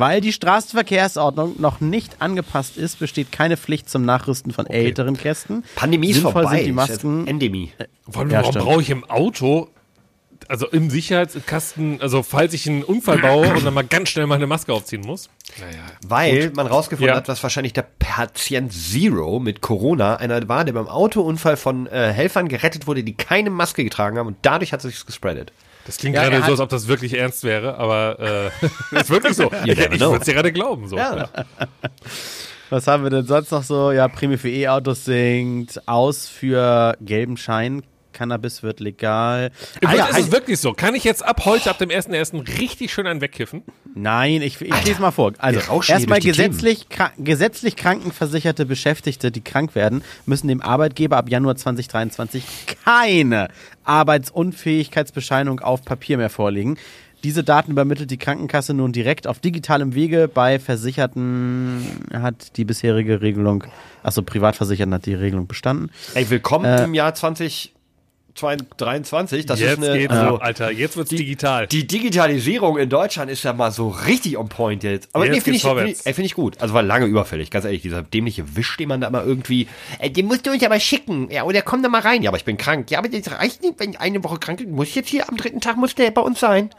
Weil 0.00 0.20
die 0.22 0.32
Straßenverkehrsordnung 0.32 1.60
noch 1.60 1.80
nicht 1.80 2.20
angepasst 2.22 2.76
ist, 2.78 2.98
besteht 2.98 3.30
keine 3.32 3.56
Pflicht 3.56 3.88
zum 3.90 4.04
Nachrüsten 4.04 4.50
von 4.52 4.66
älteren 4.66 5.16
Kästen. 5.16 5.62
Pandemie 5.76 6.10
ist 6.10 6.20
vorbei. 6.20 6.56
sind 6.56 6.66
die 6.66 6.72
Masken. 6.72 7.26
Endemie. 7.26 7.72
Vor 8.08 8.22
allem, 8.22 8.30
Ja, 8.30 8.42
warum 8.42 8.54
brauche 8.64 8.80
ich 8.82 8.88
im 8.90 9.04
Auto, 9.04 9.68
also 10.48 10.66
im 10.68 10.88
Sicherheitskasten, 10.88 12.00
also 12.00 12.22
falls 12.22 12.54
ich 12.54 12.66
einen 12.68 12.82
Unfall 12.82 13.18
baue 13.18 13.48
und 13.54 13.64
dann 13.64 13.74
mal 13.74 13.84
ganz 13.84 14.08
schnell 14.08 14.26
meine 14.26 14.46
Maske 14.46 14.72
aufziehen 14.72 15.02
muss? 15.02 15.28
Naja. 15.60 15.82
Weil 16.06 16.50
man 16.54 16.66
rausgefunden 16.66 17.10
Ja. 17.12 17.16
hat, 17.16 17.28
was 17.28 17.42
wahrscheinlich 17.42 17.74
der 17.74 17.86
Patient 17.98 18.72
Zero 18.72 19.38
mit 19.38 19.60
Corona 19.60 20.16
einer 20.16 20.48
war, 20.48 20.64
der 20.64 20.72
beim 20.72 20.88
Autounfall 20.88 21.56
von 21.58 21.86
äh, 21.88 22.10
Helfern 22.12 22.48
gerettet 22.48 22.86
wurde, 22.86 23.04
die 23.04 23.14
keine 23.14 23.50
Maske 23.50 23.84
getragen 23.84 24.16
haben 24.18 24.28
und 24.28 24.38
dadurch 24.42 24.72
hat 24.72 24.80
sich 24.80 25.04
gespreadet. 25.04 25.52
Das 25.86 25.96
klingt 25.98 26.14
Ja, 26.16 26.22
gerade 26.24 26.36
er 26.36 26.42
so, 26.42 26.52
als 26.52 26.60
ob 26.60 26.68
das 26.68 26.88
wirklich 26.88 27.16
ernst 27.16 27.44
wäre, 27.44 27.76
aber 27.78 28.50
äh, 28.92 28.96
ist 29.00 29.10
wirklich 29.10 29.34
so. 29.36 29.50
ich 29.64 29.78
ich 29.78 30.00
würde 30.00 30.16
es 30.16 30.24
dir 30.24 30.34
gerade 30.34 30.52
glauben. 30.52 30.88
So. 30.88 30.96
Ja. 30.96 31.28
Was 32.68 32.86
haben 32.86 33.02
wir 33.02 33.10
denn 33.10 33.26
sonst 33.26 33.50
noch 33.50 33.64
so? 33.64 33.90
Ja, 33.90 34.06
Prämie 34.08 34.36
für 34.36 34.48
E-Autos 34.50 35.04
sinkt, 35.04 35.80
aus 35.88 36.28
für 36.28 36.96
gelben 37.00 37.36
Schein, 37.36 37.82
Cannabis 38.12 38.62
wird 38.62 38.80
legal. 38.80 39.50
Ah, 39.84 39.94
ja, 39.94 40.06
ist 40.06 40.18
es 40.18 40.32
wirklich 40.32 40.58
so? 40.60 40.72
Kann 40.72 40.94
ich 40.94 41.04
jetzt 41.04 41.24
ab 41.24 41.44
heute, 41.44 41.70
ab 41.70 41.78
dem 41.78 41.90
1.1. 41.90 42.58
richtig 42.60 42.92
schön 42.92 43.06
einen 43.06 43.20
wegkiffen? 43.20 43.62
Nein, 43.94 44.42
ich, 44.42 44.60
ich 44.60 44.84
lese 44.84 45.00
mal 45.00 45.10
vor. 45.10 45.32
Also 45.38 45.60
erstmal 45.88 46.20
gesetzlich, 46.20 46.88
kra 46.88 47.10
gesetzlich 47.18 47.76
krankenversicherte 47.76 48.66
Beschäftigte, 48.66 49.30
die 49.30 49.40
krank 49.40 49.74
werden, 49.74 50.02
müssen 50.26 50.48
dem 50.48 50.60
Arbeitgeber 50.60 51.16
ab 51.16 51.28
Januar 51.28 51.56
2023 51.56 52.44
keine 52.84 53.48
Arbeitsunfähigkeitsbescheinigung 53.84 55.60
auf 55.60 55.84
Papier 55.84 56.16
mehr 56.18 56.30
vorlegen. 56.30 56.78
Diese 57.22 57.44
Daten 57.44 57.72
übermittelt 57.72 58.10
die 58.10 58.16
Krankenkasse 58.16 58.72
nun 58.72 58.92
direkt 58.92 59.26
auf 59.26 59.40
digitalem 59.40 59.94
Wege. 59.94 60.26
Bei 60.26 60.58
Versicherten 60.58 61.84
hat 62.14 62.56
die 62.56 62.64
bisherige 62.64 63.20
Regelung, 63.20 63.64
also 64.02 64.22
Privatversicherten 64.22 64.94
hat 64.94 65.04
die 65.04 65.12
Regelung 65.14 65.46
bestanden. 65.46 65.90
Ey, 66.14 66.30
willkommen 66.30 66.64
Äh. 66.64 66.84
im 66.84 66.94
Jahr 66.94 67.14
2023. 67.14 67.74
Das 69.46 69.60
jetzt 69.60 69.78
ist 69.78 69.84
eine, 69.84 69.98
geht's 69.98 70.12
also, 70.12 70.36
ab, 70.36 70.42
Alter. 70.42 70.70
Jetzt 70.70 70.96
wird's 70.96 71.10
digital. 71.10 71.66
Die 71.66 71.86
Digitalisierung 71.86 72.78
in 72.78 72.88
Deutschland 72.88 73.30
ist 73.30 73.42
ja 73.42 73.52
mal 73.52 73.70
so 73.70 73.88
richtig 73.88 74.36
on 74.36 74.48
point 74.48 74.82
jetzt. 74.82 75.08
Aber 75.12 75.24
Jetzt 75.24 75.34
nee, 75.34 75.40
finde 75.40 75.56
ich, 75.56 75.62
find 75.62 76.06
ich, 76.06 76.14
find 76.14 76.26
ich 76.26 76.34
gut. 76.34 76.60
Also 76.60 76.74
war 76.74 76.82
lange 76.82 77.06
überfällig, 77.06 77.50
ganz 77.50 77.64
ehrlich. 77.64 77.82
Dieser 77.82 78.02
dämliche 78.02 78.56
Wisch, 78.56 78.76
den 78.76 78.88
man 78.88 79.00
da 79.00 79.10
mal 79.10 79.24
irgendwie, 79.24 79.68
äh, 79.98 80.10
den 80.10 80.26
musst 80.26 80.46
du 80.46 80.50
uns 80.50 80.62
aber 80.62 80.80
schicken. 80.80 81.30
Ja, 81.30 81.44
oder 81.44 81.62
komm 81.62 81.82
da 81.82 81.88
mal 81.88 82.00
rein. 82.00 82.22
Ja, 82.22 82.30
aber 82.30 82.38
ich 82.38 82.44
bin 82.44 82.56
krank. 82.56 82.90
Ja, 82.90 82.98
aber 82.98 83.08
das 83.08 83.30
reicht 83.30 83.62
nicht, 83.62 83.74
wenn 83.78 83.90
ich 83.90 84.00
eine 84.00 84.22
Woche 84.24 84.38
krank 84.38 84.58
bin. 84.58 84.72
Muss 84.72 84.88
ich 84.88 84.94
jetzt 84.94 85.08
hier 85.08 85.28
am 85.28 85.36
dritten 85.36 85.60
Tag, 85.60 85.76
muss 85.76 85.94
der 85.94 86.10
bei 86.10 86.22
uns 86.22 86.40
sein. 86.40 86.70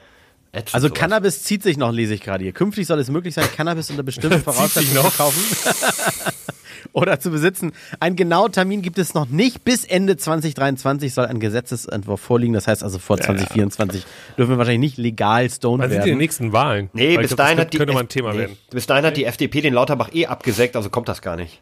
Ätzend 0.53 0.75
Also 0.75 0.87
sowas. 0.87 0.99
Cannabis 0.99 1.43
zieht 1.43 1.63
sich 1.63 1.77
noch, 1.77 1.91
lese 1.91 2.13
ich 2.13 2.21
gerade 2.21 2.43
hier. 2.43 2.51
Künftig 2.53 2.87
soll 2.87 2.99
es 2.99 3.09
möglich 3.09 3.33
sein, 3.33 3.45
Cannabis 3.55 3.89
unter 3.89 4.03
bestimmten 4.03 4.39
Voraussetzungen 4.43 4.95
noch? 4.95 5.11
zu 5.11 5.17
kaufen 5.17 5.41
oder 6.93 7.19
zu 7.21 7.31
besitzen. 7.31 7.71
Einen 8.01 8.15
genauen 8.17 8.51
Termin 8.51 8.81
gibt 8.81 8.97
es 8.97 9.13
noch 9.13 9.27
nicht. 9.29 9.63
Bis 9.63 9.85
Ende 9.85 10.17
2023 10.17 11.13
soll 11.13 11.25
ein 11.25 11.39
Gesetzesentwurf 11.39 12.19
vorliegen. 12.19 12.53
Das 12.53 12.67
heißt 12.67 12.83
also 12.83 12.99
vor 12.99 13.17
2024 13.17 14.05
dürfen 14.37 14.51
wir 14.51 14.57
wahrscheinlich 14.57 14.91
nicht 14.91 14.97
legal 14.97 15.49
stoned 15.49 15.83
Wann 15.83 15.89
sind 15.89 16.03
die 16.03 16.07
werden. 16.07 16.17
nächsten 16.17 16.51
Wahlen? 16.51 16.89
Nee, 16.93 17.15
Weil 17.15 17.23
bis 17.23 17.35
dahin 17.35 17.57
das 17.57 17.65
hat 17.67 17.73
die 17.73 17.77
könnte 17.77 17.93
mal 17.93 18.01
ein 18.01 18.09
Thema 18.09 18.33
nee, 18.33 18.39
werden. 18.39 18.57
Bis 18.71 18.85
dahin 18.87 19.05
hat 19.05 19.15
die 19.15 19.25
FDP 19.25 19.61
den 19.61 19.73
Lauterbach 19.73 20.09
eh 20.13 20.25
abgesägt, 20.25 20.75
also 20.75 20.89
kommt 20.89 21.07
das 21.07 21.21
gar 21.21 21.37
nicht. 21.37 21.61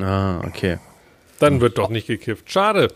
Ah, 0.00 0.40
okay. 0.44 0.78
Dann 1.38 1.60
wird 1.60 1.78
doch 1.78 1.90
nicht 1.90 2.06
gekifft. 2.06 2.50
Schade. 2.50 2.88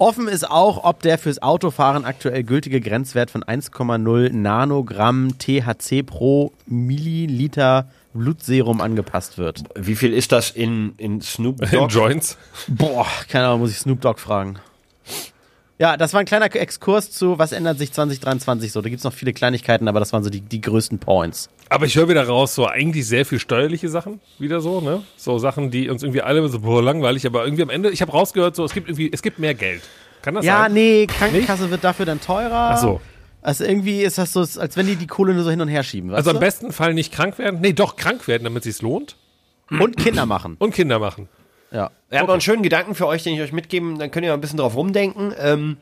Offen 0.00 0.28
ist 0.28 0.48
auch, 0.48 0.84
ob 0.84 1.02
der 1.02 1.18
fürs 1.18 1.42
Autofahren 1.42 2.04
aktuell 2.04 2.44
gültige 2.44 2.80
Grenzwert 2.80 3.32
von 3.32 3.42
1,0 3.42 4.32
Nanogramm 4.32 5.36
THC 5.38 6.04
pro 6.06 6.52
Milliliter 6.66 7.90
Blutserum 8.14 8.80
angepasst 8.80 9.38
wird. 9.38 9.64
Wie 9.74 9.96
viel 9.96 10.12
ist 10.12 10.30
das 10.30 10.52
in, 10.52 10.94
in 10.98 11.20
Snoop 11.20 11.60
In 11.62 11.70
Dogg? 11.72 11.92
Joints. 11.92 12.38
Boah, 12.68 13.08
keine 13.28 13.48
Ahnung, 13.48 13.60
muss 13.60 13.72
ich 13.72 13.78
Snoop 13.78 14.00
Dogg 14.00 14.20
fragen. 14.20 14.60
Ja, 15.78 15.96
das 15.96 16.12
war 16.12 16.20
ein 16.20 16.26
kleiner 16.26 16.52
Exkurs 16.54 17.12
zu, 17.12 17.38
was 17.38 17.52
ändert 17.52 17.78
sich 17.78 17.92
2023 17.92 18.72
so. 18.72 18.82
Da 18.82 18.88
gibt's 18.88 19.04
noch 19.04 19.12
viele 19.12 19.32
Kleinigkeiten, 19.32 19.86
aber 19.86 20.00
das 20.00 20.12
waren 20.12 20.24
so 20.24 20.30
die, 20.30 20.40
die 20.40 20.60
größten 20.60 20.98
Points. 20.98 21.50
Aber 21.68 21.86
ich 21.86 21.94
höre 21.94 22.08
wieder 22.08 22.26
raus, 22.26 22.54
so 22.56 22.66
eigentlich 22.66 23.06
sehr 23.06 23.24
viel 23.24 23.38
steuerliche 23.38 23.88
Sachen, 23.88 24.20
wieder 24.38 24.60
so, 24.60 24.80
ne? 24.80 25.02
So 25.16 25.38
Sachen, 25.38 25.70
die 25.70 25.88
uns 25.88 26.02
irgendwie 26.02 26.22
alle 26.22 26.48
so, 26.48 26.60
boah, 26.60 26.82
langweilig, 26.82 27.26
aber 27.26 27.44
irgendwie 27.44 27.62
am 27.62 27.70
Ende, 27.70 27.90
ich 27.90 28.02
habe 28.02 28.10
rausgehört, 28.10 28.56
so, 28.56 28.64
es 28.64 28.72
gibt 28.72 28.88
irgendwie, 28.88 29.10
es 29.12 29.22
gibt 29.22 29.38
mehr 29.38 29.54
Geld. 29.54 29.82
Kann 30.22 30.34
das 30.34 30.44
Ja, 30.44 30.62
sein? 30.62 30.72
nee, 30.72 31.06
Krankenkasse 31.06 31.70
wird 31.70 31.84
dafür 31.84 32.06
dann 32.06 32.20
teurer. 32.20 32.70
Ach 32.72 32.78
so. 32.78 33.00
Also 33.40 33.64
irgendwie 33.64 34.02
ist 34.02 34.18
das 34.18 34.32
so, 34.32 34.40
als 34.40 34.76
wenn 34.76 34.86
die 34.86 34.96
die 34.96 35.06
Kohle 35.06 35.32
nur 35.32 35.44
so 35.44 35.50
hin 35.50 35.60
und 35.60 35.68
her 35.68 35.84
schieben. 35.84 36.12
Also 36.12 36.30
am 36.30 36.36
du? 36.36 36.40
besten 36.40 36.72
Fall 36.72 36.92
nicht 36.92 37.12
krank 37.12 37.38
werden. 37.38 37.60
Nee, 37.60 37.72
doch 37.72 37.94
krank 37.94 38.26
werden, 38.26 38.42
damit 38.42 38.66
es 38.66 38.74
sich 38.78 38.82
lohnt. 38.82 39.16
Und 39.70 39.96
Kinder 39.96 40.26
machen. 40.26 40.56
Und 40.58 40.74
Kinder 40.74 40.98
machen. 40.98 41.28
Ja. 41.70 41.90
Ich 42.10 42.16
habe 42.16 42.26
noch 42.26 42.34
einen 42.34 42.40
schönen 42.40 42.62
Gedanken 42.62 42.94
für 42.94 43.06
euch, 43.06 43.22
den 43.22 43.34
ich 43.34 43.40
euch 43.40 43.52
mitgeben, 43.52 43.98
dann 43.98 44.10
könnt 44.10 44.24
ihr 44.24 44.30
mal 44.30 44.38
ein 44.38 44.40
bisschen 44.40 44.58
drauf 44.58 44.74
rumdenken. 44.74 45.34
Ähm, 45.38 45.76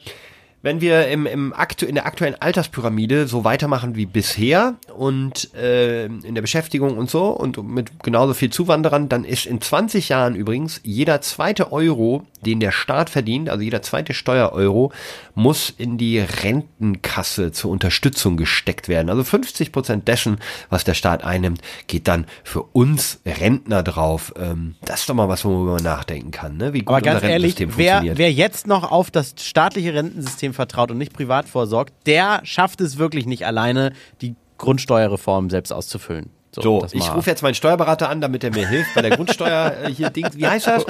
wenn 0.67 0.81
wir 0.81 1.07
im, 1.07 1.27
im 1.27 1.53
aktu 1.53 1.87
in 1.87 1.95
der 1.95 2.07
aktuellen 2.07 2.35
Alterspyramide 2.35 3.29
so 3.29 3.45
weitermachen 3.45 3.95
wie 3.95 4.05
bisher 4.05 4.75
und 4.97 5.55
äh, 5.55 6.07
in 6.07 6.35
der 6.35 6.43
Beschäftigung 6.43 6.99
und 6.99 7.09
so 7.09 7.29
und 7.29 7.63
mit 7.63 8.03
genauso 8.03 8.35
viel 8.35 8.51
Zuwanderern, 8.51 9.09
dann 9.09 9.25
ist 9.25 9.47
in 9.47 9.61
20 9.61 10.09
Jahren 10.09 10.35
übrigens 10.35 10.81
jeder 10.83 11.21
zweite 11.21 11.71
Euro, 11.71 12.27
den 12.45 12.59
der 12.59 12.73
Staat 12.73 13.11
verdient, 13.11 13.49
also 13.49 13.63
jeder 13.63 13.81
zweite 13.83 14.13
Steuereuro, 14.13 14.91
muss 15.37 15.71
in 15.71 15.99
die 15.99 16.19
Rentenkasse 16.19 17.53
zur 17.53 17.71
Unterstützung 17.71 18.37
gesteckt 18.37 18.89
werden. 18.89 19.09
Also 19.09 19.23
50 19.23 19.71
Prozent 19.71 20.09
dessen, 20.09 20.39
was 20.69 20.83
der 20.83 20.95
Staat 20.95 21.23
einnimmt, 21.23 21.61
geht 21.87 22.09
dann 22.09 22.27
für 22.43 22.63
uns 22.63 23.21
Rentner 23.25 23.85
drauf. 23.85 24.35
Ähm, 24.37 24.75
das 24.85 25.01
ist 25.01 25.09
doch 25.09 25.15
mal 25.15 25.29
was, 25.29 25.45
worüber 25.45 25.75
man 25.75 25.85
nachdenken 25.85 26.33
kann, 26.33 26.57
ne? 26.57 26.73
wie 26.73 26.81
gut 26.81 26.89
Aber 26.89 27.03
ganz 27.03 27.23
unser 27.23 27.29
ehrlich, 27.33 27.53
Rentensystem 27.53 27.79
wer, 27.79 27.93
funktioniert. 27.93 28.19
wer 28.19 28.33
jetzt 28.33 28.67
noch 28.67 28.91
auf 28.91 29.13
das 29.13 29.35
staatliche 29.39 29.95
Rentensystem 29.95 30.56
vertraut 30.57 30.91
und 30.91 30.99
nicht 30.99 31.13
privat 31.13 31.49
vorsorgt, 31.49 31.95
der 32.07 32.41
schafft 32.43 32.81
es 32.81 32.99
wirklich 32.99 33.27
nicht 33.27 33.47
alleine, 33.47 33.93
die 34.21 34.35
Grundsteuerreform 34.59 35.51
selbst 35.51 35.73
auszufüllen. 35.73 36.31
So, 36.53 36.81
das 36.81 36.95
ich 36.95 37.15
rufe 37.15 37.29
jetzt 37.29 37.43
meinen 37.43 37.55
Steuerberater 37.55 38.09
an, 38.09 38.21
damit 38.21 38.43
er 38.43 38.51
mir 38.51 38.67
hilft 38.67 38.95
bei 38.95 39.03
der 39.03 39.11
Grundsteuer 39.17 39.75
äh, 39.85 39.93
hier 39.93 40.11
Ding. 40.11 40.27
Wie 40.35 40.47
heißt 40.47 40.67
das? 40.67 40.87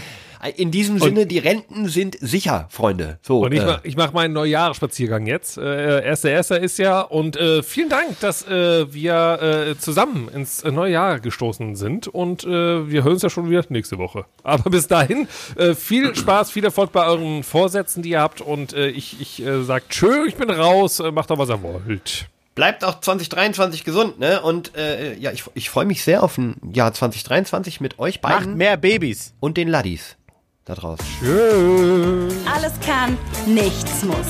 In 0.57 0.71
diesem 0.71 0.99
Sinne, 0.99 1.27
die 1.27 1.39
Renten 1.39 1.89
sind 1.89 2.17
sicher, 2.21 2.67
Freunde. 2.71 3.19
So, 3.23 3.41
Und 3.41 3.53
ich, 3.53 3.61
äh, 3.61 3.67
mach, 3.67 3.85
ich 3.85 3.97
mache 3.97 4.13
meinen 4.15 4.35
Neujahresspaziergang 4.35 5.27
jetzt. 5.27 5.59
Äh, 5.59 6.05
erster, 6.05 6.31
erster 6.31 6.61
ist 6.61 6.79
ja. 6.79 7.01
Und 7.01 7.37
äh, 7.37 7.63
vielen 7.63 7.89
Dank, 7.89 8.21
dass 8.21 8.47
äh, 8.47 8.93
wir 8.93 9.69
äh, 9.71 9.79
zusammen 9.79 10.29
ins 10.29 10.63
neue 10.65 10.93
Jahr 10.93 11.21
gestoßen 11.21 11.77
sind. 11.77 12.09
Und 12.09 12.45
äh, 12.45 12.49
wir 12.91 13.05
hören 13.05 13.15
uns 13.15 13.23
ja 13.23 13.31
schon 13.31 13.49
wieder 13.51 13.65
nächste 13.69 13.99
Woche. 13.99 14.25
Aber 14.43 14.71
bis 14.71 14.87
dahin, 14.87 15.29
äh, 15.57 15.75
viel 15.75 16.15
Spaß, 16.15 16.51
viel 16.51 16.65
Erfolg 16.65 16.93
bei 16.93 17.07
euren 17.07 17.43
Vorsätzen, 17.43 18.03
die 18.03 18.11
ihr 18.11 18.21
habt. 18.21 18.41
Und 18.41 18.73
äh, 18.73 18.89
ich, 18.89 19.21
ich 19.21 19.45
äh, 19.45 19.63
sag 19.65 19.89
tschö, 19.89 20.27
ich 20.27 20.37
bin 20.37 20.51
raus, 20.51 21.01
äh, 21.01 21.11
macht 21.11 21.31
doch, 21.31 21.39
was 21.39 21.49
ihr 21.49 21.63
wollt. 21.63 22.27
bleibt 22.55 22.85
auch 22.85 23.01
2023 23.01 23.85
gesund, 23.85 24.19
ne? 24.19 24.41
Und 24.43 24.77
äh, 24.77 25.15
ja, 25.17 25.31
ich, 25.33 25.45
ich 25.55 25.71
freue 25.71 25.85
mich 25.85 26.03
sehr 26.03 26.23
auf 26.23 26.39
ein 26.39 26.57
Jahr 26.73 26.93
2023 26.93 27.81
mit 27.81 27.99
euch 27.99 28.23
Macht 28.23 28.39
beiden 28.41 28.57
mehr 28.57 28.77
Babys. 28.77 29.35
und 29.41 29.57
den 29.57 29.69
Laddies 29.69 30.17
da 30.67 30.75
draußen. 30.75 31.07
Alles 32.53 32.73
kann, 32.85 33.17
nichts 33.47 34.05
muss. 34.05 34.27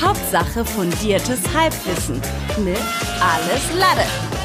Hauptsache 0.00 0.64
fundiertes 0.64 1.40
Halbwissen 1.54 2.22
mit 2.64 2.78
Alles 3.20 3.78
Lade. 3.78 4.39